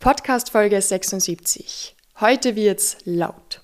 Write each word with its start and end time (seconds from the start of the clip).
Podcast 0.00 0.48
Folge 0.48 0.80
76. 0.80 1.94
Heute 2.22 2.56
wird's 2.56 2.96
laut. 3.04 3.60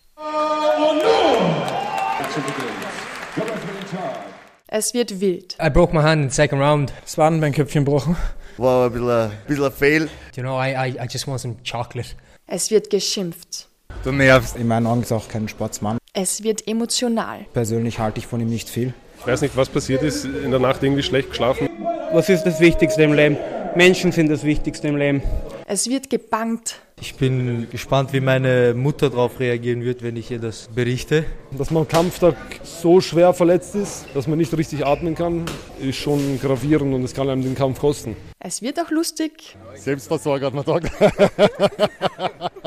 Es 4.67 4.93
wird 4.93 5.19
wild. 5.23 5.57
I 5.59 5.71
broke 5.71 5.95
my 5.95 6.03
hand 6.03 6.25
in 6.25 6.29
the 6.29 6.35
second 6.35 6.61
round. 6.61 6.93
Das 7.05 7.17
Wadenbeinköpfchen 7.17 7.87
gebrochen. 7.87 8.17
War 8.59 8.85
ein 8.85 8.93
bisschen, 8.93 9.09
ein 9.09 9.31
bisschen 9.47 9.65
ein 9.65 9.73
Fail. 9.73 10.11
You 10.37 10.43
know, 10.43 10.61
I, 10.63 10.75
I, 10.75 10.99
I 11.03 11.07
just 11.11 11.27
want 11.27 11.41
some 11.41 11.57
chocolate. 11.65 12.11
Es 12.47 12.71
wird 12.71 12.91
geschimpft. 12.91 13.67
Du 14.05 14.13
nervst. 14.13 14.57
In 14.57 14.69
meinen 14.69 14.87
Augen 14.87 15.01
ist 15.01 15.13
auch 15.13 15.29
kein 15.29 15.49
Sportsmann. 15.49 15.97
Es 16.13 16.43
wird 16.43 16.69
emotional. 16.69 17.47
Persönlich 17.55 17.99
halte 17.99 18.19
ich 18.19 18.27
von 18.27 18.41
ihm 18.43 18.51
nicht 18.51 18.69
viel. 18.69 18.93
Ich 19.21 19.27
weiß 19.27 19.41
nicht, 19.41 19.57
was 19.57 19.71
passiert 19.71 20.03
ist. 20.03 20.27
In 20.27 20.51
der 20.51 20.61
Nacht 20.61 20.83
irgendwie 20.83 21.03
schlecht 21.03 21.31
geschlafen. 21.31 21.71
Was 22.13 22.29
ist 22.29 22.43
das 22.45 22.61
Wichtigste 22.61 23.05
im 23.05 23.15
Leben? 23.15 23.39
Menschen 23.75 24.13
sind 24.13 24.29
das 24.29 24.45
Wichtigste 24.45 24.89
im 24.89 24.97
Leben. 24.97 25.23
Es 25.69 25.91
wird 25.91 26.11
gebangt. 26.11 26.81
Ich 27.01 27.17
bin 27.17 27.69
gespannt, 27.71 28.13
wie 28.13 28.21
meine 28.21 28.73
Mutter 28.73 29.11
darauf 29.11 29.41
reagieren 29.41 29.83
wird, 29.83 30.01
wenn 30.01 30.15
ich 30.15 30.31
ihr 30.31 30.39
das 30.39 30.69
berichte. 30.73 31.25
Dass 31.51 31.73
man 31.73 31.83
am 31.83 31.89
Kampftag 31.89 32.37
so 32.63 33.01
schwer 33.01 33.35
verletzt 33.35 33.75
ist, 33.75 34.07
dass 34.15 34.29
man 34.29 34.39
nicht 34.39 34.57
richtig 34.57 34.87
atmen 34.87 35.17
kann, 35.17 35.45
ist 35.81 35.97
schon 35.97 36.39
gravierend 36.41 36.95
und 36.95 37.03
es 37.03 37.15
kann 37.15 37.29
einem 37.29 37.43
den 37.43 37.57
Kampf 37.57 37.81
kosten. 37.81 38.17
Es 38.39 38.63
wird 38.63 38.79
auch 38.79 38.93
lustig. 38.93 39.57
Selbstversorger 39.75 40.47
hat 40.47 40.55
man 40.55 40.65
gesagt. 40.65 40.93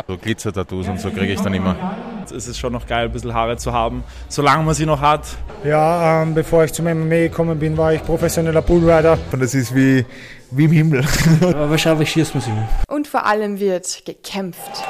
So 0.08 0.18
Glitzer-Tattoos 0.18 0.88
und 0.88 1.00
so 1.00 1.12
kriege 1.12 1.34
ich 1.34 1.40
dann 1.40 1.54
immer. 1.54 2.24
Es 2.26 2.48
ist 2.48 2.58
schon 2.58 2.74
noch 2.74 2.88
geil, 2.88 3.06
ein 3.06 3.12
bisschen 3.12 3.32
Haare 3.32 3.58
zu 3.58 3.74
haben, 3.74 4.04
solange 4.28 4.64
man 4.64 4.74
sie 4.74 4.88
noch 4.88 5.02
hat. 5.02 5.28
Ja, 5.64 6.24
ähm, 6.24 6.34
bevor 6.34 6.64
ich 6.64 6.74
zum 6.74 6.86
MMA 6.86 7.28
gekommen 7.28 7.60
bin, 7.60 7.78
war 7.78 7.94
ich 7.94 8.04
professioneller 8.04 8.64
Bullrider. 8.64 9.20
Und 9.32 9.40
das 9.40 9.54
ist 9.54 9.76
wie, 9.76 10.04
wie 10.52 10.66
im 10.66 10.72
Himmel. 10.72 11.06
Aber 11.42 11.70
wahrscheinlich 11.70 12.12
schießt 12.12 12.34
man 12.36 12.44
sie. 12.44 12.52
Und 12.88 13.08
vor 13.08 13.26
allem 13.26 13.60
wird 13.60 14.04
gekämpft. 14.06 14.84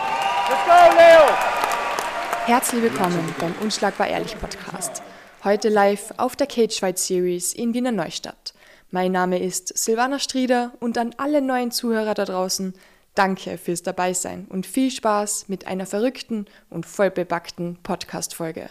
Herzlich 2.46 2.82
willkommen 2.82 3.36
beim 3.40 3.54
Unschlagbar 3.62 4.08
Ehrlich 4.08 4.40
Podcast. 4.40 5.04
Heute 5.44 5.70
live 5.70 6.14
auf 6.18 6.36
der 6.36 6.48
Cage 6.48 6.80
Fight 6.80 6.98
Series 6.98 7.54
in 7.54 7.74
Wiener 7.74 7.92
Neustadt. 7.92 8.54
Mein 8.92 9.12
Name 9.12 9.40
ist 9.40 9.78
Silvana 9.78 10.20
Strieder 10.20 10.72
und 10.80 10.98
an 10.98 11.14
alle 11.18 11.42
neuen 11.42 11.72
Zuhörer 11.72 12.16
da 12.16 12.26
draußen, 12.26 12.74
danke 13.14 13.58
fürs 13.58 13.84
Dabeisein 13.84 14.48
und 14.50 14.66
viel 14.66 14.90
Spaß 14.90 15.48
mit 15.48 15.68
einer 15.68 15.86
verrückten 15.86 16.46
und 16.70 16.86
vollbebackten 16.88 17.78
Podcast-Folge. 17.84 18.70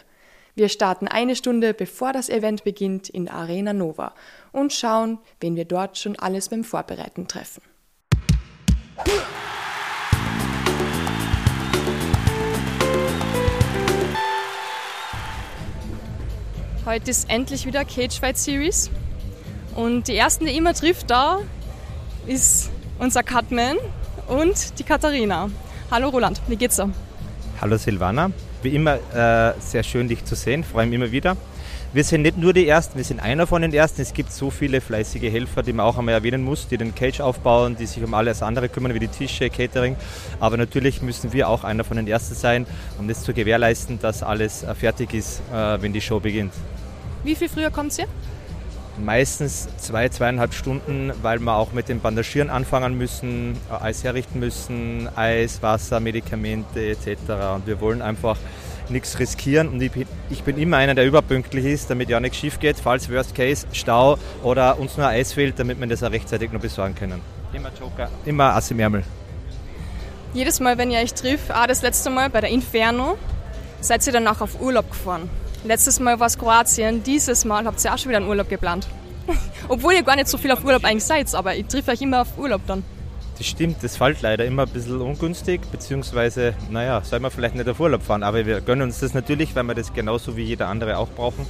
Wir 0.59 0.67
starten 0.67 1.07
eine 1.07 1.37
Stunde 1.37 1.73
bevor 1.73 2.11
das 2.11 2.27
Event 2.27 2.65
beginnt 2.65 3.07
in 3.07 3.29
Arena 3.29 3.71
Nova 3.71 4.13
und 4.51 4.73
schauen, 4.73 5.17
wen 5.39 5.55
wir 5.55 5.63
dort 5.63 5.97
schon 5.97 6.19
alles 6.19 6.49
beim 6.49 6.65
Vorbereiten 6.65 7.29
treffen. 7.29 7.61
Heute 16.85 17.09
ist 17.09 17.29
endlich 17.29 17.65
wieder 17.65 17.85
Cage 17.85 18.19
Fight 18.19 18.37
Series. 18.37 18.91
Und 19.77 20.09
die 20.09 20.17
ersten, 20.17 20.45
die 20.45 20.57
immer 20.57 20.73
trifft 20.73 21.09
da, 21.09 21.39
ist 22.27 22.69
unser 22.97 23.23
Cutman 23.23 23.77
und 24.27 24.77
die 24.77 24.83
Katharina. 24.83 25.49
Hallo 25.89 26.09
Roland, 26.09 26.41
wie 26.49 26.57
geht's 26.57 26.75
dir? 26.75 26.91
Hallo 27.61 27.77
Silvana, 27.77 28.31
wie 28.61 28.75
immer 28.75 28.95
äh, 28.95 29.53
sehr 29.59 29.83
schön 29.83 30.07
dich 30.07 30.25
zu 30.25 30.35
sehen, 30.35 30.63
freue 30.63 30.85
mich 30.85 30.95
immer 30.95 31.11
wieder. 31.11 31.37
Wir 31.91 32.03
sind 32.03 32.21
nicht 32.21 32.37
nur 32.37 32.53
die 32.53 32.67
Ersten, 32.67 32.97
wir 32.97 33.03
sind 33.03 33.19
einer 33.19 33.47
von 33.47 33.63
den 33.63 33.73
Ersten. 33.73 34.03
Es 34.03 34.13
gibt 34.13 34.31
so 34.31 34.51
viele 34.51 34.79
fleißige 34.79 35.23
Helfer, 35.23 35.63
die 35.63 35.73
man 35.73 35.87
auch 35.87 35.97
einmal 35.97 36.13
erwähnen 36.13 36.43
muss, 36.43 36.67
die 36.67 36.77
den 36.77 36.93
Cage 36.93 37.19
aufbauen, 37.19 37.75
die 37.79 37.87
sich 37.87 38.03
um 38.03 38.13
alles 38.13 38.43
andere 38.43 38.69
kümmern, 38.69 38.93
wie 38.93 38.99
die 38.99 39.07
Tische, 39.07 39.49
Catering. 39.49 39.95
Aber 40.39 40.55
natürlich 40.55 41.01
müssen 41.01 41.33
wir 41.33 41.49
auch 41.49 41.63
einer 41.63 41.83
von 41.83 41.97
den 41.97 42.07
Ersten 42.07 42.35
sein, 42.35 42.67
um 42.99 43.07
das 43.07 43.23
zu 43.23 43.33
gewährleisten, 43.33 43.97
dass 43.99 44.21
alles 44.21 44.61
äh, 44.61 44.75
fertig 44.75 45.15
ist, 45.15 45.41
äh, 45.51 45.81
wenn 45.81 45.91
die 45.91 46.01
Show 46.01 46.19
beginnt. 46.19 46.53
Wie 47.23 47.33
viel 47.33 47.49
früher 47.49 47.71
kommt's 47.71 47.95
hier? 47.95 48.07
Meistens 49.03 49.67
zwei, 49.77 50.09
zweieinhalb 50.09 50.53
Stunden, 50.53 51.11
weil 51.21 51.39
wir 51.39 51.55
auch 51.55 51.71
mit 51.71 51.89
dem 51.89 52.01
Bandagieren 52.01 52.49
anfangen 52.49 52.97
müssen, 52.97 53.57
äh, 53.71 53.83
Eis 53.83 54.03
herrichten 54.03 54.39
müssen, 54.39 55.09
Eis, 55.15 55.61
Wasser, 55.61 55.99
Medikamente 55.99 56.81
etc. 56.81 57.07
Und 57.55 57.67
wir 57.67 57.79
wollen 57.79 58.01
einfach 58.01 58.37
nichts 58.89 59.19
riskieren 59.19 59.69
und 59.69 59.81
ich 59.81 59.91
bin, 59.91 60.07
ich 60.29 60.43
bin 60.43 60.57
immer 60.57 60.77
einer, 60.77 60.95
der 60.95 61.05
überpünktlich 61.05 61.65
ist, 61.65 61.89
damit 61.89 62.09
ja 62.09 62.19
nichts 62.19 62.37
schief 62.37 62.59
geht, 62.59 62.77
falls 62.79 63.09
Worst 63.09 63.35
Case 63.35 63.67
Stau 63.71 64.17
oder 64.43 64.79
uns 64.79 64.97
nur 64.97 65.07
Eis 65.07 65.33
fehlt, 65.33 65.59
damit 65.59 65.79
wir 65.79 65.87
das 65.87 66.03
auch 66.03 66.11
rechtzeitig 66.11 66.51
noch 66.51 66.61
besorgen 66.61 66.95
können. 66.95 67.21
Immer 67.53 67.69
Joker, 67.79 68.09
immer 68.25 68.55
Ass 68.55 68.71
im 68.71 68.79
Ärmel. 68.79 69.03
Jedes 70.33 70.59
Mal, 70.59 70.77
wenn 70.77 70.91
ihr 70.91 70.99
euch 70.99 71.13
trifft, 71.13 71.51
ah, 71.51 71.65
das 71.65 71.81
letzte 71.81 72.09
Mal 72.09 72.29
bei 72.29 72.41
der 72.41 72.49
Inferno, 72.49 73.17
seid 73.81 74.05
ihr 74.05 74.13
danach 74.13 74.41
auf 74.41 74.61
Urlaub 74.61 74.89
gefahren. 74.89 75.29
Letztes 75.63 75.99
Mal 75.99 76.19
war 76.19 76.27
es 76.27 76.37
Kroatien, 76.37 77.03
dieses 77.03 77.43
Mal 77.43 77.65
habt 77.65 77.83
ihr 77.83 77.93
auch 77.93 77.97
schon 77.97 78.09
wieder 78.09 78.19
einen 78.19 78.29
Urlaub 78.29 78.47
geplant. 78.47 78.87
Obwohl 79.67 79.93
ihr 79.93 80.03
gar 80.03 80.15
nicht 80.15 80.27
so 80.27 80.37
viel 80.37 80.51
auf 80.51 80.63
Urlaub 80.63 80.83
eigentlich 80.85 81.03
seid, 81.03 81.33
aber 81.35 81.55
ich 81.55 81.65
treffe 81.65 81.91
euch 81.91 82.01
immer 82.01 82.21
auf 82.21 82.37
Urlaub 82.37 82.61
dann. 82.65 82.83
Das 83.37 83.47
stimmt, 83.47 83.83
das 83.83 83.97
fällt 83.97 84.21
leider 84.21 84.45
immer 84.45 84.63
ein 84.63 84.69
bisschen 84.69 84.99
ungünstig, 84.99 85.61
beziehungsweise, 85.71 86.55
naja, 86.69 87.01
soll 87.03 87.19
man 87.19 87.31
vielleicht 87.31 87.55
nicht 87.55 87.69
auf 87.69 87.79
Urlaub 87.79 88.03
fahren, 88.03 88.23
aber 88.23 88.45
wir 88.45 88.61
gönnen 88.61 88.83
uns 88.83 88.99
das 88.99 89.13
natürlich, 89.13 89.55
weil 89.55 89.63
wir 89.63 89.75
das 89.75 89.93
genauso 89.93 90.35
wie 90.35 90.43
jeder 90.43 90.67
andere 90.67 90.97
auch 90.97 91.09
brauchen. 91.09 91.45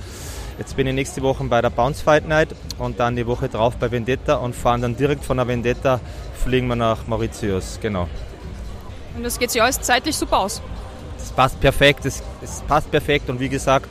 Jetzt 0.58 0.76
bin 0.76 0.88
ich 0.88 0.94
nächste 0.94 1.22
Woche 1.22 1.44
bei 1.46 1.62
der 1.62 1.70
Bounce 1.70 2.04
Fight 2.04 2.28
Night 2.28 2.50
und 2.80 3.00
dann 3.00 3.16
die 3.16 3.26
Woche 3.26 3.48
drauf 3.48 3.78
bei 3.78 3.90
Vendetta 3.90 4.36
und 4.36 4.56
fahren 4.56 4.82
dann 4.82 4.98
direkt 4.98 5.24
von 5.24 5.38
der 5.38 5.48
Vendetta, 5.48 6.00
fliegen 6.44 6.68
wir 6.68 6.76
nach 6.76 7.08
Mauritius, 7.08 7.80
genau. 7.82 8.08
Und 9.16 9.24
das 9.24 9.40
geht 9.40 9.52
sich 9.52 9.62
alles 9.62 9.80
zeitlich 9.82 10.16
super 10.16 10.40
aus. 10.40 10.62
Das 11.30 11.36
passt 11.36 11.62
perfekt, 11.62 12.06
es, 12.06 12.24
es 12.42 12.62
passt 12.68 12.90
perfekt 12.90 13.30
und 13.30 13.40
wie 13.40 13.50
gesagt, 13.50 13.86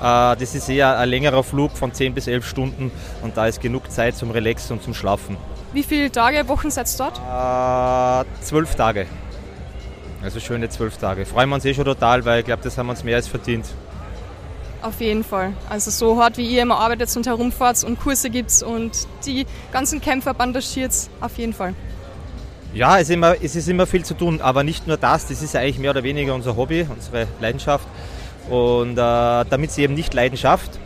das 0.00 0.54
ist 0.54 0.68
eher 0.68 0.98
ein 0.98 1.08
längerer 1.08 1.44
Flug 1.44 1.76
von 1.76 1.92
10 1.92 2.14
bis 2.14 2.26
11 2.26 2.46
Stunden 2.46 2.90
und 3.22 3.36
da 3.36 3.46
ist 3.46 3.60
genug 3.60 3.90
Zeit 3.92 4.16
zum 4.16 4.32
Relaxen 4.32 4.72
und 4.76 4.82
zum 4.82 4.92
Schlafen. 4.92 5.36
Wie 5.72 5.84
viele 5.84 6.10
Tage, 6.10 6.48
Wochen 6.48 6.68
seid 6.70 6.88
ihr 6.88 6.98
dort? 6.98 7.18
Äh, 7.18 8.42
zwölf 8.42 8.74
Tage. 8.74 9.06
Also 10.20 10.40
schöne 10.40 10.68
zwölf 10.68 10.96
Tage. 10.96 11.24
Freuen 11.26 11.48
wir 11.48 11.54
uns 11.54 11.64
eh 11.64 11.74
schon 11.74 11.84
total, 11.84 12.24
weil 12.24 12.40
ich 12.40 12.46
glaube, 12.46 12.62
das 12.64 12.76
haben 12.76 12.86
wir 12.86 12.90
uns 12.90 13.04
mehr 13.04 13.16
als 13.16 13.28
verdient. 13.28 13.66
Auf 14.82 15.00
jeden 15.00 15.22
Fall. 15.22 15.52
Also 15.68 15.92
so 15.92 16.20
hart 16.20 16.38
wie 16.38 16.46
ihr 16.46 16.62
immer 16.62 16.78
arbeitet 16.78 17.14
und 17.16 17.26
herumfahrt 17.26 17.84
und 17.84 18.00
Kurse 18.00 18.30
gibt 18.30 18.62
und 18.62 19.06
die 19.24 19.46
ganzen 19.72 20.00
Kämpfer 20.00 20.34
bandagiert, 20.34 20.92
auf 21.20 21.38
jeden 21.38 21.52
Fall. 21.52 21.74
Ja, 22.72 22.96
es 22.98 23.08
ist, 23.08 23.10
immer, 23.10 23.34
es 23.42 23.56
ist 23.56 23.68
immer 23.68 23.86
viel 23.86 24.04
zu 24.04 24.14
tun, 24.14 24.40
aber 24.40 24.62
nicht 24.62 24.86
nur 24.86 24.96
das, 24.96 25.26
das 25.26 25.42
ist 25.42 25.56
eigentlich 25.56 25.78
mehr 25.80 25.90
oder 25.90 26.04
weniger 26.04 26.34
unser 26.34 26.56
Hobby, 26.56 26.86
unsere 26.88 27.26
Leidenschaft. 27.40 27.86
Und 28.48 28.92
äh, 28.92 28.96
damit 28.96 29.72
sie 29.72 29.82
eben 29.82 29.94
nicht 29.94 30.14
Leidenschaft, 30.14 30.78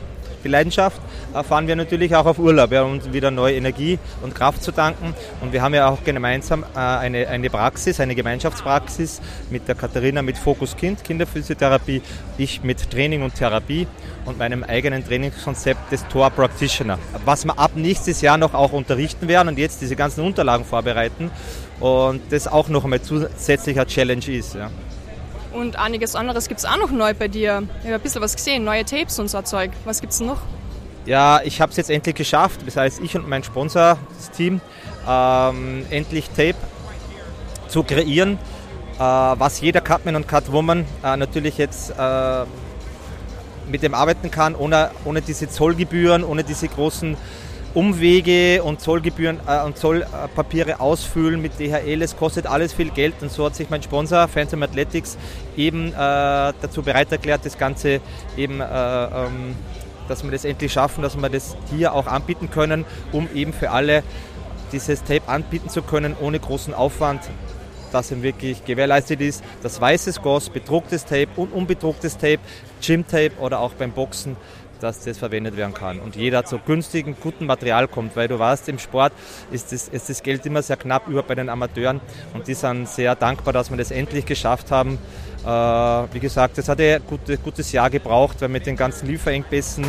die 0.44 0.49
Leidenschaft, 0.49 1.00
äh, 1.34 1.43
fahren 1.43 1.66
wir 1.66 1.77
natürlich 1.77 2.15
auch 2.15 2.27
auf 2.27 2.38
Urlaub, 2.38 2.71
ja, 2.71 2.82
um 2.82 3.12
wieder 3.12 3.31
neue 3.31 3.56
Energie 3.56 3.99
und 4.22 4.34
Kraft 4.34 4.62
zu 4.62 4.72
tanken. 4.72 5.15
Und 5.41 5.53
wir 5.53 5.62
haben 5.62 5.75
ja 5.75 5.88
auch 5.88 6.05
gemeinsam 6.05 6.65
äh, 6.75 6.78
eine, 6.78 7.27
eine 7.28 7.50
Praxis, 7.50 7.99
eine 8.00 8.15
Gemeinschaftspraxis 8.15 9.21
mit 9.50 9.66
der 9.66 9.75
Katharina 9.75 10.22
mit 10.22 10.38
Fokus 10.38 10.77
Kind, 10.77 11.03
Kinderphysiotherapie, 11.03 12.03
ich 12.38 12.62
mit 12.62 12.91
Training 12.91 13.22
und 13.22 13.34
Therapie 13.34 13.87
und 14.25 14.38
meinem 14.38 14.62
eigenen 14.62 15.04
Trainingskonzept 15.04 15.93
des 15.93 16.06
Tor 16.09 16.31
Practitioner. 16.31 16.99
Was 17.25 17.44
wir 17.44 17.59
ab 17.59 17.72
nächstes 17.75 18.21
Jahr 18.21 18.37
noch 18.37 18.54
auch 18.54 18.72
unterrichten 18.72 19.28
werden 19.28 19.49
und 19.49 19.59
jetzt 19.59 19.81
diese 19.81 19.97
ganzen 19.97 20.25
Unterlagen 20.25 20.65
vorbereiten 20.65 21.31
und 21.81 22.21
das 22.31 22.47
auch 22.49 22.69
noch 22.69 22.84
einmal 22.84 23.03
zusätzlicher 23.03 23.87
Challenge 23.87 24.27
ist. 24.28 24.54
Ja. 24.54 24.71
Und 25.54 25.76
einiges 25.76 26.16
anderes 26.16 26.48
gibt 26.48 26.59
es 26.59 26.66
auch 26.66 26.76
noch 26.76 26.91
neu 26.91 27.15
bei 27.15 27.28
dir. 27.28 27.62
Ich 27.81 27.84
habe 27.87 27.94
ein 27.94 28.00
bisschen 28.00 28.20
was 28.20 28.34
gesehen, 28.34 28.65
neue 28.65 28.84
Tapes 28.84 29.20
und 29.20 29.28
so 29.28 29.41
Zeug. 29.42 29.70
Was 29.84 30.00
gibt 30.00 30.12
es 30.12 30.20
noch? 30.20 30.41
Ja, 31.06 31.41
ich 31.44 31.60
habe 31.60 31.70
es 31.70 31.76
jetzt 31.76 31.91
endlich 31.91 32.16
geschafft, 32.16 32.60
das 32.66 32.76
heißt 32.76 33.00
ich 33.00 33.15
und 33.15 33.28
mein 33.28 33.44
Sponsor, 33.44 33.98
das 34.16 34.31
Team, 34.32 34.60
ähm, 35.09 35.87
endlich 35.91 36.28
Tape 36.31 36.56
zu 37.69 37.84
kreieren, 37.84 38.38
äh, 38.97 38.98
was 38.98 39.60
jeder 39.60 39.80
Cutman 39.80 40.16
und 40.16 40.27
Cutwoman 40.27 40.86
äh, 41.04 41.16
natürlich 41.16 41.59
jetzt 41.59 41.91
äh, 41.91 42.45
mit 43.71 43.83
dem 43.83 43.95
arbeiten 43.95 44.30
kann, 44.30 44.56
ohne, 44.56 44.91
ohne 45.04 45.22
diese 45.22 45.48
Zollgebühren, 45.48 46.24
ohne 46.24 46.42
diese 46.42 46.66
großen 46.68 47.16
Umwege 47.74 48.62
und 48.62 48.80
Zollgebühren 48.80 49.41
äh, 49.48 49.60
und 49.62 49.76
Zollpapiere 49.76 50.78
ausfüllen 50.78 51.42
mit 51.42 51.59
DHL. 51.59 52.03
Es 52.03 52.16
kostet 52.16 52.47
alles 52.47 52.72
viel 52.72 52.91
Geld 52.91 53.15
und 53.21 53.32
so 53.32 53.47
hat 53.47 53.56
sich 53.56 53.68
mein 53.68 53.82
Sponsor 53.82 54.28
Phantom 54.28 54.62
Athletics 54.62 55.18
eben 55.56 55.88
äh, 55.88 55.92
dazu 55.92 56.82
bereit 56.82 57.10
erklärt, 57.10 57.44
das 57.44 57.59
Ganze 57.59 58.00
eben, 58.36 58.60
äh, 58.60 58.65
ähm, 58.65 59.56
dass 60.06 60.22
wir 60.22 60.30
das 60.30 60.44
endlich 60.44 60.72
schaffen, 60.72 61.03
dass 61.03 61.16
wir 61.16 61.28
das 61.28 61.56
hier 61.76 61.92
auch 61.92 62.06
anbieten 62.06 62.48
können, 62.48 62.84
um 63.10 63.28
eben 63.34 63.53
für 63.53 63.71
alle 63.71 64.04
dieses 64.70 65.03
Tape 65.03 65.27
anbieten 65.27 65.68
zu 65.68 65.82
können, 65.82 66.15
ohne 66.20 66.38
großen 66.38 66.74
Aufwand 66.74 67.22
dass 67.94 68.10
ihm 68.10 68.24
wirklich 68.24 68.65
gewährleistet 68.65 69.20
ist, 69.20 69.44
dass 69.62 69.80
weißes 69.80 70.20
Goss, 70.20 70.50
bedrucktes 70.50 71.04
Tape 71.04 71.28
und 71.36 71.53
unbedrucktes 71.53 72.15
Tape, 72.18 72.41
Gym 72.82 73.06
Tape 73.06 73.30
oder 73.38 73.60
auch 73.60 73.72
beim 73.74 73.92
Boxen 73.92 74.36
dass 74.80 75.00
das 75.00 75.18
verwendet 75.18 75.56
werden 75.56 75.74
kann 75.74 76.00
und 76.00 76.16
jeder 76.16 76.44
zu 76.44 76.59
günstigen, 76.59 77.16
guten 77.21 77.47
Material 77.47 77.88
kommt, 77.88 78.16
weil 78.16 78.28
du 78.28 78.38
weißt, 78.38 78.68
im 78.68 78.78
Sport 78.78 79.12
ist 79.50 79.72
das, 79.72 79.88
ist 79.88 80.09
das 80.09 80.22
Geld 80.22 80.44
immer 80.47 80.62
sehr 80.62 80.76
knapp 80.76 81.09
über 81.09 81.22
bei 81.22 81.34
den 81.34 81.48
Amateuren 81.48 82.00
und 82.32 82.47
die 82.47 82.54
sind 82.54 82.88
sehr 82.88 83.15
dankbar, 83.15 83.53
dass 83.53 83.71
wir 83.71 83.76
das 83.76 83.91
endlich 83.91 84.26
geschafft 84.26 84.71
haben. 84.71 84.98
Äh, 85.44 85.48
wie 86.15 86.21
gesagt, 86.21 86.56
das 86.56 86.68
hat 86.68 86.80
ein 86.80 87.03
gute, 87.06 87.36
gutes 87.36 87.71
Jahr 87.72 87.91
gebraucht, 87.91 88.41
weil 88.41 88.48
mit 88.48 88.66
den 88.66 88.76
ganzen 88.76 89.06
Lieferengpässen 89.09 89.84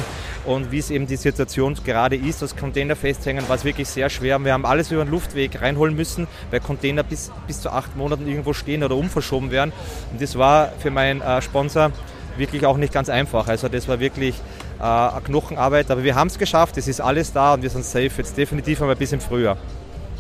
und 0.45 0.71
wie 0.71 0.79
es 0.79 0.91
eben 0.91 1.07
die 1.07 1.15
Situation 1.15 1.75
gerade 1.83 2.17
ist, 2.17 2.41
das 2.41 2.55
Container 2.55 2.95
festhängen, 2.95 3.47
war 3.47 3.55
es 3.55 3.63
wirklich 3.63 3.88
sehr 3.88 4.09
schwer. 4.09 4.38
Wir 4.43 4.53
haben 4.53 4.65
alles 4.65 4.91
über 4.91 5.05
den 5.05 5.11
Luftweg 5.11 5.61
reinholen 5.61 5.95
müssen, 5.95 6.27
weil 6.51 6.59
Container 6.59 7.03
bis, 7.03 7.31
bis 7.47 7.61
zu 7.61 7.69
acht 7.69 7.95
Monaten 7.95 8.27
irgendwo 8.27 8.53
stehen 8.53 8.83
oder 8.83 8.95
umverschoben 8.95 9.49
werden. 9.49 9.71
Und 10.11 10.21
das 10.21 10.38
war 10.38 10.73
für 10.79 10.91
meinen 10.91 11.21
äh, 11.21 11.41
Sponsor 11.41 11.91
wirklich 12.38 12.65
auch 12.65 12.77
nicht 12.77 12.93
ganz 12.93 13.09
einfach. 13.09 13.47
Also 13.47 13.69
das 13.69 13.88
war 13.88 13.99
wirklich 13.99 14.35
äh, 14.80 14.83
eine 14.83 15.22
Knochenarbeit, 15.22 15.89
aber 15.92 16.04
wir 16.04 16.16
haben 16.16 16.27
es 16.27 16.38
geschafft, 16.38 16.77
es 16.77 16.88
ist 16.88 17.01
alles 17.01 17.33
da 17.33 17.54
und 17.54 17.63
wir 17.63 17.69
sind 17.69 17.86
safe 17.86 18.12
jetzt 18.18 18.38
definitiv 18.38 18.81
einmal 18.81 18.95
bis 18.95 19.12
im 19.12 19.19
Frühjahr. 19.19 19.57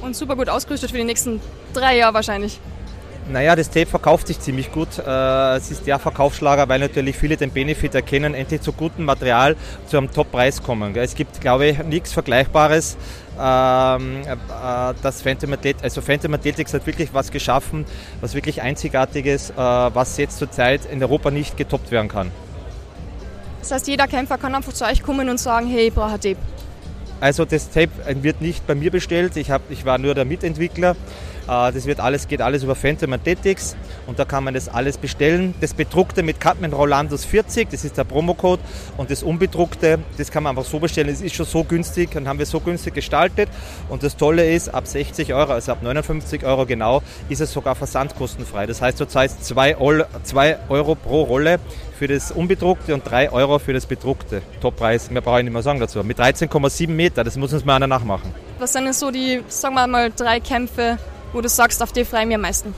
Und 0.01 0.15
super 0.15 0.35
gut 0.35 0.49
ausgerüstet 0.49 0.91
für 0.91 0.97
die 0.97 1.03
nächsten 1.03 1.41
drei 1.73 1.97
Jahre 1.97 2.13
wahrscheinlich. 2.13 2.59
Naja, 3.27 3.55
das 3.55 3.71
Tape 3.71 3.87
verkauft 3.87 4.27
sich 4.27 4.39
ziemlich 4.39 4.71
gut. 4.71 4.99
Äh, 4.99 5.55
es 5.55 5.71
ist 5.71 5.87
der 5.87 5.97
Verkaufsschlager, 5.97 6.69
weil 6.69 6.79
natürlich 6.79 7.17
viele 7.17 7.35
den 7.35 7.49
Benefit 7.49 7.95
erkennen, 7.95 8.35
endlich 8.35 8.61
zu 8.61 8.71
gutem 8.71 9.03
Material 9.03 9.55
zu 9.87 9.97
einem 9.97 10.11
Top-Preis 10.11 10.61
kommen. 10.61 10.95
Es 10.95 11.15
gibt, 11.15 11.41
glaube 11.41 11.65
ich, 11.65 11.83
nichts 11.83 12.13
Vergleichbares. 12.13 12.97
Ähm, 13.39 14.21
äh, 14.21 14.93
das 15.01 15.23
Phantom 15.23 15.53
Athletics, 15.53 15.83
also 15.83 16.01
Phantom 16.01 16.35
Athletics 16.35 16.73
hat 16.75 16.85
wirklich 16.85 17.13
was 17.13 17.31
geschaffen, 17.31 17.85
was 18.21 18.35
wirklich 18.35 18.61
Einzigartiges, 18.61 19.49
äh, 19.49 19.55
was 19.55 20.17
jetzt 20.17 20.37
zurzeit 20.37 20.85
in 20.85 21.01
Europa 21.01 21.31
nicht 21.31 21.57
getoppt 21.57 21.89
werden 21.89 22.09
kann. 22.09 22.31
Das 23.65 23.71
heißt, 23.71 23.87
jeder 23.87 24.05
Kämpfer 24.05 24.37
kann 24.37 24.53
einfach 24.53 24.73
zu 24.73 24.85
euch 24.85 25.01
kommen 25.01 25.27
und 25.27 25.39
sagen, 25.39 25.65
hey, 25.65 25.87
ich 25.87 25.93
brauche 25.93 26.13
ein 26.13 26.21
Tape. 26.21 26.37
Also 27.19 27.45
das 27.45 27.71
Tape 27.71 27.89
wird 28.21 28.39
nicht 28.39 28.67
bei 28.67 28.75
mir 28.75 28.91
bestellt, 28.91 29.35
ich, 29.37 29.49
hab, 29.49 29.63
ich 29.71 29.85
war 29.85 29.97
nur 29.97 30.13
der 30.13 30.23
Mitentwickler. 30.23 30.95
Äh, 31.47 31.71
das 31.71 31.85
wird 31.85 31.99
alles, 31.99 32.27
geht 32.27 32.41
alles 32.41 32.63
über 32.63 32.75
Phantom 32.75 33.13
Athletics 33.13 33.75
und 34.07 34.19
da 34.19 34.25
kann 34.25 34.43
man 34.43 34.53
das 34.53 34.69
alles 34.69 34.97
bestellen. 34.97 35.53
Das 35.61 35.73
bedruckte 35.73 36.23
mit 36.23 36.39
Catman 36.39 36.73
Rolandos 36.73 37.25
40, 37.25 37.69
das 37.69 37.85
ist 37.85 37.97
der 37.97 38.03
Promocode 38.03 38.59
und 38.97 39.11
das 39.11 39.23
unbedruckte, 39.23 39.99
das 40.17 40.31
kann 40.31 40.43
man 40.43 40.57
einfach 40.57 40.69
so 40.69 40.79
bestellen. 40.79 41.09
Es 41.09 41.21
ist 41.21 41.35
schon 41.35 41.45
so 41.45 41.63
günstig 41.63 42.15
und 42.15 42.27
haben 42.27 42.39
wir 42.39 42.45
so 42.45 42.59
günstig 42.59 42.93
gestaltet 42.93 43.49
und 43.89 44.03
das 44.03 44.17
Tolle 44.17 44.51
ist, 44.51 44.69
ab 44.69 44.87
60 44.87 45.33
Euro, 45.33 45.53
also 45.53 45.71
ab 45.71 45.81
59 45.81 46.45
Euro 46.45 46.65
genau, 46.65 47.01
ist 47.29 47.41
es 47.41 47.51
sogar 47.51 47.75
versandkostenfrei. 47.75 48.65
Das 48.65 48.81
heißt, 48.81 48.99
du 48.99 49.05
zahlst 49.05 49.45
2 49.45 49.77
Euro 49.77 50.95
pro 50.95 51.23
Rolle 51.23 51.59
für 51.97 52.07
das 52.07 52.31
unbedruckte 52.31 52.93
und 52.93 53.09
3 53.09 53.31
Euro 53.31 53.59
für 53.59 53.73
das 53.73 53.85
bedruckte. 53.85 54.41
Toppreis, 54.61 55.09
mehr 55.09 55.21
brauche 55.21 55.39
ich 55.39 55.43
nicht 55.45 55.53
mehr 55.53 55.61
sagen 55.61 55.79
dazu. 55.79 56.03
Mit 56.03 56.19
13,7 56.19 56.89
Meter, 56.89 57.23
das 57.23 57.37
muss 57.37 57.53
uns 57.53 57.63
mal 57.63 57.75
einer 57.75 57.87
nachmachen. 57.87 58.33
Was 58.59 58.73
sind 58.73 58.85
denn 58.85 58.93
so 58.93 59.11
die, 59.11 59.43
sagen 59.47 59.75
wir 59.75 59.87
mal, 59.87 60.11
drei 60.15 60.39
Kämpfe, 60.39 60.97
wo 61.35 61.41
du 61.41 61.49
sagst, 61.49 61.83
auf 61.83 61.91
die 61.91 62.05
freue 62.05 62.21
ich 62.21 62.27
mich 62.27 62.35
am 62.35 62.41
meisten? 62.41 62.73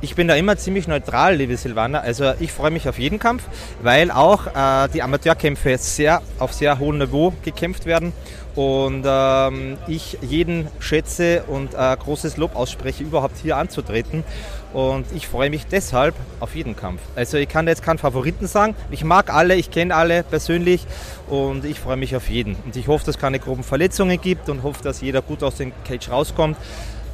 Ich 0.00 0.16
bin 0.16 0.26
da 0.26 0.34
immer 0.34 0.56
ziemlich 0.56 0.88
neutral, 0.88 1.36
liebe 1.36 1.56
Silvana. 1.56 2.00
Also 2.00 2.32
ich 2.40 2.50
freue 2.50 2.72
mich 2.72 2.88
auf 2.88 2.98
jeden 2.98 3.20
Kampf, 3.20 3.44
weil 3.82 4.10
auch 4.10 4.48
äh, 4.48 4.88
die 4.92 5.00
Amateurkämpfe 5.00 5.78
sehr 5.78 6.22
auf 6.40 6.52
sehr 6.52 6.80
hohem 6.80 6.98
Niveau 6.98 7.32
gekämpft 7.44 7.86
werden 7.86 8.12
und 8.56 9.04
ähm, 9.06 9.78
ich 9.86 10.18
jeden 10.20 10.66
schätze 10.80 11.44
und 11.44 11.74
äh, 11.74 11.96
großes 11.96 12.36
Lob 12.36 12.56
ausspreche, 12.56 13.04
überhaupt 13.04 13.36
hier 13.40 13.56
anzutreten. 13.58 14.24
Und 14.72 15.06
ich 15.14 15.28
freue 15.28 15.50
mich 15.50 15.66
deshalb 15.66 16.14
auf 16.40 16.56
jeden 16.56 16.74
Kampf. 16.74 17.00
Also 17.14 17.36
ich 17.36 17.48
kann 17.48 17.68
jetzt 17.68 17.82
keinen 17.82 17.98
Favoriten 17.98 18.46
sagen. 18.46 18.74
Ich 18.90 19.04
mag 19.04 19.32
alle, 19.32 19.54
ich 19.54 19.70
kenne 19.70 19.94
alle 19.94 20.22
persönlich 20.24 20.86
und 21.28 21.64
ich 21.64 21.78
freue 21.78 21.98
mich 21.98 22.16
auf 22.16 22.28
jeden. 22.28 22.56
Und 22.64 22.74
ich 22.74 22.88
hoffe, 22.88 23.04
dass 23.04 23.16
es 23.16 23.20
keine 23.20 23.38
groben 23.38 23.62
Verletzungen 23.62 24.20
gibt 24.20 24.48
und 24.48 24.62
hoffe, 24.62 24.82
dass 24.82 25.00
jeder 25.00 25.22
gut 25.22 25.42
aus 25.42 25.56
dem 25.56 25.72
Cage 25.84 26.10
rauskommt 26.10 26.56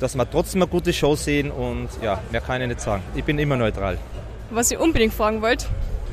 dass 0.01 0.15
wir 0.15 0.29
trotzdem 0.31 0.63
eine 0.63 0.71
gute 0.71 0.93
Show 0.93 1.17
sehen 1.17 1.51
und 1.51 1.89
ja, 2.03 2.21
mehr 2.31 2.41
kann 2.41 2.61
ich 2.63 2.69
nicht 2.69 2.81
sagen. 2.81 3.03
Ich 3.15 3.25
bin 3.25 3.39
immer 3.39 3.57
neutral. 3.57 3.99
Was 4.51 4.71
ich 4.71 4.79
unbedingt 4.79 5.13
fragen 5.13 5.43
wollte, 5.43 5.67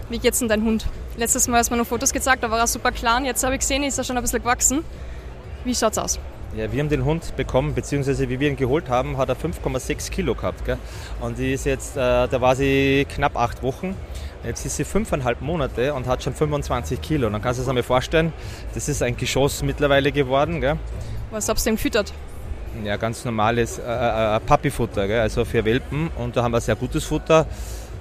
wie 0.10 0.20
geht's 0.20 0.40
denn 0.40 0.50
dein 0.50 0.64
Hund? 0.64 0.86
Letztes 1.18 1.48
Mal 1.48 1.60
hast 1.60 1.70
du 1.70 1.76
mir 1.76 1.82
noch 1.82 1.88
Fotos 1.88 2.12
gezeigt, 2.12 2.44
da 2.44 2.52
war 2.52 2.60
er 2.60 2.68
super 2.68 2.92
klein. 2.92 3.26
Jetzt 3.26 3.44
habe 3.44 3.54
ich 3.54 3.62
gesehen, 3.62 3.84
ist 3.84 3.98
er 3.98 4.04
schon 4.04 4.18
ein 4.18 4.24
bisschen 4.24 4.40
gewachsen. 4.40 4.84
Wie 5.64 5.74
schaut's 5.74 5.98
aus? 5.98 6.20
Ja, 6.56 6.72
wir 6.72 6.80
haben 6.80 6.90
den 6.90 7.04
Hund 7.04 7.36
bekommen, 7.36 7.74
beziehungsweise 7.74 8.30
wie 8.30 8.40
wir 8.40 8.50
ihn 8.50 8.56
geholt 8.56 8.90
haben, 8.90 9.18
hat 9.18 9.30
er 9.30 9.36
5,6 9.36 10.10
Kilo 10.10 10.36
gehabt. 10.36 10.64
Gell? 10.66 10.78
Und 11.20 11.38
die 11.38 11.54
ist 11.54 11.66
jetzt, 11.66 11.98
äh, 11.98 12.28
da 12.28 12.40
war 12.40 12.56
sie 12.56 13.06
knapp 13.14 13.36
acht 13.36 13.62
Wochen. 13.62 13.96
Jetzt 14.46 14.66
ist 14.66 14.78
sie 14.78 14.84
fünfeinhalb 14.84 15.42
Monate 15.42 15.94
und 15.94 16.08
hat 16.08 16.24
schon 16.24 16.34
25 16.34 17.02
Kilo. 17.02 17.28
Und 17.28 17.34
dann 17.34 17.42
kannst 17.42 17.60
du 17.60 17.70
es 17.70 17.76
dir 17.76 17.84
vorstellen, 17.84 18.32
das 18.74 18.88
ist 18.88 19.02
ein 19.02 19.18
Geschoss 19.18 19.64
mittlerweile 19.64 20.12
geworden. 20.12 20.62
Gell? 20.62 20.78
Was 21.32 21.50
habt 21.50 21.60
ihr 21.60 21.64
denn 21.66 21.76
gefüttert? 21.76 22.14
Ja, 22.84 22.98
ganz 22.98 23.26
normales 23.26 23.80
äh, 23.80 23.82
äh, 23.84 24.40
Papifutter, 24.40 25.08
gell? 25.08 25.22
also 25.22 25.46
für 25.46 25.64
Welpen. 25.64 26.10
Und 26.18 26.36
da 26.36 26.44
haben 26.44 26.52
wir 26.52 26.62
sehr 26.62 26.76
gutes 26.76 27.06
Futter, 27.06 27.46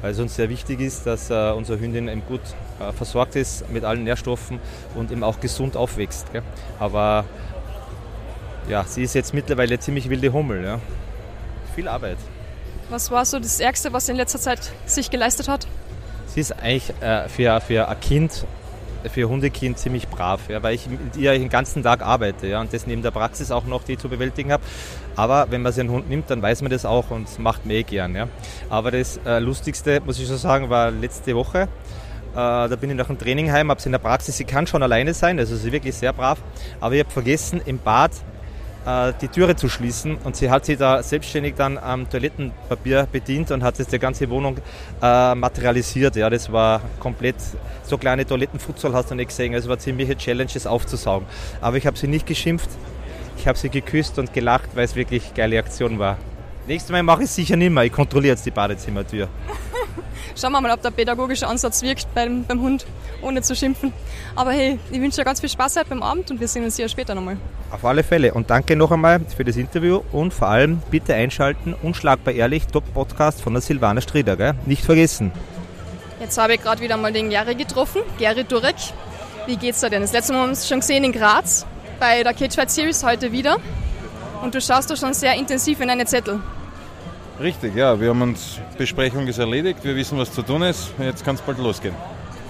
weil 0.03 0.13
es 0.13 0.19
uns 0.19 0.35
sehr 0.35 0.49
wichtig 0.49 0.81
ist, 0.81 1.07
dass 1.07 1.31
äh, 1.31 1.53
unsere 1.53 1.79
Hündin 1.79 2.09
eben 2.09 2.23
gut 2.27 2.41
äh, 2.81 2.93
versorgt 2.93 3.37
ist 3.37 3.71
mit 3.71 3.85
allen 3.85 4.05
Nährstoffen 4.05 4.59
und 4.95 5.11
eben 5.13 5.23
auch 5.23 5.41
gesund 5.41 5.77
aufwächst. 5.77 6.33
Gell? 6.33 6.43
Aber 6.79 7.25
ja, 8.69 8.85
sie 8.85 9.03
ist 9.03 9.15
jetzt 9.15 9.35
mittlerweile 9.35 9.79
ziemlich 9.79 10.09
wilde 10.09 10.33
Hummel. 10.33 10.65
Ja? 10.65 10.81
Viel 11.75 11.89
Arbeit. 11.89 12.19
Was 12.91 13.11
war 13.11 13.25
so 13.25 13.39
das 13.39 13.61
Ärgste, 13.61 13.93
was 13.93 14.07
sie 14.07 14.13
in 14.13 14.19
letzter 14.19 14.39
Zeit 14.39 14.73
sich 14.87 15.11
geleistet 15.11 15.49
hat? 15.49 15.67
Sie 16.27 16.41
ist 16.41 16.53
eigentlich 16.53 16.93
äh, 17.01 17.29
für, 17.29 17.61
für 17.61 17.89
ein 17.89 18.01
Kind 18.01 18.45
für 19.11 19.29
Hundekind 19.29 19.79
ziemlich 19.79 20.09
brav, 20.09 20.49
ja, 20.49 20.63
weil 20.63 20.75
ich 20.75 20.89
mit 20.89 21.17
ihr 21.17 21.33
den 21.33 21.49
ganzen 21.49 21.83
Tag 21.83 22.03
arbeite 22.03 22.47
ja, 22.47 22.61
und 22.61 22.73
das 22.73 22.87
neben 22.87 23.03
der 23.03 23.11
Praxis 23.11 23.51
auch 23.51 23.65
noch 23.65 23.85
die 23.85 23.97
zu 23.97 24.09
bewältigen 24.09 24.53
habe. 24.53 24.63
Aber 25.17 25.47
wenn 25.51 25.63
man 25.63 25.73
sich 25.73 25.81
einen 25.81 25.91
Hund 25.91 26.09
nimmt, 26.09 26.31
dann 26.31 26.43
weiß 26.43 26.63
man 26.63 26.71
das 26.71 26.85
auch 26.85 27.11
und 27.11 27.39
macht 27.39 27.67
eh 27.67 27.83
gern. 27.83 28.15
Ja. 28.15 28.29
Aber 28.69 28.91
das 28.91 29.19
äh, 29.25 29.39
Lustigste, 29.39 30.01
muss 30.05 30.19
ich 30.19 30.27
schon 30.27 30.39
sagen, 30.39 30.71
war 30.71 30.91
letzte 30.91 31.35
Woche. 31.35 31.69
Äh, 32.33 32.37
da 32.37 32.77
bin 32.81 32.91
ich 32.91 32.97
nach 32.97 33.07
dem 33.07 33.19
Training 33.19 33.53
heim, 33.53 33.71
habe 33.71 33.81
sie 33.81 33.89
in 33.89 33.93
der 33.93 33.99
Praxis, 34.01 34.37
sie 34.37 34.45
kann 34.45 34.67
schon 34.67 34.83
alleine 34.83 35.15
sein, 35.15 35.39
also 35.39 35.55
sie 35.55 35.69
ist 35.69 35.73
wirklich 35.73 35.95
sehr 35.95 36.13
brav. 36.13 36.41
Aber 36.81 36.95
ich 36.95 37.01
habe 37.01 37.11
vergessen, 37.11 37.61
im 37.65 37.79
Bad 37.79 38.11
die 38.87 39.29
Türe 39.29 39.57
zu 39.57 39.69
schließen 39.69 40.17
und 40.25 40.37
sie 40.37 40.51
hat 40.51 40.67
sich 40.67 40.77
da 40.77 41.03
selbstständig 41.03 41.55
dann 41.57 41.79
am 41.79 42.09
Toilettenpapier 42.09 43.09
bedient 43.11 43.51
und 43.51 43.63
hat 43.63 43.79
jetzt 43.79 43.93
die 43.93 43.99
ganze 43.99 44.29
Wohnung 44.29 44.59
äh, 45.01 45.35
materialisiert. 45.35 46.17
Ja, 46.17 46.29
das 46.29 46.53
war 46.53 46.83
komplett, 47.01 47.37
so 47.85 47.97
kleine 47.97 48.27
Toilettenfutsal 48.27 48.93
hast 48.93 49.11
du 49.11 49.15
nicht 49.15 49.29
gesehen, 49.29 49.55
also 49.55 49.71
war 49.71 49.79
ziemliche 49.79 50.17
Challenge, 50.17 50.51
das 50.53 50.67
aufzusaugen. 50.67 51.27
Aber 51.63 51.79
ich 51.79 51.87
habe 51.87 51.97
sie 51.97 52.09
nicht 52.09 52.27
geschimpft, 52.27 52.69
ich 53.39 53.49
habe 53.49 53.59
sie 53.59 53.71
geküsst 53.71 54.19
und 54.19 54.33
gelacht, 54.35 54.71
weil 54.75 54.85
es 54.85 54.97
wirklich 54.97 55.25
eine 55.25 55.35
geile 55.35 55.59
Aktion 55.59 55.99
war. 55.99 56.19
Nächstes 56.67 56.91
Mal 56.91 57.03
mache 57.03 57.23
ich 57.23 57.29
es 57.29 57.35
sicher 57.35 57.57
nicht 57.57 57.71
mehr, 57.71 57.85
ich 57.85 57.93
kontrolliere 57.93 58.35
jetzt 58.35 58.47
die 58.47 58.51
Badezimmertür. 58.51 59.29
Schauen 60.37 60.53
wir 60.53 60.61
mal, 60.61 60.73
ob 60.73 60.81
der 60.81 60.91
pädagogische 60.91 61.47
Ansatz 61.47 61.83
wirkt 61.83 62.13
beim, 62.15 62.45
beim 62.45 62.61
Hund, 62.61 62.87
ohne 63.23 63.43
zu 63.43 63.55
schimpfen. 63.55 63.93
Aber 64.35 64.53
hey, 64.53 64.79
ich 64.91 65.01
wünsche 65.01 65.19
dir 65.19 65.25
ganz 65.25 65.41
viel 65.41 65.51
Spaß 65.51 65.77
heute 65.77 65.91
beim 65.91 66.03
Abend 66.03 66.31
und 66.31 66.41
wir 66.41 66.49
sehen 66.49 66.65
uns 66.65 66.77
hier 66.77 66.89
später 66.89 67.15
nochmal. 67.15 67.37
Auf 67.71 67.85
alle 67.85 68.03
Fälle 68.03 68.33
und 68.33 68.49
danke 68.49 68.77
noch 68.77 68.91
einmal 68.91 69.21
für 69.37 69.45
das 69.45 69.57
Interview 69.57 70.01
und 70.11 70.33
vor 70.33 70.49
allem 70.49 70.83
bitte 70.91 71.15
einschalten, 71.15 71.75
unschlagbar 71.83 72.33
ehrlich, 72.33 72.67
Top-Podcast 72.67 73.43
von 73.43 73.53
der 73.53 73.63
Silvana 73.63 74.01
Strieder, 74.01 74.37
gell? 74.37 74.55
nicht 74.65 74.85
vergessen. 74.85 75.33
Jetzt 76.19 76.39
habe 76.39 76.55
ich 76.55 76.63
gerade 76.63 76.81
wieder 76.81 76.97
mal 76.97 77.13
den 77.13 77.29
Gary 77.29 77.55
getroffen, 77.55 78.01
Gary 78.19 78.45
Durek. 78.45 78.77
Wie 79.47 79.57
geht's 79.57 79.81
dir 79.81 79.91
denn? 79.91 80.01
Das 80.01 80.13
letzte 80.13 80.33
Mal 80.33 80.41
haben 80.41 80.47
wir 80.47 80.51
uns 80.51 80.67
schon 80.67 80.81
gesehen 80.81 81.05
in 81.05 81.13
Graz 81.13 81.67
bei 82.01 82.23
der 82.23 82.33
Cage 82.33 82.55
Fight 82.55 82.71
Series 82.71 83.05
heute 83.05 83.31
wieder. 83.31 83.59
Und 84.45 84.55
du 84.55 84.61
schaust 84.61 84.91
doch 84.91 84.97
schon 84.97 85.15
sehr 85.15 85.35
intensiv 85.37 85.81
in 85.81 85.89
deine 85.89 86.05
Zettel. 86.05 86.39
Richtig, 87.41 87.75
ja. 87.75 87.99
Wir 87.99 88.11
haben 88.11 88.21
uns, 88.21 88.61
Besprechung 88.77 89.27
ist 89.27 89.39
erledigt, 89.39 89.79
wir 89.83 89.97
wissen, 89.97 90.19
was 90.19 90.31
zu 90.31 90.43
tun 90.43 90.61
ist. 90.61 90.91
Jetzt 90.99 91.25
kann 91.25 91.37
es 91.37 91.41
bald 91.41 91.57
losgehen. 91.57 91.95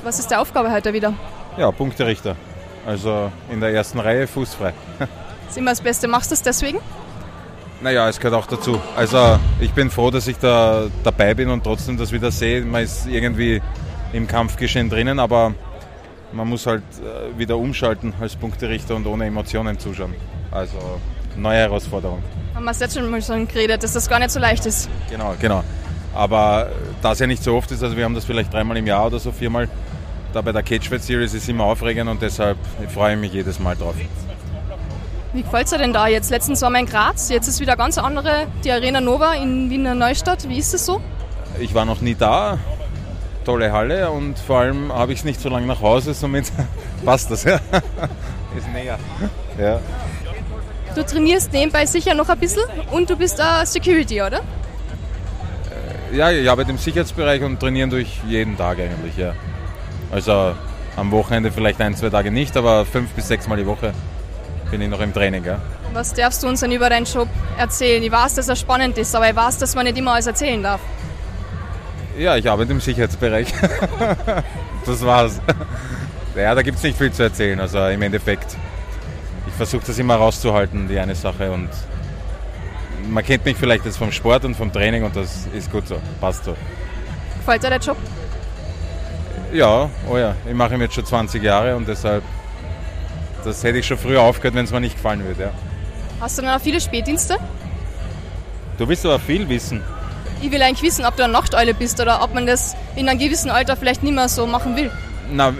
Was 0.02 0.18
ist 0.18 0.28
die 0.28 0.34
Aufgabe 0.34 0.72
heute 0.72 0.92
wieder? 0.92 1.14
Ja, 1.56 1.70
Punkterichter. 1.70 2.34
Also 2.84 3.30
in 3.48 3.60
der 3.60 3.72
ersten 3.72 4.00
Reihe 4.00 4.26
fußfrei. 4.26 4.74
Ist 5.48 5.56
immer 5.56 5.70
das 5.70 5.80
Beste. 5.80 6.08
Machst 6.08 6.32
du 6.32 6.34
es 6.34 6.42
deswegen? 6.42 6.80
Naja, 7.80 8.08
es 8.08 8.18
gehört 8.18 8.42
auch 8.42 8.46
dazu. 8.46 8.80
Also 8.96 9.38
ich 9.60 9.72
bin 9.72 9.88
froh, 9.88 10.10
dass 10.10 10.26
ich 10.26 10.36
da 10.38 10.88
dabei 11.04 11.32
bin 11.34 11.48
und 11.48 11.62
trotzdem 11.62 11.96
das 11.96 12.10
wieder 12.10 12.30
sehe. 12.32 12.62
Man 12.62 12.82
ist 12.82 13.06
irgendwie 13.06 13.62
im 14.12 14.26
Kampfgeschehen 14.26 14.90
drinnen, 14.90 15.20
aber 15.20 15.54
man 16.32 16.48
muss 16.48 16.66
halt 16.66 16.82
äh, 16.82 17.38
wieder 17.38 17.56
umschalten 17.56 18.12
als 18.20 18.34
Punkterichter 18.34 18.96
und 18.96 19.06
ohne 19.06 19.26
Emotionen 19.26 19.78
zuschauen. 19.78 20.14
Also 20.50 20.78
neue 21.36 21.58
Herausforderung. 21.58 22.22
Haben 22.54 22.64
wir 22.64 22.70
es 22.70 22.80
jetzt 22.80 22.96
schon 22.96 23.10
mal 23.10 23.20
schon 23.22 23.48
geredet, 23.48 23.82
dass 23.82 23.92
das 23.92 24.08
gar 24.08 24.18
nicht 24.18 24.30
so 24.30 24.38
leicht 24.40 24.64
ist. 24.66 24.88
Genau, 25.10 25.34
genau. 25.40 25.64
Aber 26.14 26.68
da 27.02 27.12
es 27.12 27.18
ja 27.18 27.26
nicht 27.26 27.42
so 27.42 27.56
oft 27.56 27.70
ist, 27.72 27.82
also 27.82 27.96
wir 27.96 28.04
haben 28.04 28.14
das 28.14 28.24
vielleicht 28.24 28.52
dreimal 28.52 28.76
im 28.76 28.86
Jahr 28.86 29.06
oder 29.06 29.18
so, 29.18 29.32
viermal, 29.32 29.68
da 30.32 30.40
bei 30.40 30.52
der 30.52 30.62
Catchfight 30.62 31.02
Series 31.02 31.34
ist 31.34 31.48
immer 31.48 31.64
aufregend 31.64 32.08
und 32.08 32.22
deshalb 32.22 32.56
freue 32.92 33.14
ich 33.14 33.20
mich 33.20 33.32
jedes 33.32 33.58
Mal 33.58 33.74
drauf. 33.76 33.94
Wie 35.32 35.42
gefällt 35.42 35.64
es 35.64 35.70
dir 35.72 35.78
denn 35.78 35.92
da 35.92 36.06
jetzt? 36.06 36.30
Letztens 36.30 36.62
waren 36.62 36.74
wir 36.74 36.80
in 36.80 36.86
Graz, 36.86 37.28
jetzt 37.30 37.48
ist 37.48 37.58
wieder 37.60 37.76
ganz 37.76 37.98
andere, 37.98 38.46
die 38.62 38.70
Arena 38.70 39.00
Nova 39.00 39.34
in 39.34 39.68
Wiener 39.70 39.96
Neustadt. 39.96 40.48
Wie 40.48 40.58
ist 40.58 40.72
es 40.74 40.86
so? 40.86 41.00
Ich 41.58 41.74
war 41.74 41.84
noch 41.84 42.00
nie 42.00 42.14
da. 42.14 42.58
tolle 43.44 43.72
Halle 43.72 44.10
und 44.10 44.38
vor 44.38 44.60
allem 44.60 44.92
habe 44.92 45.12
ich 45.12 45.18
es 45.18 45.24
nicht 45.24 45.40
so 45.40 45.48
lange 45.48 45.66
nach 45.66 45.80
Hause, 45.82 46.14
somit 46.14 46.46
passt 47.04 47.30
das. 47.30 47.44
Ja. 47.44 47.56
Ist 48.56 48.72
näher. 48.72 48.98
Ja. 49.58 49.80
Du 50.94 51.04
trainierst 51.04 51.52
nebenbei 51.52 51.86
sicher 51.86 52.14
noch 52.14 52.28
ein 52.28 52.38
bisschen 52.38 52.64
und 52.92 53.10
du 53.10 53.16
bist 53.16 53.40
äh, 53.40 53.64
Security, 53.66 54.22
oder? 54.22 54.40
ja, 56.14 56.30
ich 56.30 56.48
arbeite 56.48 56.70
im 56.70 56.78
Sicherheitsbereich 56.78 57.42
und 57.42 57.60
trainieren 57.60 57.90
durch 57.90 58.20
jeden 58.26 58.56
Tag 58.56 58.78
eigentlich, 58.78 59.16
ja. 59.16 59.34
Also 60.10 60.54
am 60.96 61.10
Wochenende 61.10 61.50
vielleicht 61.50 61.80
ein, 61.80 61.96
zwei 61.96 62.10
Tage 62.10 62.30
nicht, 62.30 62.56
aber 62.56 62.86
fünf 62.86 63.10
bis 63.10 63.28
sechs 63.28 63.48
Mal 63.48 63.56
die 63.56 63.66
Woche 63.66 63.92
bin 64.70 64.80
ich 64.80 64.88
noch 64.88 65.00
im 65.00 65.12
Training, 65.12 65.44
ja. 65.44 65.60
Was 65.92 66.14
darfst 66.14 66.42
du 66.42 66.48
uns 66.48 66.60
denn 66.60 66.72
über 66.72 66.88
deinen 66.88 67.06
Job 67.06 67.28
erzählen? 67.58 68.02
Ich 68.02 68.12
weiß, 68.12 68.34
dass 68.34 68.48
er 68.48 68.56
spannend 68.56 68.96
ist, 68.98 69.14
aber 69.14 69.28
ich 69.28 69.36
weiß, 69.36 69.58
dass 69.58 69.74
man 69.74 69.84
nicht 69.84 69.98
immer 69.98 70.12
alles 70.12 70.26
erzählen 70.26 70.62
darf. 70.62 70.80
Ja, 72.16 72.36
ich 72.36 72.48
arbeite 72.48 72.72
im 72.72 72.80
Sicherheitsbereich. 72.80 73.52
das 74.86 75.04
war's. 75.04 75.40
Ja, 76.36 76.54
da 76.54 76.62
gibt 76.62 76.78
es 76.78 76.84
nicht 76.84 76.96
viel 76.96 77.12
zu 77.12 77.24
erzählen, 77.24 77.58
also 77.58 77.84
im 77.86 78.02
Endeffekt. 78.02 78.56
Ich 79.54 79.58
versuche 79.58 79.86
das 79.86 79.96
immer 80.00 80.16
rauszuhalten, 80.16 80.88
die 80.88 80.98
eine 80.98 81.14
Sache 81.14 81.52
und 81.52 81.68
man 83.08 83.24
kennt 83.24 83.44
mich 83.44 83.56
vielleicht 83.56 83.84
jetzt 83.84 83.98
vom 83.98 84.10
Sport 84.10 84.44
und 84.44 84.56
vom 84.56 84.72
Training 84.72 85.04
und 85.04 85.14
das 85.14 85.46
ist 85.54 85.70
gut 85.70 85.86
so, 85.86 85.96
passt 86.20 86.44
so. 86.44 86.56
Gefällt 87.38 87.62
dir 87.62 87.68
der 87.68 87.78
Job? 87.78 87.96
Ja, 89.52 89.88
oh 90.10 90.18
ja, 90.18 90.34
ich 90.44 90.54
mache 90.54 90.74
ihn 90.74 90.80
jetzt 90.80 90.94
schon 90.94 91.06
20 91.06 91.40
Jahre 91.40 91.76
und 91.76 91.86
deshalb, 91.86 92.24
das 93.44 93.62
hätte 93.62 93.78
ich 93.78 93.86
schon 93.86 93.96
früher 93.96 94.22
aufgehört, 94.22 94.56
wenn 94.56 94.64
es 94.64 94.72
mir 94.72 94.80
nicht 94.80 94.96
gefallen 94.96 95.24
würde. 95.24 95.44
Ja. 95.44 95.50
Hast 96.20 96.36
du 96.36 96.42
dann 96.42 96.58
auch 96.58 96.60
viele 96.60 96.80
Spätdienste? 96.80 97.36
Du 98.76 98.88
willst 98.88 99.06
aber 99.06 99.20
viel 99.20 99.48
wissen. 99.48 99.84
Ich 100.42 100.50
will 100.50 100.62
eigentlich 100.62 100.82
wissen, 100.82 101.04
ob 101.04 101.14
du 101.16 101.22
eine 101.22 101.32
Nachteule 101.32 101.74
bist 101.74 102.00
oder 102.00 102.24
ob 102.24 102.34
man 102.34 102.44
das 102.48 102.74
in 102.96 103.08
einem 103.08 103.20
gewissen 103.20 103.52
Alter 103.52 103.76
vielleicht 103.76 104.02
nicht 104.02 104.16
mehr 104.16 104.28
so 104.28 104.48
machen 104.48 104.74
will. 104.74 104.90
Na, 105.30 105.54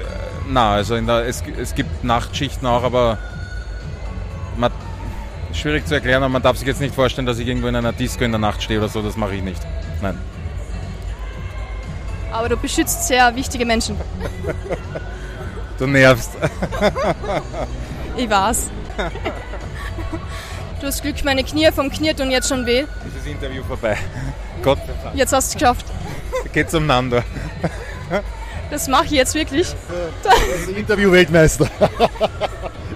na 0.49 0.73
also 0.73 1.01
der, 1.01 1.27
es, 1.29 1.45
es 1.61 1.77
gibt 1.77 2.03
Nachtschichten 2.03 2.67
auch, 2.67 2.83
aber 2.83 3.19
man, 4.57 4.73
schwierig 5.53 5.87
zu 5.87 5.95
erklären, 5.95 6.23
aber 6.23 6.31
man 6.31 6.43
darf 6.43 6.57
sich 6.57 6.67
jetzt 6.67 6.81
nicht 6.81 6.95
vorstellen, 6.95 7.27
dass 7.27 7.39
ich 7.39 7.47
irgendwo 7.47 7.69
in 7.69 7.77
einer 7.77 7.93
Disco 7.93 8.25
in 8.25 8.33
der 8.33 8.41
Nacht 8.41 8.63
stehe 8.63 8.79
oder 8.79 8.89
so, 8.89 9.03
das 9.03 9.17
mache 9.17 9.35
ich 9.35 9.43
nicht. 9.43 9.61
Nein. 10.03 10.19
Aber 12.33 12.49
du 12.49 12.57
beschützt 12.57 13.07
sehr 13.07 13.35
wichtige 13.37 13.65
Menschen. 13.65 13.97
du 15.79 15.87
nervst. 15.87 16.33
ich 18.17 18.29
weiß. 18.29 18.71
Du 20.81 20.89
hast 20.89 21.01
Glück, 21.01 21.25
meine 21.25 21.43
Knie 21.43 21.71
vom 21.73 21.91
Knie 21.91 22.13
tun 22.13 22.31
jetzt 22.31 22.47
schon 22.47 22.67
weh. 22.67 22.81
Ist 22.81 22.89
das 23.19 23.27
Interview 23.27 23.63
vorbei? 23.65 23.97
Gott 24.63 24.79
Jetzt 25.15 25.33
hast 25.33 25.55
du 25.55 25.57
es 25.57 25.61
geschafft. 25.63 25.87
Geht's 26.53 26.75
umeinander. 26.75 27.25
Das 28.71 28.87
mache 28.89 29.07
ich 29.07 29.13
jetzt 29.13 29.35
wirklich. 29.35 29.75
Das 30.23 30.35
ist 30.37 30.77
Interview-Weltmeister. 30.77 31.69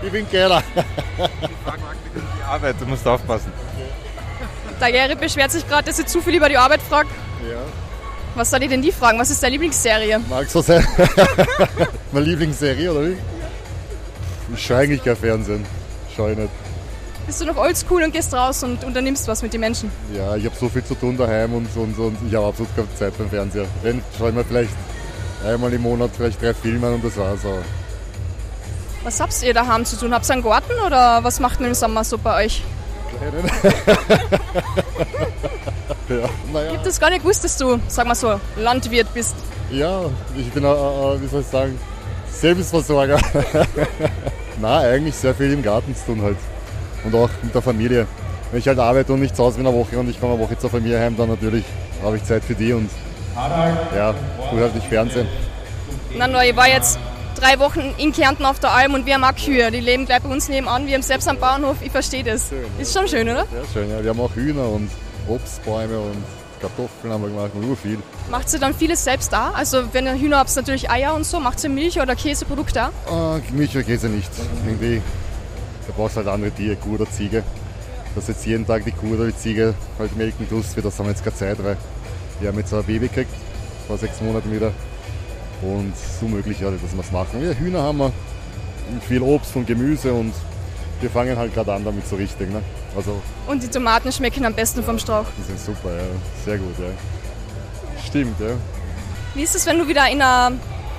ich 0.03 0.13
bin 0.13 0.29
Keller. 0.29 0.63
Die 1.19 2.43
Arbeit, 2.45 2.77
du 2.81 2.87
musst 2.87 3.07
aufpassen. 3.07 3.53
Der 4.81 4.93
Gary 4.93 5.15
beschwert 5.17 5.51
sich 5.51 5.67
gerade, 5.67 5.85
dass 5.85 5.99
ich 5.99 6.07
zu 6.07 6.21
viel 6.21 6.37
über 6.37 6.49
die 6.49 6.57
Arbeit 6.57 6.81
frage. 6.83 7.09
Ja. 7.49 7.59
Was 8.35 8.51
soll 8.51 8.63
ich 8.63 8.69
denn 8.69 8.83
die 8.83 8.93
fragen? 8.93 9.19
Was 9.19 9.31
ist 9.31 9.43
deine 9.43 9.53
Lieblingsserie? 9.53 10.21
Magst 10.29 10.55
du 10.55 10.61
sein? 10.61 10.87
Meine 12.13 12.27
Lieblingsserie, 12.27 12.91
oder 12.93 13.09
wie? 13.09 13.17
Ich 14.55 14.65
schaue 14.65 14.79
eigentlich 14.79 15.03
kein 15.03 15.17
Fernsehen. 15.17 15.65
Schau 16.15 16.29
ich 16.29 16.39
nicht. 16.39 16.51
Bist 17.27 17.41
du 17.41 17.45
noch 17.45 17.57
oldschool 17.57 18.03
und 18.03 18.13
gehst 18.13 18.33
raus 18.33 18.63
und 18.63 18.85
unternimmst 18.85 19.29
was 19.29 19.43
mit 19.43 19.53
den 19.53 19.61
Menschen? 19.61 19.91
Ja, 20.15 20.37
ich 20.37 20.47
habe 20.47 20.57
so 20.57 20.69
viel 20.69 20.85
zu 20.85 20.95
tun 20.95 21.17
daheim 21.17 21.53
und, 21.53 21.69
und, 21.77 21.99
und 21.99 22.17
ich 22.27 22.35
habe 22.35 22.47
absolut 22.47 22.75
keine 22.75 22.95
Zeit 22.95 23.19
beim 23.19 23.29
Fernseher. 23.29 23.67
Wenn, 23.83 24.01
schaue 24.17 24.31
ich 24.31 24.35
mir 24.35 24.45
vielleicht 24.45 24.71
einmal 25.45 25.73
im 25.73 25.83
Monat 25.83 26.11
vielleicht 26.17 26.41
drei 26.41 26.55
Filme 26.55 26.91
und 26.91 27.05
das 27.05 27.17
war's 27.17 27.45
auch. 27.45 27.63
Was 29.05 29.21
habt 29.21 29.43
ihr 29.43 29.55
daheim 29.55 29.85
zu 29.85 29.97
tun? 29.97 30.13
Habt 30.13 30.29
ihr 30.29 30.35
einen 30.35 30.43
Garten 30.43 30.73
oder 30.85 31.23
was 31.23 31.41
macht 31.41 31.61
man 31.61 31.71
im 31.71 31.75
Sommer 31.75 32.05
so 32.05 32.19
bei 32.19 32.45
euch? 32.45 32.63
ja, 36.09 36.29
naja. 36.53 36.73
Gibt 36.73 36.87
es 36.87 37.01
gar 37.01 37.11
nicht 37.11 37.23
gewusst, 37.23 37.45
dass 37.45 37.57
du, 37.57 37.81
sag 37.89 38.07
mal 38.07 38.15
so, 38.15 38.39
Landwirt 38.57 39.13
bist? 39.15 39.35
Ja, 39.71 40.03
ich 40.37 40.51
bin, 40.53 40.65
äh, 40.65 40.69
wie 40.69 41.27
soll 41.27 41.41
ich 41.41 41.47
sagen, 41.47 41.79
Selbstversorger. 42.31 43.19
Na, 44.61 44.81
eigentlich 44.81 45.15
sehr 45.15 45.35
viel 45.35 45.53
im 45.53 45.63
Garten 45.63 45.95
zu 45.95 46.07
tun 46.07 46.23
halt. 46.23 46.37
Und 47.05 47.15
auch 47.15 47.31
mit 47.43 47.55
der 47.55 47.63
Familie. 47.63 48.07
Wenn 48.51 48.61
ich 48.61 48.69
halt 48.69 48.79
arbeite 48.79 49.13
und 49.13 49.21
nicht 49.21 49.37
zu 49.37 49.45
Hause 49.45 49.59
bin 49.59 49.67
eine 49.67 49.77
Woche 49.77 49.99
und 49.99 50.09
ich 50.09 50.19
komme 50.19 50.35
eine 50.35 50.43
Woche 50.43 50.59
zur 50.59 50.71
Familie 50.71 50.99
heim, 50.99 51.17
dann 51.17 51.29
natürlich 51.29 51.65
habe 52.03 52.17
ich 52.17 52.25
Zeit 52.25 52.45
für 52.45 52.55
die 52.55 52.73
und 52.73 52.91
ja, 53.95 54.15
tue 54.51 54.61
halt 54.61 54.75
nicht 54.75 54.87
Fernsehen. 54.87 55.29
Na, 56.17 56.27
no, 56.27 56.41
ich 56.41 56.57
war 56.57 56.69
jetzt 56.69 56.99
drei 57.39 57.59
Wochen 57.59 57.95
in 57.99 58.13
Kärnten 58.13 58.45
auf 58.45 58.59
der 58.59 58.73
Alm 58.73 58.95
und 58.95 59.07
wir 59.07 59.15
haben 59.15 59.25
auch 59.25 59.35
Kühe. 59.35 59.71
Die 59.71 59.81
leben 59.81 60.07
gleich 60.07 60.23
bei 60.23 60.29
uns 60.29 60.49
nebenan. 60.49 60.87
Wir 60.87 60.95
haben 60.95 61.03
selbst 61.03 61.29
einen 61.29 61.39
Bauernhof. 61.39 61.77
Ich 61.81 61.91
verstehe 61.91 62.25
das. 62.25 62.49
Schön, 62.49 62.65
ist 62.79 62.93
schon 62.93 63.09
schön, 63.09 63.29
oder? 63.29 63.41
Ja, 63.41 63.63
schön. 63.73 63.91
Ja. 63.91 64.03
Wir 64.03 64.11
haben 64.11 64.21
auch 64.21 64.35
Hühner 64.35 64.69
und 64.69 64.91
Obstbäume 65.29 65.99
und 65.99 66.25
Kartoffeln 66.61 67.13
haben 67.13 67.23
wir 67.23 67.29
gemacht, 67.29 67.55
nur 67.55 67.77
viel. 67.77 67.99
Macht 68.31 68.53
ihr 68.53 68.59
dann 68.59 68.75
vieles 68.75 69.05
selbst 69.05 69.33
da? 69.33 69.53
Also 69.55 69.93
wenn 69.93 70.07
ihr 70.07 70.15
Hühner 70.15 70.39
habt, 70.39 70.55
natürlich 70.57 70.91
Eier 70.91 71.15
und 71.15 71.25
so. 71.25 71.39
Macht 71.41 71.63
ihr 71.63 71.71
Milch 71.71 72.01
oder 72.01 72.17
Käseprodukte 72.17 72.91
da? 73.07 73.37
Äh, 73.37 73.53
Milch 73.53 73.75
oder 73.77 73.85
Käse 73.85 74.09
nicht. 74.09 74.31
Irgendwie, 74.67 75.01
da 75.87 75.93
brauchst 75.97 76.17
du 76.17 76.19
halt 76.19 76.29
andere 76.29 76.51
Tiere, 76.51 76.77
Kuh 76.77 76.95
oder 76.95 77.11
Ziege. 77.11 77.45
Dass 78.15 78.27
jetzt 78.27 78.45
jeden 78.47 78.67
Tag 78.67 78.85
die 78.85 78.93
Kuh 78.93 79.15
oder 79.15 79.27
die 79.27 79.37
Ziege 79.37 79.75
halt 79.99 80.17
melken 80.17 80.49
tust, 80.49 80.75
für 80.75 80.83
das 80.83 80.99
haben 80.99 81.07
wir 81.07 81.13
jetzt 81.13 81.23
keine 81.23 81.37
Zeit, 81.37 81.63
weil 81.63 81.77
wir 82.41 82.49
haben 82.49 82.59
jetzt 82.59 82.75
ein 82.75 82.83
Baby 82.83 83.09
gekriegt, 83.09 83.31
vor 83.87 83.99
sechs 83.99 84.21
Monaten 84.21 84.51
wieder. 84.51 84.73
Und 85.63 85.93
so 86.21 86.27
möglich, 86.27 86.61
ja, 86.61 86.71
dass 86.71 86.81
wir 86.81 87.01
es 87.01 87.13
machen. 87.13 87.43
Ja, 87.43 87.53
Hühner 87.53 87.83
haben 87.83 87.99
wir, 87.99 88.13
viel 89.07 89.23
Obst 89.23 89.55
und 89.57 89.67
Gemüse 89.67 90.13
und 90.13 90.33
wir 91.01 91.11
fangen 91.11 91.37
halt 91.37 91.55
gerade 91.55 91.73
an 91.73 91.85
damit 91.85 92.07
so 92.09 92.17
richtig. 92.17 92.51
Ne? 92.51 92.63
Also, 92.97 93.21
Und 93.47 93.63
die 93.63 93.69
Tomaten 93.69 94.11
schmecken 94.13 94.45
am 94.45 94.55
besten 94.55 94.83
vom 94.83 94.99
Strauch. 94.99 95.27
die 95.39 95.43
sind 95.43 95.61
super, 95.61 95.91
ja. 95.91 96.03
Sehr 96.45 96.59
gut, 96.59 96.79
ja. 96.79 96.87
Stimmt, 98.07 98.39
ja. 98.41 98.55
Wie 99.35 99.43
ist 99.43 99.55
es, 99.55 99.67
wenn 99.67 99.79
du 99.79 99.87
wieder 99.87 100.09
in 100.09 100.23
einer 100.23 100.53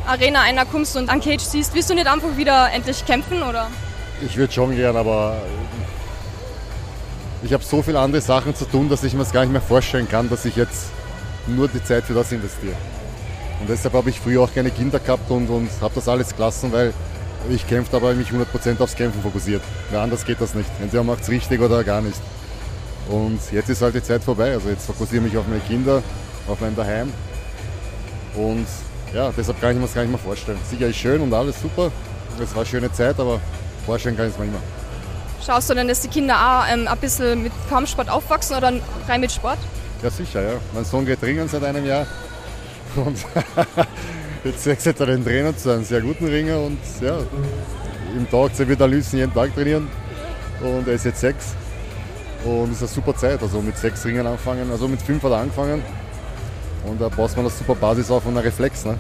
Arena 0.06 0.42
einer 0.42 0.66
kommst 0.66 0.96
und 0.98 1.10
an 1.10 1.20
Cage 1.22 1.42
siehst? 1.42 1.74
Willst 1.74 1.90
du 1.90 1.96
nicht 1.96 2.08
einfach 2.08 2.38
wieder 2.38 2.72
endlich 2.72 3.06
kämpfen 3.06 3.42
oder? 3.44 3.68
Ich 4.22 4.38
würde 4.38 4.54
schon 4.54 4.76
gern, 4.76 4.96
aber 4.96 5.38
ich 7.42 7.54
habe 7.54 7.64
so 7.64 7.82
viele 7.82 8.00
andere 8.00 8.22
Sachen 8.22 8.54
zu 8.56 8.66
tun, 8.66 8.90
dass 8.90 9.04
ich 9.04 9.14
mir 9.14 9.20
das 9.20 9.32
gar 9.32 9.42
nicht 9.42 9.52
mehr 9.52 9.62
vorstellen 9.62 10.08
kann, 10.10 10.30
dass 10.30 10.46
ich 10.46 10.56
jetzt 10.56 10.88
nur 11.48 11.68
die 11.68 11.84
Zeit 11.84 12.04
für 12.04 12.14
das 12.14 12.32
investiere. 12.32 12.76
Und 13.60 13.70
deshalb 13.70 13.94
habe 13.94 14.10
ich 14.10 14.20
früher 14.20 14.42
auch 14.42 14.54
keine 14.54 14.72
Kinder 14.72 15.00
gehabt 15.00 15.30
und, 15.30 15.50
und 15.50 15.70
habe 15.82 15.94
das 15.96 16.08
alles 16.08 16.36
gelassen, 16.36 16.72
weil 16.72 16.94
ich 17.50 17.68
kämpfe, 17.68 17.96
aber 17.96 18.14
mich 18.14 18.30
100% 18.30 18.80
aufs 18.82 18.96
Kämpfen 18.96 19.22
fokussiert. 19.22 19.62
Ja, 19.92 20.04
anders 20.04 20.26
geht 20.26 20.40
das 20.42 20.54
nicht. 20.54 20.70
Entweder 20.82 21.04
macht 21.04 21.22
es 21.24 21.30
richtig 21.30 21.60
oder 21.62 21.84
gar 21.84 22.02
nicht. 22.02 22.20
Und 23.10 23.40
jetzt 23.52 23.70
ist 23.70 23.82
halt 23.82 23.96
die 23.96 24.04
Zeit 24.04 24.24
vorbei. 24.24 24.52
Also 24.54 24.70
jetzt 24.70 24.86
fokussiere 24.86 25.26
ich 25.26 25.32
mich 25.34 25.38
auf 25.38 25.48
meine 25.48 25.62
Kinder, 25.62 26.04
auf 26.48 26.60
mein 26.62 26.76
Daheim. 26.76 27.12
Und 28.36 28.68
ja, 29.14 29.32
deshalb 29.36 29.60
kann 29.60 29.72
ich 29.72 29.78
mir 29.78 29.84
das 29.84 29.94
gar 29.94 30.02
nicht 30.02 30.12
mehr 30.12 30.20
vorstellen. 30.20 30.60
Sicher 30.70 30.88
ist 30.88 30.98
schön 30.98 31.22
und 31.22 31.34
alles 31.34 31.60
super. 31.62 31.92
Es 32.42 32.52
war 32.52 32.62
eine 32.62 32.66
schöne 32.66 32.92
Zeit, 32.92 33.20
aber 33.20 33.40
vorstellen 33.86 34.16
kann 34.16 34.28
ich 34.28 34.34
es 34.34 34.40
mir 34.40 34.46
nicht 34.46 34.54
mehr. 34.54 34.62
Schaust 35.46 35.70
du 35.70 35.74
denn, 35.74 35.88
dass 35.88 36.02
die 36.02 36.10
Kinder 36.10 36.36
auch 36.36 36.72
ähm, 36.72 36.88
ein 36.88 36.98
bisschen 37.00 37.44
mit 37.44 37.52
Kampfsport 37.70 38.10
aufwachsen 38.10 38.56
oder 38.56 38.72
rein 39.08 39.22
mit 39.22 39.32
Sport? 39.32 39.58
Ja, 40.04 40.10
sicher, 40.10 40.42
ja. 40.42 40.54
Mein 40.74 40.86
Sohn 40.86 41.06
geht 41.06 41.22
ringen 41.24 41.50
seit 41.50 41.64
einem 41.64 41.86
Jahr. 41.86 42.06
Und 42.96 43.18
jetzt 44.44 44.66
wechselt 44.66 45.00
er 45.00 45.06
den 45.08 45.24
Trainer 45.24 45.56
zu 45.56 45.72
einem 45.72 45.84
sehr 45.84 46.02
guten 46.02 46.28
Ringer. 46.28 46.60
Und 46.60 46.80
ja, 47.02 47.18
im 48.16 48.30
Tag 48.30 48.58
wird 48.58 48.82
er 48.82 48.88
Lüssen 48.88 49.18
jeden 49.18 49.34
Tag 49.34 49.54
trainieren. 49.54 49.88
Und 50.62 50.88
er 50.88 50.94
ist 50.94 51.06
jetzt 51.06 51.22
sechs. 51.22 51.54
Und 52.44 52.72
es 52.72 52.78
ist 52.78 52.82
eine 52.82 52.88
super 52.90 53.16
Zeit. 53.16 53.42
Also 53.42 53.62
mit 53.62 53.78
sechs 53.78 54.06
Ringen 54.06 54.26
anfangen. 54.26 54.72
Also 54.72 54.88
mit 54.88 55.02
fünf 55.02 55.24
hat 55.24 55.32
er 55.32 55.38
angefangen. 55.40 55.84
Und 56.86 57.00
da 57.02 57.10
baut 57.10 57.36
man 57.36 57.46
eine 57.46 57.50
super 57.50 57.76
Basis 57.76 58.10
auf 58.10 58.26
und 58.26 58.38
einen 58.38 58.46
Reflex. 58.46 58.86
Ne? 58.86 58.98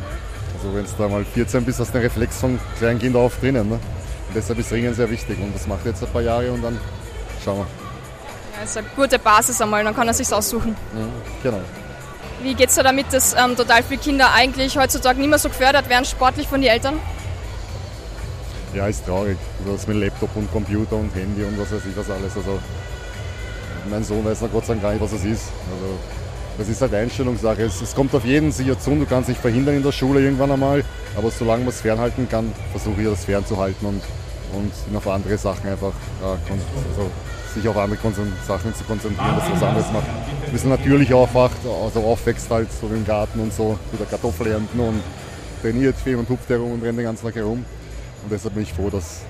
Also 0.55 0.75
wenn 0.75 0.83
du 0.83 0.89
da 0.97 1.07
mal 1.07 1.23
14 1.23 1.63
bist, 1.63 1.79
hast 1.79 1.89
du 1.89 1.93
den 1.93 2.03
Reflex 2.03 2.37
von 2.37 2.59
kleinen 2.77 2.99
Kindern 2.99 3.23
auf 3.23 3.39
drinnen. 3.39 3.69
Ne? 3.69 3.75
Und 3.75 4.35
deshalb 4.35 4.59
ist 4.59 4.71
Ringen 4.71 4.93
sehr 4.93 5.09
wichtig. 5.09 5.39
Und 5.39 5.55
das 5.55 5.67
macht 5.67 5.85
er 5.85 5.91
jetzt 5.91 6.03
ein 6.03 6.11
paar 6.11 6.21
Jahre 6.21 6.51
und 6.51 6.61
dann 6.61 6.77
schauen 7.43 7.59
wir. 7.59 7.67
Ja, 8.57 8.63
ist 8.63 8.77
eine 8.77 8.87
gute 8.95 9.17
Basis 9.17 9.61
einmal, 9.61 9.83
dann 9.83 9.95
kann 9.95 10.07
er 10.07 10.13
sich 10.13 10.31
aussuchen. 10.33 10.75
Ja, 10.93 11.05
genau. 11.51 11.61
Wie 12.41 12.53
geht 12.53 12.69
es 12.69 12.75
dir 12.75 12.83
damit, 12.83 13.11
dass 13.11 13.33
ähm, 13.33 13.55
total 13.57 13.83
viele 13.83 13.99
Kinder 13.99 14.33
eigentlich 14.33 14.77
heutzutage 14.77 15.19
nicht 15.19 15.29
mehr 15.29 15.39
so 15.39 15.49
gefördert 15.49 15.89
werden, 15.89 16.05
sportlich 16.05 16.47
von 16.47 16.61
den 16.61 16.71
Eltern? 16.71 16.99
Ja, 18.73 18.87
ist 18.87 19.05
traurig. 19.05 19.37
Also 19.59 19.73
das 19.73 19.87
mit 19.87 19.97
Laptop 19.97 20.35
und 20.35 20.51
Computer 20.51 20.95
und 20.95 21.13
Handy 21.15 21.43
und 21.43 21.59
was 21.59 21.71
weiß 21.71 21.81
ich 21.89 21.97
was 21.97 22.09
alles. 22.09 22.35
Also 22.37 22.59
mein 23.89 24.03
Sohn 24.03 24.23
weiß 24.23 24.41
noch 24.41 24.51
Gott 24.51 24.65
sei 24.65 24.73
Dank 24.73 24.83
gar 24.83 24.91
nicht, 24.93 25.01
was 25.01 25.11
es 25.11 25.25
ist. 25.25 25.43
Also 25.71 25.97
das 26.57 26.69
ist 26.69 26.81
halt 26.81 26.93
Einstellungssache. 26.93 27.63
Es, 27.63 27.81
es 27.81 27.93
kommt 27.95 28.13
auf 28.13 28.23
jeden 28.25 28.51
sicher 28.51 28.79
zu, 28.79 28.91
du 28.91 29.05
kannst 29.05 29.27
nicht 29.29 29.41
verhindern 29.41 29.75
in 29.75 29.83
der 29.83 29.91
Schule 29.91 30.21
irgendwann 30.21 30.51
einmal, 30.51 30.83
aber 31.17 31.31
solange 31.31 31.63
man 31.63 31.69
es 31.73 31.81
fernhalten 31.81 32.29
kann, 32.29 32.53
versuche 32.71 33.01
ich 33.01 33.07
das 33.07 33.25
fernzuhalten 33.25 33.85
und, 33.87 34.01
und 34.53 34.95
auf 34.95 35.07
andere 35.07 35.37
Sachen 35.37 35.69
einfach, 35.69 35.91
kon- 36.21 36.61
also 36.91 37.09
sich 37.59 37.69
auf 37.69 37.77
andere 37.77 37.99
Sachen 38.47 38.73
zu 38.73 38.83
konzentrieren, 38.85 39.35
dass 39.35 39.51
was 39.51 39.63
anderes 39.63 39.91
macht. 39.91 40.07
ein 40.45 40.51
bisschen 40.51 40.69
natürlich 40.69 41.13
aufwacht, 41.13 41.57
also 41.65 41.99
aufwächst 42.01 42.49
halt 42.49 42.71
so 42.71 42.87
im 42.87 43.05
Garten 43.05 43.39
und 43.39 43.53
so, 43.53 43.77
wieder 43.91 44.05
Kartoffeln 44.05 44.51
ernten 44.51 44.79
und 44.79 45.01
trainiert 45.61 45.95
viel 45.97 46.15
und 46.15 46.29
hupft 46.29 46.49
herum 46.49 46.73
und 46.73 46.83
rennt 46.83 46.97
den 46.97 47.05
ganzen 47.05 47.25
Tag 47.25 47.35
herum. 47.35 47.65
Und 48.23 48.31
deshalb 48.31 48.53
bin 48.53 48.63
ich 48.63 48.73
froh, 48.73 48.89
dass, 48.89 49.21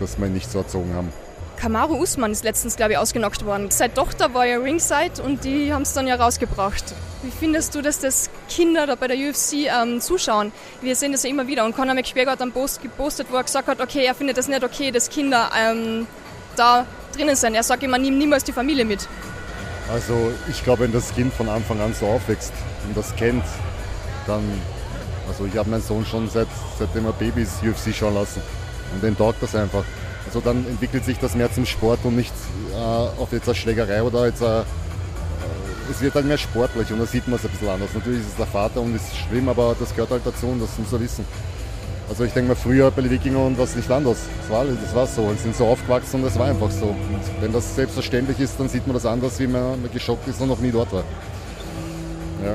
dass 0.00 0.18
wir 0.18 0.26
ihn 0.26 0.34
nicht 0.34 0.50
so 0.50 0.58
erzogen 0.58 0.94
haben. 0.94 1.08
Kamaru 1.56 1.96
Usman 1.96 2.32
ist 2.32 2.42
letztens, 2.42 2.74
glaube 2.74 2.92
ich, 2.92 2.98
ausgenockt 2.98 3.44
worden. 3.44 3.70
Seine 3.70 3.94
Tochter 3.94 4.34
war 4.34 4.44
ja 4.44 4.58
Ringside 4.58 5.22
und 5.24 5.44
die 5.44 5.72
haben 5.72 5.82
es 5.82 5.92
dann 5.92 6.08
ja 6.08 6.16
rausgebracht. 6.16 6.84
Wie 7.22 7.30
findest 7.30 7.74
du, 7.76 7.82
dass 7.82 8.00
das 8.00 8.30
Kinder 8.48 8.86
da 8.86 8.96
bei 8.96 9.06
der 9.06 9.16
UFC 9.16 9.68
ähm, 9.68 10.00
zuschauen? 10.00 10.50
Wir 10.80 10.96
sehen 10.96 11.12
das 11.12 11.22
ja 11.22 11.30
immer 11.30 11.46
wieder 11.46 11.64
und 11.64 11.76
Conor 11.76 11.94
McGregor 11.94 12.32
hat 12.32 12.40
dann 12.40 12.50
Post 12.50 12.82
gepostet, 12.82 13.28
wo 13.30 13.36
er 13.36 13.44
gesagt 13.44 13.68
hat, 13.68 13.80
okay, 13.80 14.04
er 14.04 14.16
findet 14.16 14.38
das 14.38 14.48
nicht 14.48 14.64
okay, 14.64 14.90
dass 14.90 15.08
Kinder 15.08 15.50
ähm, 15.56 16.08
da 16.56 16.84
drinnen 17.12 17.36
sind. 17.36 17.54
Er 17.54 17.62
sagt 17.62 17.82
immer, 17.82 17.98
nimm 17.98 18.18
niemals 18.18 18.44
die 18.44 18.52
Familie 18.52 18.84
mit. 18.84 19.08
Also 19.92 20.32
ich 20.48 20.62
glaube, 20.64 20.84
wenn 20.84 20.92
das 20.92 21.14
Kind 21.14 21.32
von 21.32 21.48
Anfang 21.48 21.80
an 21.80 21.94
so 21.94 22.06
aufwächst 22.06 22.52
und 22.86 22.96
das 22.96 23.14
kennt, 23.16 23.44
dann, 24.26 24.42
also 25.28 25.44
ich 25.46 25.56
habe 25.56 25.68
meinen 25.68 25.82
Sohn 25.82 26.06
schon 26.06 26.28
seit, 26.30 26.48
seitdem 26.78 27.06
er 27.06 27.12
Babys 27.12 27.60
UFC 27.62 27.94
schauen 27.94 28.14
lassen 28.14 28.40
und 28.94 29.02
den 29.02 29.16
taugt 29.16 29.42
das 29.42 29.54
einfach. 29.54 29.84
Also 30.26 30.40
dann 30.40 30.66
entwickelt 30.66 31.04
sich 31.04 31.18
das 31.18 31.34
mehr 31.34 31.52
zum 31.52 31.66
Sport 31.66 32.00
und 32.04 32.16
nicht 32.16 32.32
äh, 32.72 32.76
auf 32.76 33.32
jetzt 33.32 33.48
eine 33.48 33.54
Schlägerei 33.54 34.02
oder 34.02 34.26
jetzt 34.26 34.42
eine, 34.42 34.60
äh, 34.60 35.90
es 35.90 36.00
wird 36.00 36.14
halt 36.14 36.26
mehr 36.26 36.38
sportlich 36.38 36.90
und 36.92 37.00
da 37.00 37.06
sieht 37.06 37.26
man 37.26 37.36
es 37.38 37.44
ein 37.44 37.50
bisschen 37.50 37.68
anders. 37.68 37.90
Natürlich 37.92 38.20
ist 38.20 38.28
es 38.28 38.36
der 38.36 38.46
Vater 38.46 38.80
und 38.80 38.94
ist 38.94 39.16
schlimm, 39.16 39.48
aber 39.48 39.74
das 39.78 39.90
gehört 39.90 40.10
halt 40.10 40.22
dazu 40.24 40.46
und 40.46 40.60
das 40.60 40.70
muss 40.78 40.92
er 40.92 41.00
wissen. 41.00 41.24
Also 42.12 42.24
ich 42.24 42.32
denke 42.34 42.48
mal, 42.48 42.54
früher 42.56 42.90
bei 42.90 43.00
den 43.00 43.10
Wikingern 43.10 43.56
war 43.56 43.64
es 43.64 43.74
nicht 43.74 43.90
anders. 43.90 44.18
Das 44.42 44.50
war, 44.50 44.66
das 44.66 44.94
war 44.94 45.06
so. 45.06 45.30
Sie 45.30 45.44
sind 45.44 45.56
so 45.56 45.64
aufgewachsen 45.64 46.20
und 46.20 46.26
es 46.26 46.38
war 46.38 46.44
einfach 46.44 46.70
so. 46.70 46.88
Und 46.88 47.22
wenn 47.40 47.54
das 47.54 47.74
selbstverständlich 47.74 48.38
ist, 48.38 48.60
dann 48.60 48.68
sieht 48.68 48.86
man 48.86 48.92
das 48.92 49.06
anders, 49.06 49.40
wie 49.40 49.46
man 49.46 49.82
geschockt 49.94 50.28
ist 50.28 50.38
und 50.38 50.48
noch 50.48 50.58
nie 50.58 50.70
dort 50.70 50.92
war. 50.92 51.04
Ja. 52.44 52.54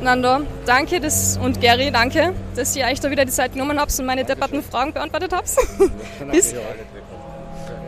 Nando, 0.00 0.46
danke 0.64 1.00
das, 1.00 1.36
und 1.36 1.60
Gary, 1.60 1.90
danke, 1.90 2.32
dass 2.54 2.74
ihr 2.76 2.86
euch 2.86 2.98
da 2.98 3.10
wieder 3.10 3.26
die 3.26 3.30
Zeit 3.30 3.52
genommen 3.52 3.78
habt 3.78 3.98
und 3.98 4.06
meine 4.06 4.24
depperten 4.24 4.62
Fragen 4.62 4.94
beantwortet 4.94 5.34
habt. 5.34 5.50
Bis. 6.32 6.54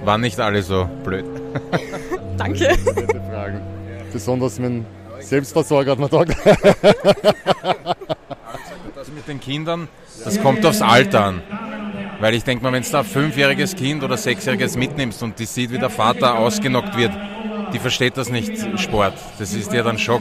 Waren 0.05 0.21
nicht 0.21 0.39
alle 0.39 0.63
so 0.63 0.87
blöd. 1.03 1.25
danke. 2.37 2.77
Fragen. 3.31 3.63
Besonders 4.13 4.61
wenn 4.61 4.85
Selbstversorger 5.21 5.93
hat 5.93 5.99
man 5.99 6.11
gesagt. 6.11 6.37
Das 9.09 9.15
mit 9.15 9.27
den 9.27 9.41
Kindern, 9.41 9.89
das 10.23 10.39
kommt 10.43 10.67
aufs 10.67 10.83
Alter 10.83 11.25
an. 11.25 11.43
Weil 12.21 12.35
ich 12.35 12.45
denke 12.45 12.63
mal, 12.63 12.75
wenn 12.75 12.83
du 12.83 12.91
da 12.91 12.99
ein 12.99 13.07
fünfjähriges 13.07 13.75
Kind 13.75 14.03
oder 14.03 14.19
sechsjähriges 14.19 14.77
mitnimmst 14.77 15.23
und 15.23 15.39
die 15.39 15.47
sieht, 15.47 15.71
wie 15.71 15.79
der 15.79 15.89
Vater 15.89 16.37
ausgenockt 16.37 16.95
wird, 16.95 17.13
die 17.73 17.79
versteht 17.79 18.19
das 18.19 18.29
nicht, 18.29 18.53
Sport. 18.79 19.15
Das 19.39 19.55
ist 19.55 19.73
ja 19.73 19.83
dann 19.83 19.99
Schock. 19.99 20.21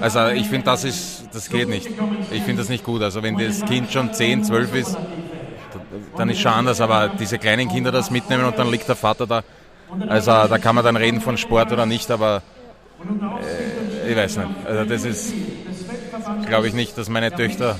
Also 0.00 0.26
ich 0.28 0.48
finde, 0.48 0.64
das 0.64 0.82
ist, 0.82 1.28
das 1.32 1.48
geht 1.48 1.68
nicht. 1.68 1.88
Ich 2.32 2.42
finde 2.42 2.62
das 2.62 2.68
nicht 2.68 2.82
gut. 2.82 3.02
Also 3.02 3.22
wenn 3.22 3.38
das 3.38 3.64
Kind 3.66 3.92
schon 3.92 4.12
10, 4.12 4.42
12 4.42 4.74
ist, 4.74 4.98
dann 6.16 6.28
ist 6.28 6.40
schon 6.40 6.52
anders. 6.52 6.80
Aber 6.80 7.12
diese 7.16 7.38
kleinen 7.38 7.68
Kinder 7.68 7.92
das 7.92 8.10
mitnehmen 8.10 8.46
und 8.46 8.58
dann 8.58 8.68
liegt 8.68 8.88
der 8.88 8.96
Vater 8.96 9.28
da. 9.28 9.44
Also 10.08 10.32
da 10.32 10.58
kann 10.58 10.74
man 10.74 10.84
dann 10.84 10.96
reden 10.96 11.20
von 11.20 11.38
Sport 11.38 11.70
oder 11.70 11.86
nicht, 11.86 12.10
aber 12.10 12.42
äh, 14.04 14.10
ich 14.10 14.16
weiß 14.16 14.38
nicht. 14.38 14.48
Also 14.66 14.84
das 14.84 15.04
ist, 15.04 15.34
glaube 16.46 16.68
ich 16.68 16.74
nicht, 16.74 16.96
dass 16.98 17.08
meine 17.08 17.34
Töchter 17.34 17.78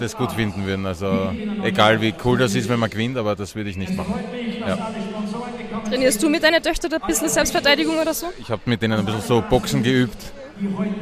das 0.00 0.16
gut 0.16 0.32
finden 0.32 0.66
würden. 0.66 0.86
Also 0.86 1.32
egal 1.62 2.00
wie 2.00 2.14
cool 2.24 2.38
das 2.38 2.54
ist, 2.54 2.68
wenn 2.68 2.78
man 2.78 2.90
gewinnt, 2.90 3.16
aber 3.16 3.34
das 3.36 3.54
würde 3.54 3.70
ich 3.70 3.76
nicht 3.76 3.96
machen. 3.96 4.14
Ja. 4.66 4.92
Trainierst 5.88 6.22
du 6.22 6.28
mit 6.28 6.42
deiner 6.42 6.60
Töchter 6.60 6.88
ein 6.92 7.06
bisschen 7.06 7.28
Selbstverteidigung 7.28 7.98
oder 7.98 8.14
so? 8.14 8.26
Ich 8.38 8.50
habe 8.50 8.62
mit 8.66 8.82
denen 8.82 8.98
ein 8.98 9.04
bisschen 9.04 9.22
so 9.22 9.42
Boxen 9.42 9.82
geübt. 9.82 10.16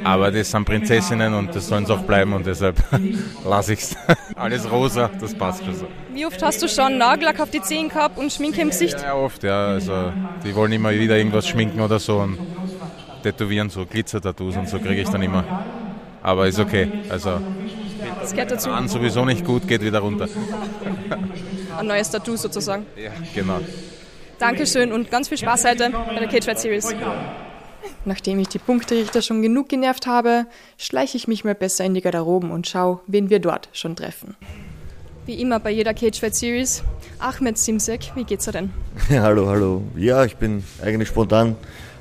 Aber 0.03 0.33
das 0.33 0.51
sind 0.51 0.65
Prinzessinnen 0.65 1.33
und 1.33 1.55
das 1.55 1.69
sollen 1.69 1.87
sie 1.87 1.95
auch 1.95 2.03
bleiben 2.03 2.33
und 2.33 2.45
deshalb 2.45 2.77
lasse 3.45 3.75
ich 3.75 3.81
es. 3.81 3.97
Alles 4.35 4.69
rosa, 4.71 5.09
das 5.21 5.33
passt 5.33 5.65
schon 5.65 5.77
so. 5.77 5.87
Wie 6.13 6.27
oft 6.27 6.43
hast 6.43 6.61
du 6.61 6.69
schon 6.69 6.99
Nagellack 6.99 7.39
auf 7.41 7.51
die 7.51 7.63
Zehen 7.63 7.89
gehabt 7.89 8.19
und 8.19 8.33
Schminke 8.33 8.61
im 8.61 8.71
Gesicht? 8.71 9.01
Ja, 9.01 9.15
oft, 9.15 9.45
ja. 9.45 9.69
Also 9.69 10.13
die 10.45 10.55
wollen 10.57 10.73
immer 10.73 10.91
wieder 10.91 11.17
irgendwas 11.17 11.47
schminken 11.47 11.81
oder 11.81 12.01
so 12.01 12.19
und 12.19 12.37
tätowieren, 13.23 13.71
so 13.71 13.87
Glitzer-Tattoos 13.87 14.57
und 14.57 14.69
so 14.69 14.79
kriege 14.79 15.03
ich 15.03 15.09
dann 15.09 15.23
immer. 15.23 15.45
Aber 16.25 16.49
ist 16.49 16.59
okay. 16.59 16.91
Also 17.11 17.39
das 18.19 18.33
gehört 18.33 18.51
dazu. 18.51 18.71
An 18.71 18.89
sowieso 18.89 19.27
nicht 19.27 19.45
gut, 19.45 19.69
geht 19.69 19.83
wieder 19.83 19.99
runter. 19.99 20.27
Ein 21.79 21.87
neues 21.87 22.11
Tattoo 22.11 22.35
sozusagen. 22.37 22.87
Ja, 22.97 23.11
genau. 23.35 23.61
Dankeschön 24.39 24.91
und 24.91 25.11
ganz 25.11 25.29
viel 25.29 25.37
Spaß 25.37 25.67
heute 25.67 25.91
bei 25.91 26.19
der 26.19 26.29
Cage 26.29 26.47
Fight 26.47 26.59
Series. 26.59 26.95
Nachdem 28.07 28.39
ich 28.39 28.49
die 28.49 28.59
Punkterichter 28.59 29.21
schon 29.21 29.43
genug 29.43 29.69
genervt 29.69 30.07
habe, 30.07 30.47
schleiche 30.79 31.19
ich 31.19 31.29
mich 31.29 31.45
mal 31.45 31.55
besser 31.55 31.85
in 31.85 31.93
die 31.93 32.01
Garderoben 32.01 32.51
und 32.51 32.67
schaue, 32.67 33.01
wen 33.07 33.29
wir 33.29 33.39
dort 33.39 33.69
schon 33.75 33.95
treffen. 33.95 34.35
Wie 35.27 35.35
immer 35.35 35.61
bei 35.61 35.73
jeder 35.73 35.93
Cage 35.93 36.19
Fight 36.19 36.35
Series. 36.35 36.83
Ahmed 37.19 37.59
Simsek, 37.59 38.13
wie 38.15 38.25
geht's 38.25 38.47
dir 38.47 38.53
denn? 38.53 38.71
Ja, 39.11 39.23
hallo, 39.23 39.47
hallo. 39.47 39.83
Ja, 39.95 40.25
ich 40.25 40.37
bin 40.37 40.65
eigentlich 40.83 41.09
spontan 41.09 41.57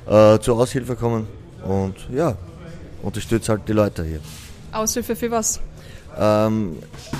äh, 0.06 0.38
zur 0.38 0.58
Aushilfe 0.58 0.94
gekommen 0.94 1.28
und 1.62 1.94
ja, 2.10 2.36
unterstütze 3.04 3.52
halt 3.52 3.62
die 3.68 3.72
Leute 3.72 4.04
hier. 4.04 4.20
Aushilfe 4.72 5.14
für 5.14 5.30
was? 5.30 5.60
Ähm, 6.18 6.76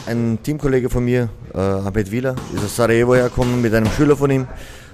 ein 0.06 0.38
Teamkollege 0.42 0.88
von 0.88 1.04
mir, 1.04 1.28
äh, 1.52 1.58
Ahmed 1.58 2.10
Wieler, 2.10 2.34
ist 2.54 2.64
aus 2.64 2.76
Sarajevo 2.76 3.14
hergekommen 3.14 3.60
mit 3.60 3.74
einem 3.74 3.90
Schüler 3.90 4.16
von 4.16 4.30
ihm. 4.30 4.46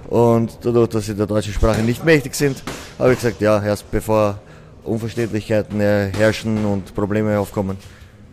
Und 0.09 0.57
dadurch, 0.61 0.89
dass 0.89 1.05
sie 1.05 1.15
der 1.15 1.27
deutschen 1.27 1.53
Sprache 1.53 1.81
nicht 1.81 2.03
mächtig 2.03 2.35
sind, 2.35 2.63
habe 2.99 3.13
ich 3.13 3.19
gesagt, 3.19 3.41
ja, 3.41 3.63
erst 3.63 3.89
bevor 3.91 4.39
Unverständlichkeiten 4.83 5.79
herrschen 5.79 6.65
und 6.65 6.93
Probleme 6.95 7.37
aufkommen, 7.39 7.77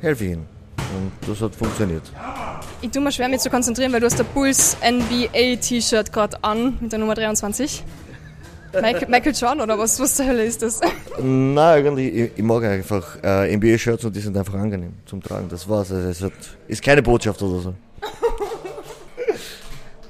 helfe 0.00 0.24
ich 0.24 0.30
ihnen. 0.32 0.46
Und 0.96 1.12
das 1.28 1.40
hat 1.42 1.54
funktioniert. 1.54 2.02
Ich 2.80 2.90
tue 2.90 3.02
mir 3.02 3.12
schwer, 3.12 3.28
mich 3.28 3.40
zu 3.40 3.50
konzentrieren, 3.50 3.92
weil 3.92 4.00
du 4.00 4.06
hast 4.06 4.18
der 4.18 4.24
Bulls 4.24 4.76
NBA 4.82 5.56
T-Shirt 5.56 6.12
gerade 6.12 6.42
an 6.42 6.78
mit 6.80 6.92
der 6.92 6.98
Nummer 6.98 7.14
23. 7.14 7.84
Michael, 8.72 9.08
Michael 9.08 9.32
John 9.34 9.60
oder 9.60 9.78
was, 9.78 9.98
was 10.00 10.16
zur 10.16 10.26
Hölle 10.26 10.44
ist 10.44 10.62
das? 10.62 10.80
Nein, 11.18 11.58
eigentlich, 11.58 12.14
ich, 12.14 12.30
ich 12.36 12.42
mag 12.42 12.64
einfach 12.64 13.22
äh, 13.22 13.56
NBA-Shirts 13.56 14.04
und 14.04 14.14
die 14.14 14.20
sind 14.20 14.36
einfach 14.36 14.54
angenehm 14.54 14.94
zum 15.06 15.22
Tragen. 15.22 15.48
Das 15.48 15.68
war's. 15.68 15.90
Also 15.92 16.08
es 16.08 16.22
hat, 16.22 16.32
ist 16.66 16.82
keine 16.82 17.02
Botschaft 17.02 17.40
oder 17.42 17.60
so. 17.60 17.74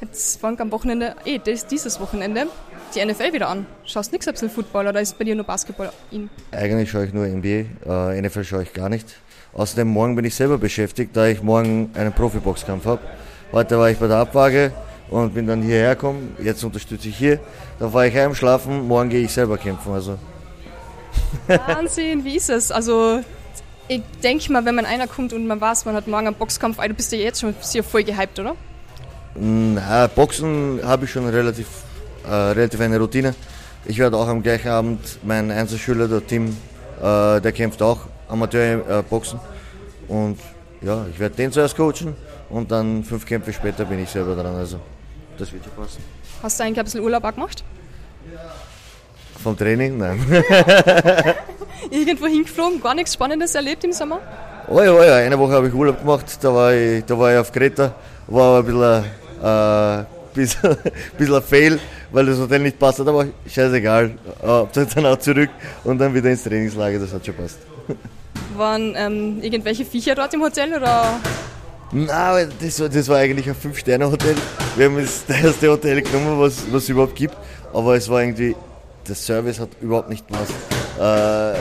Jetzt 0.01 0.41
fängt 0.41 0.61
am 0.61 0.71
Wochenende, 0.71 1.15
eh, 1.25 1.39
dieses 1.39 2.01
Wochenende, 2.01 2.47
die 2.95 3.05
NFL 3.05 3.33
wieder 3.33 3.49
an. 3.49 3.67
Schaust 3.85 4.13
nichts 4.13 4.27
bisschen 4.27 4.51
Football 4.51 4.89
oder 4.89 5.01
ist 5.01 5.19
bei 5.19 5.25
dir 5.25 5.35
nur 5.35 5.45
Basketball 5.45 5.91
in? 6.11 6.31
Eigentlich 6.53 6.91
schaue 6.91 7.05
ich 7.05 7.13
nur 7.13 7.27
NBA, 7.27 7.65
äh, 7.87 8.21
NFL 8.21 8.45
schaue 8.45 8.63
ich 8.63 8.73
gar 8.73 8.89
nicht. 8.89 9.07
Außerdem 9.55 9.89
morgen 9.89 10.15
bin 10.15 10.25
ich 10.25 10.35
selber 10.35 10.59
beschäftigt, 10.59 11.17
da 11.17 11.27
ich 11.27 11.43
morgen 11.43 11.91
einen 11.95 12.13
Profiboxkampf 12.13 12.85
habe. 12.85 13.01
Heute 13.53 13.79
war 13.79 13.91
ich 13.91 13.99
bei 13.99 14.07
der 14.07 14.19
Abwaage 14.19 14.73
und 15.11 15.35
bin 15.35 15.47
dann 15.47 15.63
hierher 15.63 15.95
gekommen. 15.95 16.37
Jetzt 16.43 16.63
unterstütze 16.65 17.09
ich 17.09 17.17
hier. 17.17 17.41
Dann 17.79 17.93
fahre 17.93 18.09
ich 18.09 18.15
heim 18.15 18.35
schlafen, 18.35 18.87
morgen 18.87 19.09
gehe 19.09 19.25
ich 19.25 19.33
selber 19.33 19.59
kämpfen. 19.59 19.93
Also. 19.93 20.19
Wahnsinn, 21.47 22.25
wie 22.25 22.37
ist 22.37 22.51
es? 22.51 22.71
Also 22.71 23.21
ich 23.89 24.03
denke 24.23 24.53
mal, 24.53 24.65
wenn 24.65 24.75
man 24.75 24.85
einer 24.85 25.07
kommt 25.07 25.33
und 25.33 25.47
man 25.47 25.61
weiß, 25.61 25.85
man 25.87 25.95
hat 25.95 26.07
morgen 26.07 26.27
einen 26.27 26.37
Boxkampf, 26.37 26.79
du 26.79 26.95
bist 26.95 27.11
ja 27.13 27.19
jetzt 27.19 27.41
schon 27.41 27.55
sehr 27.61 27.83
voll 27.83 28.05
gehypt, 28.05 28.39
oder? 28.39 28.55
Na, 29.35 30.07
Boxen 30.09 30.81
habe 30.83 31.05
ich 31.05 31.11
schon 31.11 31.27
relativ, 31.27 31.67
äh, 32.27 32.31
relativ 32.31 32.81
eine 32.81 32.99
Routine. 32.99 33.35
Ich 33.87 33.99
werde 33.99 34.17
auch 34.17 34.29
am 34.29 34.43
gleichen 34.43 34.69
Abend 34.69 35.19
meinen 35.25 35.51
Einzelschüler, 35.51 36.09
der 36.09 36.27
Tim, 36.27 36.57
äh, 37.01 37.41
der 37.41 37.53
kämpft 37.53 37.81
auch 37.81 38.01
Amateur 38.29 38.99
äh, 38.99 39.03
Boxen. 39.03 39.41
Und 40.09 40.39
ja, 40.83 41.07
ich 41.11 41.19
werde 41.19 41.37
den 41.37 41.53
zuerst 41.53 41.77
coachen 41.77 42.15
und 42.51 42.71
dann 42.71 43.05
fünf 43.05 43.25
Kämpfe 43.27 43.53
später 43.53 43.85
bin 43.85 44.03
ich 44.03 44.11
selber 44.11 44.35
dran. 44.35 44.55
Also 44.55 44.81
das 45.39 45.53
wird 45.53 45.65
schon 45.65 45.73
passen. 45.75 46.03
Hast 46.43 46.59
du 46.59 46.65
eigentlich 46.65 46.79
ein 46.79 46.85
bisschen 46.85 47.01
Urlaub 47.01 47.25
auch 47.25 47.35
gemacht? 47.35 47.65
Vom 49.43 49.57
Training? 49.57 49.99
Nein. 49.99 50.21
Irgendwo 51.91 52.27
hingeflogen, 52.27 52.81
gar 52.81 52.95
nichts 52.95 53.15
Spannendes 53.15 53.55
erlebt 53.55 53.85
im 53.85 53.93
Sommer? 53.93 54.21
Oh 54.69 54.83
ja, 54.83 54.93
oh 54.93 55.03
ja, 55.03 55.17
eine 55.17 55.39
Woche 55.39 55.53
habe 55.53 55.69
ich 55.69 55.75
Urlaub 55.75 56.01
gemacht, 56.01 56.27
da 56.43 56.53
war 56.53 56.75
ich, 56.75 57.05
da 57.05 57.19
war 57.19 57.33
ich 57.33 57.39
auf 57.39 57.51
Kreta, 57.53 57.95
war 58.27 58.59
aber 58.59 58.69
ein 58.69 59.05
bisschen, 59.15 60.05
äh, 60.05 60.05
bisschen, 60.35 60.77
bisschen 61.17 61.35
ein 61.37 61.43
Fail, 61.43 61.81
weil 62.11 62.27
das 62.27 62.39
Hotel 62.39 62.59
nicht 62.59 62.79
passt 62.79 62.99
hat, 62.99 63.09
aber 63.09 63.27
scheißegal, 63.47 64.11
äh, 64.43 64.87
dann 64.95 65.07
auch 65.07 65.19
zurück 65.19 65.51
und 65.85 65.99
dann 65.99 66.13
wieder 66.13 66.31
ins 66.31 66.43
Trainingslager, 66.43 66.99
das 66.99 67.13
hat 67.15 67.25
schon 67.25 67.35
passt. 67.35 67.59
Waren 68.57 68.95
ähm, 68.97 69.39
irgendwelche 69.41 69.85
Viecher 69.85 70.15
dort 70.15 70.35
im 70.35 70.43
Hotel 70.43 70.75
oder? 70.75 71.19
Nein, 71.91 72.53
das, 72.61 72.81
war, 72.81 72.89
das 72.89 73.09
war 73.09 73.17
eigentlich 73.19 73.49
ein 73.49 73.55
Fünf-Sterne-Hotel. 73.55 74.35
Wir 74.77 74.87
haben 74.87 74.97
das 74.97 75.25
erste 75.29 75.71
Hotel 75.71 76.03
genommen, 76.03 76.39
was 76.39 76.65
es 76.71 76.89
überhaupt 76.89 77.15
gibt. 77.15 77.35
Aber 77.73 77.97
es 77.97 78.09
war 78.09 78.21
irgendwie, 78.21 78.55
der 79.07 79.15
Service 79.15 79.59
hat 79.59 79.71
überhaupt 79.81 80.11
nicht 80.11 80.27
gepasst. 80.27 80.53
Äh, 80.99 81.59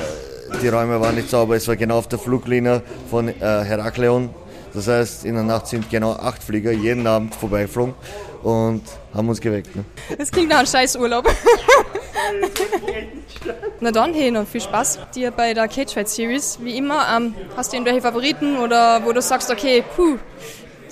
die 0.62 0.68
Räume 0.68 1.00
waren 1.00 1.16
nicht 1.16 1.30
sauber. 1.30 1.56
Es 1.56 1.68
war 1.68 1.78
genau 1.78 1.98
auf 1.98 2.08
der 2.08 2.20
Fluglinie 2.20 2.82
von 3.10 3.30
äh, 3.30 3.34
Herakleon. 3.40 4.30
Das 4.74 4.88
heißt, 4.88 5.26
in 5.26 5.36
der 5.36 5.44
Nacht 5.44 5.68
sind 5.68 5.90
genau 5.90 6.14
acht 6.14 6.44
Flieger 6.44 6.72
jeden 6.72 7.08
Abend 7.08 7.34
vorbeiflogen 7.36 7.96
und 8.44 8.84
haben 9.14 9.30
uns 9.30 9.42
geweckt. 9.42 9.76
Ne? 9.76 9.84
Das 10.18 10.32
klingt 10.32 10.50
nach 10.50 10.60
einem 10.60 10.68
scheiß 10.68 10.96
Urlaub. 10.98 11.28
Na 13.80 13.92
dann, 13.92 14.14
hey, 14.14 14.32
noch 14.32 14.48
viel 14.48 14.62
Spaß 14.62 15.00
dir 15.16 15.32
bei 15.32 15.54
der 15.54 15.68
Cage 15.68 15.94
Fight 15.94 16.10
Series. 16.10 16.58
Wie 16.62 16.78
immer, 16.78 17.06
ähm, 17.16 17.34
hast 17.56 17.72
du 17.72 17.78
irgendwelche 17.78 18.02
Favoriten 18.02 18.58
oder 18.58 19.06
wo 19.06 19.12
du 19.12 19.22
sagst, 19.22 19.52
okay, 19.52 19.84
puh, 19.96 20.18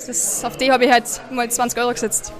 das, 0.06 0.44
auf 0.44 0.56
die 0.56 0.70
habe 0.70 0.84
ich 0.84 0.92
halt 0.92 1.04
mal 1.30 1.50
20 1.50 1.78
Euro 1.80 1.92
gesetzt? 1.92 2.32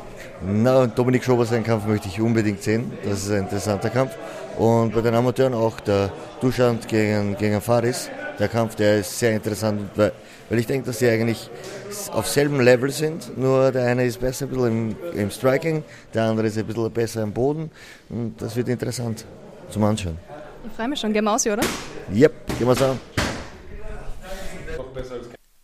Na, 0.43 0.87
Dominik 0.87 1.25
Schober, 1.25 1.47
seinen 1.47 1.65
Kampf 1.65 1.87
möchte 1.87 2.09
ich 2.09 2.21
unbedingt 2.21 2.63
sehen. 2.63 2.93
Das 3.03 3.25
ist 3.25 3.31
ein 3.31 3.45
interessanter 3.45 3.91
Kampf. 3.91 4.13
Und 4.59 4.95
bei 4.95 5.01
den 5.01 5.15
Amateuren 5.15 5.55
auch 5.55 5.81
der 5.81 6.13
Duschand 6.41 6.87
gegen, 6.89 7.37
gegen 7.37 7.61
Faris. 7.61 8.11
Der 8.39 8.49
Kampf, 8.49 8.75
der 8.75 8.99
ist 8.99 9.19
sehr 9.19 9.33
interessant, 9.33 9.83
weil, 9.95 10.13
weil 10.49 10.59
ich 10.59 10.67
denke, 10.67 10.87
dass 10.87 10.99
sie 10.99 11.09
eigentlich 11.09 11.51
auf 12.13 12.27
selben 12.27 12.61
Level 12.61 12.91
sind. 12.91 13.37
Nur 13.37 13.73
der 13.73 13.87
eine 13.87 14.05
ist 14.05 14.21
besser 14.21 14.47
ein 14.47 14.51
bisschen 14.51 14.97
im, 15.13 15.19
im 15.19 15.31
Striking, 15.31 15.83
der 16.15 16.25
andere 16.25 16.47
ist 16.47 16.59
ein 16.59 16.67
bisschen 16.67 16.91
besser 16.93 17.23
im 17.23 17.33
Boden. 17.33 17.71
Und 18.09 18.41
das 18.41 18.57
wird 18.57 18.69
interessant 18.69 19.25
zum 19.71 19.85
Anschauen. 19.85 20.19
Ich 20.67 20.73
freue 20.73 20.89
mich 20.89 21.01
schon. 21.01 21.13
Gehen 21.13 21.25
wir 21.25 21.33
aus, 21.33 21.47
oder? 21.47 21.63
Yep, 22.13 22.59
gehen 22.59 22.67
wir 22.67 22.81
an. 22.81 22.99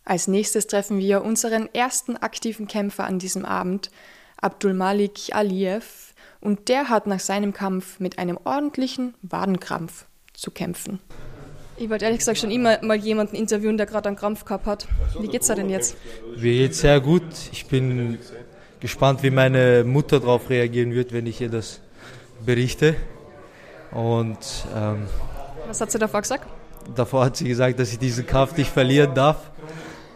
Als 0.05 0.27
nächstes 0.27 0.67
treffen 0.67 0.99
wir 0.99 1.23
unseren 1.23 1.73
ersten 1.73 2.17
aktiven 2.17 2.67
Kämpfer 2.67 3.05
an 3.05 3.19
diesem 3.19 3.45
Abend, 3.45 3.89
Abdul 4.37 4.73
Malik 4.73 5.33
Aliyev, 5.33 6.13
und 6.41 6.67
der 6.67 6.89
hat 6.89 7.07
nach 7.07 7.21
seinem 7.21 7.53
Kampf 7.53 8.01
mit 8.01 8.19
einem 8.19 8.37
ordentlichen 8.43 9.13
Wadenkrampf 9.21 10.05
zu 10.33 10.51
kämpfen. 10.51 10.99
Ich 11.77 11.89
wollte 11.89 12.05
ehrlich 12.05 12.19
gesagt 12.19 12.37
schon 12.37 12.51
immer 12.51 12.83
mal 12.83 12.97
jemanden 12.97 13.35
interviewen, 13.35 13.77
der 13.77 13.85
gerade 13.85 14.07
einen 14.07 14.15
Krampf 14.15 14.45
gehabt 14.45 14.65
hat. 14.65 14.87
Wie 15.19 15.27
geht's 15.27 15.47
da 15.47 15.55
denn 15.55 15.69
jetzt? 15.69 15.95
Mir 16.37 16.53
geht's 16.53 16.79
sehr 16.79 16.99
gut. 16.99 17.23
Ich 17.51 17.65
bin 17.65 18.19
gespannt, 18.79 19.23
wie 19.23 19.31
meine 19.31 19.83
Mutter 19.83 20.19
darauf 20.19 20.49
reagieren 20.49 20.93
wird, 20.93 21.13
wenn 21.13 21.25
ich 21.25 21.41
ihr 21.41 21.49
das 21.49 21.81
berichte. 22.45 22.95
Und 23.91 24.37
ähm, 24.75 25.07
was 25.67 25.81
hat 25.81 25.91
sie 25.91 25.99
davor 25.99 26.21
gesagt? 26.21 26.47
Davor 26.95 27.25
hat 27.25 27.37
sie 27.37 27.47
gesagt, 27.47 27.79
dass 27.79 27.91
ich 27.91 27.99
diesen 27.99 28.27
Kampf 28.27 28.57
nicht 28.57 28.69
verlieren 28.69 29.13
darf. 29.15 29.37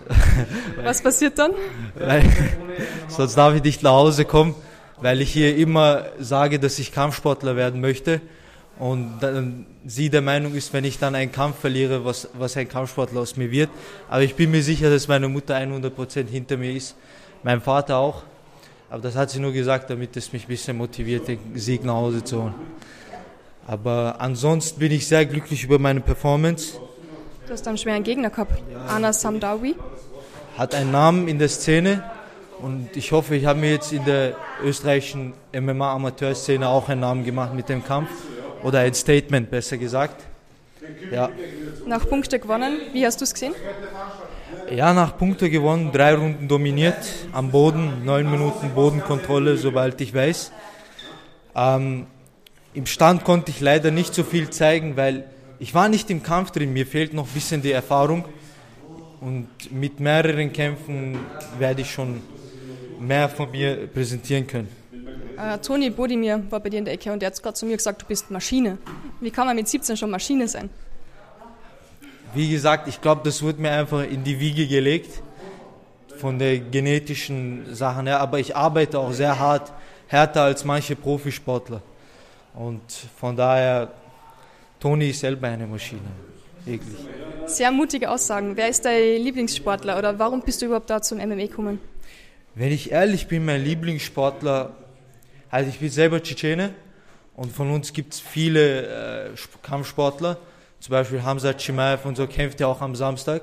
Was 0.84 1.02
passiert 1.02 1.38
dann? 1.38 1.52
Weil, 1.96 2.24
sonst 3.08 3.36
darf 3.36 3.56
ich 3.56 3.64
nicht 3.64 3.84
nach 3.84 3.92
Hause 3.92 4.26
kommen, 4.26 4.56
weil 5.02 5.22
ich 5.22 5.32
hier 5.32 5.56
immer 5.58 6.06
sage, 6.20 6.60
dass 6.60 6.80
ich 6.80 6.92
Kampfsportler 6.92 7.56
werden 7.56 7.82
möchte. 7.82 8.22
Und 8.80 9.20
dann 9.22 9.66
sie 9.86 10.10
der 10.10 10.22
Meinung 10.22 10.54
ist, 10.54 10.72
wenn 10.74 10.84
ich 10.84 11.00
dann 11.00 11.16
einen 11.16 11.32
Kampf 11.32 11.60
verliere, 11.60 12.06
was, 12.06 12.30
was 12.34 12.56
ein 12.58 12.70
Kampfsportler 12.70 13.22
aus 13.22 13.36
mir 13.36 13.50
wird. 13.50 13.70
Aber 14.10 14.22
ich 14.22 14.36
bin 14.36 14.52
mir 14.52 14.62
sicher, 14.62 14.90
dass 14.90 15.08
meine 15.08 15.28
Mutter 15.28 15.56
100% 15.56 16.28
hinter 16.28 16.58
mir 16.58 16.74
ist. 16.74 16.96
Mein 17.44 17.62
Vater 17.62 17.98
auch. 17.98 18.24
Aber 18.90 19.02
das 19.02 19.16
hat 19.16 19.32
sie 19.32 19.40
nur 19.40 19.52
gesagt, 19.52 19.90
damit 19.90 20.16
es 20.16 20.32
mich 20.32 20.46
ein 20.46 20.48
bisschen 20.48 20.78
motiviert, 20.78 21.28
den 21.28 21.40
Sieg 21.56 21.84
nach 21.84 21.96
Hause 21.96 22.24
zu 22.24 22.44
holen. 22.44 22.56
Aber 23.66 24.16
ansonsten 24.20 24.80
bin 24.80 24.92
ich 24.92 25.08
sehr 25.08 25.26
glücklich 25.26 25.64
über 25.64 25.78
meine 25.80 26.00
Performance. 26.00 26.80
Du 27.48 27.54
hast 27.54 27.68
einen 27.68 27.78
schweren 27.78 28.04
Gegner 28.04 28.30
gehabt, 28.30 28.62
ja. 28.72 28.96
Anas 28.96 29.22
Samdawi. 29.22 29.76
Hat 30.58 30.74
einen 30.74 30.92
Namen 30.92 31.28
in 31.28 31.40
der 31.40 31.50
Szene 31.50 32.04
und 32.62 32.96
ich 32.96 33.12
hoffe, 33.12 33.36
ich 33.36 33.46
habe 33.46 33.60
mir 33.60 33.72
jetzt 33.72 33.92
in 33.92 34.06
der 34.06 34.36
österreichischen 34.64 35.34
MMA-Amateurszene 35.54 36.68
auch 36.68 36.88
einen 36.90 37.02
Namen 37.02 37.26
gemacht 37.26 37.54
mit 37.54 37.70
dem 37.70 37.84
Kampf 37.84 38.10
oder 38.64 38.80
ein 38.80 38.94
Statement, 38.94 39.50
besser 39.50 39.78
gesagt. 39.78 40.24
Ja. 41.12 41.30
Nach 41.86 42.08
Punkte 42.08 42.40
gewonnen, 42.40 42.80
wie 42.94 43.06
hast 43.06 43.20
du 43.20 43.24
es 43.24 43.34
gesehen? 43.34 43.54
Ja, 44.74 44.94
nach 44.94 45.18
Punkte 45.18 45.50
gewonnen, 45.50 45.92
drei 45.92 46.14
Runden 46.14 46.48
dominiert, 46.48 46.98
am 47.32 47.52
Boden, 47.52 48.06
neun 48.06 48.30
Minuten 48.30 48.70
Bodenkontrolle, 48.74 49.58
sobald 49.58 50.00
ich 50.02 50.14
weiß. 50.14 50.52
Ähm, 51.56 52.06
Im 52.74 52.86
Stand 52.86 53.24
konnte 53.24 53.52
ich 53.52 53.62
leider 53.62 53.92
nicht 53.92 54.14
so 54.14 54.24
viel 54.24 54.50
zeigen, 54.50 54.96
weil 54.98 55.26
ich 55.60 55.74
war 55.74 55.90
nicht 55.90 56.10
im 56.10 56.22
Kampf 56.22 56.52
drin, 56.52 56.72
mir 56.74 56.86
fehlt 56.86 57.14
noch 57.14 57.28
ein 57.28 57.34
bisschen 57.34 57.62
die 57.62 57.72
Erfahrung. 57.72 58.26
Und 59.20 59.48
mit 59.72 60.00
mehreren 60.00 60.54
Kämpfen 60.54 61.18
werde 61.58 61.82
ich 61.82 61.92
schon 61.92 62.22
mehr 63.00 63.28
von 63.30 63.50
mir 63.50 63.88
präsentieren 63.88 64.46
können. 64.46 64.77
Äh, 65.38 65.60
Toni 65.60 65.90
Bodimir 65.92 66.42
war 66.50 66.60
bei 66.60 66.70
dir 66.70 66.80
in 66.80 66.86
der 66.86 66.96
Ecke 66.96 67.12
und 67.14 67.22
der 67.22 67.28
hat 67.28 67.42
gerade 67.42 67.54
zu 67.54 67.66
mir 67.66 67.78
gesagt, 67.78 68.02
du 68.02 68.06
bist 68.06 68.32
Maschine. 68.32 68.80
Wie 69.20 69.30
kann 69.30 69.46
man 69.46 69.56
mit 69.56 69.68
17 69.68 69.96
schon 69.96 70.10
Maschine 70.10 70.48
sein? 70.48 70.70
Wie 72.34 72.50
gesagt, 72.50 72.88
ich 72.88 73.00
glaube, 73.00 73.22
das 73.24 73.42
wird 73.44 73.60
mir 73.60 73.72
einfach 73.72 74.04
in 74.04 74.24
die 74.24 74.40
Wiege 74.40 74.68
gelegt 74.68 75.22
von 76.18 76.40
der 76.40 76.58
genetischen 76.60 77.76
Sachen 77.76 78.08
her, 78.08 78.20
aber 78.20 78.40
ich 78.40 78.56
arbeite 78.56 79.00
auch 79.00 79.12
sehr 79.12 79.38
hart, 79.38 79.72
härter 80.08 80.44
als 80.44 80.66
manche 80.66 80.96
Profisportler. 80.96 81.82
Und 82.56 82.82
von 83.20 83.36
daher 83.36 83.92
Toni 84.80 85.12
ist 85.12 85.20
selber 85.20 85.48
eine 85.48 85.68
Maschine. 85.68 86.02
Wirklich. 86.66 86.98
Sehr 87.46 87.72
mutige 87.72 88.10
Aussagen. 88.10 88.58
Wer 88.58 88.70
ist 88.70 88.84
dein 88.84 89.22
Lieblingssportler 89.22 89.98
oder 89.98 90.18
warum 90.18 90.42
bist 90.42 90.62
du 90.62 90.66
überhaupt 90.66 90.90
da 90.90 91.02
zum 91.02 91.20
MMA 91.20 91.48
gekommen? 91.48 91.80
Wenn 92.56 92.72
ich 92.72 92.92
ehrlich 92.92 93.28
bin, 93.28 93.46
mein 93.46 93.64
Lieblingssportler, 93.64 94.76
also 95.50 95.70
ich 95.70 95.80
bin 95.80 95.90
selber 95.90 96.22
Tschetschene 96.22 96.74
und 97.36 97.52
von 97.52 97.72
uns 97.72 97.94
gibt 97.94 98.14
es 98.14 98.20
viele 98.20 99.28
äh, 99.28 99.30
Kampfsportler. 99.62 100.38
Zum 100.80 100.92
Beispiel 100.92 101.24
Hamza 101.24 101.54
Chimaev 101.54 102.08
und 102.08 102.18
so 102.18 102.28
kämpft 102.28 102.60
ja 102.60 102.68
auch 102.68 102.82
am 102.82 102.96
Samstag. 102.96 103.42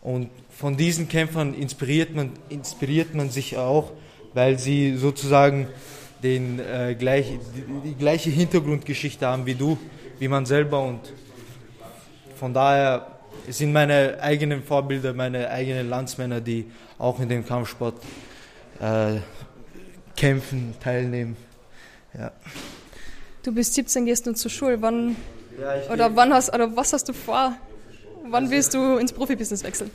Und 0.00 0.30
von 0.50 0.76
diesen 0.76 1.08
Kämpfern 1.08 1.54
inspiriert 1.54 2.14
man, 2.14 2.32
inspiriert 2.48 3.14
man 3.14 3.30
sich 3.30 3.56
auch, 3.56 3.92
weil 4.34 4.58
sie 4.58 4.96
sozusagen 4.96 5.68
den, 6.22 6.58
äh, 6.58 6.94
gleich, 6.98 7.38
die, 7.54 7.90
die 7.90 7.94
gleiche 7.94 8.30
Hintergrundgeschichte 8.30 9.26
haben 9.26 9.46
wie 9.46 9.54
du 9.54 9.78
wie 10.18 10.28
man 10.28 10.46
selber 10.46 10.82
und 10.82 11.00
von 12.36 12.54
daher 12.54 13.06
sind 13.48 13.72
meine 13.72 14.18
eigenen 14.20 14.62
Vorbilder, 14.62 15.12
meine 15.12 15.50
eigenen 15.50 15.88
Landsmänner, 15.88 16.40
die 16.40 16.70
auch 16.98 17.20
in 17.20 17.28
dem 17.28 17.44
Kampfsport 17.44 17.94
äh, 18.80 19.16
kämpfen, 20.16 20.74
teilnehmen. 20.82 21.36
Ja. 22.16 22.32
Du 23.42 23.52
bist 23.52 23.74
17, 23.74 24.06
gehst 24.06 24.26
nun 24.26 24.36
zur 24.36 24.50
Schule. 24.50 24.80
Wann 24.80 25.16
ja, 25.60 25.92
oder 25.92 26.16
wann 26.16 26.32
hast 26.32 26.52
oder 26.52 26.74
was 26.76 26.92
hast 26.92 27.08
du 27.08 27.12
vor? 27.12 27.54
Wann 28.28 28.50
willst 28.50 28.74
du 28.74 28.96
ins 28.96 29.12
Profibusiness 29.12 29.62
wechseln? 29.64 29.90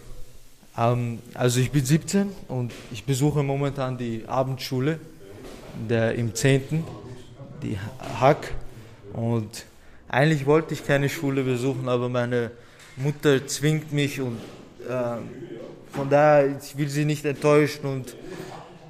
Ähm, 0.78 1.20
also 1.34 1.60
ich 1.60 1.72
bin 1.72 1.84
17 1.84 2.32
und 2.48 2.72
ich 2.92 3.04
besuche 3.04 3.44
momentan 3.44 3.98
die 3.98 4.24
Abendschule 4.28 5.00
der, 5.90 6.16
im 6.16 6.36
10. 6.36 6.84
die 7.64 7.78
Hack 8.20 8.54
und 9.14 9.66
eigentlich 10.08 10.46
wollte 10.46 10.74
ich 10.74 10.86
keine 10.86 11.10
Schule 11.10 11.44
besuchen, 11.44 11.90
aber 11.90 12.10
meine 12.10 12.52
Mutter 12.98 13.46
zwingt 13.48 13.92
mich 13.94 14.22
und 14.22 14.38
äh, 14.88 15.18
von 15.92 16.10
daher, 16.10 16.58
ich 16.62 16.78
will 16.78 16.90
sie 16.90 17.06
nicht 17.06 17.26
enttäuschen 17.26 17.86
und 17.86 18.16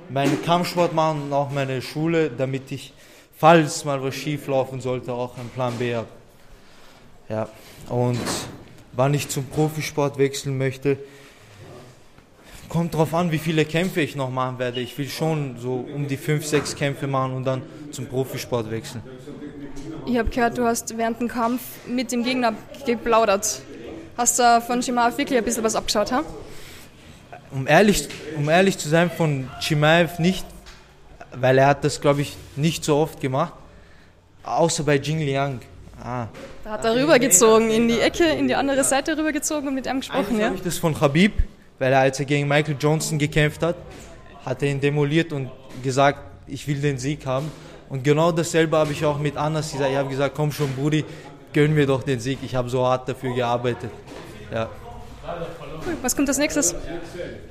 meinen 0.10 0.42
Kampfsport 0.44 0.94
machen 0.94 1.24
und 1.24 1.34
auch 1.34 1.52
meine 1.52 1.82
Schule, 1.82 2.30
damit 2.30 2.72
ich, 2.72 2.94
falls 3.38 3.86
mal 3.86 4.02
was 4.04 4.16
schief 4.16 4.48
laufen 4.48 4.82
sollte, 4.82 5.14
auch 5.14 5.38
einen 5.38 5.50
Plan 5.50 5.74
B 5.78 5.96
habe. 5.96 6.08
Ja, 7.30 7.48
und 7.90 8.20
wann 8.94 9.14
ich 9.14 9.30
zum 9.30 9.46
Profisport 9.46 10.18
wechseln 10.18 10.58
möchte, 10.58 10.98
kommt 12.70 12.94
darauf 12.94 13.14
an, 13.14 13.32
wie 13.32 13.38
viele 13.38 13.66
Kämpfe 13.66 14.02
ich 14.02 14.16
noch 14.16 14.30
machen 14.30 14.60
werde. 14.60 14.80
Ich 14.80 14.98
will 14.98 15.10
schon 15.10 15.58
so 15.60 15.86
um 15.94 16.08
die 16.08 16.18
fünf, 16.18 16.46
sechs 16.46 16.76
Kämpfe 16.76 17.08
machen 17.08 17.36
und 17.36 17.46
dann 17.46 17.62
zum 17.92 18.08
Profisport 18.08 18.70
wechseln. 18.72 19.02
Ich 20.06 20.18
habe 20.18 20.30
gehört, 20.30 20.58
du 20.58 20.66
hast 20.66 20.98
während 20.98 21.20
dem 21.20 21.28
Kampf 21.28 21.62
mit 21.88 22.12
dem 22.12 22.24
Gegner 22.24 22.54
geplaudert. 22.86 23.62
Hast 24.18 24.40
du 24.40 24.62
von 24.62 24.82
Chimaev 24.82 25.18
wirklich 25.18 25.38
ein 25.38 25.46
bisschen 25.46 25.64
was 25.64 25.76
abgeschaut, 25.76 26.12
ha? 26.12 26.24
Um 27.52 27.68
ehrlich, 27.68 28.08
um 28.38 28.48
ehrlich 28.50 28.78
zu 28.78 28.90
sein, 28.90 29.10
von 29.10 29.50
Chimaev 29.60 30.20
nicht, 30.20 30.46
weil 31.34 31.58
er 31.58 31.68
hat 31.68 31.84
das, 31.84 32.00
glaube 32.00 32.22
ich, 32.22 32.36
nicht 32.56 32.84
so 32.84 32.98
oft 32.98 33.20
gemacht. 33.20 33.54
Außer 34.44 34.84
bei 34.84 34.96
Jing 34.96 35.20
Liang. 35.20 35.60
Ah. 36.02 36.28
Da 36.64 36.72
hat 36.72 36.86
er 36.86 36.96
rübergezogen, 36.96 37.70
in 37.72 37.88
die 37.88 38.00
Ecke, 38.00 38.24
in 38.24 38.48
die 38.48 38.56
andere 38.56 38.84
Seite 38.84 39.18
rübergezogen 39.18 39.68
und 39.68 39.76
mit 39.76 39.86
ihm 39.86 40.00
gesprochen, 40.00 40.20
Eigentlich 40.20 40.40
ja? 40.40 40.54
ich 40.54 40.62
das 40.62 40.78
von 40.78 41.00
Habib, 41.00 41.34
weil 41.78 41.92
er, 41.92 42.00
als 42.00 42.20
er 42.20 42.26
gegen 42.26 42.48
Michael 42.48 42.78
Johnson 42.80 43.20
gekämpft 43.20 43.62
hat, 43.64 43.76
hat 44.46 44.64
er 44.64 44.70
ihn 44.70 44.80
demoliert 44.80 45.34
und 45.34 45.52
gesagt, 45.84 46.20
ich 46.48 46.68
will 46.68 46.80
den 46.80 46.98
Sieg 46.98 47.26
haben. 47.26 47.52
Und 47.90 48.04
genau 48.04 48.32
dasselbe 48.32 48.78
habe 48.78 48.92
ich 48.92 49.04
auch 49.04 49.18
mit 49.18 49.36
Anas 49.36 49.72
gesagt. 49.72 49.90
Ich 49.92 49.98
habe 49.98 50.10
gesagt, 50.10 50.36
komm 50.36 50.52
schon, 50.52 50.72
Brudi, 50.74 51.04
gönn 51.54 51.74
mir 51.74 51.86
doch 51.86 52.04
den 52.04 52.20
Sieg. 52.20 52.40
Ich 52.44 52.56
habe 52.56 52.70
so 52.70 52.86
hart 52.86 53.10
dafür 53.10 53.34
gearbeitet. 53.34 53.92
Ja. 54.54 54.70
Was 56.02 56.16
kommt 56.16 56.28
als 56.30 56.38
nächstes? 56.38 56.76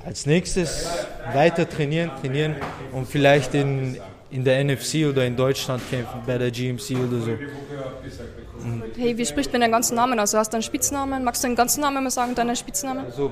Als 0.04 0.26
nächstes 0.26 0.86
weiter 1.32 1.68
trainieren, 1.68 2.10
trainieren 2.20 2.56
und 2.92 3.06
vielleicht 3.06 3.54
in, 3.54 3.98
in 4.30 4.44
der 4.44 4.62
NFC 4.64 5.06
oder 5.08 5.24
in 5.24 5.36
Deutschland 5.36 5.82
kämpfen, 5.90 6.20
bei 6.26 6.38
der 6.38 6.50
GMC 6.50 6.96
oder 6.96 7.20
so. 7.20 7.30
Mhm. 7.30 8.82
Hey, 8.96 9.16
wie 9.16 9.26
spricht 9.26 9.52
man 9.52 9.60
deinen 9.60 9.72
ganzen 9.72 9.94
Namen 9.94 10.18
aus? 10.18 10.34
Hast 10.34 10.52
du 10.52 10.56
einen 10.56 10.62
Spitznamen? 10.62 11.24
Magst 11.24 11.42
du 11.42 11.46
deinen 11.46 11.56
ganzen 11.56 11.80
Namen 11.80 12.02
mal 12.02 12.10
sagen, 12.10 12.34
deinen 12.34 12.56
Spitznamen? 12.56 13.04
Also, 13.04 13.30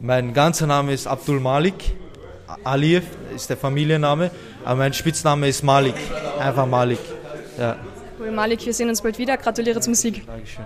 mein 0.00 0.34
ganzer 0.34 0.66
Name 0.66 0.92
ist 0.92 1.06
Abdul 1.06 1.40
Malik. 1.40 1.96
Aliyev 2.62 3.06
ist 3.34 3.48
der 3.48 3.56
Familienname, 3.56 4.30
aber 4.64 4.76
mein 4.76 4.92
Spitzname 4.92 5.48
ist 5.48 5.62
Malik. 5.62 5.94
Einfach 6.38 6.66
Malik. 6.66 6.98
Ja. 7.58 7.76
Cool, 8.18 8.30
Malik, 8.30 8.64
wir 8.64 8.74
sehen 8.74 8.88
uns 8.88 9.00
bald 9.00 9.18
wieder. 9.18 9.36
Gratuliere 9.36 9.80
zum 9.80 9.94
Sieg. 9.94 10.26
Dankeschön. 10.26 10.64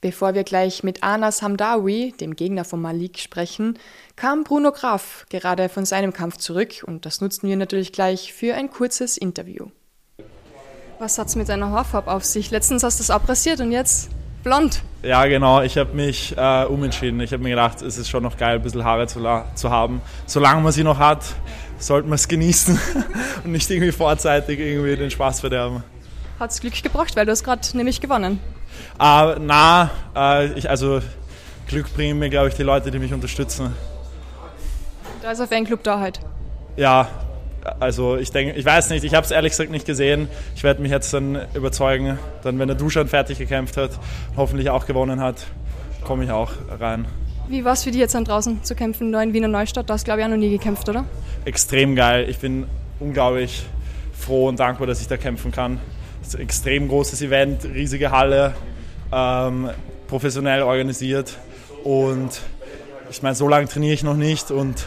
Bevor 0.00 0.34
wir 0.34 0.44
gleich 0.44 0.82
mit 0.82 1.02
Anas 1.02 1.40
Hamdawi, 1.40 2.14
dem 2.20 2.36
Gegner 2.36 2.64
von 2.64 2.80
Malik, 2.82 3.18
sprechen, 3.18 3.78
kam 4.14 4.44
Bruno 4.44 4.70
Graf 4.70 5.24
gerade 5.30 5.68
von 5.68 5.86
seinem 5.86 6.12
Kampf 6.12 6.36
zurück 6.36 6.84
und 6.86 7.06
das 7.06 7.20
nutzten 7.20 7.48
wir 7.48 7.56
natürlich 7.56 7.92
gleich 7.92 8.32
für 8.32 8.54
ein 8.54 8.70
kurzes 8.70 9.16
Interview. 9.16 9.68
Was 10.98 11.18
hat's 11.18 11.34
mit 11.34 11.48
deiner 11.48 11.70
Haarfarbe 11.70 12.10
auf 12.10 12.24
sich? 12.24 12.50
Letztens 12.50 12.82
hast 12.82 13.00
du 13.00 13.02
es 13.02 13.10
abrasiert 13.10 13.60
und 13.60 13.72
jetzt 13.72 14.10
blond. 14.42 14.82
Ja, 15.02 15.26
genau. 15.26 15.62
Ich 15.62 15.76
habe 15.76 15.92
mich 15.94 16.36
äh, 16.36 16.64
umentschieden. 16.66 17.20
Ich 17.20 17.32
habe 17.32 17.42
mir 17.42 17.50
gedacht, 17.50 17.82
es 17.82 17.98
ist 17.98 18.08
schon 18.08 18.22
noch 18.22 18.36
geil, 18.36 18.56
ein 18.56 18.62
bisschen 18.62 18.84
Haare 18.84 19.06
zu, 19.06 19.20
zu 19.54 19.70
haben. 19.70 20.00
Solange 20.26 20.60
man 20.60 20.72
sie 20.72 20.84
noch 20.84 20.98
hat, 20.98 21.24
sollte 21.78 22.08
man 22.08 22.14
es 22.14 22.28
genießen 22.28 22.78
und 23.44 23.52
nicht 23.52 23.68
irgendwie 23.70 23.92
vorzeitig 23.92 24.58
irgendwie 24.58 24.96
den 24.96 25.10
Spaß 25.10 25.40
verderben. 25.40 25.82
Hat 26.38 26.50
es 26.50 26.60
Glück 26.60 26.80
gebracht, 26.82 27.16
weil 27.16 27.26
du 27.26 27.32
hast 27.32 27.44
gerade 27.44 27.62
nämlich 27.76 28.00
gewonnen. 28.00 28.40
Äh, 28.98 29.36
na, 29.40 29.90
äh, 30.14 30.52
ich, 30.52 30.68
also 30.70 31.00
Glück 31.66 31.92
bringen 31.94 32.18
mir, 32.18 32.30
glaube 32.30 32.48
ich, 32.48 32.54
die 32.54 32.62
Leute, 32.62 32.90
die 32.90 32.98
mich 32.98 33.12
unterstützen. 33.12 33.74
Da 35.22 35.32
ist 35.32 35.40
ein 35.40 35.48
Fanclub 35.48 35.82
da 35.82 35.98
halt. 35.98 36.20
Ja, 36.76 37.08
also 37.80 38.16
ich 38.16 38.30
denke, 38.30 38.54
ich 38.54 38.64
weiß 38.64 38.90
nicht, 38.90 39.04
ich 39.04 39.14
habe 39.14 39.24
es 39.24 39.30
ehrlich 39.30 39.50
gesagt 39.52 39.70
nicht 39.70 39.86
gesehen. 39.86 40.28
Ich 40.54 40.62
werde 40.62 40.80
mich 40.80 40.90
jetzt 40.90 41.12
dann 41.12 41.40
überzeugen, 41.54 42.18
dann 42.42 42.58
wenn 42.58 42.68
der 42.68 42.76
Duschan 42.76 43.08
fertig 43.08 43.38
gekämpft 43.38 43.76
hat, 43.76 43.90
hoffentlich 44.36 44.70
auch 44.70 44.86
gewonnen 44.86 45.20
hat, 45.20 45.46
komme 46.04 46.24
ich 46.24 46.30
auch 46.30 46.52
rein. 46.78 47.06
Wie 47.48 47.64
war 47.64 47.72
es 47.72 47.84
für 47.84 47.90
dich 47.90 48.00
jetzt 48.00 48.14
dann 48.14 48.24
draußen 48.24 48.62
zu 48.64 48.74
kämpfen, 48.74 49.14
in 49.14 49.32
Wiener 49.32 49.48
Neustadt? 49.48 49.88
Da 49.88 49.94
hast 49.94 50.04
glaube 50.04 50.20
ich 50.20 50.26
auch 50.26 50.30
noch 50.30 50.36
nie 50.36 50.50
gekämpft, 50.50 50.88
oder? 50.88 51.04
Extrem 51.44 51.94
geil. 51.94 52.28
Ich 52.28 52.38
bin 52.38 52.66
unglaublich 52.98 53.64
froh 54.12 54.48
und 54.48 54.58
dankbar, 54.58 54.86
dass 54.86 55.00
ich 55.00 55.08
da 55.08 55.16
kämpfen 55.16 55.52
kann. 55.52 55.80
Extrem 56.34 56.88
großes 56.88 57.22
Event, 57.22 57.64
riesige 57.64 58.10
Halle, 58.10 58.54
ähm, 59.12 59.70
professionell 60.08 60.62
organisiert 60.62 61.38
und 61.84 62.40
ich 63.10 63.22
meine, 63.22 63.34
so 63.34 63.48
lange 63.48 63.68
trainiere 63.68 63.94
ich 63.94 64.02
noch 64.02 64.16
nicht 64.16 64.50
und 64.50 64.84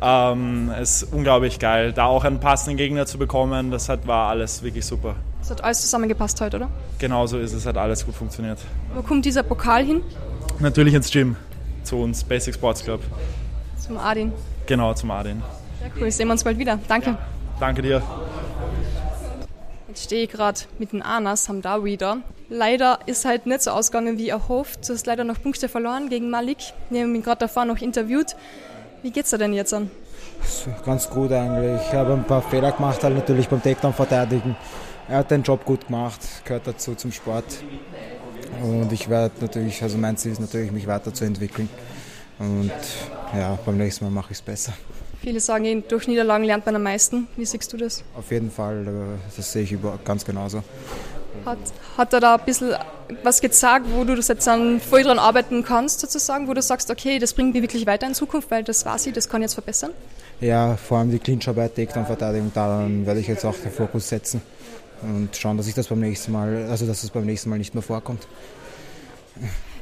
ähm, 0.00 0.72
es 0.80 1.02
ist 1.02 1.12
unglaublich 1.12 1.58
geil, 1.58 1.92
da 1.92 2.06
auch 2.06 2.24
einen 2.24 2.40
passenden 2.40 2.76
Gegner 2.76 3.06
zu 3.06 3.18
bekommen. 3.18 3.70
Das 3.70 3.88
hat, 3.88 4.06
war 4.06 4.28
alles 4.28 4.62
wirklich 4.62 4.84
super. 4.84 5.14
Es 5.40 5.50
hat 5.50 5.62
alles 5.62 5.80
zusammengepasst 5.80 6.40
heute, 6.40 6.56
oder? 6.56 6.68
Genau 6.98 7.26
so 7.26 7.38
ist 7.38 7.52
es, 7.52 7.66
hat 7.66 7.76
alles 7.76 8.04
gut 8.04 8.14
funktioniert. 8.14 8.58
Wo 8.94 9.02
kommt 9.02 9.24
dieser 9.24 9.42
Pokal 9.42 9.84
hin? 9.84 10.02
Natürlich 10.58 10.94
ins 10.94 11.10
Gym, 11.10 11.36
zu 11.84 11.96
uns, 11.96 12.24
Basic 12.24 12.54
Sports 12.54 12.84
Club. 12.84 13.00
Zum 13.78 13.96
Adin. 13.96 14.32
Genau, 14.66 14.92
zum 14.94 15.10
Adin. 15.10 15.42
Sehr 15.80 15.90
cool, 16.00 16.10
sehen 16.10 16.28
wir 16.28 16.32
uns 16.32 16.44
bald 16.44 16.58
wieder. 16.58 16.78
Danke. 16.88 17.10
Ja. 17.10 17.18
Danke 17.58 17.82
dir. 17.82 18.02
Jetzt 19.92 20.04
stehe 20.04 20.24
ich 20.24 20.30
gerade 20.30 20.58
mit 20.78 20.92
dem 20.92 21.02
Anas 21.02 21.50
Hamdawi 21.50 21.98
da. 21.98 22.16
Leider 22.48 23.00
ist 23.04 23.26
halt 23.26 23.44
nicht 23.44 23.60
so 23.60 23.72
ausgegangen 23.72 24.16
wie 24.16 24.30
erhofft. 24.30 24.88
Du 24.88 24.94
hast 24.94 25.06
leider 25.06 25.22
noch 25.22 25.42
Punkte 25.42 25.68
verloren 25.68 26.08
gegen 26.08 26.30
Malik. 26.30 26.56
Wir 26.88 27.02
haben 27.02 27.14
ihn 27.14 27.22
gerade 27.22 27.40
davor 27.40 27.66
noch 27.66 27.76
interviewt. 27.76 28.34
Wie 29.02 29.10
geht's 29.10 29.28
dir 29.28 29.36
denn 29.36 29.52
jetzt 29.52 29.74
an? 29.74 29.90
Ganz 30.86 31.10
gut 31.10 31.30
eigentlich. 31.30 31.78
Ich 31.88 31.92
habe 31.92 32.14
ein 32.14 32.24
paar 32.24 32.40
Fehler 32.40 32.72
gemacht, 32.72 33.04
halt 33.04 33.16
natürlich 33.16 33.50
beim 33.50 33.62
Takedown 33.62 33.92
verteidigen. 33.92 34.56
Er 35.08 35.18
hat 35.18 35.30
den 35.30 35.42
Job 35.42 35.62
gut 35.66 35.88
gemacht, 35.88 36.20
gehört 36.46 36.66
dazu 36.66 36.94
zum 36.94 37.12
Sport. 37.12 37.44
Und 38.62 38.90
ich 38.92 39.10
werde 39.10 39.34
natürlich, 39.42 39.82
also 39.82 39.98
mein 39.98 40.16
Ziel 40.16 40.32
ist 40.32 40.40
natürlich, 40.40 40.72
mich 40.72 40.86
weiterzuentwickeln. 40.86 41.68
Und 42.38 42.72
ja, 43.36 43.58
beim 43.66 43.76
nächsten 43.76 44.06
Mal 44.06 44.10
mache 44.10 44.32
ich 44.32 44.38
es 44.38 44.42
besser. 44.42 44.72
Viele 45.22 45.38
sagen, 45.38 45.84
durch 45.88 46.08
Niederlagen 46.08 46.42
lernt 46.42 46.66
man 46.66 46.74
am 46.74 46.82
meisten. 46.82 47.28
Wie 47.36 47.44
siehst 47.44 47.72
du 47.72 47.76
das? 47.76 48.02
Auf 48.16 48.32
jeden 48.32 48.50
Fall, 48.50 48.84
das 49.36 49.52
sehe 49.52 49.62
ich 49.62 49.76
ganz 50.04 50.24
genauso. 50.24 50.64
Hat, 51.46 51.58
hat 51.96 52.12
er 52.12 52.20
da 52.20 52.34
ein 52.34 52.44
bisschen 52.44 52.74
was 53.22 53.40
gezeigt, 53.40 53.86
wo 53.94 54.02
du 54.02 54.16
das 54.16 54.26
jetzt 54.26 54.46
dann 54.48 54.80
voll 54.80 55.04
dran 55.04 55.20
arbeiten 55.20 55.62
kannst, 55.62 56.00
sozusagen, 56.00 56.48
wo 56.48 56.54
du 56.54 56.62
sagst, 56.62 56.90
okay, 56.90 57.20
das 57.20 57.34
bringt 57.34 57.54
mich 57.54 57.62
wirklich 57.62 57.86
weiter 57.86 58.06
in 58.06 58.14
Zukunft, 58.14 58.50
weil 58.50 58.64
das 58.64 58.84
war 58.84 58.98
sie, 58.98 59.12
das 59.12 59.28
kann 59.28 59.42
ich 59.42 59.46
jetzt 59.46 59.54
verbessern? 59.54 59.92
Ja, 60.40 60.76
vor 60.76 60.98
allem 60.98 61.12
die 61.12 61.20
Clincharbeit, 61.20 61.76
Takedown-Verteidigung, 61.76 62.50
daran 62.52 63.06
werde 63.06 63.20
ich 63.20 63.28
jetzt 63.28 63.44
auch 63.44 63.54
den 63.54 63.70
Fokus 63.70 64.08
setzen 64.08 64.42
und 65.02 65.36
schauen, 65.36 65.56
dass 65.56 65.68
ich 65.68 65.74
das 65.74 65.86
beim 65.86 66.00
nächsten 66.00 66.32
Mal, 66.32 66.66
also 66.68 66.84
dass 66.84 67.04
es 67.04 67.10
beim 67.10 67.26
nächsten 67.26 67.48
Mal 67.48 67.58
nicht 67.58 67.74
mehr 67.74 67.82
vorkommt. 67.82 68.26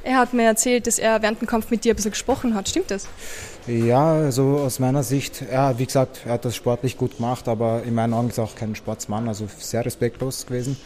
Er 0.02 0.16
hat 0.16 0.32
mir 0.32 0.44
erzählt, 0.44 0.86
dass 0.86 0.98
er 0.98 1.20
während 1.22 1.40
dem 1.40 1.48
Kampf 1.48 1.70
mit 1.70 1.84
dir 1.84 1.92
ein 1.92 1.96
bisschen 1.96 2.12
gesprochen 2.12 2.54
hat. 2.54 2.68
Stimmt 2.68 2.90
das? 2.90 3.06
Ja, 3.66 4.14
also 4.14 4.58
aus 4.58 4.78
meiner 4.78 5.02
Sicht, 5.02 5.44
ja, 5.52 5.78
wie 5.78 5.86
gesagt, 5.86 6.22
er 6.24 6.32
hat 6.32 6.44
das 6.44 6.56
sportlich 6.56 6.96
gut 6.96 7.16
gemacht, 7.16 7.48
aber 7.48 7.82
in 7.84 7.94
meinen 7.94 8.14
Augen 8.14 8.30
ist 8.30 8.38
er 8.38 8.44
auch 8.44 8.54
kein 8.54 8.74
Sportsmann, 8.74 9.28
also 9.28 9.46
sehr 9.58 9.84
respektlos 9.84 10.46
gewesen. 10.46 10.76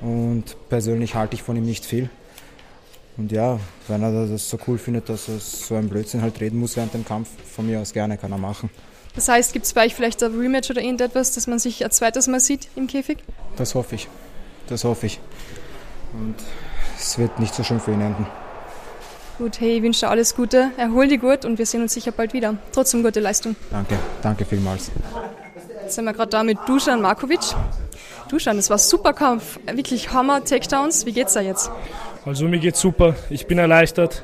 Und 0.00 0.56
persönlich 0.68 1.14
halte 1.14 1.34
ich 1.34 1.42
von 1.42 1.56
ihm 1.56 1.64
nicht 1.64 1.84
viel. 1.84 2.08
Und 3.16 3.30
ja, 3.30 3.60
wenn 3.86 4.02
er 4.02 4.26
das 4.26 4.50
so 4.50 4.58
cool 4.66 4.78
findet, 4.78 5.08
dass 5.08 5.28
er 5.28 5.38
so 5.38 5.76
ein 5.76 5.88
Blödsinn 5.88 6.22
halt 6.22 6.40
reden 6.40 6.58
muss 6.58 6.76
während 6.76 6.94
dem 6.94 7.04
Kampf, 7.04 7.28
von 7.54 7.66
mir 7.66 7.80
aus 7.80 7.92
gerne 7.92 8.18
kann 8.18 8.32
er 8.32 8.38
machen. 8.38 8.70
Das 9.14 9.28
heißt, 9.28 9.52
gibt 9.52 9.66
es 9.66 9.72
bei 9.72 9.86
euch 9.86 9.94
vielleicht 9.94 10.22
ein 10.24 10.36
Rematch 10.36 10.70
oder 10.70 10.82
irgendetwas, 10.82 11.32
dass 11.32 11.46
man 11.46 11.60
sich 11.60 11.84
ein 11.84 11.90
zweites 11.92 12.26
Mal 12.26 12.40
sieht 12.40 12.68
im 12.74 12.88
Käfig? 12.88 13.18
Das 13.56 13.76
hoffe 13.76 13.94
ich. 13.94 14.08
Das 14.66 14.82
hoffe 14.82 15.06
ich. 15.06 15.20
Und 16.12 16.34
es 16.98 17.18
wird 17.18 17.38
nicht 17.38 17.54
so 17.54 17.62
schön 17.62 17.78
für 17.78 17.92
ihn 17.92 18.00
enden. 18.00 18.26
Gut, 19.36 19.60
hey, 19.60 19.78
ich 19.78 19.82
wünsche 19.82 20.00
dir 20.00 20.10
alles 20.10 20.36
Gute, 20.36 20.70
erhol 20.76 21.08
dich 21.08 21.20
gut 21.20 21.44
und 21.44 21.58
wir 21.58 21.66
sehen 21.66 21.82
uns 21.82 21.92
sicher 21.92 22.12
bald 22.12 22.32
wieder. 22.32 22.56
Trotzdem 22.70 23.02
gute 23.02 23.18
Leistung. 23.18 23.56
Danke, 23.68 23.98
danke 24.22 24.44
vielmals. 24.44 24.92
Jetzt 25.82 25.96
sind 25.96 26.04
wir 26.04 26.12
gerade 26.12 26.30
da 26.30 26.44
mit 26.44 26.56
Dusan 26.68 27.00
Markovic. 27.00 27.40
Dusan, 28.28 28.56
das 28.56 28.70
war 28.70 28.78
super 28.78 29.12
Kampf, 29.12 29.58
wirklich 29.66 30.12
Hammer 30.12 30.44
Takedowns. 30.44 31.04
Wie 31.04 31.12
geht's 31.12 31.32
da 31.34 31.40
jetzt? 31.40 31.68
Also 32.24 32.46
mir 32.46 32.60
geht's 32.60 32.80
super, 32.80 33.16
ich 33.28 33.48
bin 33.48 33.58
erleichtert. 33.58 34.22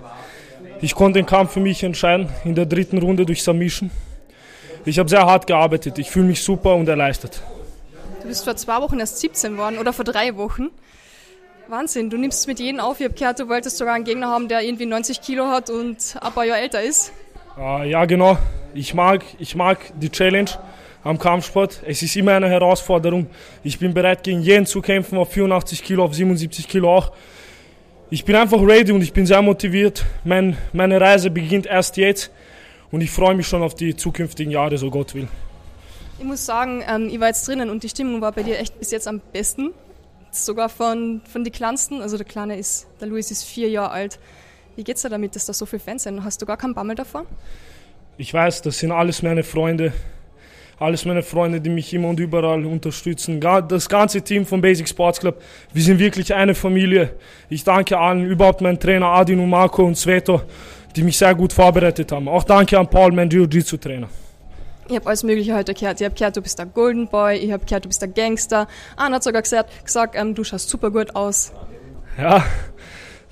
Ich 0.81 0.95
konnte 0.95 1.19
den 1.19 1.27
Kampf 1.27 1.53
für 1.55 1.61
mich 1.61 1.83
entscheiden 1.83 2.29
in 2.45 2.55
der 2.55 2.67
dritten 2.67 2.99
Runde 2.99 3.27
durch 3.27 3.43
Submission. 3.43 3.91
Ich 4.85 5.01
habe 5.01 5.09
sehr 5.09 5.27
hart 5.27 5.49
gearbeitet, 5.49 5.99
ich 5.99 6.09
fühle 6.09 6.27
mich 6.27 6.43
super 6.43 6.77
und 6.77 6.89
erleichtert. 6.89 7.43
Du 8.23 8.29
bist 8.29 8.45
vor 8.45 8.55
zwei 8.55 8.81
Wochen 8.81 9.01
erst 9.01 9.19
17 9.19 9.59
worden 9.59 9.79
oder 9.79 9.93
vor 9.93 10.05
drei 10.05 10.37
Wochen. 10.37 10.71
Wahnsinn, 11.71 12.11
du 12.11 12.17
nimmst 12.17 12.49
mit 12.49 12.59
jedem 12.59 12.81
auf. 12.81 12.99
Ich 12.99 13.05
habe 13.05 13.15
gehört, 13.15 13.39
du 13.39 13.49
wolltest 13.49 13.79
sogar 13.79 13.95
einen 13.95 14.05
Gegner 14.05 14.29
haben, 14.29 14.49
der 14.49 14.63
irgendwie 14.63 14.87
90 14.87 15.21
Kilo 15.21 15.47
hat 15.47 15.71
und 15.71 16.17
ein 16.21 16.33
paar 16.33 16.45
Jahre 16.45 16.61
älter 16.61 16.83
ist. 16.83 17.13
Uh, 17.57 17.85
ja, 17.85 18.05
genau. 18.07 18.39
Ich 18.75 18.93
mag, 18.93 19.25
ich 19.39 19.55
mag 19.55 19.79
die 20.01 20.11
Challenge 20.11 20.51
am 21.05 21.19
Kampfsport. 21.19 21.83
Es 21.87 22.03
ist 22.03 22.17
immer 22.17 22.33
eine 22.33 22.49
Herausforderung. 22.49 23.29
Ich 23.63 23.79
bin 23.79 23.95
bereit, 23.95 24.25
gegen 24.25 24.43
jeden 24.43 24.67
zu 24.67 24.83
kämpfen, 24.83 25.17
auf 25.17 25.31
84 25.33 25.85
Kilo, 25.85 26.05
auf 26.05 26.15
77 26.15 26.67
Kilo 26.67 26.93
auch. 26.93 27.13
Ich 28.11 28.25
bin 28.25 28.35
einfach 28.35 28.61
ready 28.61 28.91
und 28.91 29.03
ich 29.03 29.13
bin 29.13 29.25
sehr 29.25 29.41
motiviert. 29.41 30.05
Mein, 30.25 30.57
meine 30.73 31.01
Reise 31.01 31.31
beginnt 31.31 31.67
erst 31.67 31.97
jetzt 31.97 32.33
und 32.91 33.01
ich 33.01 33.11
freue 33.13 33.37
mich 33.37 33.47
schon 33.47 33.63
auf 33.63 33.77
die 33.77 33.95
zukünftigen 33.95 34.53
Jahre, 34.53 34.77
so 34.77 34.91
Gott 34.91 35.15
will. 35.15 35.29
Ich 36.19 36.25
muss 36.25 36.45
sagen, 36.45 36.83
ähm, 36.89 37.09
ich 37.09 37.21
war 37.21 37.29
jetzt 37.29 37.47
drinnen 37.47 37.71
und 37.71 37.85
die 37.85 37.89
Stimmung 37.89 38.21
war 38.21 38.33
bei 38.33 38.43
dir 38.43 38.59
echt 38.59 38.77
bis 38.79 38.91
jetzt 38.91 39.07
am 39.07 39.21
besten. 39.33 39.71
Sogar 40.31 40.69
von, 40.69 41.21
von 41.31 41.45
den 41.45 41.53
Kleinsten. 41.53 42.01
Also 42.01 42.17
der 42.17 42.27
Kleine 42.27 42.57
ist, 42.57 42.87
der 43.01 43.09
Luis 43.09 43.31
ist 43.31 43.45
vier 43.45 43.69
Jahre 43.69 43.91
alt. 43.91 44.19
Wie 44.77 44.85
geht's 44.85 45.03
dir 45.03 45.09
damit, 45.09 45.35
dass 45.37 45.47
da 45.47 45.53
so 45.53 45.67
viele 45.67 45.81
Fans 45.81 46.05
sind? 46.05 46.23
Hast 46.25 46.41
du 46.41 46.47
gar 46.47 46.57
keinen 46.57 46.75
Bammel 46.75 46.97
davor? 46.97 47.27
Ich 48.17 48.33
weiß, 48.33 48.63
das 48.63 48.79
sind 48.79 48.93
alles 48.93 49.23
meine 49.23 49.43
Freunde 49.43 49.93
alles 50.81 51.05
meine 51.05 51.23
Freunde, 51.23 51.61
die 51.61 51.69
mich 51.69 51.93
immer 51.93 52.09
und 52.09 52.19
überall 52.19 52.65
unterstützen. 52.65 53.39
Das 53.39 53.89
ganze 53.89 54.23
Team 54.23 54.47
vom 54.47 54.63
Basic 54.63 54.89
Sports 54.89 55.21
Club, 55.21 55.41
wir 55.75 55.83
sind 55.83 55.99
wirklich 55.99 56.33
eine 56.35 56.55
Familie. 56.55 57.17
Ich 57.51 57.63
danke 57.63 57.99
allen, 57.99 58.25
überhaupt 58.25 58.63
meinen 58.63 58.81
Trainer 58.81 59.09
Adin 59.09 59.41
und 59.41 59.51
Marco 59.51 59.85
und 59.85 59.97
Sveto, 59.97 60.41
die 60.97 61.03
mich 61.03 61.19
sehr 61.19 61.35
gut 61.35 61.53
vorbereitet 61.53 62.11
haben. 62.13 62.29
Auch 62.29 62.45
danke 62.45 62.79
an 62.79 62.89
Paul, 62.89 63.13
mein 63.13 63.29
Jiu-Jitsu-Trainer. 63.29 64.09
Ich 64.91 64.97
habe 64.97 65.07
alles 65.07 65.23
Mögliche 65.23 65.55
heute 65.55 65.73
gehört. 65.73 66.01
Ich 66.01 66.05
habe 66.05 66.17
gehört, 66.17 66.37
du 66.37 66.43
bist 66.43 66.59
der 66.59 66.67
Golden 66.67 67.07
Boy, 67.07 67.37
ich 67.37 67.53
habe 67.53 67.65
gehört, 67.65 67.85
du 67.85 67.89
bist 67.89 68.03
der 68.03 68.09
Gangster. 68.09 68.67
Anna 68.97 69.17
hat 69.17 69.23
sogar 69.23 69.41
gesagt, 69.41 69.85
gesagt 69.85 70.17
ähm, 70.17 70.35
du 70.35 70.43
schaust 70.43 70.69
super 70.69 70.91
gut 70.91 71.15
aus. 71.15 71.53
Ja, 72.19 72.45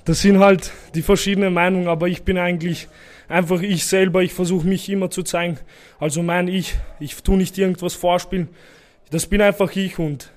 das 0.05 0.21
sind 0.21 0.39
halt 0.39 0.71
die 0.95 1.01
verschiedenen 1.01 1.53
Meinungen, 1.53 1.89
aber 1.89 2.07
ich 2.07 2.23
bin 2.23 2.37
eigentlich 2.37 2.87
einfach 3.27 3.61
ich 3.61 3.85
selber, 3.85 4.23
ich 4.23 4.33
versuche 4.33 4.65
mich 4.65 4.87
immer 4.87 5.09
zu 5.09 5.21
zeigen. 5.21 5.59
Also 5.99 6.23
mein 6.23 6.47
Ich, 6.47 6.75
ich 7.01 7.21
tue 7.23 7.35
nicht 7.35 7.57
irgendwas 7.57 7.93
vorspielen. 7.93 8.47
Das 9.11 9.27
bin 9.27 9.41
einfach 9.41 9.75
ich 9.75 9.99
und 9.99 10.31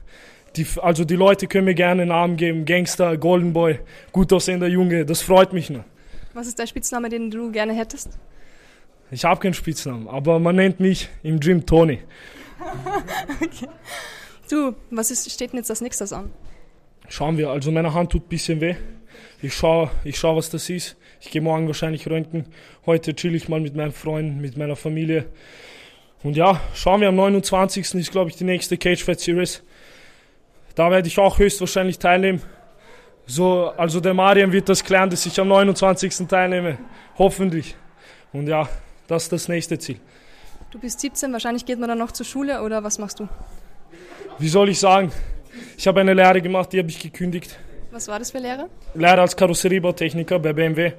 die, 0.57 0.67
also 0.83 1.05
die 1.05 1.15
Leute 1.15 1.47
können 1.47 1.67
mir 1.67 1.75
gerne 1.75 2.05
Namen 2.05 2.37
geben. 2.37 2.65
Gangster, 2.65 3.17
Golden 3.17 3.53
Boy, 3.53 3.79
gut 4.11 4.33
aussehender 4.33 4.67
Junge, 4.67 5.07
das 5.07 5.23
freut 5.23 5.53
mich 5.53 5.71
nur. 5.71 5.85
Was 6.35 6.49
ist 6.49 6.59
der 6.59 6.67
Spitzname, 6.67 7.11
den 7.11 7.31
du 7.31 7.53
gerne 7.53 7.75
hättest? 7.75 8.19
Ich 9.13 9.27
habe 9.27 9.39
keinen 9.39 9.53
Spitznamen, 9.53 10.09
aber 10.09 10.39
man 10.39 10.57
nennt 10.57 10.81
mich 10.81 11.11
im 11.23 11.39
Gym 11.39 11.67
Tony. 11.67 11.99
okay. 13.43 13.69
Du, 14.49 14.75
was 14.91 15.11
ist, 15.11 15.31
steht 15.31 15.53
denn 15.53 15.59
jetzt 15.59 15.69
als 15.69 15.83
nächstes 15.83 16.15
an? 16.15 16.31
Schauen 17.09 17.37
wir, 17.37 17.51
also 17.51 17.71
meine 17.71 17.93
Hand 17.93 18.11
tut 18.11 18.25
ein 18.25 18.29
bisschen 18.29 18.63
weh. 18.63 18.75
Ich 19.43 19.55
schaue, 19.55 19.91
ich 20.05 20.19
schau, 20.19 20.35
was 20.35 20.49
das 20.49 20.71
ist. 20.71 20.97
Ich 21.21 21.31
gehe 21.31 21.43
morgen 21.43 21.67
wahrscheinlich 21.67 22.09
röntgen. 22.09 22.47
Heute 22.87 23.15
chill 23.15 23.35
ich 23.35 23.51
mal 23.51 23.61
mit 23.61 23.77
meinen 23.77 23.93
Freunden, 23.93 24.41
mit 24.41 24.57
meiner 24.57 24.77
Familie. 24.77 25.27
Und 26.23 26.35
ja, 26.35 26.59
schauen 26.75 27.03
wir, 27.03 27.09
am 27.09 27.17
29. 27.17 27.95
ist, 27.97 28.13
glaube 28.13 28.31
ich, 28.31 28.37
die 28.37 28.45
nächste 28.45 28.79
Cage 28.79 29.05
Fight 29.05 29.21
Series. 29.21 29.63
Da 30.75 30.91
werde 30.91 31.09
ich 31.09 31.19
auch 31.19 31.39
höchstwahrscheinlich 31.39 31.99
teilnehmen. 31.99 32.41
So, 33.27 33.67
also 33.77 34.01
der 34.01 34.15
Marian 34.15 34.53
wird 34.53 34.71
das 34.71 34.83
klären, 34.83 35.11
dass 35.11 35.27
ich 35.27 35.39
am 35.39 35.49
29. 35.49 36.27
teilnehme. 36.29 36.79
Hoffentlich. 37.19 37.77
Und 38.33 38.49
ja, 38.49 38.69
das 39.13 39.25
ist 39.25 39.33
das 39.33 39.49
nächste 39.49 39.79
Ziel. 39.79 40.01
Du 40.71 40.79
bist 40.79 41.01
17, 41.01 41.33
wahrscheinlich 41.33 41.67
geht 41.67 41.79
man 41.79 41.89
dann 41.89 41.99
noch 41.99 42.13
zur 42.13 42.25
Schule 42.25 42.63
oder 42.63 42.83
was 42.83 42.99
machst 42.99 43.21
du? 43.21 43.29
Wie 44.39 44.49
soll 44.49 44.71
ich 44.71 44.79
sagen? 44.79 45.13
Ich 45.77 45.87
habe 45.87 46.01
eine 46.01 46.15
Lehre 46.15 46.41
gemacht, 46.41 46.73
die 46.73 46.79
habe 46.79 46.89
ich 46.89 46.99
gekündigt. 46.99 47.59
Was 47.91 48.09
war 48.09 48.19
das 48.19 48.31
für 48.31 48.39
Lehre? 48.39 48.71
Lehre 48.95 49.21
als 49.21 49.37
Karosseriebautechniker 49.37 50.39
bei 50.39 50.55
BMW. 50.55 50.93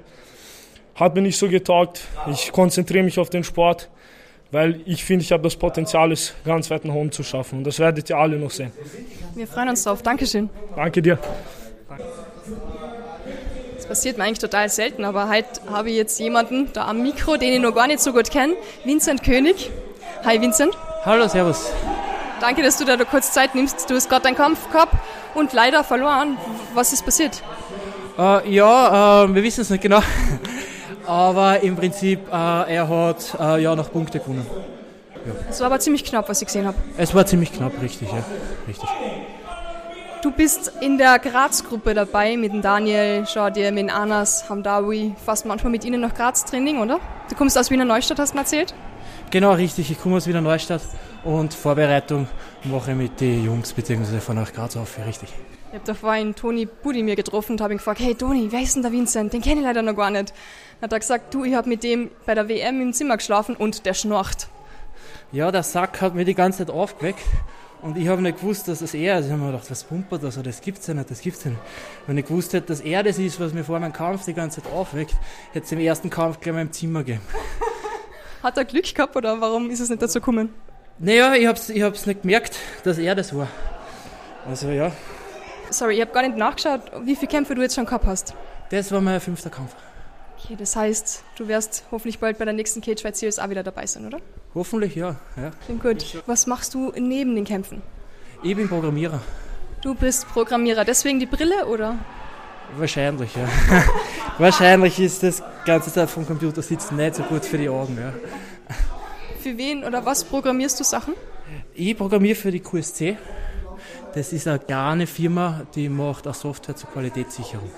Hat 0.94 1.16
mir 1.16 1.22
nicht 1.22 1.36
so 1.36 1.48
getaugt. 1.48 2.02
Ich 2.30 2.52
konzentriere 2.52 3.02
mich 3.02 3.18
auf 3.18 3.30
den 3.30 3.42
Sport, 3.42 3.90
weil 4.52 4.80
ich 4.86 5.04
finde, 5.04 5.24
ich 5.24 5.32
habe 5.32 5.42
das 5.42 5.56
Potenzial, 5.56 6.12
es 6.12 6.34
ganz 6.44 6.70
weit 6.70 6.84
nach 6.84 6.94
oben 6.94 7.10
zu 7.10 7.24
schaffen. 7.24 7.58
Und 7.58 7.64
das 7.64 7.80
werdet 7.80 8.08
ihr 8.10 8.16
alle 8.16 8.38
noch 8.38 8.52
sehen. 8.52 8.70
Wir 9.34 9.48
freuen 9.48 9.70
uns 9.70 9.82
drauf. 9.82 10.02
Dankeschön. 10.02 10.48
Danke 10.76 11.02
dir. 11.02 11.18
Das 13.84 13.98
passiert 13.98 14.16
mir 14.16 14.24
eigentlich 14.24 14.38
total 14.38 14.70
selten, 14.70 15.04
aber 15.04 15.28
heute 15.28 15.60
habe 15.70 15.90
ich 15.90 15.96
jetzt 15.96 16.18
jemanden 16.18 16.72
da 16.72 16.86
am 16.86 17.02
Mikro, 17.02 17.36
den 17.36 17.52
ich 17.52 17.60
noch 17.60 17.74
gar 17.74 17.86
nicht 17.86 18.00
so 18.00 18.14
gut 18.14 18.30
kenne. 18.30 18.54
Vincent 18.82 19.22
König. 19.22 19.70
Hi 20.24 20.40
Vincent. 20.40 20.74
Hallo, 21.04 21.28
servus. 21.28 21.70
Danke, 22.40 22.62
dass 22.62 22.78
du 22.78 22.86
da 22.86 22.96
kurz 23.04 23.32
Zeit 23.32 23.54
nimmst. 23.54 23.90
Du 23.90 23.94
hast 23.94 24.08
gerade 24.08 24.22
deinen 24.22 24.36
Kampf 24.36 24.70
gehabt 24.72 24.94
und 25.34 25.52
leider 25.52 25.84
verloren. 25.84 26.38
Was 26.72 26.94
ist 26.94 27.04
passiert? 27.04 27.42
Äh, 28.18 28.54
ja, 28.54 29.24
äh, 29.24 29.34
wir 29.34 29.42
wissen 29.42 29.60
es 29.60 29.68
nicht 29.68 29.82
genau. 29.82 30.00
aber 31.06 31.60
im 31.60 31.76
Prinzip, 31.76 32.20
äh, 32.32 32.74
er 32.74 32.88
hat 32.88 33.38
äh, 33.38 33.62
ja 33.62 33.76
noch 33.76 33.92
Punkte 33.92 34.18
gewonnen. 34.18 34.46
Ja. 35.26 35.32
Es 35.50 35.60
war 35.60 35.66
aber 35.66 35.78
ziemlich 35.80 36.04
knapp, 36.04 36.26
was 36.30 36.40
ich 36.40 36.46
gesehen 36.46 36.66
habe. 36.66 36.78
Es 36.96 37.14
war 37.14 37.26
ziemlich 37.26 37.52
knapp, 37.52 37.72
richtig, 37.82 38.08
ja. 38.10 38.24
Richtig. 38.66 38.88
Du 40.24 40.30
bist 40.30 40.72
in 40.80 40.96
der 40.96 41.18
Graz-Gruppe 41.18 41.92
dabei 41.92 42.38
mit 42.38 42.50
dem 42.50 42.62
Daniel, 42.62 43.26
Jordi, 43.30 43.70
mit 43.72 43.92
Anas, 43.92 44.48
Hamdawi, 44.48 45.14
fast 45.22 45.44
manchmal 45.44 45.70
mit 45.70 45.84
ihnen 45.84 46.00
nach 46.00 46.14
Graz 46.14 46.46
Training, 46.46 46.78
oder? 46.78 46.98
Du 47.28 47.34
kommst 47.34 47.58
aus 47.58 47.70
Wiener 47.70 47.84
Neustadt, 47.84 48.18
hast 48.18 48.30
du 48.30 48.36
mir 48.36 48.40
erzählt? 48.40 48.74
Genau, 49.30 49.52
richtig. 49.52 49.90
Ich 49.90 50.00
komme 50.00 50.16
aus 50.16 50.26
Wiener 50.26 50.40
Neustadt 50.40 50.80
und 51.24 51.52
Vorbereitung 51.52 52.26
mache 52.62 52.94
mit 52.94 53.20
den 53.20 53.44
Jungs 53.44 53.74
bzw. 53.74 54.18
von 54.20 54.36
nach 54.36 54.50
Graz 54.50 54.78
auf, 54.78 54.96
richtig. 55.06 55.28
Ich 55.68 55.74
habe 55.74 55.84
da 55.84 55.92
vorhin 55.92 56.34
Toni 56.34 56.64
Budi 56.64 57.02
mir 57.02 57.16
getroffen 57.16 57.52
und 57.52 57.60
habe 57.60 57.74
ihn 57.74 57.76
gefragt, 57.76 58.00
hey 58.00 58.14
Toni, 58.14 58.46
wer 58.48 58.62
ist 58.62 58.76
denn 58.76 58.82
der 58.82 58.92
Vincent? 58.92 59.30
Den 59.30 59.42
kenne 59.42 59.60
ich 59.60 59.66
leider 59.66 59.82
noch 59.82 59.94
gar 59.94 60.10
nicht. 60.10 60.30
Dann 60.80 60.86
hat 60.86 60.92
er 60.94 61.00
gesagt, 61.00 61.34
du, 61.34 61.44
ich 61.44 61.54
habe 61.54 61.68
mit 61.68 61.82
dem 61.82 62.10
bei 62.24 62.34
der 62.34 62.48
WM 62.48 62.80
im 62.80 62.94
Zimmer 62.94 63.18
geschlafen 63.18 63.56
und 63.56 63.84
der 63.84 63.92
schnorcht. 63.92 64.48
Ja, 65.32 65.52
der 65.52 65.64
Sack 65.64 66.00
hat 66.00 66.14
mir 66.14 66.24
die 66.24 66.34
ganze 66.34 66.64
Zeit 66.64 66.70
aufgeweckt 66.74 67.20
und 67.84 67.98
ich 67.98 68.08
habe 68.08 68.22
nicht 68.22 68.40
gewusst, 68.40 68.66
dass 68.66 68.80
es 68.80 68.94
er 68.94 69.18
ist. 69.18 69.26
Ich 69.26 69.30
habe 69.30 69.42
mir 69.42 69.52
gedacht, 69.52 69.70
was 69.70 69.84
pumpert 69.84 70.22
das? 70.22 70.42
Das 70.42 70.62
gibt's 70.62 70.86
ja 70.86 70.94
nicht, 70.94 71.10
das 71.10 71.20
gibt's 71.20 71.44
ja 71.44 71.50
nicht. 71.50 71.60
Wenn 72.06 72.16
ich 72.16 72.24
gewusst 72.24 72.54
hätte, 72.54 72.68
dass 72.68 72.80
er 72.80 73.02
das 73.02 73.18
ist, 73.18 73.38
was 73.38 73.52
mir 73.52 73.62
vor 73.62 73.78
meinem 73.78 73.92
Kampf 73.92 74.24
die 74.24 74.32
ganze 74.32 74.62
Zeit 74.62 74.72
aufweckt, 74.72 75.14
hätte 75.52 75.66
es 75.66 75.72
im 75.72 75.80
ersten 75.80 76.08
Kampf 76.08 76.40
gleich 76.40 76.54
mal 76.54 76.62
im 76.62 76.72
Zimmer 76.72 77.00
gegeben. 77.00 77.20
Hat 78.42 78.56
er 78.56 78.64
Glück 78.64 78.94
gehabt 78.94 79.14
oder 79.16 79.38
warum 79.38 79.68
ist 79.68 79.80
es 79.80 79.90
nicht 79.90 80.00
dazu 80.00 80.18
gekommen? 80.18 80.48
Naja, 80.98 81.34
ich 81.34 81.46
hab's, 81.46 81.68
ich 81.68 81.82
hab's 81.82 82.06
nicht 82.06 82.22
gemerkt, 82.22 82.56
dass 82.84 82.96
er 82.96 83.14
das 83.14 83.36
war. 83.36 83.48
Also 84.48 84.70
ja. 84.70 84.90
Sorry, 85.68 85.96
ich 85.96 86.00
habe 86.00 86.12
gar 86.12 86.22
nicht 86.22 86.38
nachgeschaut, 86.38 86.80
wie 87.04 87.16
viele 87.16 87.28
Kämpfe 87.28 87.54
du 87.54 87.60
jetzt 87.60 87.74
schon 87.74 87.84
gehabt 87.84 88.06
hast. 88.06 88.34
Das 88.70 88.92
war 88.92 89.02
mein 89.02 89.20
fünfter 89.20 89.50
Kampf. 89.50 89.76
Okay, 90.38 90.56
das 90.58 90.74
heißt, 90.74 91.22
du 91.36 91.48
wirst 91.48 91.84
hoffentlich 91.90 92.18
bald 92.18 92.38
bei 92.38 92.46
der 92.46 92.54
nächsten 92.54 92.80
Cage 92.80 93.02
Fight 93.02 93.16
Series 93.16 93.38
auch 93.38 93.50
wieder 93.50 93.62
dabei 93.62 93.84
sein, 93.84 94.06
oder? 94.06 94.20
Hoffentlich, 94.54 94.94
ja. 94.94 95.16
ja. 95.36 95.50
Klingt 95.64 95.82
gut. 95.82 96.22
Was 96.26 96.46
machst 96.46 96.74
du 96.74 96.92
neben 96.96 97.34
den 97.34 97.44
Kämpfen? 97.44 97.82
Ich 98.42 98.54
bin 98.54 98.68
Programmierer. 98.68 99.20
Du 99.82 99.94
bist 99.94 100.28
Programmierer, 100.28 100.84
deswegen 100.84 101.18
die 101.18 101.26
Brille, 101.26 101.66
oder? 101.66 101.98
Wahrscheinlich, 102.76 103.34
ja. 103.34 103.48
Wahrscheinlich 104.38 104.98
ist 104.98 105.22
das 105.22 105.42
ganze 105.64 105.92
Zeit 105.92 106.08
vom 106.08 106.26
Computer 106.26 106.62
sitzen 106.62 106.96
nicht 106.96 107.16
so 107.16 107.22
gut 107.24 107.44
für 107.44 107.58
die 107.58 107.68
Augen, 107.68 107.98
ja. 108.00 108.12
Für 109.40 109.58
wen 109.58 109.84
oder 109.84 110.04
was 110.04 110.24
programmierst 110.24 110.80
du 110.80 110.84
Sachen? 110.84 111.14
Ich 111.74 111.96
programmiere 111.96 112.34
für 112.34 112.50
die 112.50 112.60
QSC. 112.60 113.16
Das 114.14 114.32
ist 114.32 114.46
eine 114.46 114.60
kleine 114.60 115.08
Firma, 115.08 115.62
die 115.74 115.88
macht 115.88 116.28
auch 116.28 116.34
Software 116.34 116.76
zur 116.76 116.88
Qualitätssicherung. 116.90 117.68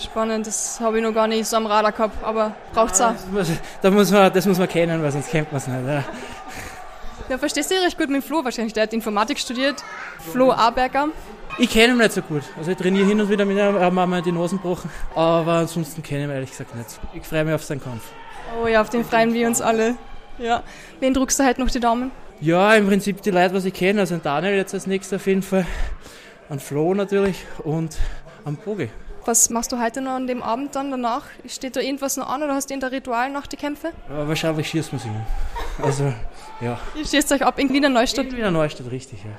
Spannend, 0.00 0.46
das 0.46 0.78
habe 0.78 0.98
ich 0.98 1.02
noch 1.02 1.12
gar 1.12 1.26
nicht 1.26 1.46
so 1.46 1.56
am 1.56 1.66
Radar 1.66 1.90
gehabt, 1.90 2.22
aber 2.22 2.54
braucht 2.72 2.94
es 2.94 3.00
auch. 3.00 3.14
Das 3.82 3.92
muss, 3.92 4.10
man, 4.12 4.32
das 4.32 4.46
muss 4.46 4.58
man 4.58 4.68
kennen, 4.68 5.02
weil 5.02 5.10
sonst 5.10 5.30
kennt 5.30 5.50
man 5.50 5.60
es 5.60 5.66
nicht. 5.66 5.84
Ja. 5.84 6.04
ja, 7.28 7.38
verstehst 7.38 7.72
du 7.72 7.74
recht 7.74 7.98
gut 7.98 8.08
mit 8.08 8.22
Flo 8.22 8.44
wahrscheinlich. 8.44 8.72
Der 8.72 8.84
hat 8.84 8.92
Informatik 8.92 9.38
studiert, 9.38 9.82
Flo 10.30 10.52
Aberger. 10.52 11.08
Ich 11.58 11.70
kenne 11.70 11.94
ihn 11.94 11.98
nicht 11.98 12.12
so 12.12 12.22
gut. 12.22 12.42
Also 12.56 12.70
ich 12.70 12.76
trainiere 12.76 13.06
hin 13.06 13.20
und 13.20 13.28
wieder 13.28 13.44
mit 13.44 13.56
ihm, 13.56 13.80
haben 13.80 14.10
wir 14.10 14.22
die 14.22 14.30
Nosen 14.30 14.58
gebrochen. 14.58 14.90
Aber 15.16 15.54
ansonsten 15.54 16.04
kenne 16.04 16.20
ich 16.20 16.26
ihn 16.28 16.30
ehrlich 16.30 16.50
gesagt 16.50 16.72
nicht. 16.76 17.00
Ich 17.14 17.26
freue 17.26 17.44
mich 17.44 17.54
auf 17.54 17.64
seinen 17.64 17.82
Kampf. 17.82 18.04
Oh 18.62 18.68
ja, 18.68 18.80
auf 18.80 18.90
den 18.90 19.04
freuen 19.04 19.34
wir 19.34 19.48
uns 19.48 19.60
alle. 19.60 19.96
Ja. 20.38 20.62
Wen 21.00 21.14
druckst 21.14 21.40
du 21.40 21.44
heute 21.44 21.60
noch 21.60 21.70
die 21.70 21.80
Daumen? 21.80 22.12
Ja, 22.40 22.74
im 22.74 22.86
Prinzip 22.86 23.20
die 23.20 23.30
Leute, 23.30 23.54
was 23.54 23.66
ich 23.66 23.74
kenne. 23.74 24.00
Also 24.00 24.16
Daniel 24.16 24.54
jetzt 24.54 24.72
als 24.72 24.86
nächster 24.86 25.16
auf 25.16 25.26
jeden 25.26 25.42
Fall. 25.42 25.66
An 26.48 26.58
Flo 26.58 26.94
natürlich 26.94 27.44
und 27.64 27.98
am 28.44 28.56
Bogi. 28.56 28.88
Was 29.26 29.50
machst 29.50 29.70
du 29.72 29.78
heute 29.78 30.00
noch 30.00 30.12
an 30.12 30.26
dem 30.26 30.42
Abend 30.42 30.74
dann 30.74 30.90
danach? 30.90 31.24
Steht 31.46 31.76
da 31.76 31.80
irgendwas 31.80 32.16
noch 32.16 32.28
an 32.28 32.42
oder 32.42 32.54
hast 32.54 32.70
du 32.70 32.74
irgendein 32.74 32.94
Ritual 32.94 33.30
nach 33.30 33.46
die 33.46 33.56
Kämpfe? 33.56 33.92
Ja, 34.08 34.26
wahrscheinlich 34.26 34.68
schießt 34.68 34.92
man 34.92 35.00
sich 35.00 35.10
Also, 35.82 36.12
ja. 36.62 36.80
Ihr 36.94 37.06
schießt 37.06 37.30
euch 37.32 37.44
ab 37.44 37.58
in 37.58 37.70
Wiener 37.70 37.90
Neustadt? 37.90 38.26
In 38.26 38.36
Wiener 38.36 38.50
Neustadt, 38.50 38.90
richtig, 38.90 39.22
ja. 39.22 39.30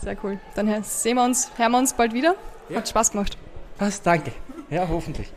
Sehr 0.00 0.16
cool. 0.22 0.38
Dann 0.54 0.84
sehen 0.84 1.16
wir 1.16 1.24
uns, 1.24 1.50
hören 1.56 1.72
wir 1.72 1.78
uns 1.78 1.92
bald 1.92 2.14
wieder. 2.14 2.36
Ja. 2.68 2.78
Hat 2.78 2.88
Spaß 2.88 3.10
gemacht. 3.10 3.36
Passt, 3.76 4.06
danke. 4.06 4.30
Ja, 4.70 4.86
hoffentlich. 4.88 5.32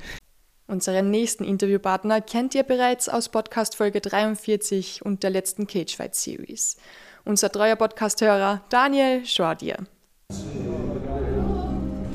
Unseren 0.71 1.11
nächsten 1.11 1.43
Interviewpartner 1.43 2.21
kennt 2.21 2.55
ihr 2.55 2.63
bereits 2.63 3.09
aus 3.09 3.27
Podcast 3.27 3.75
Folge 3.75 3.99
43 3.99 5.03
und 5.03 5.21
der 5.21 5.29
letzten 5.29 5.67
Cagefight 5.67 6.15
Series. 6.15 6.77
Unser 7.25 7.51
treuer 7.51 7.75
Podcast-Hörer 7.75 8.61
Daniel 8.69 9.25
Schordier. 9.25 9.79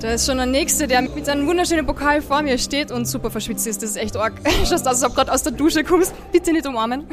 Da 0.01 0.11
ist 0.11 0.25
schon 0.25 0.39
der 0.39 0.47
Nächste, 0.47 0.87
der 0.87 1.03
mit 1.03 1.27
seinem 1.27 1.47
wunderschönen 1.47 1.85
Pokal 1.85 2.23
vor 2.23 2.41
mir 2.41 2.57
steht 2.57 2.91
und 2.91 3.05
super 3.05 3.31
verschwitzt 3.31 3.67
ist. 3.67 3.83
Das 3.83 3.91
ist 3.91 3.97
echt 3.99 4.17
arg. 4.17 4.33
Schaust 4.65 4.89
aus, 4.89 5.03
als 5.03 5.05
ob 5.05 5.11
du 5.11 5.17
gerade 5.17 5.33
aus 5.35 5.43
der 5.43 5.53
Dusche 5.53 5.85
kommst. 5.85 6.15
Bitte 6.33 6.51
nicht 6.55 6.67
umarmen. 6.67 7.05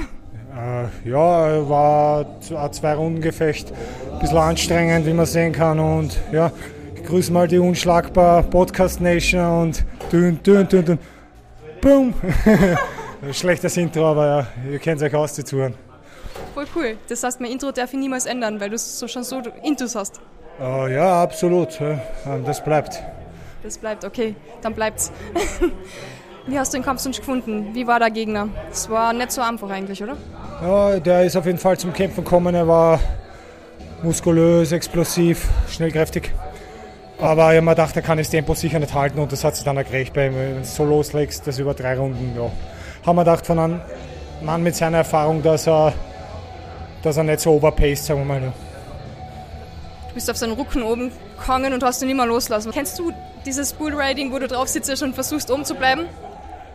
Äh, 0.55 1.09
ja, 1.09 1.69
war 1.69 2.25
ein 2.55 2.71
Zwei-Runden-Gefecht. 2.71 3.73
Ein 4.13 4.19
bisschen 4.19 4.37
anstrengend, 4.37 5.05
wie 5.05 5.13
man 5.13 5.25
sehen 5.25 5.51
kann. 5.51 5.77
Und 5.77 6.17
ja, 6.31 6.53
ich 6.95 7.03
grüße 7.03 7.33
mal 7.33 7.49
die 7.49 7.57
unschlagbar 7.57 8.43
Podcast 8.43 9.01
Nation 9.01 9.61
und 9.63 9.85
dünn, 10.09 10.41
dünn, 10.41 10.69
dünn, 10.69 10.85
dünn. 10.85 10.99
Boom! 11.83 12.13
Schlechtes 13.33 13.75
Intro, 13.75 14.09
aber 14.09 14.25
ja, 14.25 14.71
ihr 14.71 14.79
kennt 14.79 15.01
euch 15.01 15.13
aus, 15.13 15.33
die 15.33 15.43
Zuhören. 15.43 15.73
Voll 16.53 16.65
cool. 16.77 16.97
Das 17.09 17.21
heißt, 17.23 17.41
mein 17.41 17.51
Intro 17.51 17.73
darf 17.73 17.91
ich 17.91 17.99
niemals 17.99 18.25
ändern, 18.25 18.61
weil 18.61 18.69
du 18.69 18.77
so 18.77 19.05
schon 19.09 19.25
so 19.25 19.41
Intus 19.63 19.93
hast. 19.93 20.21
Uh, 20.61 20.87
ja, 20.87 21.21
absolut. 21.21 21.77
Das 22.45 22.63
bleibt. 22.63 23.03
Das 23.63 23.77
bleibt, 23.77 24.05
okay. 24.05 24.33
Dann 24.61 24.73
bleibt's. 24.73 25.11
Wie 26.47 26.57
hast 26.57 26.73
du 26.73 26.77
den 26.77 26.85
Kampf 26.85 27.01
sonst 27.01 27.19
gefunden? 27.19 27.73
Wie 27.73 27.85
war 27.85 27.99
der 27.99 28.11
Gegner? 28.11 28.47
Es 28.71 28.89
war 28.89 29.11
nicht 29.11 29.33
so 29.33 29.41
einfach 29.41 29.69
eigentlich, 29.69 30.01
oder? 30.01 30.15
Ja, 30.61 30.99
der 31.01 31.25
ist 31.25 31.35
auf 31.35 31.45
jeden 31.45 31.57
Fall 31.57 31.77
zum 31.77 31.91
Kämpfen 31.91 32.23
gekommen. 32.23 32.55
Er 32.55 32.67
war 32.67 32.99
muskulös, 34.03 34.71
explosiv, 34.71 35.49
schnellkräftig. 35.69 36.31
Aber 37.23 37.51
ich 37.51 37.55
habe 37.55 37.61
mir 37.61 37.71
gedacht, 37.71 37.95
er 37.95 38.01
kann 38.01 38.17
das 38.17 38.29
Tempo 38.29 38.53
sicher 38.53 38.79
nicht 38.79 38.93
halten 38.93 39.17
und 39.17 39.31
das 39.31 39.45
hat 39.45 39.55
sich 39.55 39.63
dann 39.63 39.77
erkriegt. 39.77 40.13
Wenn 40.13 40.33
du 40.33 40.65
so 40.65 40.83
loslegst, 40.83 41.47
das 41.47 41.57
über 41.57 41.73
drei 41.73 41.97
Runden, 41.97 42.33
ja. 42.35 42.51
Haben 43.05 43.15
wir 43.15 43.23
gedacht 43.23 43.47
von 43.47 43.59
einem 43.59 43.81
Mann 44.41 44.61
mit 44.61 44.75
seiner 44.75 44.97
Erfahrung, 44.97 45.41
dass 45.41 45.65
er, 45.65 45.93
dass 47.01 47.15
er 47.15 47.23
nicht 47.23 47.39
so 47.39 47.53
overpaced, 47.53 48.03
sagen 48.03 48.19
wir 48.19 48.25
mal. 48.25 48.41
Ja. 48.41 48.53
Du 50.09 50.15
bist 50.15 50.29
auf 50.29 50.35
seinen 50.35 50.51
Rücken 50.51 50.83
oben 50.83 51.13
gehangen 51.39 51.71
und 51.71 51.81
hast 51.81 52.01
ihn 52.01 52.09
nicht 52.09 52.17
mehr 52.17 52.25
loslassen. 52.25 52.73
Kennst 52.73 52.99
du 52.99 53.13
dieses 53.45 53.71
Bullriding, 53.71 54.33
wo 54.33 54.39
du 54.39 54.49
drauf 54.49 54.67
sitzt 54.67 55.01
und 55.01 55.15
versuchst 55.15 55.49
oben 55.49 55.63
zu 55.63 55.75
bleiben? 55.75 56.07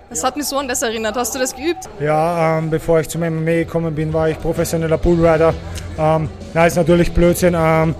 Das 0.08 0.24
hat 0.24 0.38
mich 0.38 0.46
so 0.46 0.56
an 0.56 0.66
das 0.66 0.80
erinnert. 0.80 1.14
Hast 1.14 1.34
du 1.34 1.38
das 1.38 1.54
geübt? 1.54 1.90
Ja, 2.00 2.56
ähm, 2.56 2.70
bevor 2.70 3.00
ich 3.00 3.08
zum 3.10 3.20
MMA 3.20 3.64
gekommen 3.64 3.94
bin, 3.94 4.14
war 4.14 4.30
ich 4.30 4.38
professioneller 4.38 4.96
Bullrider. 4.96 5.52
Ähm, 5.98 6.30
na, 6.54 6.66
ist 6.66 6.76
natürlich 6.76 7.12
Blödsinn. 7.12 7.54
Ähm, 7.54 7.94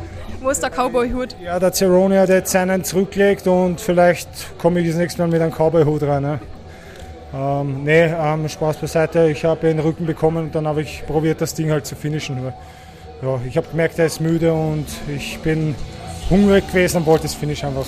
wo 0.48 0.52
ist 0.52 0.62
der 0.62 0.70
Cowboy-Hut? 0.70 1.36
Ja, 1.44 1.58
der 1.58 1.74
Cerrone 1.74 2.18
hat 2.20 2.30
jetzt 2.30 2.52
seinen 2.52 2.82
zurückgelegt 2.82 3.46
und 3.46 3.82
vielleicht 3.82 4.58
komme 4.58 4.80
ich 4.80 4.88
das 4.88 4.96
nächste 4.96 5.20
Mal 5.20 5.28
mit 5.28 5.42
einem 5.42 5.52
Cowboy-Hut 5.52 6.02
rein. 6.04 6.22
Ne? 6.22 6.40
Ähm, 7.34 7.84
nee, 7.84 8.04
ähm, 8.04 8.48
Spaß 8.48 8.78
beiseite. 8.78 9.28
Ich 9.28 9.44
habe 9.44 9.66
den 9.66 9.78
Rücken 9.78 10.06
bekommen 10.06 10.46
und 10.46 10.54
dann 10.54 10.66
habe 10.66 10.80
ich 10.80 11.04
probiert, 11.06 11.42
das 11.42 11.52
Ding 11.52 11.70
halt 11.70 11.84
zu 11.84 11.94
finishen 11.96 12.38
ja, 13.20 13.38
ich 13.46 13.58
habe 13.58 13.66
gemerkt, 13.68 13.98
er 13.98 14.06
ist 14.06 14.22
müde 14.22 14.54
und 14.54 14.86
ich 15.14 15.38
bin 15.40 15.74
hungrig 16.30 16.66
gewesen 16.68 16.98
und 16.98 17.06
wollte 17.06 17.24
das 17.24 17.34
Finish 17.34 17.62
einfach. 17.64 17.84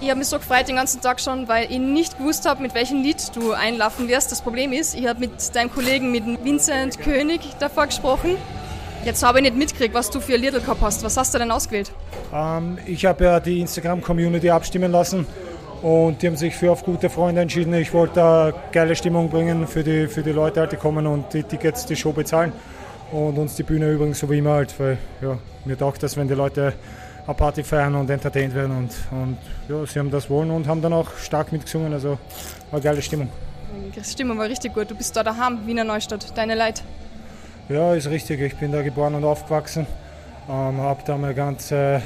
Ich 0.00 0.08
habe 0.08 0.18
mich 0.18 0.28
so 0.28 0.38
gefreut 0.38 0.66
den 0.66 0.76
ganzen 0.76 1.02
Tag 1.02 1.20
schon, 1.20 1.46
weil 1.46 1.70
ich 1.70 1.78
nicht 1.78 2.16
gewusst 2.16 2.48
habe, 2.48 2.62
mit 2.62 2.74
welchem 2.74 3.02
Lied 3.02 3.36
du 3.36 3.52
einlaufen 3.52 4.08
wirst. 4.08 4.32
Das 4.32 4.40
Problem 4.40 4.72
ist, 4.72 4.94
ich 4.94 5.06
habe 5.06 5.20
mit 5.20 5.54
deinem 5.54 5.70
Kollegen, 5.70 6.10
mit 6.10 6.24
Vincent 6.42 7.00
König, 7.00 7.40
davor 7.58 7.86
gesprochen. 7.86 8.36
Jetzt 9.04 9.22
habe 9.22 9.38
ich 9.38 9.44
nicht 9.44 9.56
mitgekriegt, 9.56 9.94
was 9.94 10.10
du 10.10 10.20
für 10.20 10.34
ein 10.34 10.40
Liedl 10.40 10.60
gehabt 10.60 10.80
hast. 10.82 11.02
Was 11.04 11.16
hast 11.16 11.34
du 11.34 11.38
denn 11.38 11.50
ausgewählt? 11.50 11.92
Ähm, 12.32 12.78
ich 12.86 13.06
habe 13.06 13.24
ja 13.24 13.40
die 13.40 13.60
Instagram-Community 13.60 14.50
abstimmen 14.50 14.92
lassen 14.92 15.26
und 15.82 16.20
die 16.20 16.26
haben 16.26 16.36
sich 16.36 16.54
für 16.54 16.72
auf 16.72 16.84
gute 16.84 17.08
Freunde 17.08 17.40
entschieden. 17.40 17.72
Ich 17.74 17.94
wollte 17.94 18.14
da 18.14 18.52
geile 18.72 18.96
Stimmung 18.96 19.30
bringen 19.30 19.66
für 19.66 19.84
die, 19.84 20.08
für 20.08 20.22
die 20.22 20.32
Leute, 20.32 20.60
halt, 20.60 20.72
die 20.72 20.76
kommen 20.76 21.06
und 21.06 21.32
die 21.32 21.42
Tickets, 21.42 21.86
die 21.86 21.96
Show 21.96 22.12
bezahlen. 22.12 22.52
Und 23.12 23.38
uns 23.38 23.54
die 23.54 23.62
Bühne 23.62 23.90
übrigens 23.90 24.18
so 24.18 24.28
wie 24.28 24.38
immer 24.38 24.52
halt, 24.54 24.78
weil 24.78 24.98
ja, 25.22 25.38
mir 25.64 25.78
taugt 25.78 26.02
das, 26.02 26.16
wenn 26.16 26.28
die 26.28 26.34
Leute 26.34 26.74
eine 27.26 27.34
Party 27.34 27.62
feiern 27.62 27.94
und 27.94 28.10
entertained 28.10 28.54
werden. 28.54 28.76
Und, 28.76 28.90
und 29.10 29.38
ja, 29.68 29.86
sie 29.86 29.98
haben 29.98 30.10
das 30.10 30.28
wollen 30.28 30.50
und 30.50 30.66
haben 30.66 30.82
dann 30.82 30.92
auch 30.92 31.16
stark 31.16 31.52
mitgesungen. 31.52 31.92
Also 31.92 32.10
war 32.10 32.18
eine 32.72 32.80
geile 32.80 33.00
Stimmung. 33.00 33.30
Die 33.94 34.04
Stimmung 34.04 34.38
war 34.38 34.46
richtig 34.46 34.74
gut. 34.74 34.90
Du 34.90 34.94
bist 34.94 35.16
da 35.16 35.22
daheim, 35.22 35.66
Wiener 35.66 35.84
Neustadt. 35.84 36.36
Deine 36.36 36.54
Leute. 36.54 36.82
Ja, 37.68 37.92
ist 37.92 38.08
richtig. 38.08 38.40
Ich 38.40 38.56
bin 38.56 38.72
da 38.72 38.80
geboren 38.80 39.14
und 39.14 39.24
aufgewachsen. 39.24 39.86
Ähm, 40.48 40.80
habe 40.80 41.02
da 41.04 41.18
meine 41.18 41.34
ganze, 41.34 42.00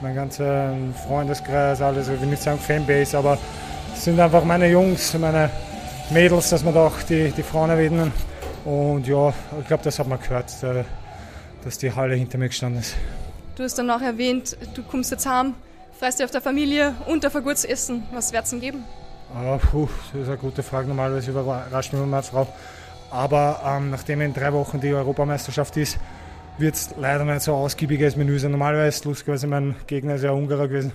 mein 0.00 0.14
ganzer 0.14 0.74
Freundeskreis, 1.06 1.82
alles, 1.82 2.08
ich 2.08 2.18
will 2.18 2.28
nicht 2.28 2.42
sagen 2.42 2.58
Fanbase, 2.58 3.18
aber 3.18 3.36
es 3.92 4.04
sind 4.04 4.18
einfach 4.18 4.42
meine 4.42 4.70
Jungs, 4.70 5.12
meine 5.18 5.50
Mädels, 6.08 6.48
dass 6.48 6.64
man 6.64 6.72
da 6.72 6.86
auch 6.86 7.02
die, 7.02 7.30
die 7.30 7.42
Frauen 7.42 7.68
erwähnen. 7.68 8.10
Und 8.64 9.06
ja, 9.06 9.34
ich 9.60 9.66
glaube, 9.66 9.82
das 9.84 9.98
hat 9.98 10.08
man 10.08 10.18
gehört, 10.18 10.46
dass 11.62 11.78
die 11.78 11.92
Halle 11.92 12.14
hinter 12.14 12.38
mir 12.38 12.48
gestanden 12.48 12.80
ist. 12.80 12.96
Du 13.56 13.64
hast 13.64 13.74
dann 13.74 13.90
auch 13.90 14.00
erwähnt, 14.00 14.56
du 14.72 14.82
kommst 14.82 15.10
jetzt 15.10 15.26
heim, 15.26 15.52
freust 16.00 16.20
dich 16.20 16.24
auf 16.24 16.30
der 16.30 16.40
Familie 16.40 16.94
und 17.06 17.26
auf 17.26 17.36
ein 17.36 17.42
gutes 17.42 17.66
Essen. 17.66 18.04
Was 18.14 18.32
wird 18.32 18.44
es 18.44 18.50
denn 18.50 18.60
geben? 18.60 18.84
Ah, 19.34 19.58
puh, 19.58 19.88
das 20.14 20.22
ist 20.22 20.28
eine 20.28 20.38
gute 20.38 20.62
Frage. 20.62 20.88
Normalerweise 20.88 21.32
überrascht 21.32 21.92
mich 21.92 22.00
meine 22.02 22.22
Frau. 22.22 22.46
Aber 23.12 23.60
ähm, 23.64 23.90
nachdem 23.90 24.22
in 24.22 24.32
drei 24.32 24.52
Wochen 24.54 24.80
die 24.80 24.92
Europameisterschaft 24.92 25.76
ist, 25.76 25.98
wird 26.56 26.74
es 26.74 26.94
leider 26.98 27.24
nicht 27.24 27.42
so 27.42 27.52
ausgiebiges 27.54 28.16
Menü 28.16 28.38
sein. 28.38 28.52
Normalerweise, 28.52 29.04
lustigerweise, 29.04 29.46
mein 29.46 29.74
Gegner 29.86 30.14
ist 30.14 30.24
ja 30.24 30.32
Ungarer 30.32 30.66
gewesen, 30.66 30.92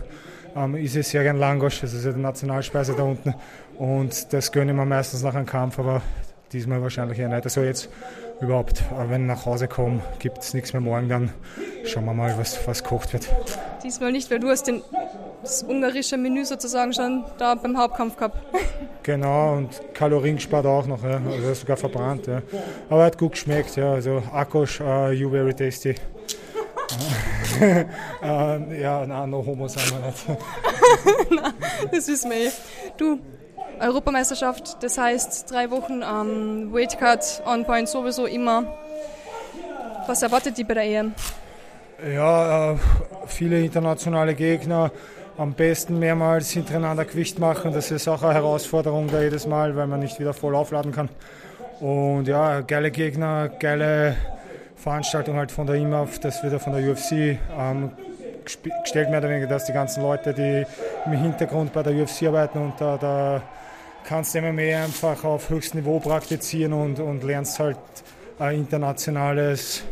ähm, 0.56 0.76
ist 0.76 0.96
es 0.96 1.12
sehr 1.12 1.22
gern 1.22 1.38
Langosch, 1.38 1.82
das 1.82 1.94
ist 1.94 2.06
ja 2.06 2.12
die 2.12 2.20
Nationalspeise 2.20 2.96
da 2.96 3.04
unten. 3.04 3.36
Und 3.78 4.34
das 4.34 4.52
gönne 4.52 4.72
ich 4.72 4.78
mir 4.78 4.86
meistens 4.86 5.22
nach 5.22 5.36
einem 5.36 5.46
Kampf, 5.46 5.78
aber 5.78 6.02
diesmal 6.52 6.82
wahrscheinlich 6.82 7.20
eher 7.20 7.30
nicht. 7.30 7.44
Also 7.44 7.62
jetzt 7.62 7.90
überhaupt, 8.42 8.84
wenn 9.10 9.22
ich 9.22 9.28
nach 9.28 9.46
Hause 9.46 9.68
komme, 9.68 10.02
gibt 10.18 10.40
es 10.40 10.56
nichts 10.56 10.74
mehr 10.74 10.82
morgen, 10.82 11.10
dann 11.10 11.30
schauen 11.86 12.06
wir 12.06 12.14
mal, 12.14 12.36
was, 12.38 12.68
was 12.68 12.84
gekocht 12.84 13.14
wird. 13.14 13.30
Diesmal 13.84 14.12
nicht, 14.12 14.32
weil 14.32 14.40
du 14.40 14.50
hast 14.50 14.68
den, 14.68 14.82
das 15.42 15.64
ungarische 15.64 16.18
Menü 16.18 16.46
sozusagen 16.46 16.94
schon 16.94 17.24
da 17.38 17.56
beim 17.56 17.78
Hauptkampf 17.78 18.16
gehabt. 18.16 18.38
Genau, 19.04 19.54
und 19.54 19.70
Kalorien 19.94 20.36
gespart 20.36 20.66
auch 20.66 20.86
noch, 20.86 21.02
ja. 21.02 21.22
also 21.32 21.54
sogar 21.54 21.78
verbrannt. 21.78 22.28
Ja. 22.28 22.42
Aber 22.90 23.06
hat 23.06 23.18
gut 23.18 23.32
geschmeckt, 23.32 23.78
ja. 23.78 23.94
also 23.94 24.22
Akkosch, 24.34 24.82
uh, 24.82 25.12
you 25.12 25.30
very 25.30 25.54
tasty. 25.54 25.96
uh, 27.62 28.26
ja, 28.82 29.06
nein, 29.06 29.30
no 29.30 29.46
homo 29.46 29.70
sagen 29.70 29.92
wir 29.92 30.08
nicht. 30.08 31.32
nein, 31.32 31.54
das 31.92 32.10
wissen 32.10 32.32
wir 32.32 32.48
eh. 32.48 32.52
Du, 32.98 33.20
Europameisterschaft, 33.80 34.84
das 34.84 34.98
heißt 34.98 35.50
drei 35.50 35.72
Wochen 35.72 36.02
ähm, 36.02 36.74
Weightcut 36.74 37.44
on 37.46 37.64
Point 37.64 37.88
sowieso 37.88 38.26
immer. 38.26 38.66
Was 40.08 40.22
erwartet 40.22 40.58
die 40.58 40.66
bei 40.66 40.74
der 40.74 40.84
EM? 40.84 41.14
Ja, 42.14 42.74
äh, 42.74 42.78
viele 43.26 43.60
internationale 43.64 44.36
Gegner, 44.36 44.92
am 45.38 45.54
besten 45.54 46.00
mehrmals 46.00 46.52
hintereinander 46.52 47.06
Gewicht 47.06 47.40
machen. 47.40 47.72
Das 47.72 47.92
ist 47.92 48.08
auch 48.08 48.24
eine 48.24 48.34
Herausforderung 48.34 49.08
da 49.12 49.22
jedes 49.22 49.46
Mal, 49.46 49.76
weil 49.76 49.88
man 49.88 50.00
nicht 50.00 50.20
wieder 50.20 50.34
voll 50.34 50.56
aufladen 50.56 50.92
kann. 50.92 51.10
Und 51.80 52.28
ja, 52.28 52.62
geile 52.62 52.90
Gegner, 52.90 53.50
geile 53.50 54.16
Veranstaltung 54.76 55.36
halt 55.36 55.52
von 55.52 55.68
der 55.68 55.76
IMAF, 55.76 56.20
das 56.20 56.44
wieder 56.44 56.60
von 56.60 56.74
der 56.74 56.92
UFC 56.92 57.38
ähm, 57.58 57.92
gestellt 58.46 59.10
mehr 59.10 59.20
oder 59.20 59.30
weniger, 59.30 59.48
dass 59.48 59.66
die 59.66 59.74
ganzen 59.74 60.02
Leute, 60.02 60.34
die 60.34 60.66
im 61.06 61.12
Hintergrund 61.12 61.74
bei 61.74 61.84
der 61.84 61.94
UFC 61.94 62.24
arbeiten 62.24 62.60
und 62.60 62.74
da, 62.80 62.98
da 62.98 63.42
kannst 64.06 64.34
du 64.34 64.42
MMA 64.42 64.84
einfach 64.86 65.24
auf 65.24 65.50
höchstem 65.50 65.82
Niveau 65.82 66.00
praktizieren 66.00 66.74
und, 66.74 67.00
und 67.00 67.24
lernst 67.24 67.60
halt 67.60 67.78
ein 68.40 68.56
internationales 68.56 69.84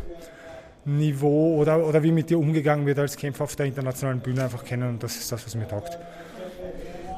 Niveau 0.86 1.58
oder, 1.60 1.86
oder 1.86 2.04
wie 2.04 2.12
mit 2.12 2.30
dir 2.30 2.38
umgegangen 2.38 2.86
wird 2.86 3.00
als 3.00 3.18
Kämpfer 3.18 3.44
auf 3.44 3.56
der 3.56 3.66
internationalen 3.66 4.20
Bühne 4.20 4.44
einfach 4.44 4.64
kennen 4.64 4.88
und 4.88 5.04
das 5.04 5.18
ist 5.18 5.32
das, 5.32 5.46
was 5.46 5.56
mir 5.56 5.68
taugt. 5.68 5.98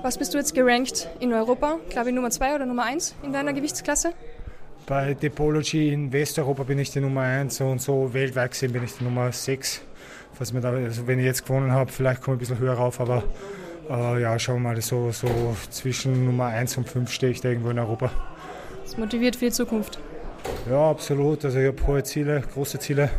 Was 0.03 0.17
bist 0.17 0.33
du 0.33 0.37
jetzt 0.37 0.55
gerankt 0.55 1.09
in 1.19 1.33
Europa? 1.33 1.79
Glaube 1.89 2.09
ich 2.09 2.15
Nummer 2.15 2.29
2 2.29 2.55
oder 2.55 2.65
Nummer 2.65 2.85
1 2.85 3.15
in 3.23 3.33
deiner 3.33 3.51
Gewichtsklasse? 3.51 4.13
Bei 4.85 5.13
Depology 5.13 5.91
in 5.91 6.13
Westeuropa 6.13 6.63
bin 6.63 6.79
ich 6.79 6.91
die 6.91 7.01
Nummer 7.01 7.21
1 7.21 7.59
und 7.59 7.81
so 7.81 8.13
weltweit 8.13 8.51
gesehen 8.51 8.71
bin 8.71 8.85
ich 8.85 8.93
die 8.93 9.03
Nummer 9.03 9.31
6. 9.31 9.81
Was 10.39 10.53
mir 10.53 10.61
da, 10.61 10.69
also 10.69 11.07
wenn 11.07 11.19
ich 11.19 11.25
jetzt 11.25 11.45
gewonnen 11.45 11.71
habe, 11.71 11.91
vielleicht 11.91 12.21
komme 12.21 12.37
ich 12.37 12.37
ein 12.37 12.55
bisschen 12.55 12.59
höher 12.59 12.75
rauf, 12.75 13.01
aber 13.01 13.23
äh, 13.89 14.21
ja, 14.21 14.37
schauen 14.39 14.61
wir 14.63 14.69
mal, 14.69 14.81
so, 14.81 15.11
so 15.11 15.27
zwischen 15.71 16.25
Nummer 16.25 16.45
1 16.45 16.77
und 16.77 16.87
5 16.87 17.11
stehe 17.11 17.31
ich 17.31 17.41
da 17.41 17.49
irgendwo 17.49 17.71
in 17.71 17.79
Europa. 17.79 18.11
Das 18.83 18.97
motiviert 18.97 19.35
für 19.35 19.45
die 19.45 19.51
Zukunft. 19.51 19.99
Ja, 20.69 20.89
absolut. 20.89 21.43
Also 21.43 21.59
ich 21.59 21.67
habe 21.67 21.87
hohe 21.87 22.03
Ziele, 22.03 22.41
große 22.53 22.79
Ziele. 22.79 23.09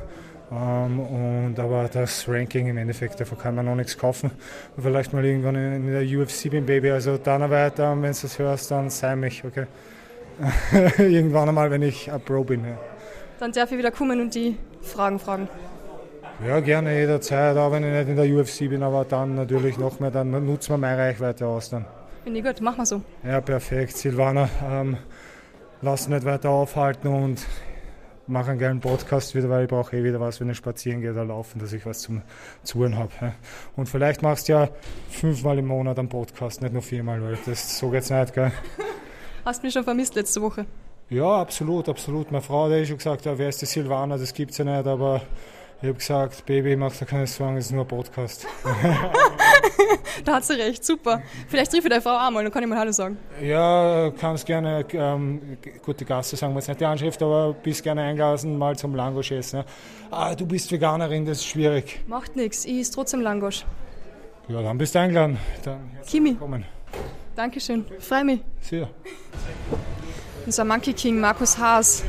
Ähm, 0.51 1.01
und, 1.01 1.59
aber 1.59 1.89
das 1.89 2.27
Ranking 2.29 2.69
im 2.69 2.79
Endeffekt, 2.79 3.21
davon 3.21 3.39
kann 3.39 3.55
man 3.55 3.67
noch 3.67 3.75
nichts 3.75 3.99
kaufen. 3.99 4.31
Und 4.77 4.83
vielleicht 4.83 5.13
mal 5.13 5.25
irgendwann 5.25 5.57
in, 5.57 5.87
der 5.87 6.03
UFC 6.03 6.51
bin, 6.51 6.65
Baby. 6.65 6.91
Also 6.91 7.19
dann 7.19 7.49
weiter, 7.51 7.91
wenn 7.93 8.13
du 8.13 8.19
das 8.21 8.39
hörst, 8.39 8.71
dann 8.71 8.91
sei 8.91 9.17
mich, 9.17 9.45
okay? 9.45 9.67
irgendwann 10.99 11.49
einmal, 11.49 11.71
wenn 11.71 11.83
ich 11.83 12.11
ein 12.11 12.21
Pro 12.21 12.45
bin. 12.45 12.65
Ja. 12.65 12.79
Dann 13.41 13.53
darf 13.53 13.71
ich 13.73 13.79
wieder 13.79 13.91
kommen 13.91 14.21
und 14.21 14.35
die 14.35 14.57
Fragen 14.83 15.19
fragen. 15.19 15.49
Ja, 16.47 16.61
gerne 16.61 16.97
jederzeit, 16.97 17.57
auch 17.57 17.73
wenn 17.73 17.83
ich 17.83 17.93
nicht 17.93 18.09
in 18.09 18.17
der 18.17 18.27
UFC 18.27 18.71
bin, 18.71 18.83
aber 18.85 19.05
dann 19.05 19.35
natürlich 19.35 19.77
noch 19.77 19.99
mehr, 19.99 20.13
dann 20.13 20.31
nutzen 20.31 20.71
wir 20.71 20.79
meine 20.79 20.97
Reichweite 20.97 21.47
aus 21.47 21.71
dann. 21.71 21.85
Finde 22.23 22.39
ich 22.39 22.47
gut, 22.47 22.61
machen 22.61 22.79
wir 22.79 22.87
so. 22.87 23.03
Ja, 23.25 23.41
perfekt. 23.41 23.97
Silvana, 23.97 24.49
ähm, 24.71 24.97
lass 25.83 26.09
nicht 26.09 26.25
weiter 26.25 26.51
aufhalten 26.51 27.09
und 27.09 27.45
mache 28.29 28.51
einen 28.51 28.59
geilen 28.59 28.81
Podcast 28.81 29.35
wieder, 29.35 29.49
weil 29.49 29.65
ich 29.65 29.69
brauche 29.69 29.97
eh 29.97 30.05
wieder 30.05 30.21
was, 30.21 30.41
wenn 30.41 30.51
ich 30.51 30.57
spazieren 30.57 31.01
gehe 31.01 31.13
oder 31.13 31.25
laufen, 31.25 31.59
dass 31.59 31.73
ich 31.73 31.85
was 31.87 32.01
zum 32.01 32.23
Zuhören 32.63 32.97
habe. 32.97 33.11
Und 33.77 33.89
vielleicht 33.89 34.23
machst 34.23 34.49
du 34.49 34.53
ja 34.53 34.69
fünfmal 35.11 35.59
im 35.59 35.67
Monat 35.67 35.99
einen 35.99 36.09
Podcast, 36.09 36.63
nicht 36.63 36.73
nur 36.73 36.83
viermal, 36.83 37.23
weil 37.23 37.39
das 37.47 37.79
so 37.79 37.91
geht's 37.91 38.11
nicht, 38.11 38.35
gell? 38.35 38.53
Hast 39.45 39.63
du 39.63 39.67
mich 39.67 39.75
schon 39.75 39.85
vermisst 39.85 40.15
letzte 40.15 40.43
Woche? 40.43 40.67
Ja, 41.11 41.41
absolut, 41.41 41.89
absolut. 41.89 42.31
Meine 42.31 42.43
Frau 42.43 42.67
hat 42.67 42.73
eh 42.73 42.85
schon 42.85 42.99
gesagt, 42.99 43.25
ja, 43.25 43.39
wer 43.39 43.49
ist 43.49 43.63
die 43.63 43.67
Silvana, 43.67 44.19
das 44.19 44.35
gibt's 44.35 44.59
ja 44.59 44.65
nicht, 44.65 44.87
aber 44.87 45.23
ich 45.81 45.89
habe 45.89 45.99
gesagt, 45.99 46.45
Baby, 46.45 46.75
mach 46.75 46.93
da 46.97 47.05
keine 47.05 47.27
Sorgen, 47.27 47.57
es 47.57 47.67
ist 47.67 47.73
nur 47.73 47.85
ein 47.85 47.89
Podcast. 47.89 48.45
da 50.25 50.35
hat 50.35 50.45
sie 50.45 50.55
recht, 50.55 50.85
super. 50.85 51.23
Vielleicht 51.47 51.73
rief 51.73 51.85
ich 51.85 51.91
deine 51.91 52.03
Frau 52.03 52.17
auch 52.17 52.31
mal, 52.31 52.43
dann 52.43 52.53
kann 52.53 52.65
ich 52.65 52.69
mal 52.69 52.79
Hallo 52.79 52.91
sagen. 52.91 53.17
Ja, 53.41 54.11
kannst 54.19 54.45
gerne, 54.45 54.85
ähm, 54.93 55.57
gute 55.85 56.05
Gasse 56.05 56.35
sagen 56.35 56.53
wir 56.53 56.59
jetzt 56.59 56.67
nicht 56.67 56.81
die 56.81 56.85
Anschrift, 56.85 57.23
aber 57.23 57.53
bist 57.53 57.85
gerne 57.85 58.03
eingeladen, 58.03 58.59
mal 58.59 58.77
zum 58.77 58.97
Langosch 58.97 59.31
essen. 59.31 59.63
Ah, 60.11 60.35
du 60.35 60.47
bist 60.47 60.73
Veganerin, 60.73 61.25
das 61.25 61.39
ist 61.39 61.47
schwierig. 61.47 62.01
Macht 62.09 62.35
nichts, 62.35 62.65
ich 62.65 62.81
esse 62.81 62.93
trotzdem 62.95 63.21
Langosch. 63.21 63.65
Ja, 64.49 64.61
dann 64.63 64.79
bist 64.79 64.97
du 64.97 64.99
eingeladen. 64.99 65.39
Dann 65.63 65.91
Kimi. 66.05 66.31
Willkommen. 66.31 66.65
Dankeschön, 67.37 67.85
freue 68.01 68.25
mich. 68.25 68.41
Sehr. 68.63 68.89
Unser 70.45 70.65
Monkey 70.65 70.93
King, 70.93 71.21
Markus 71.21 71.57
Haas, 71.57 72.03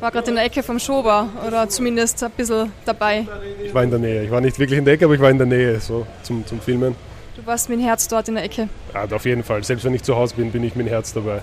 war 0.00 0.10
gerade 0.10 0.28
in 0.30 0.36
der 0.36 0.44
Ecke 0.44 0.62
vom 0.62 0.78
Schober 0.78 1.28
oder 1.46 1.68
zumindest 1.68 2.22
ein 2.22 2.30
bisschen 2.32 2.72
dabei. 2.84 3.26
Ich 3.64 3.74
war 3.74 3.82
in 3.82 3.90
der 3.90 3.98
Nähe. 3.98 4.24
Ich 4.24 4.30
war 4.30 4.40
nicht 4.40 4.58
wirklich 4.58 4.78
in 4.78 4.84
der 4.84 4.94
Ecke, 4.94 5.06
aber 5.06 5.14
ich 5.14 5.20
war 5.20 5.30
in 5.30 5.38
der 5.38 5.46
Nähe 5.46 5.80
so 5.80 6.06
zum, 6.22 6.46
zum 6.46 6.60
Filmen. 6.60 6.94
Du 7.36 7.46
warst 7.46 7.68
mit 7.68 7.78
dem 7.78 7.84
Herz 7.84 8.08
dort 8.08 8.28
in 8.28 8.34
der 8.34 8.44
Ecke. 8.44 8.68
Ja, 8.94 9.06
auf 9.14 9.24
jeden 9.24 9.42
Fall. 9.42 9.62
Selbst 9.64 9.84
wenn 9.84 9.94
ich 9.94 10.02
zu 10.02 10.16
Hause 10.16 10.34
bin, 10.36 10.50
bin 10.52 10.64
ich 10.64 10.74
mit 10.74 10.86
dem 10.86 10.90
Herz 10.90 11.12
dabei. 11.12 11.42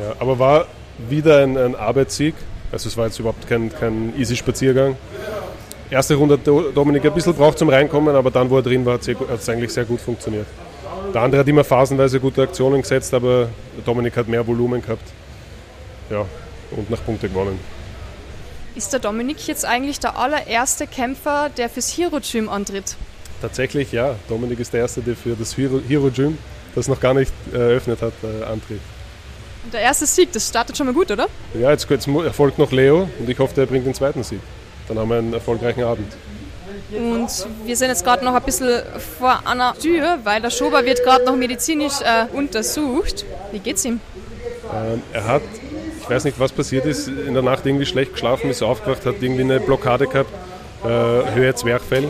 Ja, 0.00 0.14
aber 0.18 0.38
war 0.38 0.66
wieder 1.08 1.42
ein, 1.42 1.56
ein 1.56 1.74
Arbeitssieg. 1.74 2.34
Also 2.72 2.88
es 2.88 2.96
war 2.96 3.06
jetzt 3.06 3.18
überhaupt 3.18 3.48
kein, 3.48 3.72
kein 3.72 4.14
easy 4.18 4.36
Spaziergang. 4.36 4.96
Erste 5.90 6.14
Runde 6.14 6.34
hat 6.34 6.46
Dominik 6.46 7.04
ein 7.04 7.12
bisschen 7.12 7.34
braucht 7.34 7.58
zum 7.58 7.68
Reinkommen, 7.68 8.14
aber 8.14 8.30
dann, 8.30 8.48
wo 8.48 8.56
er 8.56 8.62
drin 8.62 8.86
war, 8.86 8.94
hat 8.94 9.08
es 9.08 9.48
eigentlich 9.48 9.72
sehr 9.72 9.84
gut 9.84 10.00
funktioniert. 10.00 10.46
Der 11.12 11.22
andere 11.22 11.40
hat 11.40 11.48
immer 11.48 11.64
phasenweise 11.64 12.20
gute 12.20 12.42
Aktionen 12.42 12.82
gesetzt, 12.82 13.12
aber 13.12 13.48
Dominik 13.84 14.16
hat 14.16 14.28
mehr 14.28 14.46
Volumen 14.46 14.80
gehabt. 14.80 15.02
Ja, 16.08 16.24
und 16.72 16.90
nach 16.90 17.04
Punkte 17.04 17.28
gewonnen. 17.28 17.58
Ist 18.74 18.92
der 18.92 19.00
Dominik 19.00 19.46
jetzt 19.46 19.64
eigentlich 19.64 19.98
der 19.98 20.16
allererste 20.16 20.86
Kämpfer, 20.86 21.50
der 21.56 21.68
fürs 21.68 21.96
Hero 21.96 22.20
Gym 22.20 22.48
antritt? 22.48 22.96
Tatsächlich 23.40 23.90
ja. 23.92 24.14
Dominik 24.28 24.60
ist 24.60 24.72
der 24.72 24.80
Erste, 24.80 25.00
der 25.00 25.16
für 25.16 25.34
das 25.34 25.56
Hero, 25.56 25.80
Hero 25.86 26.10
Gym, 26.10 26.38
das 26.74 26.86
noch 26.88 27.00
gar 27.00 27.14
nicht 27.14 27.32
eröffnet 27.52 28.00
hat, 28.00 28.12
äh, 28.22 28.44
antritt. 28.44 28.80
Und 29.64 29.74
der 29.74 29.80
erste 29.80 30.06
Sieg, 30.06 30.32
das 30.32 30.48
startet 30.48 30.76
schon 30.76 30.86
mal 30.86 30.92
gut, 30.92 31.10
oder? 31.10 31.26
Ja, 31.54 31.70
jetzt, 31.70 31.88
jetzt 31.90 32.06
erfolgt 32.06 32.58
noch 32.58 32.70
Leo 32.70 33.08
und 33.18 33.28
ich 33.28 33.38
hoffe, 33.38 33.54
der 33.54 33.66
bringt 33.66 33.86
den 33.86 33.94
zweiten 33.94 34.22
Sieg. 34.22 34.40
Dann 34.88 34.98
haben 34.98 35.08
wir 35.08 35.18
einen 35.18 35.32
erfolgreichen 35.32 35.82
Abend. 35.82 36.12
Und 36.92 37.28
wir 37.64 37.76
sind 37.76 37.88
jetzt 37.88 38.04
gerade 38.04 38.24
noch 38.24 38.34
ein 38.34 38.42
bisschen 38.42 38.82
vor 39.18 39.46
einer 39.46 39.74
Tür, 39.78 40.18
weil 40.24 40.40
der 40.40 40.50
Schober 40.50 40.84
wird 40.84 41.04
gerade 41.04 41.24
noch 41.24 41.36
medizinisch 41.36 42.00
äh, 42.00 42.26
untersucht. 42.32 43.24
Wie 43.52 43.60
geht's 43.60 43.84
ihm? 43.84 44.00
Ähm, 44.72 45.02
er 45.12 45.24
hat 45.24 45.42
weiß 46.10 46.24
nicht, 46.24 46.38
was 46.38 46.52
passiert 46.52 46.84
ist. 46.84 47.08
In 47.08 47.34
der 47.34 47.42
Nacht 47.42 47.64
irgendwie 47.64 47.86
schlecht 47.86 48.12
geschlafen, 48.12 48.50
ist 48.50 48.62
aufgewacht, 48.62 49.06
hat 49.06 49.16
irgendwie 49.20 49.42
eine 49.42 49.60
Blockade 49.60 50.06
gehabt, 50.06 50.30
äh, 50.84 51.34
Höhe 51.34 51.54
Zwerchfell. 51.54 52.08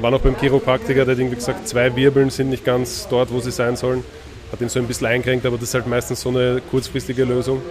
War 0.00 0.10
noch 0.10 0.20
beim 0.20 0.36
Chiropraktiker, 0.36 1.04
der 1.04 1.14
hat 1.14 1.20
irgendwie 1.20 1.36
gesagt, 1.36 1.68
zwei 1.68 1.94
Wirbeln 1.94 2.30
sind 2.30 2.50
nicht 2.50 2.64
ganz 2.64 3.06
dort, 3.08 3.32
wo 3.32 3.40
sie 3.40 3.52
sein 3.52 3.76
sollen. 3.76 4.04
Hat 4.50 4.60
ihn 4.60 4.68
so 4.68 4.80
ein 4.80 4.86
bisschen 4.86 5.06
eingerenkt, 5.06 5.46
aber 5.46 5.56
das 5.56 5.68
ist 5.68 5.74
halt 5.74 5.86
meistens 5.86 6.20
so 6.20 6.28
eine 6.28 6.60
kurzfristige 6.70 7.24
Lösung. 7.24 7.62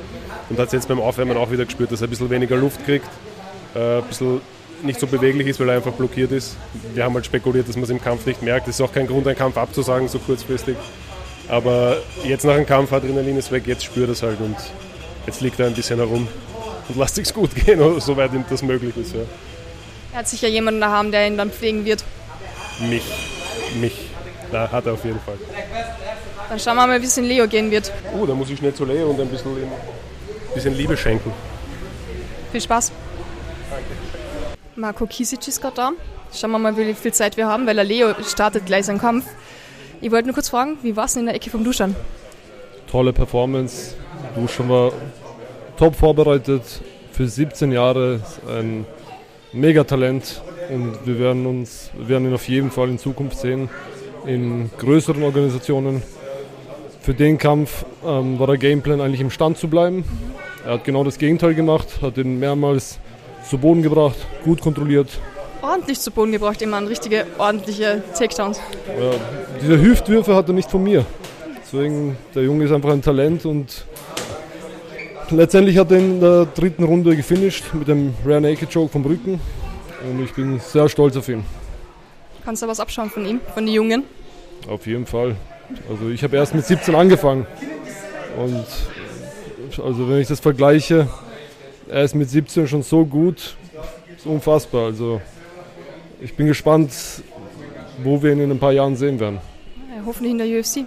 Und 0.50 0.58
hat 0.58 0.68
es 0.68 0.74
jetzt 0.74 0.88
beim 0.88 1.00
Aufwärmen 1.00 1.38
auch 1.38 1.52
wieder 1.52 1.66
gespürt, 1.66 1.92
dass 1.92 2.02
er 2.02 2.08
ein 2.08 2.10
bisschen 2.10 2.30
weniger 2.30 2.56
Luft 2.56 2.84
kriegt, 2.86 3.08
äh, 3.76 3.98
ein 3.98 4.04
bisschen 4.04 4.42
nicht 4.84 5.00
so 5.00 5.08
beweglich 5.08 5.48
ist, 5.48 5.60
weil 5.60 5.70
er 5.70 5.76
einfach 5.76 5.92
blockiert 5.92 6.32
ist. 6.32 6.56
Wir 6.94 7.04
haben 7.04 7.14
halt 7.14 7.26
spekuliert, 7.26 7.68
dass 7.68 7.76
man 7.76 7.84
es 7.84 7.90
im 7.90 8.02
Kampf 8.02 8.26
nicht 8.26 8.42
merkt. 8.42 8.68
Das 8.68 8.76
ist 8.76 8.82
auch 8.82 8.92
kein 8.92 9.06
Grund, 9.06 9.28
einen 9.28 9.38
Kampf 9.38 9.58
abzusagen, 9.58 10.08
so 10.08 10.18
kurzfristig. 10.18 10.76
Aber 11.48 11.98
jetzt 12.24 12.46
nach 12.46 12.56
dem 12.56 12.66
Kampf, 12.66 12.92
Adrenalin 12.94 13.38
ist 13.38 13.52
weg, 13.52 13.64
jetzt 13.68 13.84
spürt 13.84 14.08
er 14.08 14.14
es 14.14 14.24
halt 14.24 14.40
und 14.40 14.56
jetzt 15.26 15.42
liegt 15.42 15.60
er 15.60 15.68
ein 15.68 15.74
bisschen 15.74 16.00
herum 16.00 16.28
und 16.88 16.98
lasst 16.98 17.16
sich's 17.16 17.34
gut 17.34 17.54
gehen, 17.56 18.00
soweit 18.00 18.34
ihm 18.34 18.46
das 18.50 18.62
möglich 18.62 18.96
ist. 18.98 19.14
Ja. 19.14 19.22
Er 20.14 20.20
hat 20.20 20.28
sicher 20.28 20.48
jemanden 20.48 20.82
daheim, 20.82 21.12
der 21.12 21.28
ihn 21.28 21.38
dann 21.38 21.52
pflegen 21.52 21.86
wird. 21.86 22.04
Mich. 22.80 23.04
Mich. 23.80 24.10
Da 24.52 24.70
hat 24.70 24.86
er 24.86 24.94
auf 24.94 25.06
jeden 25.06 25.20
Fall. 25.22 25.38
Dann 26.50 26.60
schauen 26.60 26.76
wir 26.76 26.88
mal, 26.88 27.02
wie 27.02 27.06
es 27.06 27.18
in 27.18 27.24
Leo 27.24 27.48
gehen 27.48 27.72
wird. 27.72 27.92
Oh, 28.14 28.26
da 28.26 28.34
muss 28.34 28.50
ich 28.50 28.60
schnell 28.60 28.74
zu 28.74 28.84
Leo 28.84 29.10
und 29.10 29.22
ein 29.22 29.30
bisschen, 29.30 29.56
ein 29.56 29.72
bisschen 30.54 30.76
Liebe 30.76 30.98
schenken. 30.98 31.32
Viel 32.52 32.60
Spaß. 32.62 32.92
Marco 34.76 35.06
Kisic 35.06 35.48
ist 35.48 35.62
gerade 35.62 35.76
da. 35.76 35.92
Schauen 36.34 36.52
wir 36.52 36.60
mal, 36.60 36.76
wie 36.76 36.94
viel 36.94 37.14
Zeit 37.14 37.38
wir 37.38 37.48
haben, 37.48 37.66
weil 37.68 37.76
der 37.76 37.86
Leo 37.86 38.14
startet 38.28 38.66
gleich 38.66 38.86
seinen 38.86 39.00
Kampf. 39.00 39.26
Ich 40.02 40.12
wollte 40.12 40.28
nur 40.28 40.34
kurz 40.34 40.50
fragen, 40.50 40.78
wie 40.82 40.96
war 40.96 41.06
es 41.06 41.16
in 41.16 41.26
der 41.26 41.36
Ecke 41.36 41.50
vom 41.50 41.64
Duschan? 41.64 41.96
Tolle 42.90 43.14
Performance. 43.14 43.96
Duschan 44.36 44.70
war 44.70 44.92
top 45.78 45.96
vorbereitet 45.96 46.64
für 47.12 47.28
17 47.28 47.72
Jahre. 47.72 48.22
Ein 48.48 48.86
Megatalent 49.54 50.42
und 50.70 51.06
wir 51.06 51.20
werden, 51.20 51.46
uns, 51.46 51.92
wir 51.98 52.10
werden 52.10 52.28
ihn 52.28 52.34
auf 52.34 52.48
jeden 52.48 52.72
Fall 52.72 52.90
in 52.90 52.98
Zukunft 52.98 53.38
sehen 53.38 53.70
in 54.26 54.70
größeren 54.78 55.24
Organisationen. 55.24 56.04
Für 57.02 57.14
den 57.14 57.38
Kampf 57.38 57.86
ähm, 58.06 58.40
war 58.40 58.48
der 58.48 58.58
Gameplan 58.58 59.02
eigentlich 59.02 59.22
im 59.22 59.32
Stand 59.32 59.58
zu 59.58 59.68
bleiben. 59.68 60.06
Er 60.66 60.74
hat 60.74 60.84
genau 60.84 61.04
das 61.04 61.18
Gegenteil 61.18 61.56
gemacht, 61.56 61.88
hat 62.02 62.18
ihn 62.18 62.40
mehrmals 62.40 63.00
zu 63.50 63.58
Boden 63.58 63.82
gebracht, 63.82 64.18
gut 64.44 64.62
kontrolliert. 64.62 65.10
Ordentlich 65.64 66.00
zu 66.00 66.12
Boden 66.12 66.32
gebracht, 66.32 66.62
immer 66.62 66.88
richtige, 66.88 67.26
ordentliche 67.38 68.04
Takedowns. 68.18 68.60
Ja, 68.88 69.12
diese 69.62 69.82
Hüftwürfe 69.82 70.36
hat 70.36 70.48
er 70.48 70.54
nicht 70.54 70.70
von 70.70 70.84
mir. 70.84 71.06
Deswegen, 71.64 72.18
der 72.36 72.44
Junge 72.44 72.66
ist 72.66 72.72
einfach 72.72 72.92
ein 72.92 73.02
Talent 73.02 73.46
und 73.46 73.86
letztendlich 75.32 75.78
hat 75.78 75.92
er 75.92 75.98
in 75.98 76.20
der 76.20 76.46
dritten 76.46 76.84
Runde 76.84 77.16
gefinisht 77.16 77.74
mit 77.74 77.88
dem 77.88 78.14
Rare 78.26 78.42
Naked 78.42 78.72
Choke 78.72 78.92
vom 78.92 79.06
Rücken. 79.06 79.40
Und 80.10 80.24
ich 80.24 80.34
bin 80.34 80.60
sehr 80.60 80.90
stolz 80.90 81.16
auf 81.16 81.30
ihn. 81.30 81.44
Kannst 82.44 82.64
du 82.64 82.68
was 82.68 82.80
abschauen 82.80 83.10
von 83.10 83.26
ihm, 83.26 83.40
von 83.54 83.66
den 83.66 83.74
Jungen? 83.74 84.04
Auf 84.68 84.88
jeden 84.88 85.06
Fall. 85.06 85.36
Also 85.90 86.10
ich 86.10 86.24
habe 86.24 86.36
erst 86.36 86.56
mit 86.56 86.66
17 86.66 86.96
angefangen. 86.96 87.46
Und 88.38 88.66
also 89.84 90.10
wenn 90.10 90.20
ich 90.20 90.28
das 90.28 90.40
vergleiche, 90.40 91.08
er 91.88 92.04
ist 92.04 92.16
mit 92.16 92.30
17 92.30 92.68
schon 92.68 92.84
so 92.84 93.06
gut, 93.06 93.56
ist 94.16 94.26
unfassbar. 94.26 94.86
Also 94.86 95.22
ich 96.20 96.36
bin 96.36 96.48
gespannt, 96.48 96.92
wo 98.04 98.22
wir 98.22 98.32
ihn 98.32 98.42
in 98.42 98.52
ein 98.52 98.60
paar 98.60 98.72
Jahren 98.72 98.96
sehen 98.96 99.20
werden. 99.20 99.40
Ja, 99.96 100.02
hoffentlich 100.06 100.32
in 100.32 100.38
der 100.38 100.48
UFC. 100.48 100.86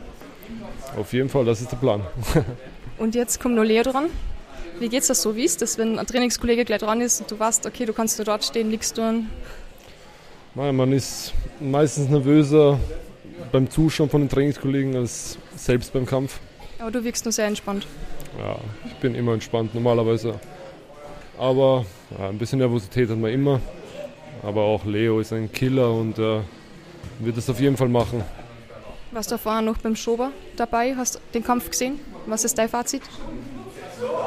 Auf 0.99 1.13
jeden 1.13 1.29
Fall, 1.29 1.45
das 1.45 1.61
ist 1.61 1.71
der 1.71 1.77
Plan. 1.77 2.01
Und 2.99 3.15
jetzt 3.15 3.41
kommt 3.41 3.57
noch 3.57 3.65
Leo 3.65 3.83
dran. 3.83 4.07
Wie 4.79 4.89
geht's 4.89 5.07
das 5.07 5.23
so? 5.23 5.37
Wie 5.37 5.45
ist 5.45 5.63
das, 5.63 5.79
wenn 5.79 5.99
ein 5.99 6.07
Trainingskollege 6.07 6.65
gleich 6.65 6.81
dran 6.81 7.01
ist 7.01 7.21
und 7.21 7.31
du 7.31 7.39
weißt, 7.39 7.67
okay, 7.67 7.87
du 7.87 7.93
kannst 7.93 8.19
nur 8.19 8.25
dort 8.25 8.45
stehen, 8.45 8.69
nichts 8.69 8.93
tun? 8.93 9.29
Man 10.55 10.93
ist 10.93 11.33
meistens 11.61 12.09
nervöser 12.09 12.79
beim 13.53 13.71
Zuschauen 13.71 14.11
von 14.11 14.23
den 14.23 14.29
Trainingskollegen 14.29 14.97
als 14.97 15.39
selbst 15.57 15.93
beim 15.93 16.07
Kampf. 16.07 16.39
Aber 16.79 16.91
du 16.91 17.03
wirkst 17.05 17.25
nur 17.25 17.33
sehr 17.33 17.47
entspannt. 17.47 17.87
Ja, 18.39 18.59
ich 18.87 18.95
bin 18.95 19.15
immer 19.15 19.33
entspannt, 19.33 19.75
normalerweise. 19.75 20.39
Aber 21.39 21.87
ja, 22.19 22.29
ein 22.29 22.39
bisschen 22.39 22.59
Nervosität 22.59 23.09
hat 23.11 23.19
man 23.19 23.33
immer. 23.33 23.61
Aber 24.43 24.63
auch 24.63 24.85
Leo 24.85 25.21
ist 25.21 25.33
ein 25.33 25.51
Killer 25.51 25.93
und 25.93 26.19
äh, 26.19 26.41
wird 27.21 27.37
das 27.37 27.49
auf 27.49 27.61
jeden 27.61 27.77
Fall 27.77 27.89
machen. 27.89 28.23
Warst 29.13 29.31
du 29.31 29.39
vorher 29.39 29.63
noch 29.63 29.79
beim 29.79 29.97
Schober 29.97 30.33
dabei? 30.57 30.95
Hast 30.97 31.15
du 31.15 31.19
den 31.33 31.45
Kampf 31.45 31.71
gesehen? 31.71 32.01
Was 32.27 32.45
ist 32.45 32.59
dein 32.59 32.69
Fazit? 32.69 33.03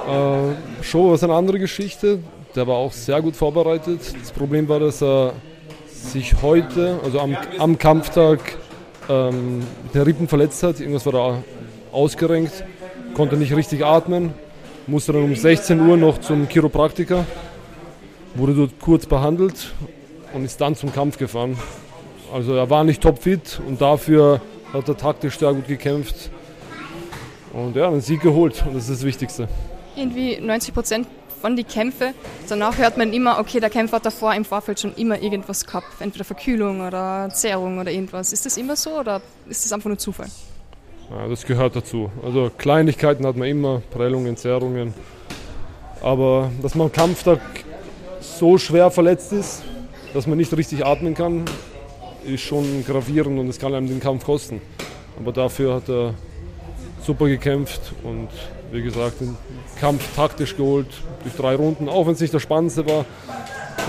Äh, 0.08 0.84
Schober 0.84 1.16
ist 1.16 1.24
eine 1.24 1.34
andere 1.34 1.60
Geschichte. 1.60 2.20
Der 2.56 2.68
war 2.68 2.76
auch 2.76 2.92
sehr 2.92 3.22
gut 3.22 3.36
vorbereitet. 3.36 4.02
Das 4.20 4.32
Problem 4.32 4.68
war, 4.70 4.80
dass 4.80 5.02
er 5.02 5.34
sich 5.92 6.42
heute, 6.42 7.00
also 7.04 7.20
am, 7.20 7.36
am 7.58 7.78
Kampftag, 7.78 8.40
ähm, 9.10 9.64
der 9.94 10.06
Rippen 10.06 10.28
verletzt 10.28 10.64
hat. 10.64 10.80
Irgendwas 10.80 11.06
war 11.06 11.14
da 11.14 11.44
ausgerenkt, 11.92 12.64
konnte 13.14 13.38
nicht 13.38 13.56
richtig 13.56 13.86
atmen, 13.86 14.34
musste 14.86 15.14
dann 15.14 15.24
um 15.24 15.36
16 15.36 15.80
Uhr 15.80 15.98
noch 15.98 16.20
zum 16.20 16.48
Chiropraktiker, 16.48 17.26
wurde 18.36 18.54
dort 18.54 18.80
kurz 18.80 19.06
behandelt 19.06 19.74
und 20.34 20.46
ist 20.46 20.60
dann 20.62 20.76
zum 20.76 20.94
Kampf 20.94 21.18
gefahren. 21.18 21.58
Also 22.34 22.54
er 22.56 22.70
war 22.70 22.84
nicht 22.84 23.02
topfit 23.02 23.60
und 23.66 23.82
dafür 23.82 24.42
hat 24.74 24.88
er 24.88 24.98
taktisch 24.98 25.38
sehr 25.40 25.54
gut 25.54 25.68
gekämpft 25.68 26.30
und 27.58 27.76
ja, 27.76 27.88
einen 27.88 28.02
Sieg 28.02 28.22
geholt 28.22 28.64
und 28.66 28.76
das 28.76 28.84
ist 28.84 29.00
das 29.00 29.04
Wichtigste. 29.04 29.48
Irgendwie 29.96 30.40
90 30.40 30.74
Prozent 30.74 31.08
von 31.42 31.56
den 31.56 31.68
Kämpfen, 31.68 32.14
danach 32.48 32.78
hört 32.78 32.98
man 32.98 33.14
immer, 33.14 33.40
okay, 33.40 33.60
der 33.60 33.70
Kämpfer 33.70 33.98
hat 33.98 34.06
davor 34.06 34.34
im 34.34 34.46
Vorfeld 34.46 34.80
schon 34.80 34.94
immer 34.96 35.22
irgendwas 35.22 35.66
gehabt, 35.66 35.88
entweder 36.00 36.24
Verkühlung 36.24 36.86
oder 36.86 37.30
Zerrung 37.34 37.80
oder 37.80 37.92
irgendwas. 37.92 38.32
Ist 38.32 38.46
das 38.46 38.58
immer 38.58 38.76
so 38.76 39.00
oder 39.00 39.22
ist 39.50 39.66
das 39.66 39.74
einfach 39.74 39.88
nur 39.88 39.98
Zufall? 39.98 40.28
Ja, 41.10 41.28
das 41.28 41.46
gehört 41.46 41.76
dazu. 41.76 42.12
Also 42.24 42.52
Kleinigkeiten 42.58 43.26
hat 43.26 43.38
man 43.38 43.48
immer, 43.48 43.82
Prellungen, 43.92 44.36
Zerrungen. 44.36 44.94
Aber 46.02 46.52
dass 46.62 46.76
man 46.76 46.88
am 46.88 46.92
Kampftag 46.94 47.40
so 48.20 48.58
schwer 48.58 48.92
verletzt 48.92 49.32
ist, 49.32 49.64
dass 50.14 50.28
man 50.28 50.38
nicht 50.38 50.56
richtig 50.56 50.86
atmen 50.86 51.14
kann, 51.16 51.46
ist 52.24 52.42
schon 52.42 52.84
gravierend 52.86 53.40
und 53.40 53.48
es 53.48 53.58
kann 53.58 53.74
einem 53.74 53.88
den 53.88 54.00
Kampf 54.00 54.26
kosten. 54.26 54.62
Aber 55.20 55.32
dafür 55.32 55.76
hat 55.76 55.90
er 55.90 56.14
super 57.08 57.28
gekämpft 57.28 57.94
und 58.04 58.28
wie 58.72 58.84
gesagt, 58.84 59.22
den 59.22 59.38
Kampf 59.80 60.04
taktisch 60.16 60.58
geholt 60.58 60.88
durch 61.24 61.36
drei 61.36 61.56
Runden, 61.56 61.88
auch 61.88 62.06
wenn 62.06 62.14
es 62.14 62.20
nicht 62.20 62.34
der 62.34 62.40
spannendste 62.40 62.86
war. 62.86 63.06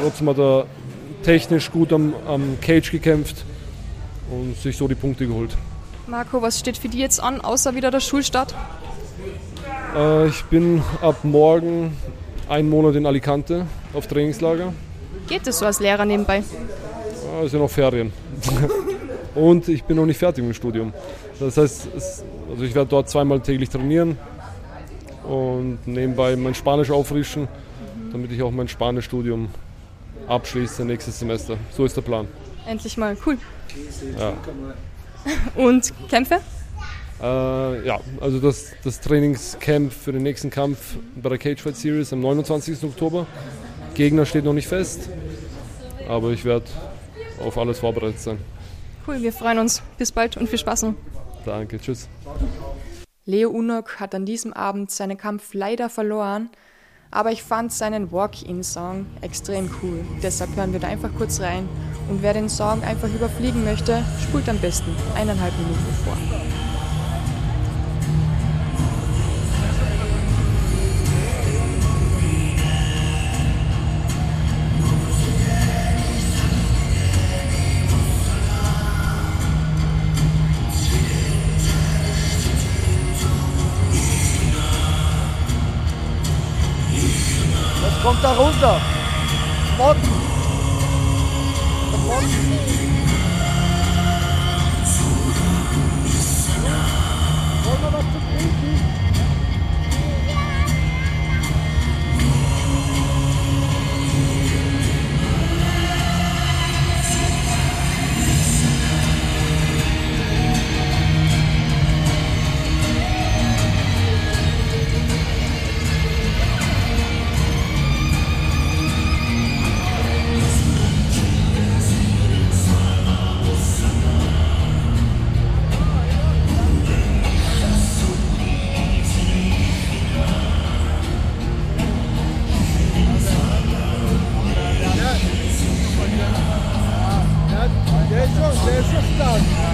Trotzdem 0.00 0.28
hat 0.30 0.38
er 0.38 0.66
technisch 1.24 1.70
gut 1.72 1.92
am, 1.92 2.14
am 2.28 2.58
Cage 2.60 2.92
gekämpft 2.92 3.44
und 4.30 4.56
sich 4.56 4.76
so 4.76 4.86
die 4.86 4.94
Punkte 4.94 5.26
geholt. 5.26 5.50
Marco, 6.06 6.40
was 6.40 6.60
steht 6.60 6.78
für 6.78 6.88
dich 6.88 7.00
jetzt 7.00 7.20
an, 7.20 7.40
außer 7.40 7.74
wieder 7.74 7.90
der 7.90 8.00
Schulstart? 8.00 8.54
Äh, 9.96 10.28
ich 10.28 10.44
bin 10.44 10.82
ab 11.02 11.16
morgen 11.24 11.96
einen 12.48 12.70
Monat 12.70 12.94
in 12.94 13.04
Alicante 13.04 13.66
auf 13.94 14.06
Trainingslager. 14.06 14.72
Geht 15.26 15.46
das 15.46 15.58
so 15.58 15.66
als 15.66 15.80
Lehrer 15.80 16.04
nebenbei? 16.04 16.44
Ja, 17.34 17.44
ist 17.44 17.52
ja 17.52 17.58
noch 17.58 17.68
Ferien. 17.68 18.12
und 19.38 19.68
ich 19.68 19.84
bin 19.84 19.96
noch 19.96 20.06
nicht 20.06 20.18
fertig 20.18 20.42
mit 20.42 20.54
dem 20.54 20.56
Studium. 20.56 20.92
Das 21.38 21.56
heißt, 21.56 21.88
es, 21.96 22.24
also 22.50 22.64
ich 22.64 22.74
werde 22.74 22.90
dort 22.90 23.08
zweimal 23.08 23.40
täglich 23.40 23.68
trainieren 23.68 24.18
und 25.24 25.78
nebenbei 25.86 26.34
mein 26.36 26.54
Spanisch 26.54 26.90
auffrischen, 26.90 27.46
damit 28.12 28.32
ich 28.32 28.42
auch 28.42 28.50
mein 28.50 28.68
Spanischstudium 28.68 29.48
abschließe 30.26 30.84
nächstes 30.84 31.18
Semester. 31.18 31.56
So 31.76 31.84
ist 31.84 31.96
der 31.96 32.02
Plan. 32.02 32.26
Endlich 32.66 32.96
mal, 32.96 33.16
cool. 33.24 33.38
Ja. 34.18 34.34
Und 35.62 35.92
Kämpfe? 36.08 36.40
Äh, 37.20 37.86
ja, 37.86 37.98
also 38.20 38.38
das, 38.38 38.72
das 38.84 39.00
Trainingscamp 39.00 39.92
für 39.92 40.12
den 40.12 40.22
nächsten 40.22 40.50
Kampf 40.50 40.96
bei 41.16 41.28
der 41.30 41.38
Cage 41.38 41.60
Fight 41.60 41.76
Series 41.76 42.12
am 42.12 42.20
29. 42.20 42.82
Oktober. 42.84 43.26
Gegner 43.94 44.26
steht 44.26 44.44
noch 44.44 44.52
nicht 44.52 44.68
fest, 44.68 45.08
aber 46.08 46.30
ich 46.30 46.44
werde 46.44 46.66
auf 47.44 47.58
alles 47.58 47.80
vorbereitet 47.80 48.20
sein. 48.20 48.38
Cool, 49.08 49.22
wir 49.22 49.32
freuen 49.32 49.58
uns. 49.58 49.82
Bis 49.96 50.12
bald 50.12 50.36
und 50.36 50.50
viel 50.50 50.58
Spaß 50.58 50.82
noch. 50.82 50.94
Danke, 51.46 51.80
tschüss. 51.80 52.08
Leo 53.24 53.48
Unok 53.48 54.00
hat 54.00 54.14
an 54.14 54.26
diesem 54.26 54.52
Abend 54.52 54.90
seinen 54.90 55.16
Kampf 55.16 55.54
leider 55.54 55.88
verloren, 55.88 56.50
aber 57.10 57.32
ich 57.32 57.42
fand 57.42 57.72
seinen 57.72 58.12
Walk-In-Song 58.12 59.06
extrem 59.22 59.70
cool. 59.82 60.04
Deshalb 60.22 60.54
hören 60.56 60.74
wir 60.74 60.80
da 60.80 60.88
einfach 60.88 61.10
kurz 61.16 61.40
rein 61.40 61.66
und 62.10 62.22
wer 62.22 62.34
den 62.34 62.50
Song 62.50 62.82
einfach 62.82 63.08
überfliegen 63.08 63.64
möchte, 63.64 64.04
spult 64.22 64.46
am 64.46 64.58
besten 64.58 64.94
eineinhalb 65.14 65.54
Minuten 65.58 65.94
vor. 66.04 66.57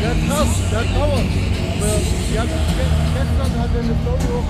Hat 0.08 0.16
Kraft, 0.28 0.72
der 0.72 0.78
hat 0.80 0.94
Power. 0.94 1.20
Aber 1.80 2.00
die 2.30 2.38
hat, 2.38 2.48
gestern 3.14 3.60
hat 3.60 3.70
er 3.74 3.80
eine 3.80 3.94
Story 4.02 4.44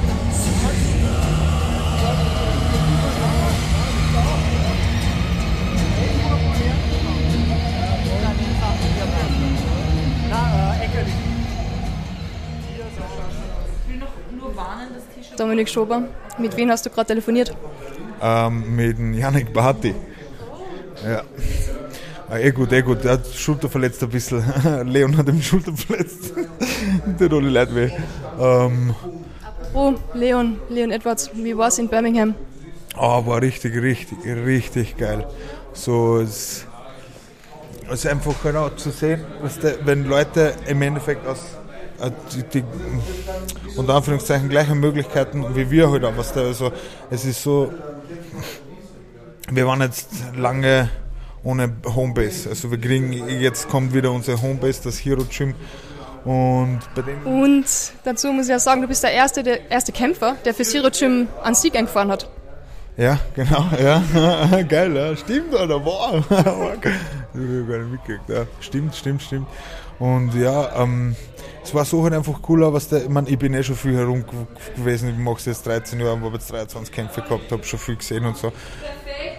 Dominik 15.37 15.69
Schober, 15.69 16.03
mit 16.39 16.57
wem 16.57 16.71
hast 16.71 16.87
du 16.87 16.91
gerade 16.91 17.09
telefoniert? 17.09 17.57
Ähm, 18.23 18.77
mit 18.77 18.99
dem 18.99 19.15
Yannick 19.15 19.53
Barty. 19.53 19.95
Ja. 21.05 21.23
Ah, 22.35 22.39
eh 22.41 22.51
gut, 22.51 22.73
eh 22.73 22.83
gut. 22.83 23.05
Der 23.05 23.13
hat 23.13 23.27
Schulter 23.29 23.69
verletzt 23.69 24.03
ein 24.03 24.09
bisschen. 24.09 24.43
Leon 24.85 25.17
hat 25.17 25.29
ihm 25.29 25.41
Schulter 25.41 25.73
verletzt. 25.73 26.33
Tut 27.19 27.33
alle 27.33 27.49
Leute 27.49 27.75
weh. 27.77 27.91
Ähm, 28.41 28.95
Oh, 29.73 29.95
Leon, 30.15 30.59
Leon 30.69 30.91
Edwards, 30.91 31.31
wie 31.35 31.57
war 31.57 31.69
es 31.69 31.79
in 31.79 31.89
Birmingham? 31.89 32.35
oh, 32.97 33.25
war 33.27 33.41
richtig, 33.41 33.75
richtig, 33.81 34.19
richtig 34.25 34.97
geil. 34.97 35.27
So, 35.73 36.19
es, 36.19 36.65
ist 37.91 38.07
einfach 38.07 38.35
genau 38.43 38.69
zu 38.71 38.91
sehen, 38.91 39.25
was 39.41 39.61
der, 39.61 39.85
wenn 39.85 40.05
Leute 40.05 40.55
im 40.67 40.83
Endeffekt 40.83 41.27
aus 41.27 41.41
äh, 42.01 42.11
die, 42.33 42.61
die 42.61 42.65
unter 43.77 43.95
Anführungszeichen 43.95 44.49
gleichen 44.49 44.81
Möglichkeiten 44.81 45.45
wie 45.55 45.71
wir 45.71 45.89
heute 45.91 46.07
haben. 46.07 46.17
Was 46.17 46.33
da, 46.33 46.41
also, 46.41 46.73
es 47.11 47.25
ist 47.25 47.43
so, 47.43 47.73
wir 49.51 49.67
waren 49.67 49.83
jetzt 49.83 50.09
lange 50.37 50.89
ohne 51.45 51.73
Homebase. 51.95 52.49
Also 52.49 52.71
wir 52.71 52.79
kriegen, 52.79 53.13
jetzt 53.29 53.69
kommt 53.69 53.95
wieder 53.95 54.11
unser 54.11 54.41
Homebase, 54.41 54.83
das 54.85 54.99
Hero 55.05 55.25
Gym. 55.25 55.55
Und 56.25 56.81
bei 56.95 57.03
dem 57.03 57.27
Und 57.27 57.67
dazu 58.03 58.33
muss 58.33 58.47
ich 58.47 58.51
ja 58.51 58.59
sagen, 58.59 58.81
du 58.81 58.89
bist 58.89 59.03
der 59.03 59.13
erste, 59.13 59.43
der 59.43 59.71
erste 59.71 59.93
Kämpfer, 59.93 60.37
der 60.45 60.55
für 60.55 60.65
Zero 60.65 60.89
Gym 60.91 61.29
einen 61.43 61.55
Sieg 61.55 61.77
eingefahren 61.77 62.11
hat. 62.11 62.31
Ja, 62.97 63.19
genau, 63.35 63.67
ja. 63.83 64.63
Geil, 64.69 64.97
ja. 64.97 65.17
Stimmt, 65.17 65.55
Alter, 65.55 65.81
boah. 65.81 66.25
das 66.31 66.47
hab 66.47 66.85
ich 66.85 67.69
gar 67.69 67.79
nicht 67.79 67.91
mitgekriegt, 67.91 68.29
ja. 68.29 68.47
Stimmt, 68.61 68.95
stimmt, 68.95 69.23
stimmt. 69.23 69.49
Und 69.99 70.35
ja, 70.35 70.83
ähm, 70.83 71.15
es 71.63 71.75
war 71.75 71.85
so 71.85 72.03
halt 72.03 72.13
einfach 72.13 72.43
cooler, 72.43 72.73
was 72.73 72.89
der, 72.89 73.05
ich 73.05 73.09
meine, 73.09 73.29
ich 73.29 73.39
bin 73.39 73.55
eh 73.55 73.63
schon 73.63 73.77
viel 73.77 73.97
herum 73.97 74.25
gewesen, 74.77 75.09
ich 75.11 75.17
mache 75.17 75.37
es 75.39 75.47
jetzt 75.47 75.67
13 75.67 75.99
Jahre, 75.99 76.21
habe 76.21 76.35
jetzt 76.35 76.51
23 76.51 76.93
Kämpfe 76.93 77.23
gehabt, 77.23 77.51
habe 77.51 77.65
schon 77.65 77.79
viel 77.79 77.97
gesehen 77.97 78.27
und 78.27 78.37
so. 78.37 78.53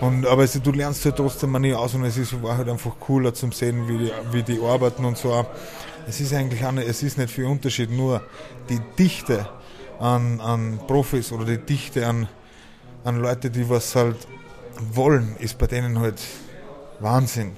Und, 0.01 0.25
aber 0.25 0.43
es, 0.43 0.53
du 0.53 0.71
lernst 0.71 1.05
halt 1.05 1.17
trotzdem 1.17 1.51
mal 1.51 1.59
nie 1.59 1.73
aus 1.73 1.93
und 1.93 2.03
es 2.03 2.17
ist, 2.17 2.41
war 2.41 2.57
halt 2.57 2.67
einfach 2.67 2.99
cooler 2.99 3.33
zum 3.33 3.51
sehen, 3.51 3.87
wie 3.87 3.97
die, 3.97 4.11
wie 4.31 4.43
die 4.43 4.59
arbeiten 4.61 5.05
und 5.05 5.17
so. 5.17 5.45
Es 6.07 6.19
ist 6.19 6.33
eigentlich 6.33 6.65
auch 6.65 6.71
nicht, 6.71 6.87
es 6.87 7.03
ist 7.03 7.17
nicht 7.17 7.31
viel 7.31 7.45
Unterschied, 7.45 7.91
nur 7.91 8.21
die 8.69 8.79
Dichte 8.97 9.47
an, 9.99 10.41
an 10.41 10.79
Profis 10.87 11.31
oder 11.31 11.45
die 11.45 11.57
Dichte 11.57 12.07
an, 12.07 12.27
an 13.03 13.17
Leute, 13.17 13.49
die 13.49 13.69
was 13.69 13.95
halt 13.95 14.17
wollen, 14.93 15.35
ist 15.39 15.57
bei 15.57 15.67
denen 15.67 15.99
halt 15.99 16.19
Wahnsinn. 16.99 17.53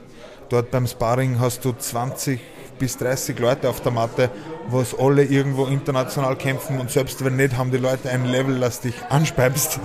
Dort 0.49 0.71
beim 0.71 0.87
Sparring 0.87 1.39
hast 1.39 1.65
du 1.65 1.73
20 1.73 2.39
bis 2.79 2.97
30 2.97 3.37
Leute 3.39 3.69
auf 3.69 3.81
der 3.81 3.91
Matte, 3.91 4.29
was 4.69 4.97
alle 4.97 5.23
irgendwo 5.23 5.65
international 5.65 6.35
kämpfen 6.35 6.79
und 6.79 6.91
selbst 6.91 7.23
wenn 7.23 7.35
nicht, 7.35 7.57
haben 7.57 7.71
die 7.71 7.77
Leute 7.77 8.09
ein 8.09 8.25
Level, 8.25 8.59
das 8.59 8.81
dich 8.81 8.95
anspeibst. 9.09 9.79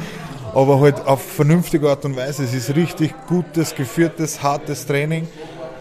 Aber 0.54 0.80
halt 0.80 1.06
auf 1.06 1.22
vernünftige 1.22 1.88
Art 1.88 2.04
und 2.04 2.14
Weise. 2.16 2.44
Es 2.44 2.52
ist 2.52 2.74
richtig 2.76 3.14
gutes, 3.26 3.74
geführtes, 3.74 4.42
hartes 4.42 4.86
Training, 4.86 5.26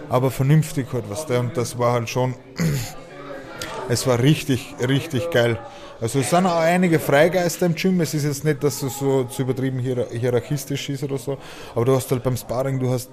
aber 0.08 0.32
vernünftig 0.32 0.88
halt 0.94 1.04
was 1.10 1.26
der. 1.26 1.42
Und 1.42 1.58
das 1.58 1.78
war 1.78 1.92
halt 1.94 2.10
schon, 2.10 2.36
es 3.90 4.08
war 4.08 4.20
richtig, 4.20 4.76
richtig 4.88 5.30
geil. 5.32 5.60
Also 6.00 6.20
es 6.20 6.30
sind 6.30 6.46
auch 6.46 6.60
einige 6.60 7.00
Freigeister 7.00 7.66
im 7.66 7.76
Gym. 7.76 8.02
Es 8.02 8.14
ist 8.14 8.24
jetzt 8.24 8.44
nicht, 8.44 8.64
dass 8.64 8.82
es 8.82 8.98
so 8.98 9.26
zu 9.26 9.42
übertrieben 9.44 9.78
hier- 9.80 10.08
hierarchistisch 10.12 10.90
ist 10.90 11.04
oder 11.04 11.18
so. 11.18 11.38
Aber 11.76 11.86
du 11.86 11.96
hast 11.96 12.10
halt 12.10 12.24
beim 12.24 12.38
Sparring, 12.38 12.80
du 12.80 12.90
hast 12.90 13.10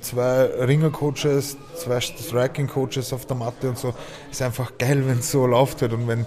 zwei 0.00 0.44
Ringer-Coaches, 0.44 1.56
zwei 1.76 2.00
Striking-Coaches 2.00 3.12
auf 3.12 3.26
der 3.26 3.36
Matte 3.36 3.68
und 3.68 3.78
so. 3.78 3.94
Ist 4.30 4.42
einfach 4.42 4.72
geil, 4.78 5.06
wenn 5.06 5.18
es 5.18 5.30
so 5.30 5.46
läuft 5.46 5.82
halt. 5.82 5.92
Und 5.92 6.08
wenn 6.08 6.26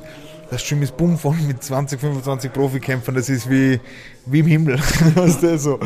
das 0.50 0.64
Gym 0.68 0.82
ist 0.82 0.96
bumm 0.96 1.18
voll 1.18 1.36
mit 1.46 1.62
20, 1.62 2.00
25 2.00 2.54
Profikämpfern, 2.54 3.16
das 3.16 3.30
ist 3.30 3.50
wie, 3.50 3.80
wie 4.26 4.40
im 4.40 4.48
Himmel. 4.48 4.80
weißt 5.16 5.44
du, 5.44 5.58
so. 5.58 5.80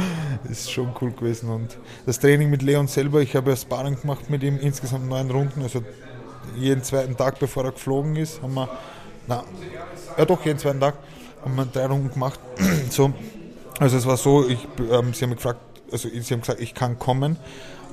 Das 0.44 0.60
ist 0.60 0.72
schon 0.72 0.94
cool 1.02 1.12
gewesen. 1.12 1.50
Und 1.50 1.78
das 2.06 2.20
Training 2.20 2.50
mit 2.50 2.62
Leon 2.62 2.88
selber, 2.88 3.22
ich 3.22 3.36
habe 3.36 3.52
ja 3.52 3.56
Sparring 3.56 4.00
gemacht 4.00 4.30
mit 4.30 4.44
ihm, 4.44 4.60
insgesamt 4.60 5.10
neun 5.10 5.30
Runden. 5.32 5.62
Also 5.62 5.84
jeden 6.58 6.84
zweiten 6.84 7.18
Tag, 7.18 7.40
bevor 7.40 7.66
er 7.66 7.72
geflogen 7.72 8.16
ist, 8.16 8.42
haben 8.42 8.54
wir, 8.54 8.70
na, 9.28 9.44
ja 10.18 10.26
doch, 10.26 10.46
jeden 10.46 10.60
zweiten 10.60 10.80
Tag 10.80 10.96
haben 11.44 11.56
wir 11.56 11.66
drei 11.66 11.86
Runden 11.88 12.12
gemacht. 12.12 12.40
so, 12.90 13.14
also 13.80 13.98
es 13.98 14.06
war 14.06 14.18
so, 14.18 14.48
ich, 14.48 14.68
ähm, 14.92 15.14
sie 15.14 15.24
haben 15.24 15.30
mich 15.30 15.38
gefragt, 15.38 15.60
also 15.92 16.10
sie 16.10 16.34
haben 16.34 16.42
gesagt, 16.42 16.60
ich 16.60 16.74
kann 16.74 16.98
kommen 17.00 17.38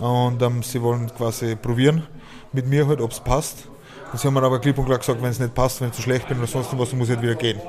und 0.01 0.43
ähm, 0.43 0.63
sie 0.63 0.83
wollen 0.83 1.13
quasi 1.15 1.57
probieren 1.57 2.07
mit 2.53 2.67
mir 2.67 2.87
halt, 2.87 3.01
ob 3.01 3.13
es 3.13 3.21
passt. 3.21 3.69
Und 4.13 4.19
sie 4.19 4.27
haben 4.27 4.35
mir 4.35 4.43
aber 4.43 4.59
klipp 4.59 4.79
und 4.79 4.87
klar 4.87 4.99
gesagt, 4.99 5.23
wenn 5.23 5.31
es 5.31 5.39
nicht 5.39 5.55
passt, 5.55 5.81
wenn 5.81 5.89
ich 5.89 5.95
zu 5.95 6.03
schlecht 6.03 6.29
bin 6.29 6.39
oder 6.39 6.47
sonst 6.47 6.77
was, 6.79 6.91
dann 6.91 6.99
muss 6.99 7.09
ich 7.09 7.15
halt 7.15 7.23
wieder 7.23 7.35
gehen. 7.35 7.61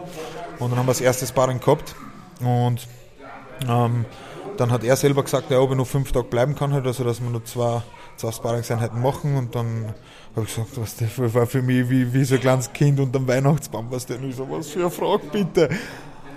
Und 0.60 0.72
dann 0.72 0.80
haben 0.80 0.86
wir 0.86 0.92
das 0.92 1.02
erste 1.02 1.26
Sparring 1.26 1.60
gehabt 1.60 1.96
und 2.42 2.88
ähm, 3.68 4.06
dann 4.58 4.72
hat 4.72 4.84
er 4.84 4.96
selber 4.96 5.24
gesagt, 5.24 5.52
ja, 5.52 5.60
ob 5.60 5.70
er 5.72 5.76
nur 5.76 5.86
fünf 5.86 6.12
Tage 6.12 6.28
bleiben 6.28 6.56
kann, 6.56 6.74
halt, 6.74 6.86
also 6.86 7.04
dass 7.04 7.22
wir 7.22 7.30
nur 7.30 7.44
zwei, 7.46 7.82
zwei 8.18 8.32
Sparringseinheiten 8.32 9.02
machen 9.02 9.38
und 9.38 9.56
dann 9.56 9.94
habe 10.36 10.46
ich 10.46 10.56
gesagt, 10.56 10.72
was 10.76 10.96
das 10.96 11.34
war 11.34 11.46
für 11.46 11.62
mich 11.62 11.90
wie, 11.90 12.14
wie 12.14 12.24
so 12.24 12.36
ein 12.36 12.42
kleines 12.42 12.72
Kind 12.74 13.00
unter 13.00 13.20
dem 13.20 13.28
Weihnachtsbaum, 13.28 13.88
was 13.90 14.06
denn 14.06 14.28
ich 14.28 14.36
so, 14.36 14.50
was 14.50 14.68
für 14.70 14.80
eine 14.80 14.92
Frage 14.92 15.28
bitte. 15.32 15.70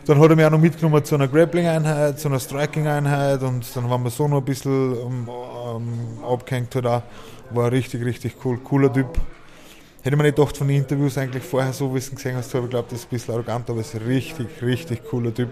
Dann 0.07 0.19
hat 0.19 0.31
er 0.31 0.37
mich 0.37 0.45
auch 0.45 0.51
noch 0.51 0.59
mitgenommen 0.59 1.05
zu 1.05 1.15
einer 1.15 1.29
Grappling-Einheit, 1.29 2.19
zu 2.19 2.29
einer 2.29 2.41
Striking-Einheit 2.41 3.43
und 3.43 3.65
dann 3.77 3.89
waren 3.89 4.03
wir 4.03 4.11
so 4.11 4.27
noch 4.27 4.39
ein 4.39 4.45
bisschen 4.45 4.95
ähm, 4.95 5.29
ähm, 5.29 6.25
abgehängt. 6.25 6.75
Halt 6.75 6.87
auch. 6.87 7.03
War 7.51 7.71
richtig, 7.71 8.05
richtig 8.05 8.37
cool. 8.45 8.59
Cooler 8.59 8.93
Typ. 8.93 9.19
Hätte 10.03 10.17
man 10.17 10.27
nicht 10.27 10.35
gedacht 10.35 10.57
von 10.57 10.67
den 10.67 10.79
Interviews 10.79 11.17
eigentlich 11.17 11.45
vorher 11.45 11.73
so, 11.73 11.95
wie 11.95 12.01
du 12.01 12.11
gesehen 12.11 12.37
hast, 12.37 12.53
habe 12.55 12.65
ich 12.65 12.71
glaube, 12.71 12.89
das 12.91 13.01
ist 13.01 13.07
ein 13.07 13.11
bisschen 13.11 13.35
arrogant, 13.35 13.71
aber 13.71 13.81
es 13.81 13.95
ist 13.95 14.01
ein 14.01 14.07
richtig, 14.09 14.49
richtig 14.61 15.05
cooler 15.09 15.33
Typ 15.33 15.51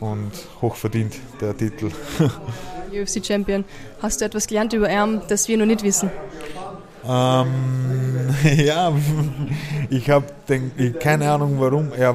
und 0.00 0.30
hochverdient, 0.62 1.16
der 1.40 1.54
Titel. 1.54 1.90
UFC 2.92 3.24
Champion. 3.24 3.64
Hast 4.00 4.20
du 4.20 4.24
etwas 4.24 4.46
gelernt 4.46 4.72
über 4.72 4.88
ihn, 4.88 5.20
das 5.28 5.48
wir 5.48 5.58
noch 5.58 5.66
nicht 5.66 5.82
wissen? 5.82 6.10
Ähm, 7.06 7.46
ja, 8.56 8.92
ich 9.90 10.08
habe 10.08 10.26
keine 11.00 11.30
Ahnung 11.30 11.56
warum. 11.58 11.92
Ja, 11.98 12.14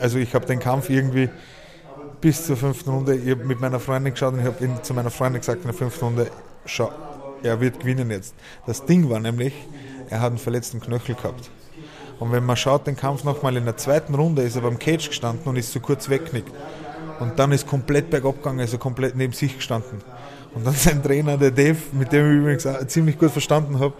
also 0.00 0.18
ich 0.18 0.34
habe 0.34 0.46
den 0.46 0.58
Kampf 0.58 0.90
irgendwie 0.90 1.28
bis 2.20 2.46
zur 2.46 2.56
fünften 2.56 2.90
Runde, 2.90 3.14
ich 3.14 3.36
mit 3.36 3.60
meiner 3.60 3.80
Freundin 3.80 4.12
geschaut 4.12 4.34
und 4.34 4.40
ich 4.40 4.46
habe 4.46 4.82
zu 4.82 4.94
meiner 4.94 5.10
Freundin 5.10 5.40
gesagt 5.40 5.58
in 5.58 5.66
der 5.66 5.74
fünften 5.74 6.04
Runde, 6.04 6.30
schau, 6.64 6.90
er 7.42 7.60
wird 7.60 7.80
gewinnen 7.80 8.10
jetzt. 8.10 8.34
Das 8.66 8.84
Ding 8.84 9.08
war 9.10 9.20
nämlich, 9.20 9.54
er 10.08 10.20
hat 10.20 10.30
einen 10.30 10.38
verletzten 10.38 10.80
Knöchel 10.80 11.14
gehabt. 11.14 11.50
Und 12.18 12.32
wenn 12.32 12.44
man 12.44 12.56
schaut, 12.56 12.86
den 12.86 12.96
Kampf 12.96 13.24
nochmal 13.24 13.56
in 13.56 13.64
der 13.64 13.76
zweiten 13.76 14.14
Runde, 14.14 14.42
ist 14.42 14.56
er 14.56 14.62
beim 14.62 14.78
Cage 14.78 15.08
gestanden 15.08 15.46
und 15.46 15.56
ist 15.56 15.72
so 15.72 15.80
kurz 15.80 16.08
wegknickt. 16.08 16.50
Und 17.20 17.38
dann 17.38 17.52
ist 17.52 17.66
komplett 17.66 18.10
bergab 18.10 18.36
gegangen, 18.36 18.60
also 18.60 18.78
komplett 18.78 19.16
neben 19.16 19.32
sich 19.32 19.56
gestanden. 19.56 20.00
Und 20.54 20.66
dann 20.66 20.74
sein 20.74 21.02
Trainer, 21.02 21.36
der 21.36 21.50
Dave, 21.50 21.76
mit 21.92 22.12
dem 22.12 22.30
ich 22.30 22.38
übrigens 22.38 22.66
auch 22.66 22.86
ziemlich 22.86 23.18
gut 23.18 23.30
verstanden 23.30 23.78
habe, 23.78 23.94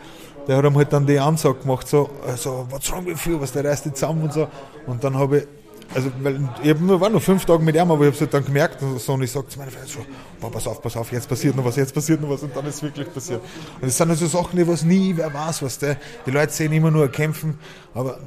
der 0.48 0.56
hat 0.56 0.64
ihm 0.64 0.76
halt 0.76 0.92
dann 0.92 1.06
die 1.06 1.18
Ansage 1.18 1.58
gemacht, 1.60 1.88
so, 1.88 2.08
also, 2.26 2.66
what's 2.70 2.90
wrong 2.90 3.04
with 3.04 3.24
you, 3.26 3.40
was 3.40 3.52
der 3.52 3.64
reißt 3.64 3.86
jetzt 3.86 3.98
zusammen 3.98 4.22
und 4.22 4.32
so. 4.32 4.48
Und 4.86 5.02
dann 5.02 5.16
habe 5.16 5.38
ich 5.38 5.46
also, 5.94 6.10
weil 6.20 6.40
ich 6.62 6.74
war 6.78 7.08
nur 7.08 7.20
fünf 7.20 7.44
Tage 7.44 7.62
mit 7.62 7.74
ihm, 7.74 7.90
aber 7.90 8.00
ich 8.00 8.06
habe 8.06 8.14
es 8.14 8.20
halt 8.20 8.34
dann 8.34 8.44
gemerkt 8.44 8.82
und 8.82 9.00
so 9.00 9.12
und 9.14 9.22
ich 9.22 9.30
sage 9.30 9.48
zu 9.48 9.58
meiner 9.58 9.70
Frau 9.70 9.86
so, 9.86 10.06
boah, 10.40 10.50
pass 10.50 10.66
auf, 10.66 10.82
pass 10.82 10.96
auf, 10.96 11.10
jetzt 11.12 11.28
passiert 11.28 11.56
noch 11.56 11.64
was, 11.64 11.76
jetzt 11.76 11.94
passiert 11.94 12.20
noch 12.20 12.30
was 12.30 12.42
und 12.42 12.54
dann 12.54 12.66
ist 12.66 12.82
wirklich 12.82 13.12
passiert. 13.12 13.40
Und 13.80 13.84
das 13.84 13.96
sind 13.96 14.10
also 14.10 14.26
Sachen, 14.26 14.58
die 14.58 14.66
was 14.66 14.82
nie 14.82 15.16
wer 15.16 15.32
weiß, 15.32 15.62
was 15.62 15.78
der, 15.78 15.96
die 16.26 16.30
Leute 16.30 16.52
sehen 16.52 16.72
immer 16.72 16.90
nur 16.90 17.08
kämpfen, 17.08 17.58
aber 17.94 18.18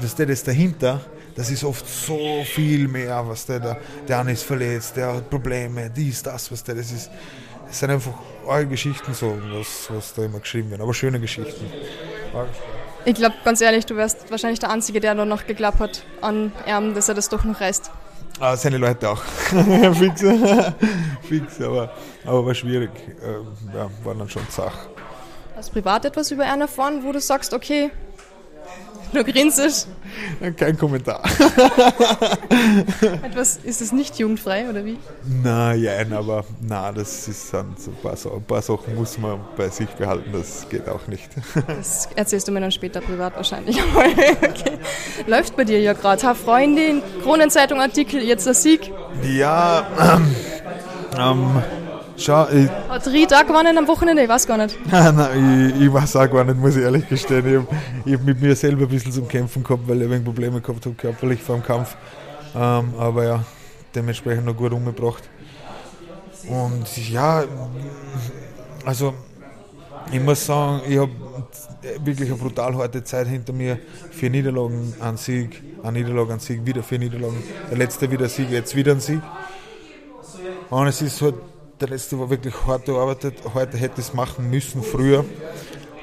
das, 0.00 0.14
der 0.14 0.26
das 0.26 0.44
dahinter, 0.44 1.00
das 1.34 1.50
ist 1.50 1.64
oft 1.64 1.86
so 1.88 2.44
viel 2.44 2.86
mehr, 2.86 3.26
was 3.26 3.46
der 3.46 3.60
da, 3.60 3.76
der 4.06 4.20
eine 4.20 4.32
ist 4.32 4.42
verletzt, 4.42 4.96
der 4.96 5.14
hat 5.14 5.30
Probleme, 5.30 5.90
dies, 5.90 6.22
das, 6.22 6.52
was 6.52 6.62
der, 6.64 6.76
das 6.76 6.92
ist, 6.92 7.10
das 7.66 7.78
sind 7.78 7.90
einfach 7.90 8.12
eure 8.46 8.66
Geschichten 8.66 9.14
so, 9.14 9.36
was, 9.52 9.88
was 9.90 10.14
da 10.14 10.24
immer 10.24 10.40
geschrieben 10.40 10.70
wird, 10.70 10.80
aber 10.80 10.94
schöne 10.94 11.18
Geschichten. 11.20 11.66
Ich 13.04 13.14
glaube, 13.14 13.34
ganz 13.44 13.60
ehrlich, 13.60 13.86
du 13.86 13.96
wärst 13.96 14.30
wahrscheinlich 14.30 14.58
der 14.58 14.70
Einzige, 14.70 15.00
der 15.00 15.14
da 15.14 15.24
noch 15.24 15.46
geglaubt 15.46 15.78
hat 15.78 16.02
an 16.20 16.52
ihm, 16.66 16.94
dass 16.94 17.08
er 17.08 17.14
das 17.14 17.28
doch 17.28 17.44
noch 17.44 17.60
reißt. 17.60 17.90
Ah, 18.40 18.56
seine 18.56 18.78
Leute 18.78 19.10
auch. 19.10 19.22
Fix. 19.94 20.22
Fix, 21.28 21.60
aber, 21.60 21.90
aber 22.24 22.46
war 22.46 22.54
schwierig. 22.54 22.90
Ähm, 23.24 23.46
ja, 23.74 23.90
war 24.04 24.14
dann 24.14 24.28
schon 24.28 24.46
Sache. 24.48 24.88
Hast 25.56 25.70
du 25.70 25.72
privat 25.72 26.04
etwas 26.04 26.30
über 26.30 26.44
einen 26.44 26.62
erfahren, 26.62 27.02
wo 27.02 27.10
du 27.10 27.20
sagst, 27.20 27.52
okay, 27.52 27.90
du 29.12 29.24
grinst? 29.24 29.88
Kein 30.56 30.78
Kommentar. 30.78 31.22
Etwas, 33.22 33.58
ist 33.58 33.80
es 33.80 33.92
nicht 33.92 34.18
jugendfrei 34.18 34.68
oder 34.68 34.84
wie? 34.84 34.98
Nein, 35.24 36.12
aber 36.12 36.44
na, 36.60 36.92
das 36.92 37.28
ist 37.28 37.52
dann 37.52 37.74
so 37.76 37.90
ein 37.90 37.96
paar, 38.02 38.16
so 38.16 38.32
ein 38.34 38.42
paar 38.42 38.62
Sachen 38.62 38.94
muss 38.94 39.18
man 39.18 39.40
bei 39.56 39.68
sich 39.68 39.88
behalten, 39.90 40.30
das 40.32 40.68
geht 40.68 40.88
auch 40.88 41.06
nicht. 41.06 41.28
Das 41.66 42.08
erzählst 42.14 42.48
du 42.48 42.52
mir 42.52 42.60
dann 42.60 42.72
später 42.72 43.00
privat 43.00 43.36
wahrscheinlich. 43.36 43.78
okay. 43.94 44.78
Läuft 45.26 45.56
bei 45.56 45.64
dir 45.64 45.80
ja 45.80 45.92
gerade. 45.92 46.22
Ha, 46.26 46.34
Freundin, 46.34 47.02
Kronenzeitung 47.22 47.80
Artikel, 47.80 48.22
jetzt 48.22 48.46
der 48.46 48.54
Sieg. 48.54 48.92
Ja, 49.22 49.86
ähm, 50.16 50.34
ähm, 51.16 51.62
schau, 52.18 52.48
ich, 52.48 52.68
Hat 52.88 53.06
Ried 53.06 53.32
auch 53.34 53.46
gewonnen 53.46 53.76
am 53.78 53.86
Wochenende? 53.88 54.22
Ich 54.22 54.28
weiß 54.28 54.46
gar 54.46 54.56
nicht. 54.58 54.78
Nein, 54.90 55.72
ich, 55.76 55.82
ich 55.82 55.92
weiß 55.92 56.16
auch 56.16 56.30
gar 56.30 56.44
nicht, 56.44 56.58
muss 56.58 56.76
ich 56.76 56.82
ehrlich 56.82 57.08
gestehen. 57.08 57.46
Ich 57.46 57.56
habe 57.56 58.18
hab 58.18 58.24
mit 58.24 58.40
mir 58.40 58.54
selber 58.56 58.82
ein 58.82 58.88
bisschen 58.88 59.12
zum 59.12 59.28
Kämpfen 59.28 59.62
gehabt, 59.62 59.88
weil 59.88 59.98
ich 59.98 60.04
ein 60.04 60.10
wenig 60.10 60.24
Probleme 60.24 60.60
gehabt 60.60 60.84
habe, 60.84 60.94
körperlich 60.94 61.42
vor 61.42 61.56
dem 61.56 61.64
Kampf. 61.64 61.96
Ähm, 62.54 62.92
aber 62.98 63.24
ja, 63.24 63.44
dementsprechend 63.94 64.44
noch 64.46 64.56
gut 64.56 64.72
umgebracht. 64.72 65.28
Und 66.48 67.10
ja, 67.10 67.44
also 68.84 69.14
ich 70.10 70.20
muss 70.20 70.46
sagen, 70.46 70.82
ich 70.88 70.98
habe 70.98 71.10
wirklich 72.04 72.30
eine 72.30 72.38
brutal 72.38 72.74
harte 72.76 73.04
Zeit 73.04 73.26
hinter 73.26 73.52
mir. 73.52 73.78
Vier 74.10 74.30
Niederlagen, 74.30 74.94
ein 75.00 75.16
Sieg, 75.16 75.62
eine 75.82 75.98
Niederlage, 75.98 76.32
ein 76.32 76.38
Sieg, 76.38 76.64
wieder 76.64 76.82
vier 76.82 76.98
Niederlagen. 76.98 77.42
Der 77.70 77.78
letzte 77.78 78.10
wieder 78.10 78.28
Sieg, 78.28 78.50
jetzt 78.50 78.74
wieder 78.74 78.92
ein 78.92 79.00
Sieg. 79.00 79.20
Und 80.70 80.86
es 80.86 81.02
ist 81.02 81.20
halt, 81.20 81.34
der 81.80 81.88
letzte 81.88 82.18
war 82.18 82.28
wirklich 82.30 82.54
hart 82.66 82.86
gearbeitet. 82.86 83.36
Heute 83.54 83.76
hätte 83.76 84.00
ich 84.00 84.08
es 84.08 84.14
machen 84.14 84.50
müssen, 84.50 84.82
früher. 84.82 85.24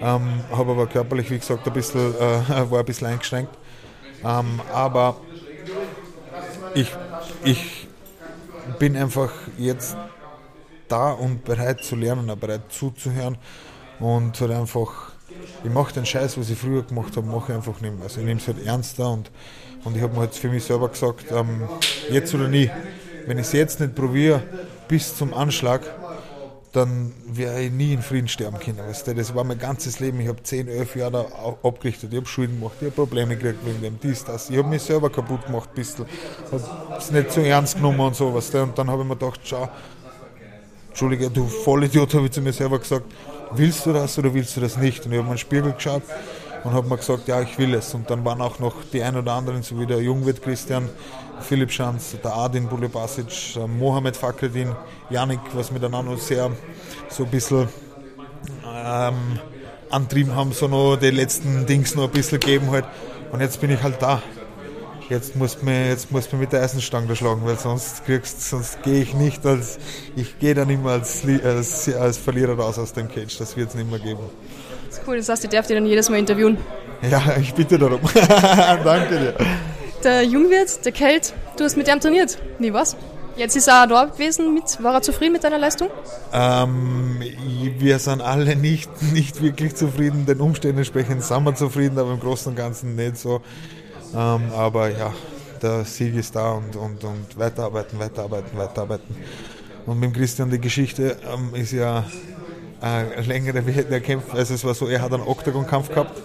Ähm, 0.02 0.42
habe 0.52 0.72
aber 0.72 0.88
körperlich, 0.88 1.30
wie 1.32 1.40
gesagt, 1.40 1.68
ein 1.68 1.74
bisschen, 1.74 2.16
äh, 2.16 2.70
war 2.70 2.80
ein 2.80 2.86
bisschen 2.86 3.08
eingeschränkt. 3.08 3.54
Ähm, 4.24 4.62
aber 4.74 5.18
ich, 6.74 6.92
ich 7.44 7.88
bin 8.80 8.96
einfach 8.96 9.32
jetzt 9.58 9.96
da 10.88 11.12
und 11.12 11.44
bereit 11.44 11.84
zu 11.84 11.96
lernen, 11.96 12.32
bereit 12.40 12.64
zuzuhören 12.70 13.38
und 14.00 14.40
halt 14.40 14.52
einfach, 14.52 15.12
ich 15.64 15.72
mache 15.72 15.94
den 15.94 16.06
Scheiß, 16.06 16.38
was 16.38 16.50
ich 16.50 16.58
früher 16.58 16.84
gemacht 16.84 17.16
habe, 17.16 17.28
mache 17.28 17.52
ich 17.52 17.58
einfach 17.58 17.80
nicht 17.82 17.96
mehr. 17.96 18.04
Also 18.04 18.20
ich 18.20 18.26
nehme 18.26 18.40
es 18.40 18.48
halt 18.48 18.66
ernster 18.66 19.10
und, 19.10 19.32
und 19.84 19.96
ich 19.96 20.02
habe 20.02 20.16
mir 20.16 20.26
jetzt 20.26 20.40
für 20.40 20.50
mich 20.50 20.64
selber 20.64 20.90
gesagt, 20.90 21.26
ähm, 21.32 21.68
jetzt 22.10 22.34
oder 22.34 22.48
nie. 22.48 22.70
Wenn 23.26 23.40
ich 23.40 23.48
es 23.48 23.54
jetzt 23.54 23.80
nicht 23.80 23.96
probiere, 23.96 24.44
bis 24.88 25.18
zum 25.18 25.34
Anschlag, 25.34 25.82
dann 26.76 27.14
werde 27.28 27.62
ich 27.62 27.72
nie 27.72 27.94
in 27.94 28.02
Frieden 28.02 28.28
sterben 28.28 28.60
können. 28.60 28.80
Weißt 28.80 29.08
du? 29.08 29.16
Das 29.16 29.34
war 29.34 29.46
mein 29.46 29.58
ganzes 29.58 30.00
Leben. 30.02 30.20
Ich 30.20 30.28
habe 30.28 30.44
10, 30.44 30.68
11 30.68 30.96
Jahre 30.98 31.12
da 31.12 31.56
abgerichtet. 31.68 32.12
Ich 32.12 32.18
habe 32.18 32.28
Schulden 32.28 32.60
gemacht, 32.60 32.76
ich 32.82 32.88
habe 32.88 32.96
Probleme 32.96 33.38
gekriegt 33.38 33.66
wegen 33.66 33.82
dem, 33.82 34.00
dies, 34.02 34.26
das. 34.26 34.50
Ich 34.50 34.58
habe 34.58 34.68
mich 34.68 34.82
selber 34.82 35.10
kaputt 35.10 35.46
gemacht, 35.46 35.70
ein 35.72 35.76
bisschen. 35.76 36.06
Habe 36.52 36.98
es 36.98 37.12
nicht 37.12 37.32
so 37.32 37.42
ernst 37.42 37.76
genommen 37.76 38.02
und 38.02 38.16
so. 38.16 38.34
Weißt 38.34 38.54
du? 38.54 38.64
Und 38.64 38.78
dann 38.78 38.90
habe 38.90 39.04
ich 39.04 39.08
mir 39.08 39.16
gedacht, 39.16 39.40
schau, 39.44 39.70
Entschuldige, 40.90 41.30
du 41.30 41.46
Vollidiot, 41.46 42.14
habe 42.14 42.26
ich 42.26 42.32
zu 42.32 42.42
mir 42.42 42.54
selber 42.54 42.80
gesagt, 42.80 43.06
willst 43.52 43.86
du 43.86 43.94
das 43.94 44.18
oder 44.18 44.34
willst 44.34 44.58
du 44.58 44.62
das 44.62 44.78
nicht? 44.78 45.06
Und 45.06 45.14
ich 45.14 45.18
habe 45.18 45.28
mir 45.28 45.32
in 45.32 45.36
den 45.36 45.38
Spiegel 45.38 45.72
geschaut 45.72 46.04
und 46.66 46.74
habe 46.74 46.90
mir 46.90 46.98
gesagt, 46.98 47.28
ja, 47.28 47.42
ich 47.42 47.58
will 47.58 47.74
es. 47.74 47.94
Und 47.94 48.10
dann 48.10 48.26
waren 48.26 48.42
auch 48.42 48.60
noch 48.60 48.76
die 48.92 49.02
ein 49.02 49.16
oder 49.16 49.34
anderen, 49.34 49.64
so 49.64 49.80
wie 49.80 49.86
der 49.86 50.02
Jungwirt 50.02 50.42
Christian, 50.42 50.90
Philipp 51.42 51.72
Schanz, 51.72 52.16
der 52.24 52.36
Adin 52.36 52.68
Bulebasic, 52.68 53.56
äh, 53.56 53.68
Mohamed 53.68 54.16
Fakredin, 54.16 54.76
Janik, 55.10 55.40
was 55.54 55.72
miteinander 55.72 56.18
sehr 56.18 56.52
so 57.10 57.24
ein 57.24 57.30
bisschen 57.30 57.68
ähm, 58.66 59.40
antrieben 59.90 60.36
haben, 60.36 60.52
so 60.52 60.68
noch 60.68 60.98
die 60.98 61.12
letzten 61.12 61.66
Dings 61.66 61.96
noch 61.96 62.06
ein 62.06 62.12
bisschen 62.12 62.40
geben 62.40 62.72
halt. 62.72 62.86
Und 63.32 63.42
jetzt 63.42 63.60
bin 63.62 63.70
ich 63.72 63.82
halt 63.82 64.02
da. 64.02 64.22
Jetzt 65.10 65.36
musst 65.36 65.62
du 65.62 65.66
mir, 65.66 65.90
jetzt 65.90 66.12
musst 66.12 66.32
du 66.32 66.36
mir 66.36 66.44
mit 66.44 66.52
der 66.52 66.64
Eisenstange 66.64 67.16
schlagen, 67.16 67.42
weil 67.46 67.60
sonst 67.60 68.06
kriegst, 68.06 68.50
sonst 68.50 68.82
gehe 68.82 69.04
ich 69.04 69.14
nicht 69.14 69.46
als, 69.46 69.78
ich 70.16 70.40
gehe 70.40 70.56
dann 70.56 70.70
immer 70.70 70.92
als, 70.92 71.22
als, 71.44 71.94
als 71.94 72.18
Verlierer 72.18 72.58
raus 72.58 72.80
aus 72.80 72.94
dem 72.94 73.08
Cage. 73.08 73.38
Das 73.38 73.56
wird 73.56 73.70
es 73.70 73.76
nicht 73.76 73.90
mehr 73.90 74.00
geben. 74.00 74.22
Das 74.88 74.98
ist 74.98 75.08
cool, 75.08 75.18
das 75.18 75.30
heißt, 75.30 75.44
ich 75.44 75.50
darf 75.52 75.68
dich 75.68 75.76
dann 75.76 75.86
jedes 75.86 76.10
Mal 76.10 76.18
interviewen. 76.18 76.58
Ja, 77.10 77.22
ich 77.40 77.54
bitte 77.54 77.78
darum. 77.78 78.00
Danke 78.84 79.20
dir. 79.20 79.36
Der 80.06 80.22
Jungwirt, 80.22 80.86
der 80.86 80.92
Kelt, 80.92 81.34
du 81.58 81.64
hast 81.64 81.78
mit 81.78 81.88
dem 81.88 82.00
trainiert. 82.00 82.38
Wie 82.60 82.72
war's? 82.72 82.96
Jetzt 83.38 83.56
ist 83.56 83.68
er 83.68 83.84
auch 83.84 83.88
da 83.88 84.06
gewesen. 84.06 84.54
Mit, 84.54 84.84
war 84.84 84.94
er 84.94 85.02
zufrieden 85.02 85.34
mit 85.34 85.44
deiner 85.44 85.58
Leistung? 85.58 85.88
Ähm, 86.32 87.20
wir 87.80 87.98
sind 87.98 88.22
alle 88.22 88.56
nicht, 88.56 89.02
nicht 89.14 89.42
wirklich 89.42 89.76
zufrieden. 89.76 90.28
Den 90.28 90.42
Umständen 90.42 90.78
entsprechend 90.78 91.24
sind 91.24 91.44
wir 91.44 91.56
zufrieden, 91.56 91.98
aber 91.98 92.14
im 92.14 92.20
Großen 92.20 92.52
und 92.52 92.56
Ganzen 92.56 92.96
nicht 92.96 93.18
so. 93.18 93.42
Ähm, 94.14 94.52
aber 94.56 94.92
ja, 94.92 95.12
der 95.64 95.84
Sieg 95.86 96.16
ist 96.16 96.36
da 96.36 96.52
und, 96.52 96.76
und, 96.76 97.04
und 97.04 97.40
weiterarbeiten, 97.40 97.98
weiterarbeiten, 97.98 98.56
weiterarbeiten. 98.60 99.16
Und 99.88 100.00
mit 100.00 100.14
Christian 100.14 100.52
die 100.52 100.62
Geschichte 100.62 101.18
ähm, 101.34 101.56
ist 101.60 101.72
ja 101.72 102.06
eine 102.80 103.22
längere, 103.24 103.60
der 103.64 104.02
Kampf. 104.02 104.36
Also 104.36 104.54
es 104.54 104.64
war 104.64 104.76
so, 104.76 104.88
er 104.88 105.02
hat 105.02 105.12
einen 105.12 105.24
Oktagon-Kampf 105.24 105.90
gehabt. 105.90 106.22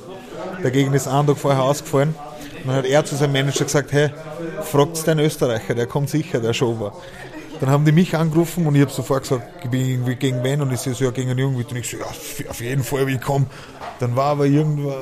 Dagegen 0.62 0.92
ist 0.92 1.04
Tag 1.04 1.38
vorher 1.38 1.62
ausgefallen. 1.62 2.14
Dann 2.64 2.74
hat 2.76 2.84
er 2.84 3.04
zu 3.04 3.16
seinem 3.16 3.32
Manager 3.32 3.64
gesagt, 3.64 3.92
hey, 3.92 4.10
fragt 4.62 5.06
den 5.06 5.18
Österreicher, 5.18 5.74
der 5.74 5.86
kommt 5.86 6.10
sicher, 6.10 6.40
der 6.40 6.52
schon 6.52 6.78
war. 6.80 6.92
Dann 7.60 7.68
haben 7.68 7.84
die 7.84 7.92
mich 7.92 8.16
angerufen 8.16 8.66
und 8.66 8.74
ich 8.74 8.80
habe 8.80 8.90
sofort 8.90 9.22
gesagt, 9.22 9.46
ich 9.64 9.70
bin 9.70 9.86
irgendwie 9.86 10.16
gegen 10.16 10.42
wen 10.42 10.62
und 10.62 10.72
ich 10.72 10.80
so, 10.80 10.90
ja, 10.92 11.10
gegen 11.10 11.30
einen 11.30 11.38
Jungwirt. 11.38 11.70
Und 11.70 11.76
ich 11.76 11.90
so, 11.90 11.98
ja, 11.98 12.06
auf 12.48 12.60
jeden 12.60 12.82
Fall, 12.82 13.06
wie 13.06 13.16
ich 13.16 13.20
komme. 13.20 13.46
Dann 13.98 14.16
war 14.16 14.26
aber 14.26 14.46
irgendwo, 14.46 14.94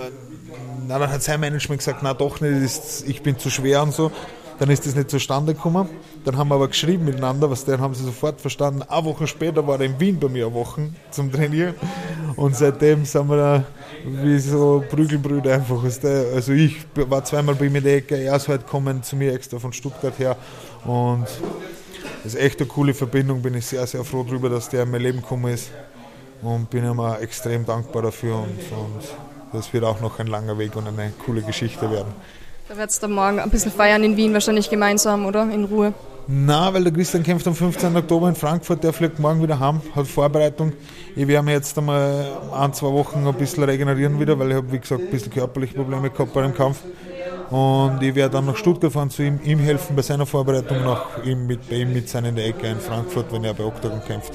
na, 0.86 0.98
dann 0.98 1.10
hat 1.10 1.22
sein 1.22 1.38
Management 1.38 1.78
gesagt, 1.78 2.00
na 2.02 2.14
doch 2.14 2.40
nicht, 2.40 2.80
ich 3.06 3.22
bin 3.22 3.38
zu 3.38 3.48
schwer 3.48 3.82
und 3.82 3.94
so. 3.94 4.10
Dann 4.58 4.70
ist 4.70 4.86
das 4.86 4.94
nicht 4.96 5.10
zustande 5.10 5.54
gekommen. 5.54 5.88
Dann 6.24 6.36
haben 6.36 6.48
wir 6.48 6.56
aber 6.56 6.68
geschrieben 6.68 7.04
miteinander, 7.04 7.48
was 7.50 7.64
dann 7.64 7.80
haben 7.80 7.94
sie 7.94 8.04
sofort 8.04 8.40
verstanden. 8.40 8.82
Eine 8.82 9.04
Woche 9.04 9.26
später 9.26 9.64
war 9.66 9.78
er 9.78 9.86
in 9.86 10.00
Wien 10.00 10.18
bei 10.18 10.28
mir 10.28 10.46
eine 10.46 10.54
Woche 10.54 10.90
zum 11.10 11.30
Trainieren. 11.30 11.74
Und 12.34 12.56
seitdem 12.56 13.04
sind 13.04 13.28
wir 13.28 13.36
da 13.36 13.64
wie 14.04 14.38
so 14.38 14.82
Prügelbrüder 14.88 15.54
einfach. 15.54 15.82
Also 15.82 16.52
ich 16.52 16.76
war 16.94 17.24
zweimal 17.24 17.54
bei 17.54 17.66
ihm 17.66 17.76
in 17.76 17.84
der 17.84 17.96
Ecke, 17.96 18.16
er 18.16 18.36
ist 18.36 18.48
halt 18.48 18.64
gekommen 18.64 19.02
zu 19.02 19.16
mir 19.16 19.32
extra 19.32 19.58
von 19.58 19.72
Stuttgart 19.72 20.18
her. 20.18 20.36
Und 20.84 21.26
das 22.24 22.34
ist 22.34 22.40
echt 22.40 22.60
eine 22.60 22.68
coole 22.68 22.94
Verbindung, 22.94 23.40
bin 23.40 23.54
ich 23.54 23.66
sehr, 23.66 23.86
sehr 23.86 24.02
froh 24.02 24.24
darüber, 24.24 24.48
dass 24.48 24.68
der 24.68 24.82
in 24.82 24.90
mein 24.90 25.02
Leben 25.02 25.20
gekommen 25.20 25.52
ist. 25.52 25.70
Und 26.42 26.70
bin 26.70 26.84
ihm 26.84 26.98
auch 27.00 27.18
extrem 27.20 27.64
dankbar 27.64 28.02
dafür. 28.02 28.36
Und, 28.36 28.48
und 28.48 29.02
das 29.52 29.72
wird 29.72 29.84
auch 29.84 30.00
noch 30.00 30.18
ein 30.18 30.26
langer 30.26 30.58
Weg 30.58 30.74
und 30.76 30.86
eine 30.86 31.12
coole 31.24 31.42
Geschichte 31.42 31.90
werden. 31.90 32.12
Da 32.68 32.76
wird's 32.76 33.00
dann 33.00 33.12
morgen 33.12 33.40
ein 33.40 33.48
bisschen 33.48 33.72
feiern 33.72 34.04
in 34.04 34.18
Wien, 34.18 34.34
wahrscheinlich 34.34 34.68
gemeinsam, 34.68 35.24
oder? 35.24 35.50
In 35.50 35.64
Ruhe. 35.64 35.94
Na, 36.26 36.74
weil 36.74 36.84
der 36.84 36.92
Christian 36.92 37.22
kämpft 37.22 37.46
am 37.46 37.54
15. 37.54 37.96
Oktober 37.96 38.28
in 38.28 38.34
Frankfurt, 38.34 38.84
der 38.84 38.92
fliegt 38.92 39.18
morgen 39.18 39.42
wieder 39.42 39.58
heim, 39.58 39.80
hat 39.96 40.06
Vorbereitung. 40.06 40.74
Ich 41.16 41.26
werde 41.26 41.46
mir 41.46 41.52
jetzt 41.52 41.78
einmal 41.78 42.26
ein, 42.52 42.74
zwei 42.74 42.88
Wochen 42.88 43.26
ein 43.26 43.34
bisschen 43.34 43.64
regenerieren 43.64 44.20
wieder, 44.20 44.38
weil 44.38 44.50
ich 44.50 44.56
habe, 44.56 44.70
wie 44.70 44.78
gesagt, 44.78 45.00
ein 45.00 45.10
bisschen 45.10 45.32
körperliche 45.32 45.76
Probleme 45.76 46.10
gehabt 46.10 46.34
bei 46.34 46.42
dem 46.42 46.54
Kampf. 46.54 46.80
Und 47.48 48.02
ich 48.02 48.14
werde 48.14 48.34
dann 48.34 48.44
nach 48.44 48.56
Stuttgart 48.58 48.92
fahren, 48.92 49.08
zu 49.08 49.22
ihm, 49.22 49.40
ihm 49.42 49.60
helfen 49.60 49.96
bei 49.96 50.02
seiner 50.02 50.26
Vorbereitung, 50.26 50.84
nach 50.84 51.24
ihm 51.24 51.46
mit, 51.46 51.70
bei 51.70 51.76
ihm 51.76 51.94
mit 51.94 52.10
seinen 52.10 52.26
in 52.26 52.36
der 52.36 52.48
Ecke 52.48 52.66
in 52.66 52.80
Frankfurt, 52.80 53.32
wenn 53.32 53.44
er 53.44 53.54
bei 53.54 53.64
Octagon 53.64 54.02
kämpft. 54.06 54.34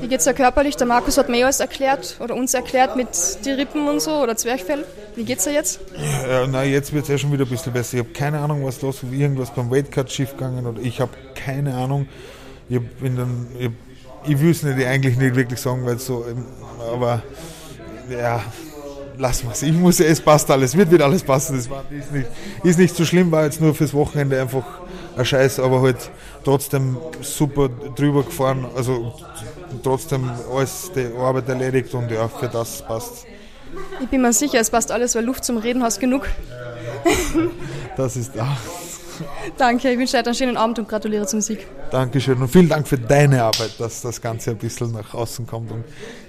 Wie 0.00 0.08
geht's 0.08 0.24
da 0.24 0.32
körperlich? 0.32 0.76
Der 0.76 0.86
Markus 0.86 1.18
hat 1.18 1.28
mir 1.28 1.44
alles 1.44 1.60
erklärt 1.60 2.16
oder 2.20 2.34
uns 2.34 2.54
erklärt 2.54 2.96
mit 2.96 3.08
die 3.44 3.50
Rippen 3.50 3.86
und 3.86 4.00
so 4.00 4.22
oder 4.22 4.36
Zwerchfell. 4.36 4.84
Wie 5.14 5.24
geht's 5.24 5.44
da 5.44 5.50
jetzt? 5.50 5.80
Ja, 6.28 6.46
na, 6.46 6.64
jetzt 6.64 6.92
wird 6.92 7.04
es 7.04 7.08
ja 7.10 7.18
schon 7.18 7.32
wieder 7.32 7.44
ein 7.44 7.50
bisschen 7.50 7.72
besser. 7.72 7.94
Ich 7.94 8.00
habe 8.00 8.10
keine 8.10 8.38
Ahnung, 8.38 8.64
was 8.64 8.80
los 8.82 9.02
ist. 9.02 9.12
Irgendwas 9.12 9.50
beim 9.50 9.70
Weightcut 9.70 10.10
schief 10.10 10.30
gegangen 10.32 10.66
oder 10.66 10.80
ich 10.80 11.00
habe 11.00 11.12
keine 11.34 11.74
Ahnung. 11.74 12.08
Ich, 12.68 12.80
bin 12.80 13.16
dann, 13.16 13.48
ich, 13.58 13.70
ich 14.26 14.40
will 14.40 14.50
es 14.50 14.64
eigentlich 14.64 15.16
nicht 15.18 15.34
wirklich 15.34 15.60
sagen, 15.60 15.84
weil 15.84 15.98
so, 15.98 16.24
ähm, 16.28 16.46
aber 16.92 17.22
ja, 18.10 18.42
lassen 19.18 19.46
wir 19.46 19.52
es. 19.52 19.62
Ich 19.62 19.72
muss, 19.72 20.00
es 20.00 20.20
passt 20.20 20.50
alles, 20.50 20.76
wird 20.76 20.90
wieder 20.90 21.04
alles 21.04 21.22
passen. 21.22 21.56
Das 21.56 21.66
ist, 21.66 22.12
nicht, 22.12 22.28
ist 22.64 22.78
nicht 22.78 22.96
so 22.96 23.04
schlimm, 23.04 23.30
war 23.30 23.44
jetzt 23.44 23.60
nur 23.60 23.74
fürs 23.74 23.92
Wochenende 23.92 24.40
einfach 24.40 24.64
ein 25.16 25.24
Scheiß, 25.24 25.60
aber 25.60 25.82
halt 25.82 26.10
trotzdem 26.44 26.96
super 27.20 27.68
drüber 27.68 28.22
gefahren. 28.22 28.66
Also 28.76 29.14
trotzdem 29.82 30.30
alles 30.54 30.90
die 30.94 31.06
Arbeit 31.18 31.48
erledigt 31.48 31.94
und 31.94 32.10
ja, 32.10 32.28
für 32.28 32.48
das 32.48 32.82
passt. 32.86 33.26
Ich 34.00 34.08
bin 34.08 34.22
mir 34.22 34.32
sicher, 34.32 34.58
es 34.58 34.70
passt 34.70 34.90
alles, 34.90 35.14
weil 35.14 35.24
Luft 35.24 35.44
zum 35.44 35.56
Reden 35.58 35.82
hast 35.82 36.00
genug. 36.00 36.28
Das 37.96 38.16
ist 38.16 38.32
da. 38.34 38.56
Danke, 39.58 39.90
ich 39.90 39.98
wünsche 39.98 40.16
dir 40.16 40.24
einen 40.24 40.34
schönen 40.34 40.56
Abend 40.56 40.78
und 40.78 40.88
gratuliere 40.88 41.26
zum 41.26 41.40
Sieg. 41.40 41.66
Dankeschön 41.90 42.40
und 42.40 42.48
vielen 42.48 42.68
Dank 42.68 42.88
für 42.88 42.98
deine 42.98 43.42
Arbeit, 43.42 43.72
dass 43.78 44.00
das 44.00 44.20
Ganze 44.20 44.52
ein 44.52 44.56
bisschen 44.56 44.92
nach 44.92 45.12
außen 45.12 45.46
kommt 45.46 45.70
und 45.70 45.84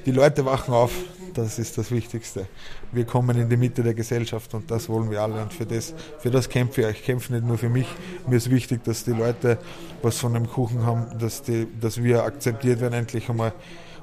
die 0.05 0.11
Leute 0.11 0.45
wachen 0.45 0.73
auf. 0.73 0.91
Das 1.33 1.59
ist 1.59 1.77
das 1.77 1.91
Wichtigste. 1.91 2.47
Wir 2.91 3.05
kommen 3.05 3.37
in 3.37 3.49
die 3.49 3.57
Mitte 3.57 3.83
der 3.83 3.93
Gesellschaft 3.93 4.53
und 4.53 4.69
das 4.69 4.89
wollen 4.89 5.09
wir 5.09 5.21
alle 5.21 5.41
und 5.41 5.53
für 5.53 5.65
das, 5.65 5.93
für 6.19 6.29
das 6.29 6.49
kämpfe 6.49 6.81
ich. 6.81 6.99
Ich 6.99 7.03
kämpfe 7.03 7.33
nicht 7.33 7.45
nur 7.45 7.57
für 7.57 7.69
mich. 7.69 7.87
Mir 8.27 8.35
ist 8.35 8.49
wichtig, 8.49 8.83
dass 8.83 9.03
die 9.03 9.11
Leute 9.11 9.57
was 10.01 10.17
von 10.17 10.33
dem 10.33 10.49
Kuchen 10.49 10.85
haben, 10.85 11.17
dass, 11.19 11.41
die, 11.41 11.67
dass 11.79 12.01
wir 12.01 12.23
akzeptiert 12.23 12.81
werden 12.81 12.93
endlich 12.93 13.29
einmal 13.29 13.53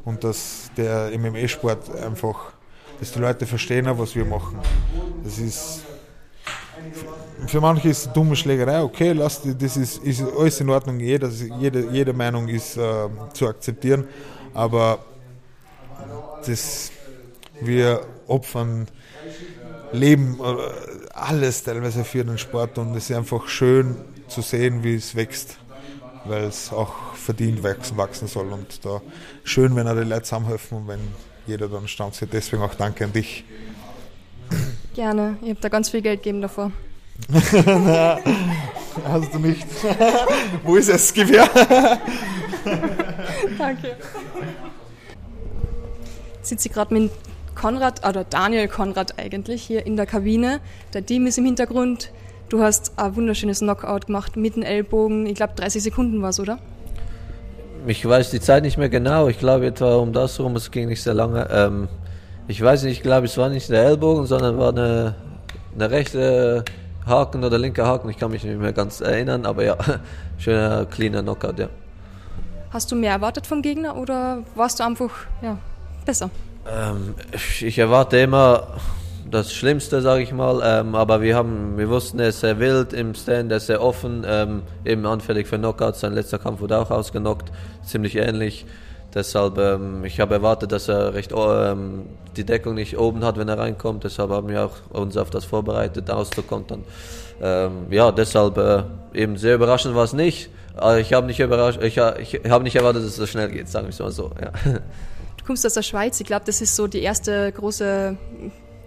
und 0.05 0.25
dass 0.25 0.71
der 0.77 1.11
MMA-Sport 1.19 1.95
einfach, 2.03 2.53
dass 3.01 3.13
die 3.13 3.19
Leute 3.19 3.47
verstehen, 3.47 3.87
was 3.99 4.15
wir 4.15 4.25
machen. 4.25 4.59
Das 5.25 5.39
ist 5.39 5.83
für 7.47 7.61
manche 7.61 7.89
ist 7.89 8.11
dumme 8.15 8.37
Schlägerei, 8.37 8.83
okay, 8.83 9.13
lass, 9.13 9.43
das 9.43 9.77
ist, 9.77 9.99
ist 9.99 10.23
alles 10.23 10.61
in 10.61 10.71
Ordnung, 10.71 11.01
jeder, 11.01 11.29
jede, 11.29 11.89
jede 11.91 12.13
Meinung 12.13 12.49
ist 12.49 12.77
äh, 12.77 13.09
zu 13.33 13.49
akzeptieren, 13.49 14.07
aber 14.55 14.99
das, 16.47 16.91
wir 17.61 18.07
opfern 18.27 18.87
Leben, 19.93 20.39
äh, 20.41 21.09
alles 21.15 21.63
teilweise 21.63 22.05
für 22.05 22.25
den 22.25 22.39
Sport 22.39 22.79
und 22.79 22.95
es 22.95 23.11
ist 23.11 23.17
einfach 23.17 23.49
schön 23.49 23.97
zu 24.29 24.43
sehen, 24.43 24.85
wie 24.85 24.95
es 24.95 25.15
wächst, 25.15 25.57
weil 26.25 26.45
es 26.45 26.73
auch 26.73 27.15
verdient 27.15 27.63
wachsen 27.63 28.29
soll 28.29 28.53
und 28.53 28.85
da 28.85 29.01
schön, 29.45 29.75
wenn 29.77 29.87
die 29.87 30.03
Leute 30.03 30.23
zusammenhelfen 30.23 30.79
und 30.79 30.89
wenn 30.89 31.01
jeder 31.47 31.69
dann 31.69 31.89
stand. 31.89 32.15
Deswegen 32.33 32.63
auch 32.63 32.75
danke 32.75 33.05
an 33.05 33.13
dich. 33.13 33.45
Gerne, 34.95 35.37
ich 35.43 35.51
habe 35.51 35.61
da 35.61 35.69
ganz 35.69 35.91
viel 35.91 36.03
Geld 36.03 36.23
gegeben 36.23 36.43
davor. 36.43 36.73
Na, 37.29 38.19
hast 39.05 39.35
du 39.35 39.39
nicht. 39.39 39.67
Wo 40.65 40.77
ist 40.77 40.89
das 40.89 41.13
Gewehr? 41.13 41.49
Danke. 43.59 43.97
Sitze 46.43 46.69
gerade 46.69 46.95
mit 46.95 47.11
Konrad, 47.59 48.09
oder 48.09 48.25
Daniel 48.25 48.69
Konrad 48.69 49.19
eigentlich, 49.19 49.63
hier 49.63 49.85
in 49.85 49.97
der 49.97 50.07
Kabine. 50.07 50.61
Der 50.95 51.05
Team 51.05 51.27
ist 51.27 51.39
im 51.39 51.45
Hintergrund. 51.45 52.11
Du 52.49 52.63
hast 52.63 52.93
ein 52.97 53.17
wunderschönes 53.17 53.59
Knockout 53.59 54.07
gemacht 54.07 54.37
mit 54.37 54.57
dem 54.57 54.63
Ellbogen. 54.63 55.27
Ich 55.27 55.35
glaube, 55.35 55.55
30 55.57 55.83
Sekunden 55.83 56.23
war 56.23 56.31
es, 56.31 56.41
oder? 56.41 56.59
Ich 57.87 58.07
weiß 58.07 58.31
die 58.31 58.41
Zeit 58.41 58.63
nicht 58.63 58.79
mehr 58.79 58.89
genau. 58.89 59.29
Ich 59.29 59.39
glaube 59.39 59.67
etwa 59.67 59.97
um 59.97 60.13
das 60.13 60.39
rum, 60.41 60.57
es 60.57 60.71
ging 60.71 60.89
nicht 60.89 61.03
sehr 61.03 61.15
lange. 61.15 61.49
Ähm, 61.51 61.89
ich 62.47 62.63
weiß 62.63 62.85
nicht, 62.85 62.99
ich 62.99 63.03
glaube, 63.03 63.27
es 63.27 63.37
war 63.37 63.49
nicht 63.49 63.69
der 63.69 63.85
Ellbogen, 63.85 64.27
sondern 64.27 64.57
war 64.57 64.71
eine, 64.71 65.15
eine 65.75 65.91
rechte 65.91 66.65
Haken 67.07 67.45
oder 67.45 67.59
linker 67.59 67.87
Haken. 67.87 68.09
Ich 68.09 68.19
kann 68.19 68.31
mich 68.31 68.45
nicht 68.45 68.59
mehr 68.59 68.73
ganz 68.73 69.01
erinnern, 69.01 69.45
aber 69.45 69.65
ja, 69.65 69.77
schöner, 70.39 70.87
cleaner 70.87 71.23
Knockout, 71.23 71.59
ja. 71.59 71.69
Hast 72.71 72.93
du 72.93 72.97
mehr 72.97 73.13
erwartet 73.13 73.47
vom 73.47 73.63
Gegner 73.63 73.97
oder 73.97 74.45
warst 74.55 74.79
du 74.79 74.85
einfach 74.85 75.11
ja, 75.43 75.59
besser? 76.05 76.31
Ähm, 76.71 77.15
ich 77.61 77.79
erwarte 77.79 78.19
immer 78.19 78.79
das 79.31 79.53
Schlimmste, 79.53 80.01
sage 80.01 80.23
ich 80.23 80.33
mal, 80.33 80.63
ähm, 80.65 80.95
aber 80.95 81.21
wir, 81.21 81.37
haben, 81.37 81.77
wir 81.77 81.89
wussten, 81.89 82.19
er 82.19 82.29
ist 82.29 82.41
sehr 82.41 82.59
wild 82.59 82.93
im 82.93 83.15
Stand, 83.15 83.51
er 83.51 83.59
ist 83.59 83.67
sehr 83.67 83.83
offen, 83.83 84.25
ähm, 84.27 84.63
eben 84.85 85.05
anfällig 85.07 85.47
für 85.47 85.59
Knockouts. 85.59 86.01
Sein 86.01 86.15
letzter 86.15 86.39
Kampf 86.39 86.61
wurde 86.61 86.79
auch 86.79 86.91
ausgenockt, 86.91 87.51
ziemlich 87.85 88.17
ähnlich. 88.17 88.67
Deshalb, 89.15 89.59
ähm, 89.59 90.05
ich 90.05 90.21
habe 90.21 90.35
erwartet, 90.35 90.73
dass 90.73 90.89
er 90.89 91.15
recht 91.15 91.33
ähm, 91.35 92.07
die 92.37 92.45
Deckung 92.45 92.75
nicht 92.75 92.99
oben 92.99 93.25
hat, 93.25 93.39
wenn 93.39 93.49
er 93.49 93.59
reinkommt. 93.59 94.05
Deshalb 94.05 94.31
haben 94.31 94.49
wir 94.49 94.67
auch 94.67 94.77
uns 94.91 95.17
auf 95.17 95.31
das 95.31 95.45
vorbereitet, 95.45 96.11
auszukontern. 96.11 96.85
Ähm, 97.41 97.87
ja, 97.91 98.13
deshalb 98.13 98.59
äh, 98.59 98.83
eben 99.15 99.37
sehr 99.37 99.55
überraschend 99.55 99.95
war 99.95 100.05
es 100.05 100.13
nicht. 100.13 100.51
Aber 100.77 100.99
ich 100.99 101.13
habe 101.13 101.27
nicht 101.27 101.41
ich, 101.41 101.97
ich 101.97 102.51
habe 102.51 102.65
nicht 102.65 102.77
erwartet, 102.77 103.03
dass 103.03 103.11
es 103.11 103.17
so 103.17 103.27
schnell 103.27 103.49
geht, 103.49 103.69
sagen 103.69 103.87
wir 103.87 103.91
es 103.91 103.99
mal 103.99 104.13
so. 104.13 104.31
Ja. 104.41 104.53
Kommst 105.49 105.65
aus 105.65 105.73
der 105.73 105.83
Schweiz. 105.83 106.21
Ich 106.21 106.27
glaube, 106.27 106.45
das 106.45 106.61
ist 106.61 106.77
so 106.77 106.87
die 106.89 107.01
erste 107.01 107.51
große 107.53 108.19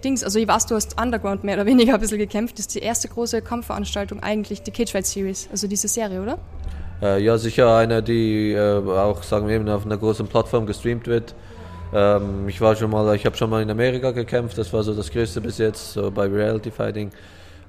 Dings. 0.04 0.22
Also 0.22 0.38
ich 0.38 0.46
weiß, 0.46 0.66
du 0.66 0.76
hast 0.76 0.96
Underground 1.00 1.42
mehr 1.42 1.56
oder 1.56 1.66
weniger 1.66 1.94
ein 1.94 2.00
bisschen 2.00 2.18
gekämpft. 2.18 2.56
Das 2.56 2.66
ist 2.66 2.74
die 2.76 2.78
erste 2.78 3.08
große 3.08 3.42
Kampfveranstaltung 3.42 4.22
eigentlich, 4.22 4.62
die 4.62 4.70
Cage 4.70 4.94
Series, 5.02 5.48
also 5.50 5.66
diese 5.66 5.88
Serie, 5.88 6.22
oder? 6.22 6.38
Äh, 7.02 7.20
ja, 7.20 7.36
sicher 7.36 7.76
eine, 7.76 8.00
die 8.00 8.52
äh, 8.52 8.76
auch, 8.78 9.24
sagen 9.24 9.48
wir 9.48 9.56
eben, 9.56 9.68
auf 9.68 9.84
einer 9.84 9.96
großen 9.96 10.28
Plattform 10.28 10.66
gestreamt 10.66 11.08
wird. 11.08 11.34
Ähm, 11.92 12.48
ich 12.48 12.60
war 12.60 12.76
schon 12.76 12.92
mal, 12.92 13.12
ich 13.16 13.26
habe 13.26 13.36
schon 13.36 13.50
mal 13.50 13.60
in 13.60 13.68
Amerika 13.68 14.12
gekämpft, 14.12 14.56
das 14.56 14.72
war 14.72 14.84
so 14.84 14.94
das 14.94 15.10
Größte 15.10 15.40
bis 15.40 15.58
jetzt, 15.58 15.94
so 15.94 16.12
bei 16.12 16.28
Reality 16.28 16.70
Fighting. 16.70 17.10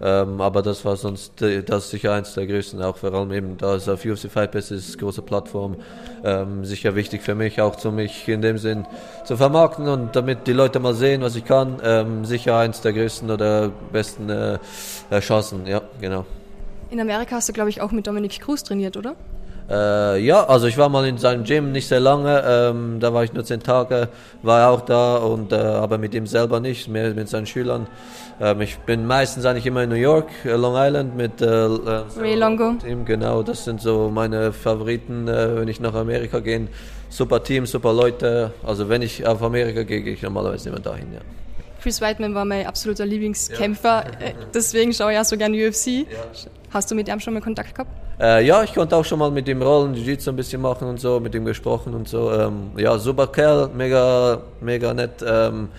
Ähm, 0.02 0.41
aber 0.41 0.62
das 0.62 0.84
war 0.86 0.96
sonst, 0.98 1.34
das 1.39 1.86
ist 1.86 1.89
sicher 1.91 2.14
eins 2.14 2.34
der 2.34 2.48
größten, 2.48 2.82
auch 2.82 2.98
vor 2.98 3.14
allem 3.14 3.32
eben, 3.32 3.58
da 3.58 3.76
es 3.76 3.88
auf 3.88 4.04
UFC 4.06 4.30
Fight 4.30 4.52
Pass 4.52 4.72
ist, 4.72 4.98
große 4.98 5.22
Plattform, 5.22 5.78
ähm, 6.24 6.66
sicher 6.66 6.96
wichtig 6.96 7.22
für 7.22 7.36
mich, 7.36 7.62
auch 7.62 7.76
zu 7.76 7.91
mich 7.91 8.28
in 8.28 8.41
dem 8.41 8.58
Sinn 8.58 8.86
zu 9.24 9.38
vermarkten 9.38 9.88
und 9.88 10.16
damit 10.16 10.48
die 10.48 10.54
Leute 10.54 10.80
mal 10.80 10.94
sehen, 10.94 11.22
was 11.22 11.36
ich 11.36 11.46
kann, 11.46 11.80
ähm, 11.84 12.26
sicher 12.26 12.58
eins 12.58 12.82
der 12.82 12.94
größten 12.94 13.30
oder 13.30 13.72
besten 13.91 14.30
äh, 14.30 14.60
Chancen, 15.20 15.68
ja, 15.68 15.82
genau. 16.02 16.26
In 16.89 17.00
Amerika 17.00 17.36
hast 17.36 17.50
du, 17.50 17.54
glaube 17.54 17.70
ich, 17.70 17.82
auch 17.82 17.91
mit 17.91 18.06
Dominik 18.06 18.39
Cruz 18.39 18.64
trainiert, 18.64 18.98
oder? 18.98 19.16
Äh, 19.74 20.20
ja, 20.20 20.46
also 20.46 20.68
ich 20.68 20.78
war 20.78 20.88
mal 20.90 21.08
in 21.08 21.18
seinem 21.18 21.46
Gym, 21.46 21.72
nicht 21.72 21.88
sehr 21.88 22.00
lange, 22.00 22.44
ähm, 22.46 23.00
da 23.00 23.12
war 23.12 23.24
ich 23.24 23.34
nur 23.34 23.44
zehn 23.44 23.60
Tage, 23.60 24.10
war 24.44 24.62
er 24.62 24.70
auch 24.70 24.82
da, 24.82 25.18
und, 25.18 25.52
äh, 25.52 25.56
aber 25.56 25.98
mit 25.98 26.14
ihm 26.14 26.28
selber 26.28 26.60
nicht, 26.60 26.88
mehr 26.88 27.14
mit 27.16 27.28
seinen 27.28 27.48
Schülern. 27.48 27.88
Ähm, 28.40 28.62
ich 28.62 28.78
bin 28.80 29.08
meistens 29.08 29.46
eigentlich 29.46 29.66
immer 29.66 29.84
in 29.84 29.90
New 29.90 29.96
York, 29.96 30.30
äh, 30.46 30.52
Long 30.52 30.76
Island 30.76 31.16
mit 31.16 31.42
äh, 31.42 31.48
Ray 31.48 32.36
Longo. 32.36 32.74
Team, 32.74 33.04
genau, 33.04 33.42
das 33.42 33.66
sind 33.66 33.82
so 33.82 34.12
meine 34.14 34.54
Favoriten, 34.54 35.28
äh, 35.28 35.56
wenn 35.56 35.68
ich 35.68 35.80
nach 35.80 35.96
Amerika 35.96 36.40
gehe. 36.40 36.68
Super 37.10 37.44
Team, 37.44 37.66
super 37.66 37.94
Leute, 37.94 38.52
also 38.64 38.90
wenn 38.90 39.02
ich 39.02 39.26
auf 39.26 39.42
Amerika 39.42 39.82
gehe, 39.84 40.02
gehe 40.02 40.14
ich 40.14 40.22
normalerweise 40.22 40.70
immer 40.70 40.80
dahin, 40.80 41.14
ja. 41.14 41.22
Chris 41.82 42.00
Whiteman 42.00 42.36
war 42.36 42.46
mein 42.46 42.66
absoluter 42.66 43.06
Lieblingskämpfer, 43.06 44.06
ja. 44.06 44.32
deswegen 44.54 44.94
schaue 44.94 45.14
ich 45.14 45.20
auch 45.20 45.26
so 45.26 45.36
gerne 45.36 45.58
UFC. 45.68 45.88
Ja. 45.88 46.06
Hast 46.70 46.92
du 46.92 46.96
mit 46.96 47.08
ihm 47.08 47.20
schon 47.20 47.34
mal 47.34 47.42
Kontakt 47.42 47.76
gehabt? 47.76 48.03
Äh, 48.20 48.45
ja, 48.45 48.64
ich 48.64 48.74
konnte 48.74 48.95
auch 48.95 49.03
schon 49.03 49.18
mal 49.18 49.32
mit 49.32 49.47
ihm 49.47 49.61
rollen, 49.61 49.95
Jiu-Jitsu 49.95 50.30
ein 50.30 50.36
bisschen 50.36 50.61
machen 50.61 50.88
und 50.88 50.99
so, 50.99 51.20
mit 51.20 51.34
ihm 51.34 51.45
gesprochen 51.45 51.93
und 51.95 52.07
so. 52.07 52.32
Ähm, 52.32 52.72
ja, 52.78 52.97
super 52.97 53.28
Kerl, 53.28 53.70
mega, 53.76 54.39
mega 54.61 54.93
nett, 54.93 55.24
ähm, 55.26 55.70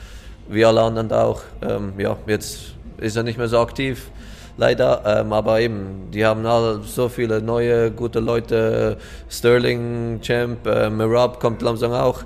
wie 0.49 0.64
alle 0.64 0.82
anderen 0.82 1.12
auch. 1.12 1.43
Ähm, 1.62 1.93
ja, 1.97 2.16
jetzt 2.26 2.74
ist 2.99 3.16
er 3.16 3.22
nicht 3.22 3.39
mehr 3.39 3.47
so 3.47 3.61
aktiv, 3.61 4.11
leider, 4.57 5.03
ähm, 5.07 5.32
aber 5.32 5.61
eben, 5.61 6.09
die 6.12 6.26
haben 6.26 6.45
alle 6.45 6.80
so 6.82 7.09
viele 7.09 7.41
neue, 7.41 7.93
gute 7.93 8.18
Leute. 8.18 8.97
Sterling, 9.28 10.20
Champ, 10.20 10.66
äh, 10.66 10.91
Mirab 10.91 11.39
kommt 11.39 11.62
langsam 11.62 11.93
auch. 11.93 12.22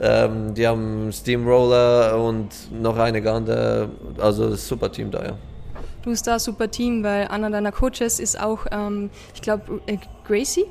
Ähm, 0.00 0.54
die 0.54 0.66
haben 0.66 1.12
Steamroller 1.12 2.18
und 2.18 2.48
noch 2.72 2.96
einige 2.96 3.30
andere, 3.30 3.90
also 4.18 4.56
super 4.56 4.90
Team 4.90 5.10
da, 5.10 5.22
ja. 5.22 5.51
Du 6.02 6.10
bist 6.10 6.26
da 6.26 6.38
super 6.38 6.68
Team, 6.68 7.04
weil 7.04 7.28
einer 7.28 7.48
deiner 7.48 7.70
Coaches 7.70 8.18
ist 8.18 8.40
auch, 8.40 8.66
ähm, 8.72 9.10
ich 9.34 9.42
glaube, 9.42 9.80
äh, 9.86 9.98
Gracie 10.26 10.66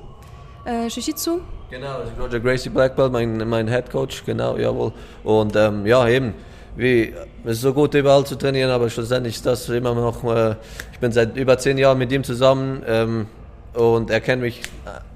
äh, 0.65 0.87
Jiu-Jitsu. 0.87 1.39
Genau, 1.69 1.99
also 1.99 2.11
Roger 2.19 2.39
Gracie 2.39 2.69
Blackbelt, 2.69 3.11
mein, 3.13 3.37
mein 3.47 3.67
Head 3.67 3.89
Coach, 3.89 4.25
genau, 4.25 4.57
jawohl. 4.57 4.91
Und 5.23 5.55
ähm, 5.55 5.85
ja, 5.85 6.05
eben, 6.07 6.33
wie, 6.75 7.13
es 7.45 7.53
ist 7.53 7.61
so 7.61 7.73
gut 7.73 7.93
überall 7.93 8.25
zu 8.25 8.35
trainieren, 8.35 8.69
aber 8.71 8.89
schlussendlich 8.89 9.35
ist 9.35 9.45
das 9.45 9.69
immer 9.69 9.93
noch, 9.95 10.21
äh, 10.23 10.55
ich 10.91 10.99
bin 10.99 11.13
seit 11.13 11.37
über 11.37 11.57
zehn 11.57 11.77
Jahren 11.77 11.97
mit 11.97 12.11
ihm 12.11 12.25
zusammen 12.25 12.83
ähm, 12.85 13.27
und 13.73 14.09
er 14.09 14.19
kennt 14.19 14.41
mich 14.41 14.61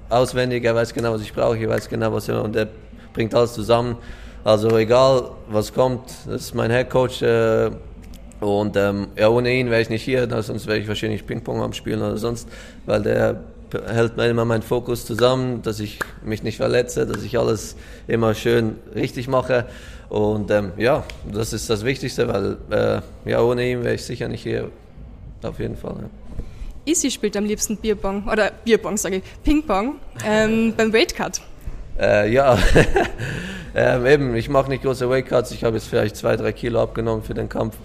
auswendig, 0.08 0.64
er 0.64 0.74
weiß 0.74 0.94
genau, 0.94 1.12
was 1.12 1.20
ich 1.20 1.34
brauche, 1.34 1.58
ich 1.58 1.68
weiß 1.68 1.90
genau, 1.90 2.12
was 2.12 2.28
er, 2.28 2.42
und 2.42 2.56
er 2.56 2.68
bringt 3.12 3.34
alles 3.34 3.52
zusammen. 3.52 3.96
Also 4.44 4.76
egal, 4.78 5.30
was 5.48 5.74
kommt, 5.74 6.08
das 6.26 6.42
ist 6.42 6.54
mein 6.54 6.70
Head 6.70 6.88
Coach, 6.88 7.20
äh, 7.20 7.70
und 8.46 8.76
ähm, 8.76 9.08
ja, 9.16 9.28
ohne 9.28 9.52
ihn 9.52 9.70
wäre 9.70 9.82
ich 9.82 9.90
nicht 9.90 10.02
hier, 10.02 10.28
sonst 10.42 10.66
wäre 10.66 10.78
ich 10.78 10.86
wahrscheinlich 10.86 11.26
Ping-Pong 11.26 11.62
am 11.62 11.72
Spielen 11.72 12.00
oder 12.00 12.16
sonst, 12.16 12.48
weil 12.84 13.02
der 13.02 13.40
hält 13.88 14.16
mir 14.16 14.28
immer 14.28 14.44
meinen 14.44 14.62
Fokus 14.62 15.04
zusammen, 15.04 15.62
dass 15.62 15.80
ich 15.80 15.98
mich 16.24 16.42
nicht 16.42 16.56
verletze, 16.56 17.06
dass 17.06 17.22
ich 17.22 17.38
alles 17.38 17.76
immer 18.06 18.34
schön 18.34 18.76
richtig 18.94 19.26
mache. 19.28 19.66
Und 20.08 20.50
ähm, 20.52 20.72
ja, 20.76 21.04
das 21.30 21.52
ist 21.52 21.68
das 21.68 21.84
Wichtigste, 21.84 22.28
weil 22.28 22.56
äh, 22.70 23.30
ja, 23.30 23.42
ohne 23.42 23.68
ihn 23.68 23.82
wäre 23.82 23.94
ich 23.94 24.04
sicher 24.04 24.28
nicht 24.28 24.44
hier. 24.44 24.70
Auf 25.42 25.58
jeden 25.58 25.76
Fall. 25.76 25.96
Ja. 26.02 26.92
Isi 26.92 27.10
spielt 27.10 27.36
am 27.36 27.44
liebsten 27.44 27.76
Bierbong, 27.76 28.28
oder 28.28 28.52
Bierbong 28.64 28.96
sage 28.96 29.16
ich, 29.16 29.22
Ping-Pong 29.42 29.96
ähm, 30.24 30.72
beim 30.76 30.92
Weightcut. 30.92 31.40
Äh, 31.98 32.32
ja, 32.32 32.56
Ähm, 33.78 34.06
eben, 34.06 34.34
ich 34.36 34.48
mache 34.48 34.70
nicht 34.70 34.82
große 34.82 35.10
Weightcuts, 35.10 35.50
ich 35.50 35.62
habe 35.62 35.76
jetzt 35.76 35.86
vielleicht 35.86 36.16
zwei, 36.16 36.34
drei 36.36 36.52
Kilo 36.52 36.80
abgenommen 36.80 37.22
für 37.22 37.34
den 37.34 37.50
Kampf. 37.50 37.76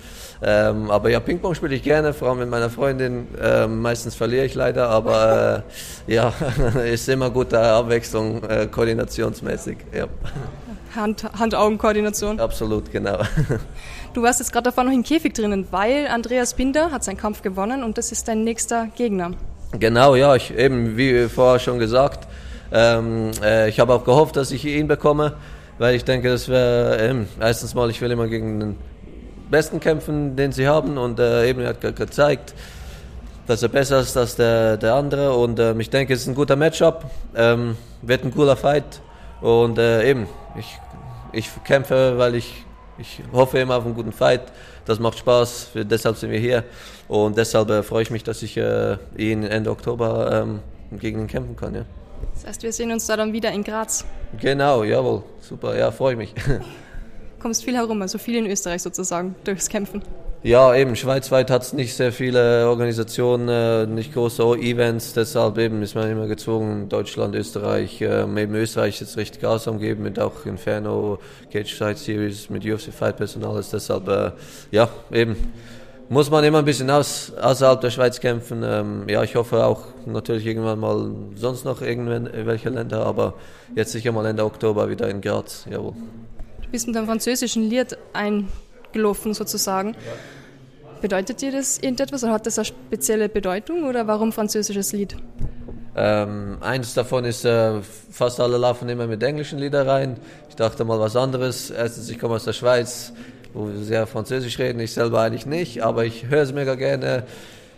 Ähm, 0.43 0.89
aber 0.89 1.09
ja, 1.09 1.19
Ping-Pong 1.19 1.53
spiele 1.53 1.75
ich 1.75 1.83
gerne, 1.83 2.13
vor 2.13 2.29
allem 2.29 2.39
mit 2.39 2.49
meiner 2.49 2.69
Freundin. 2.69 3.27
Ähm, 3.41 3.79
meistens 3.81 4.15
verliere 4.15 4.45
ich 4.45 4.55
leider, 4.55 4.89
aber 4.89 5.63
äh, 6.07 6.13
ja, 6.13 6.33
ist 6.91 7.07
immer 7.09 7.29
gute 7.29 7.59
Abwechslung, 7.59 8.43
äh, 8.43 8.67
koordinationsmäßig. 8.67 9.77
Ja. 9.93 10.07
Hand- 10.95 11.23
Hand-Augen-Koordination. 11.39 12.39
Absolut, 12.39 12.91
genau. 12.91 13.19
Du 14.13 14.21
warst 14.23 14.39
jetzt 14.39 14.51
gerade 14.51 14.65
davor 14.65 14.83
noch 14.83 14.91
im 14.91 15.03
Käfig 15.03 15.33
drinnen, 15.33 15.67
weil 15.71 16.07
Andreas 16.07 16.53
Binder 16.53 16.91
hat 16.91 17.03
seinen 17.03 17.17
Kampf 17.17 17.41
gewonnen 17.43 17.83
und 17.83 17.97
das 17.97 18.11
ist 18.11 18.27
dein 18.27 18.43
nächster 18.43 18.87
Gegner. 18.95 19.31
Genau, 19.79 20.15
ja, 20.15 20.35
ich, 20.35 20.53
eben 20.53 20.97
wie 20.97 21.29
vorher 21.29 21.59
schon 21.59 21.79
gesagt, 21.79 22.27
ähm, 22.73 23.31
äh, 23.41 23.69
ich 23.69 23.79
habe 23.79 23.93
auch 23.93 24.03
gehofft, 24.03 24.35
dass 24.35 24.51
ich 24.51 24.65
ihn 24.65 24.87
bekomme, 24.87 25.33
weil 25.77 25.95
ich 25.95 26.03
denke, 26.03 26.29
das 26.29 26.49
wäre 26.49 26.97
ähm, 26.97 27.27
erstens 27.39 27.73
mal, 27.73 27.89
ich 27.89 28.01
will 28.01 28.11
immer 28.11 28.27
gegen 28.27 28.59
den 28.59 28.75
Besten 29.51 29.79
kämpfen, 29.79 30.35
den 30.35 30.51
sie 30.51 30.67
haben 30.67 30.97
und 30.97 31.19
äh, 31.19 31.47
eben 31.47 31.61
er 31.61 31.69
hat 31.69 31.81
ge 31.81 31.91
gezeigt, 31.91 32.55
dass 33.47 33.61
er 33.61 33.69
besser 33.69 33.99
ist 33.99 34.15
als 34.17 34.35
der, 34.37 34.77
der 34.77 34.95
andere 34.95 35.33
und 35.33 35.59
ähm, 35.59 35.79
ich 35.81 35.89
denke, 35.89 36.13
es 36.13 36.21
ist 36.21 36.27
ein 36.27 36.35
guter 36.35 36.55
Matchup, 36.55 37.03
ähm, 37.35 37.75
wird 38.01 38.23
ein 38.23 38.33
cooler 38.33 38.55
Fight 38.55 39.01
und 39.41 39.77
äh, 39.77 40.09
eben, 40.09 40.27
ich, 40.57 40.79
ich 41.33 41.49
kämpfe, 41.65 42.17
weil 42.17 42.35
ich, 42.35 42.65
ich 42.97 43.21
hoffe 43.33 43.59
immer 43.59 43.75
auf 43.75 43.85
einen 43.85 43.93
guten 43.93 44.13
Fight, 44.13 44.41
das 44.85 44.99
macht 44.99 45.19
Spaß, 45.19 45.69
für, 45.73 45.85
deshalb 45.85 46.15
sind 46.15 46.31
wir 46.31 46.39
hier 46.39 46.63
und 47.09 47.37
deshalb 47.37 47.69
äh, 47.69 47.83
freue 47.83 48.03
ich 48.03 48.09
mich, 48.09 48.23
dass 48.23 48.41
ich 48.43 48.55
äh, 48.55 48.97
ihn 49.17 49.43
Ende 49.43 49.69
Oktober 49.69 50.43
ähm, 50.43 50.59
gegen 50.97 51.19
ihn 51.19 51.27
kämpfen 51.27 51.57
kann. 51.57 51.75
Ja. 51.75 51.85
Das 52.35 52.45
heißt, 52.45 52.63
wir 52.63 52.71
sehen 52.71 52.91
uns 52.91 53.05
da 53.05 53.17
dann 53.17 53.33
wieder 53.33 53.51
in 53.51 53.63
Graz. 53.63 54.05
Genau, 54.39 54.83
jawohl, 54.85 55.23
super, 55.41 55.77
ja, 55.77 55.91
freue 55.91 56.15
mich. 56.15 56.33
Kommst 57.41 57.63
viel 57.63 57.75
herum, 57.75 58.01
also 58.01 58.17
viel 58.17 58.35
in 58.37 58.45
Österreich 58.45 58.81
sozusagen, 58.81 59.35
durchs 59.43 59.67
Kämpfen. 59.67 60.01
Ja, 60.43 60.73
eben, 60.75 60.95
schweizweit 60.95 61.51
hat 61.51 61.61
es 61.61 61.73
nicht 61.73 61.93
sehr 61.95 62.11
viele 62.11 62.67
Organisationen, 62.67 63.47
äh, 63.47 63.85
nicht 63.85 64.11
große 64.13 64.43
Events, 64.57 65.13
deshalb 65.13 65.59
eben 65.59 65.83
ist 65.83 65.93
man 65.93 66.09
immer 66.09 66.25
gezwungen, 66.25 66.89
Deutschland, 66.89 67.35
Österreich, 67.35 68.01
ähm, 68.01 68.35
eben 68.37 68.55
Österreich 68.55 68.99
jetzt 68.99 69.17
richtig 69.17 69.41
Gas 69.41 69.67
am 69.67 69.77
geben, 69.77 70.01
mit 70.01 70.19
auch 70.19 70.47
Inferno, 70.47 71.19
Cage 71.51 71.75
Fight 71.75 71.99
Series, 71.99 72.49
mit 72.49 72.65
UFC 72.65 72.91
Fight 72.91 73.17
Personal 73.17 73.59
ist 73.59 73.71
deshalb, 73.71 74.07
äh, 74.07 74.31
ja, 74.71 74.89
eben, 75.11 75.35
muss 76.09 76.31
man 76.31 76.43
immer 76.43 76.57
ein 76.57 76.65
bisschen 76.65 76.89
aus, 76.89 77.31
außerhalb 77.39 77.79
der 77.79 77.91
Schweiz 77.91 78.19
kämpfen. 78.19 78.63
Ähm, 78.65 79.07
ja, 79.07 79.23
ich 79.23 79.35
hoffe 79.35 79.63
auch 79.63 79.83
natürlich 80.05 80.45
irgendwann 80.45 80.79
mal 80.79 81.11
sonst 81.35 81.65
noch 81.65 81.81
irgendwelche 81.81 82.69
Länder, 82.69 83.05
aber 83.05 83.35
jetzt 83.75 83.91
sicher 83.93 84.11
mal 84.11 84.25
Ende 84.25 84.43
Oktober 84.43 84.89
wieder 84.89 85.07
in 85.07 85.21
Graz, 85.21 85.65
jawohl. 85.69 85.93
Bist 86.71 86.87
mit 86.87 86.95
einem 86.95 87.07
französischen 87.07 87.69
Lied 87.69 87.97
eingelaufen 88.13 89.33
sozusagen. 89.33 89.95
Bedeutet 91.01 91.41
dir 91.41 91.51
das 91.51 91.79
irgendetwas 91.79 92.23
oder 92.23 92.33
hat 92.33 92.45
das 92.45 92.57
eine 92.59 92.65
spezielle 92.65 93.27
Bedeutung 93.27 93.83
oder 93.83 94.07
warum 94.07 94.31
französisches 94.31 94.93
Lied? 94.93 95.17
Ähm, 95.95 96.57
eins 96.61 96.93
davon 96.93 97.25
ist, 97.25 97.43
äh, 97.43 97.81
fast 97.81 98.39
alle 98.39 98.57
laufen 98.57 98.87
immer 98.87 99.07
mit 99.07 99.21
englischen 99.23 99.59
Liedern 99.59 99.89
rein. 99.89 100.17
Ich 100.47 100.55
dachte 100.55 100.85
mal 100.85 100.99
was 100.99 101.15
anderes. 101.15 101.69
Erstens, 101.69 102.09
ich 102.09 102.17
komme 102.17 102.35
aus 102.35 102.45
der 102.45 102.53
Schweiz, 102.53 103.11
wo 103.53 103.67
wir 103.67 103.77
sehr 103.83 104.07
Französisch 104.07 104.57
reden. 104.59 104.79
Ich 104.79 104.93
selber 104.93 105.21
eigentlich 105.21 105.45
nicht, 105.45 105.83
aber 105.83 106.05
ich 106.05 106.27
höre 106.27 106.43
es 106.43 106.53
mega 106.53 106.75
gerne. 106.75 107.23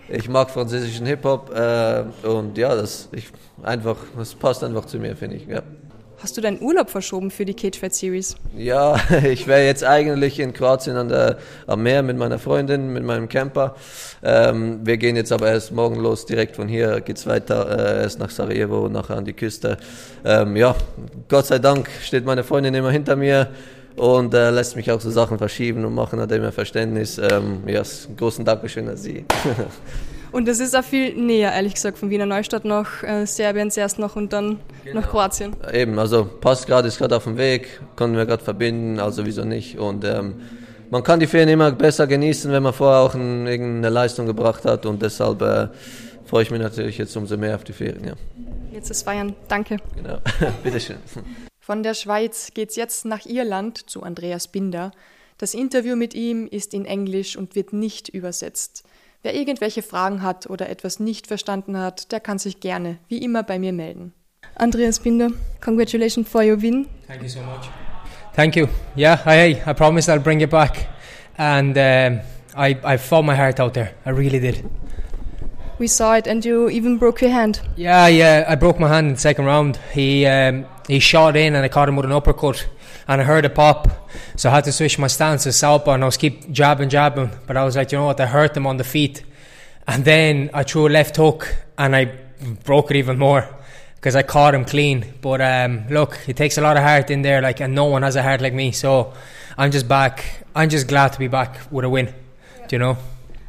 Ich 0.09 0.29
mag 0.29 0.51
französischen 0.51 1.05
Hip-Hop 1.07 1.55
äh, 1.55 2.03
und 2.27 2.57
ja, 2.57 2.75
das, 2.75 3.09
ich, 3.13 3.29
einfach, 3.63 3.95
das 4.17 4.35
passt 4.35 4.63
einfach 4.63 4.85
zu 4.85 4.99
mir, 4.99 5.15
finde 5.15 5.37
ich. 5.37 5.47
Ja. 5.47 5.63
Hast 6.23 6.37
du 6.37 6.41
deinen 6.41 6.61
Urlaub 6.61 6.89
verschoben 6.89 7.31
für 7.31 7.43
die 7.43 7.53
Cage 7.53 7.77
Fight 7.77 7.93
Series? 7.93 8.37
Ja, 8.55 8.95
ich 9.25 9.45
wäre 9.45 9.65
jetzt 9.65 9.83
eigentlich 9.83 10.39
in 10.39 10.53
Kroatien 10.53 10.95
an 10.95 11.09
der, 11.09 11.37
am 11.67 11.83
Meer 11.83 12.01
mit 12.01 12.17
meiner 12.17 12.39
Freundin, 12.39 12.93
mit 12.93 13.03
meinem 13.03 13.27
Camper. 13.27 13.75
Ähm, 14.23 14.79
wir 14.85 14.95
gehen 14.95 15.17
jetzt 15.17 15.33
aber 15.33 15.49
erst 15.49 15.73
morgen 15.73 15.97
los, 15.99 16.25
direkt 16.25 16.55
von 16.55 16.69
hier 16.69 17.01
geht's 17.01 17.27
weiter, 17.27 17.97
äh, 17.97 18.03
erst 18.03 18.19
nach 18.19 18.29
Sarajevo, 18.29 18.87
nachher 18.87 19.17
an 19.17 19.25
die 19.25 19.33
Küste. 19.33 19.75
Ähm, 20.23 20.55
ja, 20.55 20.77
Gott 21.27 21.47
sei 21.47 21.59
Dank 21.59 21.89
steht 22.01 22.23
meine 22.23 22.45
Freundin 22.45 22.73
immer 22.73 22.91
hinter 22.91 23.17
mir 23.17 23.49
und 23.97 24.33
äh, 24.33 24.49
lässt 24.49 24.77
mich 24.77 24.89
auch 24.93 25.01
so 25.01 25.11
Sachen 25.11 25.37
verschieben 25.37 25.83
und 25.83 25.93
machen, 25.93 26.21
hat 26.21 26.31
immer 26.31 26.53
Verständnis. 26.53 27.17
Ähm, 27.17 27.63
ja, 27.67 27.83
großen 28.15 28.45
Dankeschön 28.45 28.87
an 28.87 28.95
sie. 28.95 29.25
Und 30.33 30.47
das 30.47 30.59
ist 30.59 30.75
auch 30.75 30.83
viel 30.83 31.13
näher, 31.15 31.53
ehrlich 31.53 31.75
gesagt, 31.75 31.97
von 31.99 32.09
Wiener 32.09 32.25
Neustadt 32.25 32.65
nach 32.65 33.03
äh, 33.03 33.25
Serbien 33.25 33.69
zuerst 33.71 33.99
noch 33.99 34.15
und 34.15 34.33
dann 34.33 34.59
Genau. 34.83 34.99
nach 34.99 35.09
Kroatien. 35.09 35.55
Eben, 35.71 35.97
also 35.99 36.25
passt 36.25 36.65
gerade, 36.67 36.87
ist 36.87 36.97
gerade 36.97 37.15
auf 37.15 37.23
dem 37.23 37.37
Weg, 37.37 37.79
konnten 37.95 38.17
wir 38.17 38.25
gerade 38.25 38.43
verbinden, 38.43 38.99
also 38.99 39.25
wieso 39.25 39.45
nicht. 39.45 39.77
Und 39.77 40.03
ähm, 40.03 40.41
man 40.89 41.03
kann 41.03 41.19
die 41.19 41.27
Ferien 41.27 41.49
immer 41.49 41.71
besser 41.71 42.07
genießen, 42.07 42.51
wenn 42.51 42.63
man 42.63 42.73
vorher 42.73 43.01
auch 43.01 43.13
ein, 43.13 43.47
irgendeine 43.47 43.89
Leistung 43.89 44.25
gebracht 44.25 44.65
hat 44.65 44.85
und 44.85 45.01
deshalb 45.01 45.41
äh, 45.41 45.67
freue 46.25 46.43
ich 46.43 46.51
mich 46.51 46.59
natürlich 46.61 46.97
jetzt 46.97 47.15
umso 47.15 47.37
mehr 47.37 47.55
auf 47.55 47.63
die 47.63 47.73
Ferien. 47.73 48.03
Ja. 48.05 48.13
Jetzt 48.71 48.89
ist 48.89 49.03
Feiern. 49.03 49.35
Danke. 49.47 49.77
Genau, 49.95 50.17
bitteschön. 50.63 50.97
Von 51.59 51.83
der 51.83 51.93
Schweiz 51.93 52.49
geht's 52.53 52.75
jetzt 52.75 53.05
nach 53.05 53.25
Irland 53.25 53.89
zu 53.89 54.01
Andreas 54.03 54.47
Binder. 54.47 54.91
Das 55.37 55.53
Interview 55.53 55.95
mit 55.95 56.13
ihm 56.13 56.47
ist 56.47 56.73
in 56.73 56.85
Englisch 56.85 57.37
und 57.37 57.55
wird 57.55 57.71
nicht 57.71 58.09
übersetzt. 58.09 58.83
Wer 59.23 59.35
irgendwelche 59.35 59.81
Fragen 59.81 60.21
hat 60.21 60.49
oder 60.49 60.69
etwas 60.69 60.99
nicht 60.99 61.27
verstanden 61.27 61.77
hat, 61.77 62.11
der 62.11 62.19
kann 62.19 62.39
sich 62.39 62.59
gerne, 62.59 62.97
wie 63.07 63.19
immer, 63.19 63.41
bei 63.41 63.57
mir 63.57 63.71
melden. 63.71 64.11
Andreas 64.55 64.99
Binder, 64.99 65.29
congratulations 65.63 66.27
for 66.27 66.43
your 66.43 66.61
win. 66.61 66.87
Thank 67.07 67.23
you 67.23 67.29
so 67.29 67.39
much. 67.39 67.69
Thank 68.35 68.57
you. 68.57 68.67
Yeah, 68.97 69.21
I, 69.25 69.61
I 69.65 69.73
promise 69.73 70.11
I'll 70.11 70.19
bring 70.19 70.41
it 70.41 70.49
back. 70.49 70.89
And 71.37 71.77
um, 71.77 72.19
I, 72.53 72.77
I 72.83 72.97
fought 72.97 73.23
my 73.23 73.33
heart 73.33 73.61
out 73.61 73.75
there. 73.75 73.93
I 74.05 74.09
really 74.09 74.39
did. 74.39 74.69
We 75.79 75.87
saw 75.87 76.15
it 76.15 76.27
and 76.27 76.43
you 76.43 76.69
even 76.69 76.97
broke 76.97 77.21
your 77.21 77.31
hand. 77.31 77.61
Yeah, 77.77 78.07
yeah, 78.07 78.45
I 78.47 78.55
broke 78.55 78.77
my 78.77 78.89
hand 78.89 79.07
in 79.07 79.13
the 79.13 79.19
second 79.19 79.45
round. 79.45 79.79
He 79.93 80.25
um, 80.25 80.65
he 80.87 80.99
shot 80.99 81.37
in 81.37 81.55
and 81.55 81.63
I 81.63 81.69
caught 81.69 81.87
him 81.87 81.95
with 81.95 82.05
an 82.05 82.11
uppercut, 82.11 82.67
and 83.07 83.21
I 83.21 83.23
heard 83.23 83.45
a 83.45 83.49
pop, 83.49 84.09
so 84.35 84.49
I 84.49 84.53
had 84.55 84.63
to 84.65 84.71
switch 84.71 84.97
my 84.99 85.07
stance 85.07 85.43
to 85.43 85.51
southpaw, 85.51 85.93
and 85.93 86.03
I 86.03 86.05
was 86.05 86.17
keep 86.17 86.51
jabbing, 86.51 86.89
jabbing. 86.89 87.31
But 87.47 87.57
I 87.57 87.63
was 87.63 87.75
like, 87.75 87.91
you 87.91 87.97
know 87.97 88.05
what? 88.05 88.19
I 88.19 88.25
hurt 88.25 88.55
him 88.55 88.67
on 88.67 88.77
the 88.77 88.83
feet, 88.83 89.23
and 89.87 90.05
then 90.05 90.49
I 90.53 90.63
threw 90.63 90.87
a 90.87 90.89
left 90.89 91.17
hook, 91.17 91.55
and 91.77 91.95
I 91.95 92.05
broke 92.63 92.91
it 92.91 92.97
even 92.97 93.17
more 93.17 93.47
because 93.95 94.15
I 94.15 94.23
caught 94.23 94.53
him 94.53 94.65
clean. 94.65 95.05
But 95.21 95.41
um, 95.41 95.87
look, 95.89 96.19
it 96.27 96.35
takes 96.35 96.57
a 96.57 96.61
lot 96.61 96.77
of 96.77 96.83
heart 96.83 97.09
in 97.09 97.21
there, 97.21 97.41
like, 97.41 97.61
and 97.61 97.73
no 97.73 97.85
one 97.85 98.03
has 98.03 98.15
a 98.15 98.23
heart 98.23 98.41
like 98.41 98.53
me. 98.53 98.71
So 98.71 99.13
I'm 99.57 99.71
just 99.71 99.87
back. 99.87 100.45
I'm 100.55 100.69
just 100.69 100.87
glad 100.87 101.13
to 101.13 101.19
be 101.19 101.27
back 101.27 101.57
with 101.71 101.85
a 101.85 101.89
win. 101.89 102.07
Do 102.67 102.75
you 102.75 102.79
know? 102.79 102.97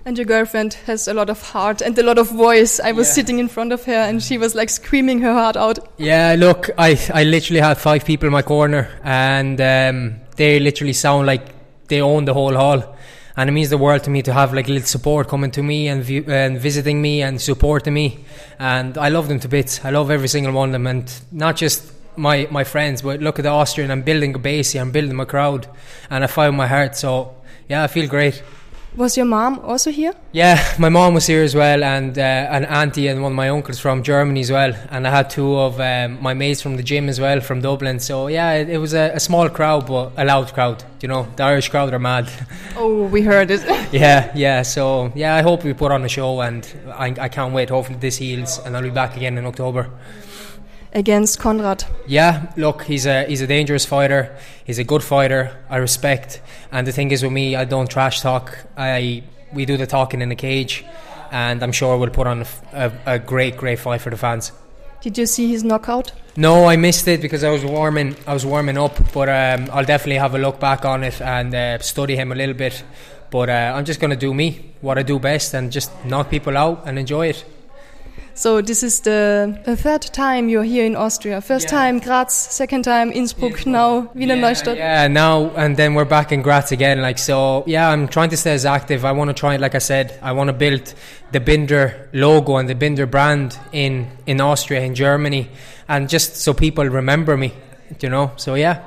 And 0.07 0.18
your 0.18 0.26
girlfriend 0.26 0.74
has 0.86 1.09
a 1.09 1.14
lot 1.14 1.30
of 1.30 1.40
heart 1.40 1.80
and 1.80 1.98
a 1.98 2.02
lot 2.02 2.18
of 2.18 2.30
voice. 2.30 2.78
I 2.78 2.92
was 2.92 3.11
sitting 3.11 3.38
in 3.38 3.48
front 3.48 3.72
of 3.72 3.84
her 3.84 3.94
and 3.94 4.22
she 4.22 4.36
was 4.36 4.55
like 4.55 4.68
screaming 4.68 5.20
her 5.20 5.32
heart 5.32 5.57
out. 5.57 5.78
Yeah, 5.96 6.36
look, 6.38 6.68
I, 6.76 7.00
I 7.12 7.24
literally 7.24 7.61
have 7.61 7.78
five 7.78 8.05
people 8.05 8.26
in 8.26 8.32
my 8.32 8.42
corner, 8.42 8.90
and 9.02 9.59
um, 9.62 10.20
they 10.36 10.61
literally 10.61 10.92
sound 10.92 11.26
like 11.26 11.86
they 11.88 12.02
own 12.02 12.26
the 12.26 12.34
whole 12.34 12.55
hall. 12.55 12.96
And 13.36 13.48
it 13.48 13.52
means 13.52 13.70
the 13.70 13.78
world 13.78 14.05
to 14.05 14.11
me 14.11 14.20
to 14.22 14.32
have 14.34 14.52
like 14.52 14.68
little 14.68 14.86
support 14.86 15.26
coming 15.26 15.50
to 15.52 15.62
me 15.62 15.88
and, 15.88 16.05
view, 16.05 16.24
and 16.28 16.61
visiting 16.61 17.00
me 17.00 17.22
and 17.22 17.40
supporting 17.40 17.94
me. 17.94 18.24
And 18.59 18.98
I 18.98 19.09
love 19.09 19.28
them 19.28 19.40
to 19.40 19.48
bits. 19.48 19.84
I 19.84 19.90
love 19.90 20.11
every 20.11 20.28
single 20.28 20.52
one 20.52 20.68
of 20.68 20.72
them, 20.74 20.86
and 20.86 21.12
not 21.32 21.57
just 21.57 21.92
my 22.16 22.46
my 22.50 22.62
friends, 22.62 23.00
but 23.00 23.20
look 23.20 23.38
at 23.38 23.42
the 23.42 23.48
Austrian. 23.48 23.90
I'm 23.90 24.02
building 24.02 24.34
a 24.34 24.38
base 24.38 24.72
here. 24.72 24.82
I'm 24.82 24.92
building 24.92 25.16
my 25.16 25.24
crowd, 25.24 25.66
and 26.11 26.22
I 26.22 26.26
found 26.26 26.59
my 26.59 26.66
heart. 26.66 26.94
So 26.94 27.34
yeah, 27.70 27.82
I 27.82 27.86
feel 27.86 28.07
great. 28.07 28.42
Was 28.97 29.16
your 29.16 29.26
mom 29.26 29.59
also 29.59 29.90
here? 29.90 30.12
Yeah, 30.30 30.62
my 30.78 30.88
mom 30.88 31.14
was 31.14 31.26
here 31.26 31.42
as 31.42 31.53
well, 31.53 31.82
and 31.82 32.16
uh, 32.16 32.22
an 32.22 32.64
auntie 32.66 33.09
and 33.09 33.22
one 33.22 33.32
of 33.32 33.36
my 33.36 33.49
uncles 33.49 33.80
from 33.80 34.05
Germany 34.05 34.38
as 34.38 34.53
well, 34.53 34.72
and 34.88 35.05
I 35.05 35.11
had 35.11 35.30
two 35.30 35.59
of 35.59 35.80
um, 35.80 36.22
my 36.22 36.32
mates 36.32 36.62
from 36.62 36.76
the 36.76 36.82
gym 36.84 37.09
as 37.09 37.18
well 37.18 37.40
from 37.40 37.61
Dublin. 37.61 37.99
So 37.99 38.28
yeah, 38.28 38.53
it, 38.53 38.70
it 38.70 38.78
was 38.78 38.95
a, 38.95 39.11
a 39.12 39.18
small 39.18 39.49
crowd, 39.49 39.88
but 39.88 40.12
a 40.16 40.24
loud 40.24 40.55
crowd. 40.55 40.84
You 41.01 41.09
know, 41.09 41.26
the 41.34 41.42
Irish 41.42 41.70
crowd 41.70 41.92
are 41.92 41.99
mad. 41.99 42.30
Oh, 42.76 43.05
we 43.05 43.22
heard 43.22 43.53
it. 43.53 43.62
yeah, 43.92 44.32
yeah. 44.34 44.62
So 44.62 45.12
yeah, 45.14 45.36
I 45.36 45.42
hope 45.42 45.62
we 45.64 45.72
put 45.74 45.90
on 45.92 46.05
a 46.05 46.09
show, 46.09 46.40
and 46.40 46.64
I, 46.92 47.14
I 47.18 47.28
can't 47.28 47.53
wait. 47.53 47.70
Hopefully 47.70 47.99
this 47.99 48.16
heals, 48.16 48.59
and 48.59 48.76
I'll 48.76 48.82
be 48.82 48.90
back 48.90 49.16
again 49.16 49.38
in 49.38 49.47
October. 49.47 49.90
Against 50.95 51.40
Konrad. 51.40 51.84
Yeah, 52.07 52.53
look, 52.57 52.82
he's 52.84 53.05
a 53.05 53.24
he's 53.24 53.40
a 53.40 53.49
dangerous 53.49 53.84
fighter. 53.84 54.36
He's 54.64 54.78
a 54.78 54.84
good 54.84 55.03
fighter. 55.03 55.57
I 55.68 55.78
respect. 55.78 56.40
And 56.70 56.86
the 56.86 56.92
thing 56.92 57.11
is 57.11 57.22
with 57.22 57.32
me, 57.32 57.57
I 57.57 57.64
don't 57.64 57.90
trash 57.90 58.20
talk. 58.20 58.57
I 58.76 59.24
we 59.53 59.64
do 59.66 59.76
the 59.76 59.86
talking 59.86 60.22
in 60.22 60.28
the 60.28 60.36
cage, 60.36 60.84
and 61.32 61.62
I'm 61.62 61.72
sure 61.72 61.99
we'll 61.99 62.11
put 62.11 62.26
on 62.28 62.47
a 63.07 63.18
great, 63.18 63.57
great 63.57 63.80
fight 63.80 64.01
for 64.03 64.11
the 64.11 64.16
fans. 64.16 64.53
Did 65.01 65.18
you 65.18 65.26
see 65.26 65.51
his 65.51 65.64
knockout? 65.64 66.12
No, 66.36 66.64
I 66.64 66.76
missed 66.76 67.07
it 67.09 67.20
because 67.20 67.45
I 67.45 67.51
was 67.51 67.64
warming. 67.64 68.16
I 68.26 68.32
was 68.32 68.47
warming 68.47 68.78
up, 68.78 68.97
but 69.12 69.28
um, 69.28 69.68
I'll 69.72 69.84
definitely 69.84 70.18
have 70.18 70.34
a 70.34 70.38
look 70.38 70.61
back 70.61 70.84
on 70.84 71.05
it 71.05 71.20
and 71.20 71.55
uh, 71.55 71.78
study 71.80 72.16
him 72.16 72.32
a 72.32 72.34
little 72.34 72.55
bit. 72.55 72.84
But 73.30 73.51
uh, 73.51 73.72
I'm 73.74 73.84
just 73.84 74.01
gonna 74.01 74.16
do 74.16 74.32
me, 74.32 74.74
what 74.80 74.97
I 74.97 75.03
do 75.03 75.18
best, 75.18 75.55
and 75.55 75.72
just 75.72 75.90
knock 76.05 76.30
people 76.30 76.57
out 76.57 76.84
and 76.86 76.99
enjoy 76.99 77.28
it. 77.28 77.45
So 78.37 78.61
this 78.61 78.82
is 78.82 79.01
the, 79.01 79.57
the 79.64 79.76
third 79.76 80.03
time 80.03 80.49
you're 80.49 80.64
here 80.64 80.85
in 80.85 80.97
Austria. 80.97 81.41
First 81.41 81.68
time 81.68 82.01
Graz, 82.01 82.32
second 82.32 82.82
time 82.82 83.12
Innsbruck, 83.12 83.64
now 83.64 84.11
Wiener 84.12 84.35
Neustadt. 84.35 84.76
Yeah, 84.76 85.07
now 85.07 85.51
and 85.51 85.76
then 85.76 85.95
we're 85.95 86.05
back 86.05 86.32
in 86.32 86.43
Graz 86.43 86.72
again. 86.72 87.01
Like 87.01 87.18
so, 87.18 87.62
yeah, 87.66 87.89
I'm 87.89 88.09
trying 88.09 88.30
to 88.30 88.37
stay 88.37 88.53
as 88.53 88.66
active. 88.66 89.05
I 89.05 89.12
want 89.12 89.28
to 89.28 89.35
try, 89.35 89.55
like 89.57 89.76
I 89.76 89.78
said, 89.78 90.18
I 90.20 90.32
want 90.32 90.49
to 90.49 90.53
build 90.53 90.95
the 91.30 91.39
Binder 91.39 92.09
logo 92.12 92.57
and 92.57 92.68
the 92.68 92.74
Binder 92.74 93.07
brand 93.07 93.57
in 93.70 94.09
in 94.26 94.41
Austria, 94.41 94.80
in 94.80 94.97
Germany, 94.97 95.49
and 95.89 96.09
just 96.09 96.35
so 96.37 96.53
people 96.53 96.85
remember 96.85 97.37
me. 97.37 97.53
You 98.01 98.09
know, 98.09 98.32
so 98.37 98.57
yeah, 98.57 98.82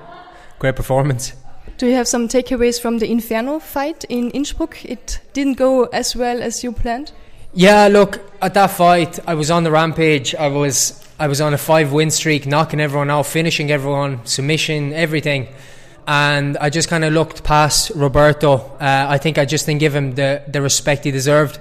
great 0.60 0.76
performance. 0.76 1.34
Do 1.78 1.88
you 1.88 1.94
have 1.94 2.08
some 2.08 2.28
takeaways 2.28 2.82
from 2.82 2.98
the 2.98 3.10
Inferno 3.10 3.60
fight 3.60 4.04
in 4.10 4.30
Innsbruck? 4.32 4.84
It 4.84 5.22
didn't 5.32 5.58
go 5.58 5.86
as 5.86 6.18
well 6.18 6.42
as 6.42 6.64
you 6.66 6.74
planned. 6.74 7.14
Yeah, 7.58 7.88
look, 7.88 8.20
at 8.40 8.54
that 8.54 8.68
fight, 8.68 9.18
I 9.28 9.34
was 9.34 9.50
on 9.50 9.64
the 9.64 9.72
rampage. 9.72 10.36
I 10.36 10.48
was 10.48 11.04
I 11.18 11.28
was 11.28 11.42
on 11.42 11.56
a 11.56 11.58
five 11.58 11.92
win 11.92 12.12
streak, 12.12 12.46
knocking 12.46 12.80
everyone 12.80 13.10
out, 13.10 13.26
finishing 13.26 13.72
everyone, 13.72 14.24
submission, 14.28 14.94
everything. 14.94 15.48
And 16.06 16.56
I 16.60 16.70
just 16.70 16.88
kind 16.88 17.04
of 17.04 17.14
looked 17.14 17.44
past 17.44 17.92
Roberto. 17.96 18.58
Uh, 18.80 19.08
I 19.10 19.18
think 19.18 19.40
I 19.40 19.46
just 19.46 19.66
didn't 19.66 19.80
give 19.80 19.96
him 19.96 20.14
the, 20.14 20.44
the 20.48 20.62
respect 20.62 21.06
he 21.06 21.10
deserved. 21.10 21.60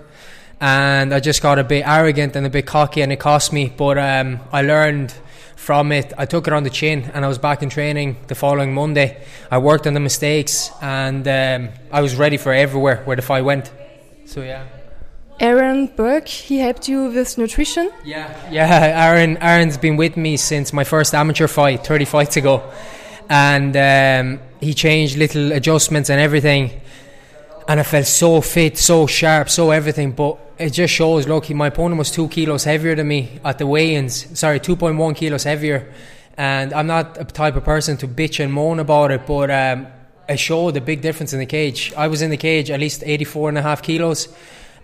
And 0.60 1.14
I 1.14 1.20
just 1.20 1.40
got 1.40 1.58
a 1.58 1.64
bit 1.64 1.86
arrogant 1.86 2.36
and 2.36 2.46
a 2.46 2.50
bit 2.50 2.66
cocky, 2.66 3.00
and 3.00 3.10
it 3.10 3.18
cost 3.18 3.54
me. 3.54 3.72
But 3.74 3.96
um, 3.96 4.40
I 4.52 4.60
learned 4.60 5.14
from 5.56 5.92
it. 5.92 6.12
I 6.18 6.26
took 6.26 6.46
it 6.46 6.52
on 6.52 6.62
the 6.62 6.68
chin, 6.68 7.10
and 7.14 7.24
I 7.24 7.28
was 7.28 7.38
back 7.38 7.62
in 7.62 7.70
training 7.70 8.18
the 8.26 8.34
following 8.34 8.74
Monday. 8.74 9.16
I 9.50 9.56
worked 9.56 9.86
on 9.86 9.94
the 9.94 10.00
mistakes, 10.00 10.70
and 10.82 11.26
um, 11.26 11.70
I 11.90 12.02
was 12.02 12.16
ready 12.16 12.36
for 12.36 12.52
everywhere 12.52 13.02
where 13.06 13.16
the 13.16 13.22
fight 13.22 13.46
went. 13.46 13.72
So, 14.26 14.42
yeah. 14.42 14.75
Aaron 15.38 15.88
Burke, 15.88 16.28
he 16.28 16.58
helped 16.58 16.88
you 16.88 17.10
with 17.10 17.36
nutrition. 17.36 17.90
Yeah, 18.04 18.50
yeah. 18.50 19.06
Aaron, 19.06 19.36
Aaron's 19.38 19.76
been 19.76 19.96
with 19.96 20.16
me 20.16 20.38
since 20.38 20.72
my 20.72 20.84
first 20.84 21.14
amateur 21.14 21.46
fight, 21.46 21.86
30 21.86 22.04
fights 22.06 22.36
ago, 22.38 22.62
and 23.28 23.76
um, 23.76 24.40
he 24.60 24.72
changed 24.72 25.18
little 25.18 25.52
adjustments 25.52 26.08
and 26.08 26.18
everything, 26.20 26.80
and 27.68 27.80
I 27.80 27.82
felt 27.82 28.06
so 28.06 28.40
fit, 28.40 28.78
so 28.78 29.06
sharp, 29.06 29.50
so 29.50 29.72
everything. 29.72 30.12
But 30.12 30.38
it 30.58 30.70
just 30.70 30.94
shows. 30.94 31.28
Look, 31.28 31.50
my 31.50 31.66
opponent 31.66 31.98
was 31.98 32.10
two 32.10 32.28
kilos 32.28 32.64
heavier 32.64 32.94
than 32.94 33.08
me 33.08 33.38
at 33.44 33.58
the 33.58 33.66
weigh-ins. 33.66 34.38
Sorry, 34.38 34.58
2.1 34.58 35.14
kilos 35.16 35.44
heavier, 35.44 35.92
and 36.38 36.72
I'm 36.72 36.86
not 36.86 37.20
a 37.20 37.24
type 37.24 37.56
of 37.56 37.64
person 37.64 37.98
to 37.98 38.08
bitch 38.08 38.42
and 38.42 38.52
moan 38.52 38.80
about 38.80 39.10
it, 39.10 39.26
but. 39.26 39.50
Um, 39.50 39.88
it 40.28 40.40
showed 40.40 40.76
a 40.76 40.80
big 40.80 41.02
difference 41.02 41.32
in 41.32 41.38
the 41.38 41.46
cage. 41.46 41.92
I 41.96 42.08
was 42.08 42.20
in 42.20 42.30
the 42.30 42.36
cage 42.36 42.68
at 42.72 42.80
least 42.80 43.04
84 43.06 43.50
and 43.50 43.58
a 43.58 43.62
half 43.62 43.80
kilos 43.80 44.26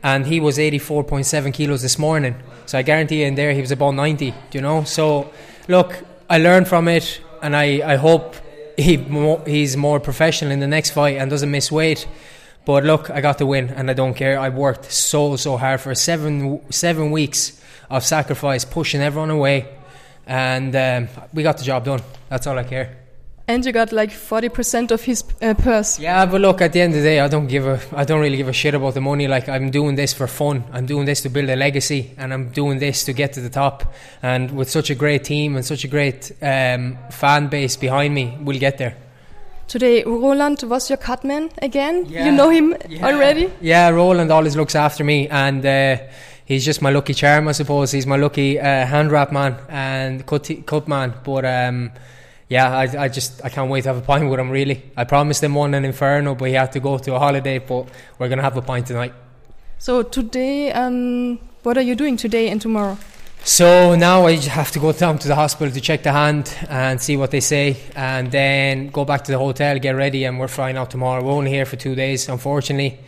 and 0.02 0.26
he 0.26 0.40
was 0.40 0.58
84.7 0.58 1.52
kilos 1.54 1.82
this 1.82 1.98
morning. 1.98 2.34
So 2.66 2.78
I 2.78 2.82
guarantee 2.82 3.20
you 3.20 3.26
in 3.26 3.34
there 3.34 3.52
he 3.52 3.60
was 3.60 3.70
about 3.70 3.92
90, 3.92 4.34
you 4.52 4.60
know. 4.60 4.84
So 4.84 5.32
look, 5.68 6.02
I 6.28 6.38
learned 6.38 6.68
from 6.68 6.88
it, 6.88 7.20
and 7.42 7.54
I, 7.56 7.92
I 7.92 7.96
hope 7.96 8.36
he 8.76 8.96
mo- 8.96 9.42
he's 9.46 9.76
more 9.76 10.00
professional 10.00 10.50
in 10.50 10.60
the 10.60 10.66
next 10.66 10.90
fight 10.90 11.18
and 11.18 11.30
doesn't 11.30 11.50
miss 11.50 11.70
weight. 11.70 12.06
But 12.64 12.84
look, 12.84 13.10
I 13.10 13.20
got 13.20 13.38
the 13.38 13.46
win, 13.46 13.70
and 13.70 13.90
I 13.90 13.94
don't 13.94 14.14
care. 14.14 14.38
I 14.38 14.48
worked 14.48 14.90
so 14.92 15.36
so 15.36 15.56
hard 15.56 15.80
for 15.80 15.94
seven 15.94 16.60
seven 16.70 17.10
weeks 17.10 17.60
of 17.90 18.04
sacrifice, 18.04 18.64
pushing 18.64 19.00
everyone 19.00 19.30
away, 19.30 19.68
and 20.26 20.74
um, 20.76 21.08
we 21.34 21.42
got 21.42 21.58
the 21.58 21.64
job 21.64 21.84
done. 21.84 22.02
That's 22.28 22.46
all 22.46 22.58
I 22.58 22.64
care. 22.64 23.01
And 23.52 23.66
you 23.66 23.72
got 23.72 23.92
like 23.92 24.10
40% 24.10 24.90
of 24.92 25.02
his 25.02 25.22
uh, 25.42 25.52
purse. 25.52 25.98
Yeah, 25.98 26.24
but 26.24 26.40
look, 26.40 26.62
at 26.62 26.72
the 26.72 26.80
end 26.80 26.94
of 26.94 27.02
the 27.02 27.06
day, 27.06 27.20
I 27.20 27.28
don't 27.28 27.48
give 27.48 27.66
a, 27.66 27.78
I 27.94 28.04
don't 28.04 28.22
really 28.22 28.38
give 28.38 28.48
a 28.48 28.52
shit 28.54 28.74
about 28.74 28.94
the 28.94 29.02
money. 29.02 29.28
Like 29.28 29.46
I'm 29.46 29.70
doing 29.70 29.94
this 29.94 30.14
for 30.14 30.26
fun. 30.26 30.64
I'm 30.72 30.86
doing 30.86 31.04
this 31.04 31.20
to 31.24 31.28
build 31.28 31.50
a 31.50 31.56
legacy, 31.56 32.14
and 32.16 32.32
I'm 32.32 32.48
doing 32.48 32.78
this 32.78 33.04
to 33.04 33.12
get 33.12 33.34
to 33.34 33.42
the 33.42 33.50
top. 33.50 33.92
And 34.22 34.52
with 34.52 34.70
such 34.70 34.88
a 34.88 34.94
great 34.94 35.24
team 35.24 35.54
and 35.54 35.66
such 35.66 35.84
a 35.84 35.88
great 35.88 36.32
um, 36.40 36.96
fan 37.10 37.48
base 37.48 37.76
behind 37.76 38.14
me, 38.14 38.38
we'll 38.40 38.58
get 38.58 38.78
there. 38.78 38.96
Today, 39.68 40.02
Roland 40.02 40.62
was 40.62 40.88
your 40.88 40.96
cutman 40.96 41.50
again. 41.60 42.06
You 42.06 42.32
know 42.32 42.48
him 42.48 42.74
already. 43.02 43.52
Yeah, 43.60 43.90
Roland 43.90 44.30
always 44.30 44.56
looks 44.56 44.74
after 44.74 45.04
me, 45.04 45.28
and 45.28 45.64
uh, 45.66 45.98
he's 46.46 46.64
just 46.64 46.80
my 46.80 46.88
lucky 46.88 47.12
charm, 47.12 47.48
I 47.48 47.52
suppose. 47.52 47.92
He's 47.92 48.06
my 48.06 48.16
lucky 48.16 48.58
uh, 48.58 48.86
hand 48.86 49.12
wrap 49.12 49.30
man 49.30 49.56
and 49.68 50.24
cut, 50.24 50.50
cut 50.64 50.88
man. 50.88 51.12
But 51.22 51.44
um, 51.44 51.92
yeah, 52.48 52.76
I, 52.76 53.04
I 53.04 53.08
just 53.08 53.44
I 53.44 53.48
can't 53.48 53.70
wait 53.70 53.82
to 53.82 53.88
have 53.88 53.98
a 53.98 54.06
pint 54.06 54.28
with 54.28 54.38
him. 54.38 54.50
Really, 54.50 54.90
I 54.96 55.04
promised 55.04 55.42
him 55.42 55.54
one 55.54 55.74
in 55.74 55.84
Inferno, 55.84 56.34
but 56.34 56.48
he 56.48 56.54
had 56.54 56.72
to 56.72 56.80
go 56.80 56.98
to 56.98 57.14
a 57.14 57.18
holiday. 57.18 57.58
But 57.58 57.88
we're 58.18 58.28
gonna 58.28 58.42
have 58.42 58.56
a 58.56 58.62
pint 58.62 58.86
tonight. 58.86 59.14
So 59.78 60.02
today, 60.02 60.72
um, 60.72 61.38
what 61.62 61.76
are 61.76 61.82
you 61.82 61.94
doing 61.94 62.16
today 62.16 62.48
and 62.48 62.60
tomorrow? 62.60 62.98
So 63.44 63.96
now 63.96 64.26
I 64.26 64.36
just 64.36 64.48
have 64.48 64.70
to 64.70 64.78
go 64.78 64.92
down 64.92 65.18
to 65.18 65.26
the 65.26 65.34
hospital 65.34 65.72
to 65.74 65.80
check 65.80 66.04
the 66.04 66.12
hand 66.12 66.56
and 66.68 67.00
see 67.00 67.16
what 67.16 67.32
they 67.32 67.40
say, 67.40 67.76
and 67.96 68.30
then 68.30 68.90
go 68.90 69.04
back 69.04 69.24
to 69.24 69.32
the 69.32 69.38
hotel, 69.38 69.78
get 69.80 69.96
ready, 69.96 70.24
and 70.24 70.38
we're 70.38 70.46
flying 70.46 70.76
out 70.76 70.90
tomorrow. 70.90 71.24
We're 71.24 71.32
only 71.32 71.50
here 71.50 71.66
for 71.66 71.74
two 71.74 71.96
days, 71.96 72.28
unfortunately. 72.28 73.00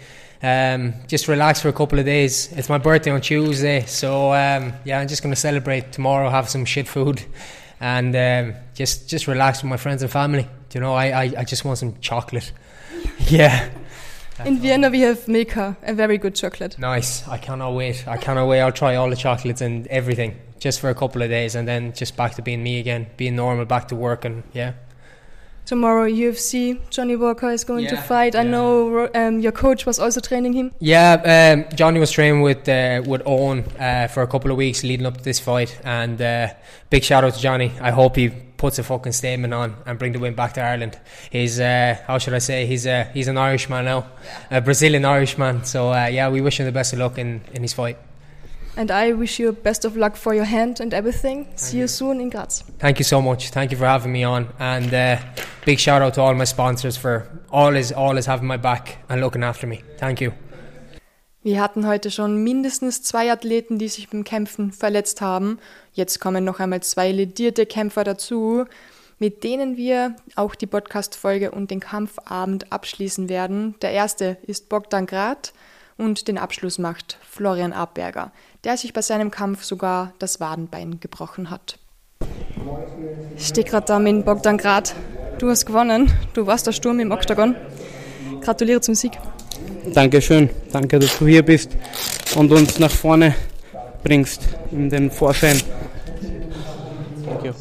Um, 0.42 0.94
just 1.06 1.28
relax 1.28 1.60
for 1.60 1.68
a 1.68 1.72
couple 1.72 2.00
of 2.00 2.04
days. 2.04 2.52
It's 2.52 2.68
my 2.68 2.78
birthday 2.78 3.12
on 3.12 3.20
Tuesday, 3.20 3.84
so 3.86 4.32
um, 4.32 4.72
yeah, 4.84 4.98
I'm 4.98 5.06
just 5.06 5.22
gonna 5.22 5.36
celebrate 5.36 5.92
tomorrow, 5.92 6.28
have 6.28 6.48
some 6.48 6.64
shit 6.64 6.88
food, 6.88 7.22
and 7.84 8.16
um, 8.16 8.54
just 8.72 9.10
just 9.10 9.26
relax 9.26 9.62
with 9.62 9.68
my 9.68 9.76
friends 9.76 10.00
and 10.00 10.10
family. 10.10 10.48
You 10.72 10.80
know, 10.80 10.94
I, 10.94 11.06
I, 11.10 11.22
I 11.38 11.44
just 11.44 11.66
want 11.66 11.78
some 11.78 11.94
chocolate. 12.00 12.50
yeah. 13.18 13.68
In 14.44 14.58
Vienna, 14.58 14.88
we 14.90 15.00
have 15.02 15.28
Milka, 15.28 15.76
a 15.82 15.92
very 15.92 16.18
good 16.18 16.34
chocolate. 16.34 16.78
Nice. 16.78 17.28
I 17.28 17.36
cannot 17.36 17.74
wait. 17.74 18.08
I 18.08 18.16
cannot 18.16 18.48
wait. 18.48 18.62
I'll 18.62 18.72
try 18.72 18.96
all 18.96 19.08
the 19.10 19.16
chocolates 19.16 19.60
and 19.60 19.86
everything 19.88 20.36
just 20.58 20.80
for 20.80 20.88
a 20.88 20.94
couple 20.94 21.22
of 21.22 21.28
days 21.28 21.54
and 21.54 21.68
then 21.68 21.92
just 21.92 22.16
back 22.16 22.34
to 22.36 22.42
being 22.42 22.62
me 22.62 22.80
again, 22.80 23.06
being 23.18 23.36
normal, 23.36 23.66
back 23.66 23.88
to 23.88 23.94
work 23.94 24.24
and 24.24 24.42
yeah. 24.54 24.72
Tomorrow, 25.66 26.06
UFC, 26.10 26.78
Johnny 26.90 27.16
Walker 27.16 27.50
is 27.50 27.64
going 27.64 27.86
to 27.86 27.94
Yeah, 27.94 28.02
fight. 28.02 28.36
I 28.36 28.42
know 28.42 29.08
um, 29.14 29.40
your 29.40 29.52
coach 29.52 29.86
was 29.86 29.98
also 29.98 30.20
training 30.20 30.52
him. 30.52 30.72
Yeah, 30.78 31.54
um, 31.56 31.74
Johnny 31.74 32.00
was 32.00 32.10
training 32.10 32.42
with 32.42 32.68
uh, 32.68 33.02
with 33.06 33.22
Owen 33.24 33.64
uh, 33.78 34.08
for 34.08 34.22
a 34.22 34.26
couple 34.26 34.50
of 34.50 34.58
weeks 34.58 34.82
leading 34.84 35.06
up 35.06 35.16
to 35.16 35.24
this 35.24 35.40
fight, 35.40 35.80
and 35.82 36.20
uh, 36.20 36.48
big 36.90 37.02
shout 37.02 37.24
out 37.24 37.32
to 37.34 37.40
Johnny. 37.40 37.72
I 37.80 37.92
hope 37.92 38.16
he 38.16 38.28
puts 38.28 38.78
a 38.78 38.82
fucking 38.82 39.12
statement 39.12 39.54
on 39.54 39.74
and 39.86 39.98
bring 39.98 40.12
the 40.12 40.18
win 40.18 40.34
back 40.34 40.52
to 40.54 40.60
Ireland. 40.62 40.98
He's 41.30 41.58
uh, 41.58 41.96
how 42.06 42.18
should 42.18 42.34
I 42.34 42.40
say? 42.40 42.66
He's 42.66 42.86
uh, 42.86 43.08
he's 43.14 43.28
an 43.28 43.38
Irishman 43.38 43.86
now, 43.86 44.06
a 44.50 44.60
Brazilian 44.60 45.04
Irishman. 45.06 45.64
So 45.64 45.92
uh, 45.92 46.06
yeah, 46.06 46.28
we 46.28 46.42
wish 46.42 46.60
him 46.60 46.66
the 46.66 46.72
best 46.72 46.92
of 46.92 46.98
luck 46.98 47.16
in, 47.16 47.40
in 47.54 47.62
his 47.62 47.72
fight. 47.72 47.96
And 48.76 48.90
I 48.90 49.12
wish 49.12 49.38
you 49.38 49.52
best 49.52 49.84
of 49.84 49.96
luck 49.96 50.16
for 50.16 50.34
your 50.34 50.46
hand 50.46 50.80
and 50.80 50.92
everything. 50.92 51.46
See 51.54 51.78
you 51.78 51.86
soon 51.86 52.20
in 52.20 52.30
Graz. 52.30 52.64
Thank 52.78 52.98
you 52.98 53.04
so 53.04 53.22
much. 53.22 53.50
Thank 53.50 53.70
you 53.70 53.78
for 53.78 53.86
having 53.86 54.12
me 54.12 54.26
on, 54.26 54.48
and 54.58 54.92
uh, 54.92 55.18
big 55.64 55.78
shout 55.78 56.02
out 56.02 56.14
to 56.14 56.22
all 56.22 56.34
my 56.34 56.44
sponsors 56.44 56.96
for 56.96 57.28
always 57.50 57.92
always 57.92 58.26
having 58.26 58.48
my 58.48 58.56
back 58.56 58.98
and 59.08 59.20
looking 59.20 59.44
after 59.44 59.68
me. 59.68 59.82
Thank 59.98 60.20
you. 60.20 60.32
Wir 61.44 61.60
hatten 61.60 61.86
heute 61.86 62.10
schon 62.10 62.42
mindestens 62.42 63.02
zwei 63.02 63.30
Athleten, 63.30 63.78
die 63.78 63.88
sich 63.88 64.08
beim 64.08 64.24
Kämpfen 64.24 64.72
verletzt 64.72 65.20
haben. 65.20 65.58
Jetzt 65.92 66.18
kommen 66.18 66.42
noch 66.42 66.58
einmal 66.58 66.82
zwei 66.82 67.12
ledierte 67.12 67.66
Kämpfer 67.66 68.02
dazu, 68.02 68.64
mit 69.18 69.44
denen 69.44 69.76
wir 69.76 70.16
auch 70.36 70.54
die 70.54 70.66
Podcast-Folge 70.66 71.50
und 71.50 71.70
den 71.70 71.80
Kampfabend 71.80 72.72
abschließen 72.72 73.28
werden. 73.28 73.74
Der 73.82 73.90
erste 73.92 74.38
ist 74.46 74.70
Bogdan 74.70 75.04
Grad 75.04 75.52
und 75.98 76.28
den 76.28 76.38
Abschluss 76.38 76.78
macht 76.78 77.18
Florian 77.22 77.74
Abberger, 77.74 78.32
der 78.64 78.76
sich 78.78 78.92
bei 78.92 79.02
seinem 79.02 79.30
Kampf 79.30 79.62
sogar 79.62 80.12
das 80.18 80.40
Wadenbein 80.40 80.98
gebrochen 80.98 81.50
hat. 81.50 81.78
Ich 83.36 83.48
stehe 83.48 83.66
gerade 83.66 83.86
da 83.86 83.98
mit 83.98 84.24
Bogdan 84.24 84.56
Grad. 84.56 84.94
Du 85.38 85.50
hast 85.50 85.66
gewonnen. 85.66 86.10
Du 86.32 86.46
warst 86.46 86.66
der 86.66 86.72
Sturm 86.72 86.98
im 87.00 87.12
Oktagon. 87.12 87.54
Gratuliere 88.40 88.80
zum 88.80 88.94
Sieg. 88.94 89.12
Dankeschön. 89.92 90.48
Danke, 90.72 90.98
dass 90.98 91.18
du 91.18 91.26
hier 91.26 91.42
bist 91.42 91.72
und 92.36 92.50
uns 92.52 92.78
nach 92.78 92.90
vorne 92.90 93.34
bringst 94.02 94.42
in 94.70 94.88
den 94.88 95.10
Vorschein. 95.10 95.60
Thank 97.26 97.44
you. 97.44 97.52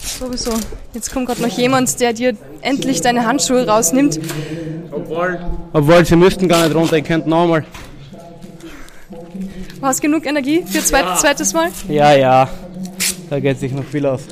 Sowieso. 0.00 0.52
Jetzt 0.94 1.12
kommt 1.12 1.26
gerade 1.26 1.42
noch 1.42 1.58
jemand, 1.58 1.98
der 2.00 2.12
dir 2.12 2.36
endlich 2.60 3.00
deine 3.00 3.26
Handschuhe 3.26 3.66
rausnimmt. 3.66 4.20
Obwohl, 4.92 5.40
obwohl 5.72 6.04
sie 6.04 6.16
müssten 6.16 6.48
gar 6.48 6.64
nicht 6.64 6.76
runter, 6.76 6.96
ich 6.96 7.04
könnte 7.04 7.28
nochmal. 7.28 7.64
Du 9.86 9.90
hast 9.90 10.00
genug 10.00 10.26
Energie 10.26 10.64
für 10.66 10.80
zweit, 10.80 11.16
zweites 11.16 11.52
Mal? 11.54 11.68
Ja, 11.88 12.12
ja, 12.12 12.48
da 13.30 13.38
geht 13.38 13.60
sich 13.60 13.70
noch 13.70 13.84
viel 13.84 14.04
aus. 14.04 14.22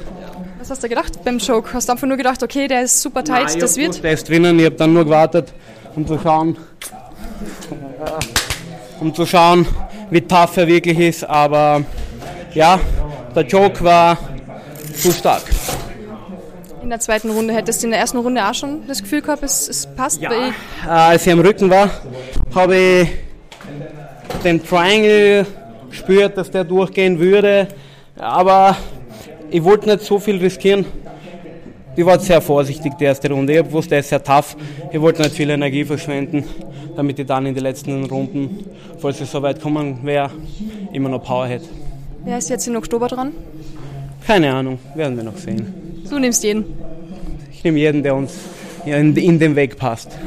Was 0.58 0.68
hast 0.68 0.82
du 0.82 0.88
gedacht 0.88 1.22
beim 1.22 1.38
Choke? 1.38 1.72
Hast 1.72 1.88
du 1.88 1.92
einfach 1.92 2.08
nur 2.08 2.16
gedacht, 2.16 2.42
okay, 2.42 2.66
der 2.66 2.82
ist 2.82 3.00
super 3.00 3.22
tight, 3.22 3.50
Nein, 3.50 3.60
das 3.60 3.76
wird? 3.76 4.02
Der 4.02 4.14
ist 4.14 4.28
drinnen, 4.28 4.58
ich 4.58 4.64
habe 4.64 4.74
dann 4.74 4.92
nur 4.92 5.04
gewartet, 5.04 5.52
um 5.94 6.04
zu 6.08 6.18
schauen, 6.18 6.56
um 8.98 9.14
zu 9.14 9.24
schauen, 9.24 9.64
wie 10.10 10.22
tough 10.22 10.56
er 10.56 10.66
wirklich 10.66 10.98
ist. 10.98 11.22
Aber 11.22 11.84
ja, 12.52 12.80
der 13.36 13.44
Joke 13.44 13.84
war 13.84 14.18
zu 15.00 15.12
stark. 15.12 15.44
In 16.82 16.90
der 16.90 16.98
zweiten 16.98 17.30
Runde 17.30 17.54
hättest 17.54 17.80
du 17.80 17.86
in 17.86 17.92
der 17.92 18.00
ersten 18.00 18.18
Runde 18.18 18.44
auch 18.44 18.54
schon 18.54 18.88
das 18.88 19.00
Gefühl 19.00 19.22
gehabt, 19.22 19.44
es, 19.44 19.68
es 19.68 19.86
passt. 19.94 20.20
Ja. 20.20 20.32
Äh, 20.32 20.52
als 20.88 21.24
ich 21.24 21.32
am 21.32 21.38
Rücken 21.38 21.70
war, 21.70 21.90
habe 22.52 22.76
ich 22.76 23.08
den 24.42 24.62
Triangle 24.62 25.46
gespürt, 25.90 26.36
dass 26.36 26.50
der 26.50 26.64
durchgehen 26.64 27.18
würde. 27.18 27.68
Aber 28.18 28.76
ich 29.50 29.62
wollte 29.62 29.88
nicht 29.88 30.00
so 30.02 30.18
viel 30.18 30.38
riskieren. 30.38 30.84
Ich 31.96 32.04
war 32.04 32.18
sehr 32.18 32.40
vorsichtig 32.40 32.94
die 32.98 33.04
erste 33.04 33.30
Runde. 33.30 33.58
Ich 33.58 33.72
wusste, 33.72 33.94
er 33.94 34.00
ist 34.00 34.08
sehr 34.08 34.22
tough. 34.22 34.56
Ich 34.92 35.00
wollte 35.00 35.22
nicht 35.22 35.34
viel 35.36 35.50
Energie 35.50 35.84
verschwenden, 35.84 36.44
damit 36.96 37.18
ich 37.18 37.26
dann 37.26 37.46
in 37.46 37.54
den 37.54 37.62
letzten 37.62 38.04
Runden, 38.04 38.64
falls 38.98 39.20
es 39.20 39.30
so 39.30 39.40
weit 39.42 39.60
kommen 39.60 40.00
wäre, 40.02 40.30
immer 40.92 41.08
noch 41.08 41.22
Power 41.22 41.46
hätte. 41.46 41.66
Wer 42.24 42.38
ist 42.38 42.50
jetzt 42.50 42.66
im 42.66 42.76
Oktober 42.76 43.06
dran? 43.06 43.32
Keine 44.26 44.52
Ahnung, 44.52 44.78
werden 44.94 45.16
wir 45.16 45.24
noch 45.24 45.36
sehen. 45.36 45.72
Du 46.08 46.18
nimmst 46.18 46.42
jeden. 46.42 46.64
Ich 47.52 47.62
nehme 47.62 47.78
jeden, 47.78 48.02
der 48.02 48.14
uns 48.14 48.34
in, 48.84 49.16
in 49.16 49.38
den 49.38 49.54
Weg 49.54 49.76
passt. 49.76 50.18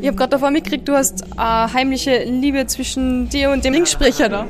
Ich 0.00 0.06
habe 0.06 0.16
gerade 0.16 0.30
davor 0.30 0.50
mitgekriegt, 0.50 0.88
du 0.88 0.94
hast 0.94 1.24
eine 1.36 1.72
heimliche 1.72 2.24
Liebe 2.24 2.66
zwischen 2.66 3.28
dir 3.28 3.50
und 3.50 3.64
dem 3.64 3.74
Linkssprecher 3.74 4.28
da. 4.28 4.46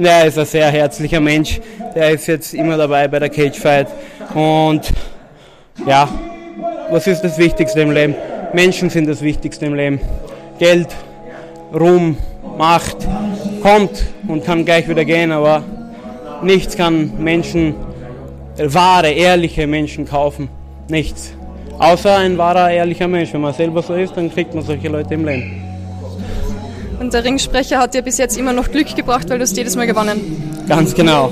Ja, 0.00 0.20
er 0.20 0.26
ist 0.26 0.38
ein 0.38 0.46
sehr 0.46 0.68
herzlicher 0.68 1.20
Mensch. 1.20 1.60
Der 1.94 2.10
ist 2.10 2.26
jetzt 2.26 2.54
immer 2.54 2.76
dabei 2.76 3.08
bei 3.08 3.18
der 3.18 3.28
Cage 3.28 3.58
Fight. 3.58 3.88
Und 4.34 4.92
ja, 5.86 6.08
was 6.90 7.06
ist 7.06 7.22
das 7.22 7.38
Wichtigste 7.38 7.80
im 7.80 7.90
Leben? 7.90 8.14
Menschen 8.52 8.90
sind 8.90 9.06
das 9.08 9.22
Wichtigste 9.22 9.66
im 9.66 9.74
Leben. 9.74 10.00
Geld, 10.58 10.88
Ruhm, 11.72 12.16
Macht 12.58 12.96
kommt 13.62 14.04
und 14.28 14.44
kann 14.44 14.64
gleich 14.64 14.88
wieder 14.88 15.04
gehen, 15.04 15.32
aber 15.32 15.64
nichts 16.42 16.76
kann 16.76 17.12
Menschen, 17.18 17.74
wahre, 18.58 19.10
ehrliche 19.10 19.66
Menschen 19.66 20.06
kaufen. 20.06 20.48
Nichts. 20.88 21.32
Außer 21.78 22.18
ein 22.18 22.38
wahrer, 22.38 22.70
ehrlicher 22.70 23.08
Mensch. 23.08 23.32
Wenn 23.32 23.40
man 23.40 23.54
selber 23.54 23.82
so 23.82 23.94
ist, 23.94 24.16
dann 24.16 24.32
kriegt 24.32 24.54
man 24.54 24.64
solche 24.64 24.88
Leute 24.88 25.14
im 25.14 25.24
Leben. 25.24 25.62
Und 27.00 27.12
der 27.12 27.24
Ringsprecher 27.24 27.78
hat 27.78 27.94
dir 27.94 28.02
bis 28.02 28.18
jetzt 28.18 28.38
immer 28.38 28.52
noch 28.52 28.70
Glück 28.70 28.94
gebracht, 28.94 29.28
weil 29.28 29.38
du 29.38 29.42
hast 29.42 29.56
jedes 29.56 29.74
Mal 29.74 29.86
gewonnen. 29.86 30.64
Ganz 30.68 30.94
genau. 30.94 31.30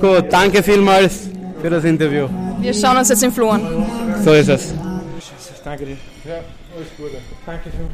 Gut, 0.00 0.24
danke 0.30 0.62
vielmals 0.62 1.28
für 1.60 1.68
das 1.68 1.84
Interview. 1.84 2.28
Wir 2.60 2.72
schauen 2.72 2.96
uns 2.96 3.10
jetzt 3.10 3.22
im 3.22 3.32
Flo 3.32 3.50
an. 3.50 3.86
So 4.24 4.32
ist 4.32 4.48
es. 4.48 4.74
Danke 5.64 5.84
dir. 5.86 5.96
Ja, 6.24 6.36
alles 6.74 6.88
Gute. 6.96 7.18
Danke 7.46 7.70
schön. 7.70 7.88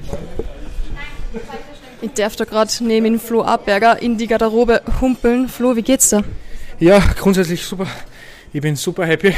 Ich 2.01 2.13
darf 2.13 2.37
da 2.37 2.45
gerade 2.45 2.71
neben 2.81 3.05
den 3.05 3.21
Flo 3.21 3.43
Abberger 3.43 4.01
in 4.01 4.17
die 4.17 4.27
Garderobe 4.27 4.81
humpeln. 5.01 5.49
Flo, 5.49 5.77
wie 5.77 5.83
geht's 5.83 6.11
dir? 6.11 6.25
Ja, 6.79 7.03
grundsätzlich 7.19 7.63
super. 7.63 7.87
Ich 8.53 8.61
bin 8.61 8.77
super 8.77 9.05
happy, 9.05 9.35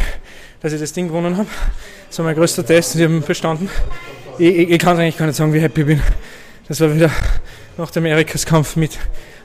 dass 0.61 0.73
ich 0.73 0.81
das 0.81 0.93
Ding 0.93 1.09
gewonnen 1.09 1.37
habe. 1.37 1.49
Das 2.11 2.19
war 2.19 2.25
mein 2.25 2.35
größter 2.35 2.67
Test 2.67 2.97
und 2.97 3.03
ich 3.03 3.07
habe 3.07 3.15
ihn 3.19 3.23
bestanden. 3.23 3.71
Ich, 4.37 4.49
ich, 4.49 4.71
ich 4.71 4.79
kann 4.81 4.99
eigentlich 4.99 5.17
gar 5.17 5.27
nicht 5.27 5.37
sagen, 5.37 5.55
wie 5.55 5.61
happy 5.61 5.83
ich 5.83 5.87
bin. 5.87 6.03
Das 6.67 6.81
war 6.81 6.93
wieder 6.93 7.09
nach 7.79 7.93
dem 7.93 8.05
Erikas 8.05 8.45
Kampf 8.45 8.75
mit 8.75 8.99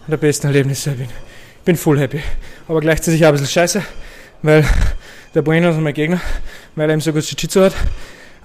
der 0.07 0.17
besten 0.17 0.47
Erlebnisse. 0.47 0.89
Ich 0.89 0.97
bin, 0.97 1.05
ich 1.05 1.63
bin 1.63 1.75
full 1.75 1.99
happy. 1.99 2.21
Aber 2.67 2.81
gleichzeitig 2.81 3.23
auch 3.23 3.27
ein 3.27 3.33
bisschen 3.33 3.49
scheiße, 3.49 3.83
weil 4.41 4.65
der 5.35 5.43
Bueno 5.43 5.69
ist 5.69 5.77
mein 5.77 5.93
Gegner, 5.93 6.19
weil 6.75 6.89
er 6.89 6.93
eben 6.93 7.01
so 7.01 7.13
gut 7.13 7.21
Jiu-Jitsu 7.21 7.65
hat. 7.65 7.75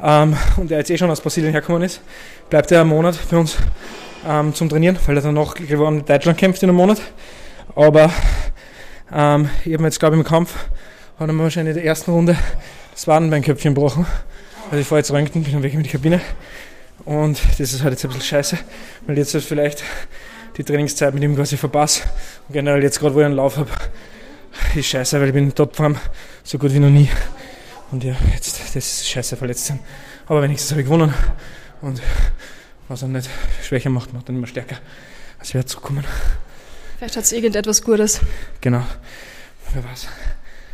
Ähm, 0.02 0.36
und 0.58 0.70
er 0.70 0.80
jetzt 0.80 0.90
eh 0.90 0.98
schon 0.98 1.10
aus 1.10 1.22
Brasilien 1.22 1.52
hergekommen 1.52 1.80
ist, 1.80 2.02
bleibt 2.50 2.70
er 2.72 2.82
einen 2.82 2.90
Monat 2.90 3.16
für 3.16 3.38
uns 3.38 3.56
ähm, 4.28 4.52
zum 4.54 4.68
Trainieren, 4.68 4.98
weil 5.06 5.16
er 5.16 5.22
dann 5.22 5.32
noch 5.32 5.56
in 5.56 6.04
Deutschland 6.04 6.36
kämpft 6.36 6.62
in 6.62 6.68
einem 6.68 6.76
Monat. 6.76 7.00
Aber 7.74 8.12
ähm, 9.14 9.48
ich 9.64 9.72
habe 9.72 9.84
jetzt, 9.84 9.98
glaube 9.98 10.16
ich, 10.16 10.20
im 10.20 10.26
Kampf, 10.26 10.54
hat 11.18 11.26
er 11.26 11.32
mir 11.32 11.42
wahrscheinlich 11.42 11.74
in 11.74 11.82
der 11.82 11.88
ersten 11.88 12.10
Runde 12.10 12.36
das 13.00 13.06
Wadenbeinköpfchen 13.06 13.74
gebrochen. 13.74 14.04
Also 14.66 14.76
ich 14.82 14.86
fahre 14.86 14.98
jetzt 14.98 15.10
röntgen, 15.10 15.42
bin 15.42 15.54
dann 15.54 15.62
weg 15.62 15.72
in 15.72 15.82
die 15.82 15.88
Kabine. 15.88 16.20
Und 17.06 17.40
das 17.58 17.72
ist 17.72 17.82
halt 17.82 17.94
jetzt 17.94 18.04
ein 18.04 18.08
bisschen 18.08 18.26
scheiße, 18.26 18.58
weil 19.06 19.16
jetzt 19.16 19.32
halt 19.32 19.42
vielleicht 19.42 19.82
die 20.58 20.64
Trainingszeit 20.64 21.14
mit 21.14 21.22
ihm 21.22 21.34
quasi 21.34 21.56
verpasse. 21.56 22.02
Und 22.46 22.52
generell 22.52 22.82
jetzt 22.82 23.00
gerade, 23.00 23.14
wo 23.14 23.20
ich 23.20 23.24
einen 23.24 23.36
Lauf 23.36 23.56
habe, 23.56 23.70
ist 24.74 24.84
scheiße, 24.84 25.18
weil 25.18 25.28
ich 25.28 25.32
bin 25.32 25.44
in 25.44 25.54
Topform, 25.54 25.96
so 26.44 26.58
gut 26.58 26.74
wie 26.74 26.78
noch 26.78 26.90
nie. 26.90 27.08
Und 27.90 28.04
ja, 28.04 28.14
jetzt, 28.34 28.60
das 28.60 28.76
ist 28.76 29.08
scheiße 29.08 29.34
verletzt 29.38 29.64
sein. 29.64 29.78
Aber 30.26 30.42
wenigstens 30.42 30.72
habe 30.72 30.82
ich 30.82 30.86
gewonnen. 30.86 31.14
Und 31.80 32.02
was 32.88 33.00
er 33.00 33.08
nicht 33.08 33.30
schwächer 33.62 33.88
macht, 33.88 34.12
macht 34.12 34.28
er 34.28 34.34
immer 34.34 34.46
stärker. 34.46 34.76
Also 35.38 35.54
wird 35.54 35.70
zurückkommen. 35.70 36.04
Vielleicht 36.98 37.16
hat 37.16 37.24
es 37.24 37.32
irgendetwas 37.32 37.80
Gutes. 37.80 38.20
Genau. 38.60 38.84
Wer 39.72 39.84
weiß. 39.84 40.06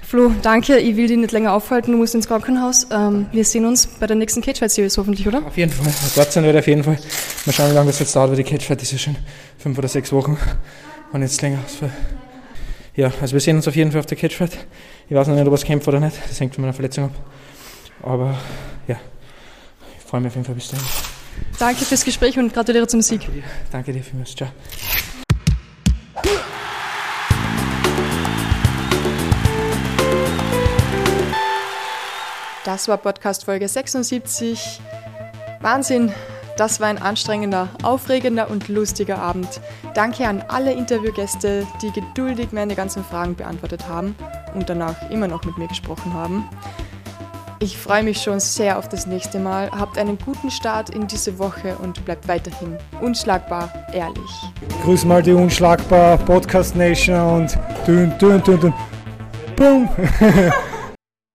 Flo, 0.06 0.30
danke. 0.42 0.78
Ich 0.78 0.96
will 0.96 1.08
dich 1.08 1.16
nicht 1.16 1.32
länger 1.32 1.52
aufhalten. 1.52 1.90
Du 1.90 1.98
musst 1.98 2.14
ins 2.14 2.28
Krankenhaus. 2.28 2.86
Ähm, 2.92 3.26
wir 3.32 3.44
sehen 3.44 3.66
uns 3.66 3.88
bei 3.88 4.06
der 4.06 4.14
nächsten 4.14 4.40
Cage 4.40 4.60
Fight 4.60 4.70
Series 4.70 4.96
hoffentlich, 4.98 5.26
oder? 5.26 5.44
Auf 5.44 5.56
jeden 5.56 5.72
Fall. 5.72 5.92
Dort 6.14 6.32
sein 6.32 6.44
wird 6.44 6.56
auf 6.56 6.66
jeden 6.68 6.84
Fall. 6.84 6.96
Mal 7.44 7.52
schauen, 7.52 7.70
wie 7.70 7.74
lange 7.74 7.88
das 7.88 7.98
jetzt 7.98 8.14
dauert, 8.14 8.30
weil 8.30 8.36
die 8.36 8.44
Cage 8.44 8.64
Fight 8.64 8.80
ist 8.82 8.92
ja 8.92 8.98
schon 8.98 9.16
fünf 9.58 9.76
oder 9.76 9.88
sechs 9.88 10.12
Wochen. 10.12 10.38
Und 11.12 11.22
jetzt 11.22 11.42
länger. 11.42 11.58
Ja, 12.94 13.12
also 13.20 13.32
wir 13.32 13.40
sehen 13.40 13.56
uns 13.56 13.66
auf 13.66 13.74
jeden 13.74 13.90
Fall 13.90 13.98
auf 13.98 14.06
der 14.06 14.16
Cage 14.16 14.36
Fight. 14.36 14.56
Ich 15.08 15.16
weiß 15.16 15.26
noch 15.26 15.34
nicht, 15.34 15.46
ob 15.46 15.52
es 15.54 15.64
kämpft 15.64 15.88
oder 15.88 15.98
nicht. 15.98 16.16
Das 16.28 16.38
hängt 16.38 16.54
von 16.54 16.62
meiner 16.62 16.72
Verletzung 16.74 17.06
ab. 17.06 17.12
Aber 18.04 18.38
ja, 18.86 18.96
ich 19.98 20.04
freue 20.04 20.20
mich 20.20 20.28
auf 20.28 20.34
jeden 20.36 20.46
Fall 20.46 20.54
bis 20.54 20.68
dahin. 20.68 20.86
Danke 21.58 21.84
fürs 21.84 22.04
Gespräch 22.04 22.38
und 22.38 22.54
gratuliere 22.54 22.86
zum 22.86 23.02
Sieg. 23.02 23.22
Danke 23.22 23.32
dir, 23.32 23.44
Danke 23.72 23.92
dir 23.92 24.02
vielmals. 24.04 24.36
Ciao. 24.36 24.50
Das 32.66 32.88
war 32.88 32.96
Podcast 32.96 33.44
Folge 33.44 33.68
76. 33.68 34.80
Wahnsinn, 35.60 36.12
das 36.56 36.80
war 36.80 36.88
ein 36.88 36.98
anstrengender, 36.98 37.68
aufregender 37.84 38.50
und 38.50 38.66
lustiger 38.66 39.18
Abend. 39.18 39.60
Danke 39.94 40.26
an 40.26 40.42
alle 40.48 40.72
Interviewgäste, 40.72 41.64
die 41.80 41.92
geduldig 41.92 42.48
meine 42.50 42.74
ganzen 42.74 43.04
Fragen 43.04 43.36
beantwortet 43.36 43.88
haben 43.88 44.16
und 44.56 44.68
danach 44.68 45.10
immer 45.10 45.28
noch 45.28 45.44
mit 45.44 45.56
mir 45.58 45.68
gesprochen 45.68 46.12
haben. 46.12 46.48
Ich 47.60 47.78
freue 47.78 48.02
mich 48.02 48.20
schon 48.20 48.40
sehr 48.40 48.78
auf 48.78 48.88
das 48.88 49.06
nächste 49.06 49.38
Mal. 49.38 49.70
Habt 49.70 49.96
einen 49.96 50.18
guten 50.18 50.50
Start 50.50 50.90
in 50.90 51.06
diese 51.06 51.38
Woche 51.38 51.76
und 51.76 52.04
bleibt 52.04 52.26
weiterhin 52.26 52.76
unschlagbar 53.00 53.72
ehrlich. 53.92 54.30
Grüß 54.82 55.04
mal 55.04 55.22
die 55.22 55.34
unschlagbar 55.34 56.18
Podcast 56.18 56.74
Nation 56.74 57.42
und 57.42 57.58
dün, 57.86 58.12
dün, 58.18 58.42
dün, 58.42 58.60
dün. 58.60 58.74
Boom! 59.54 59.88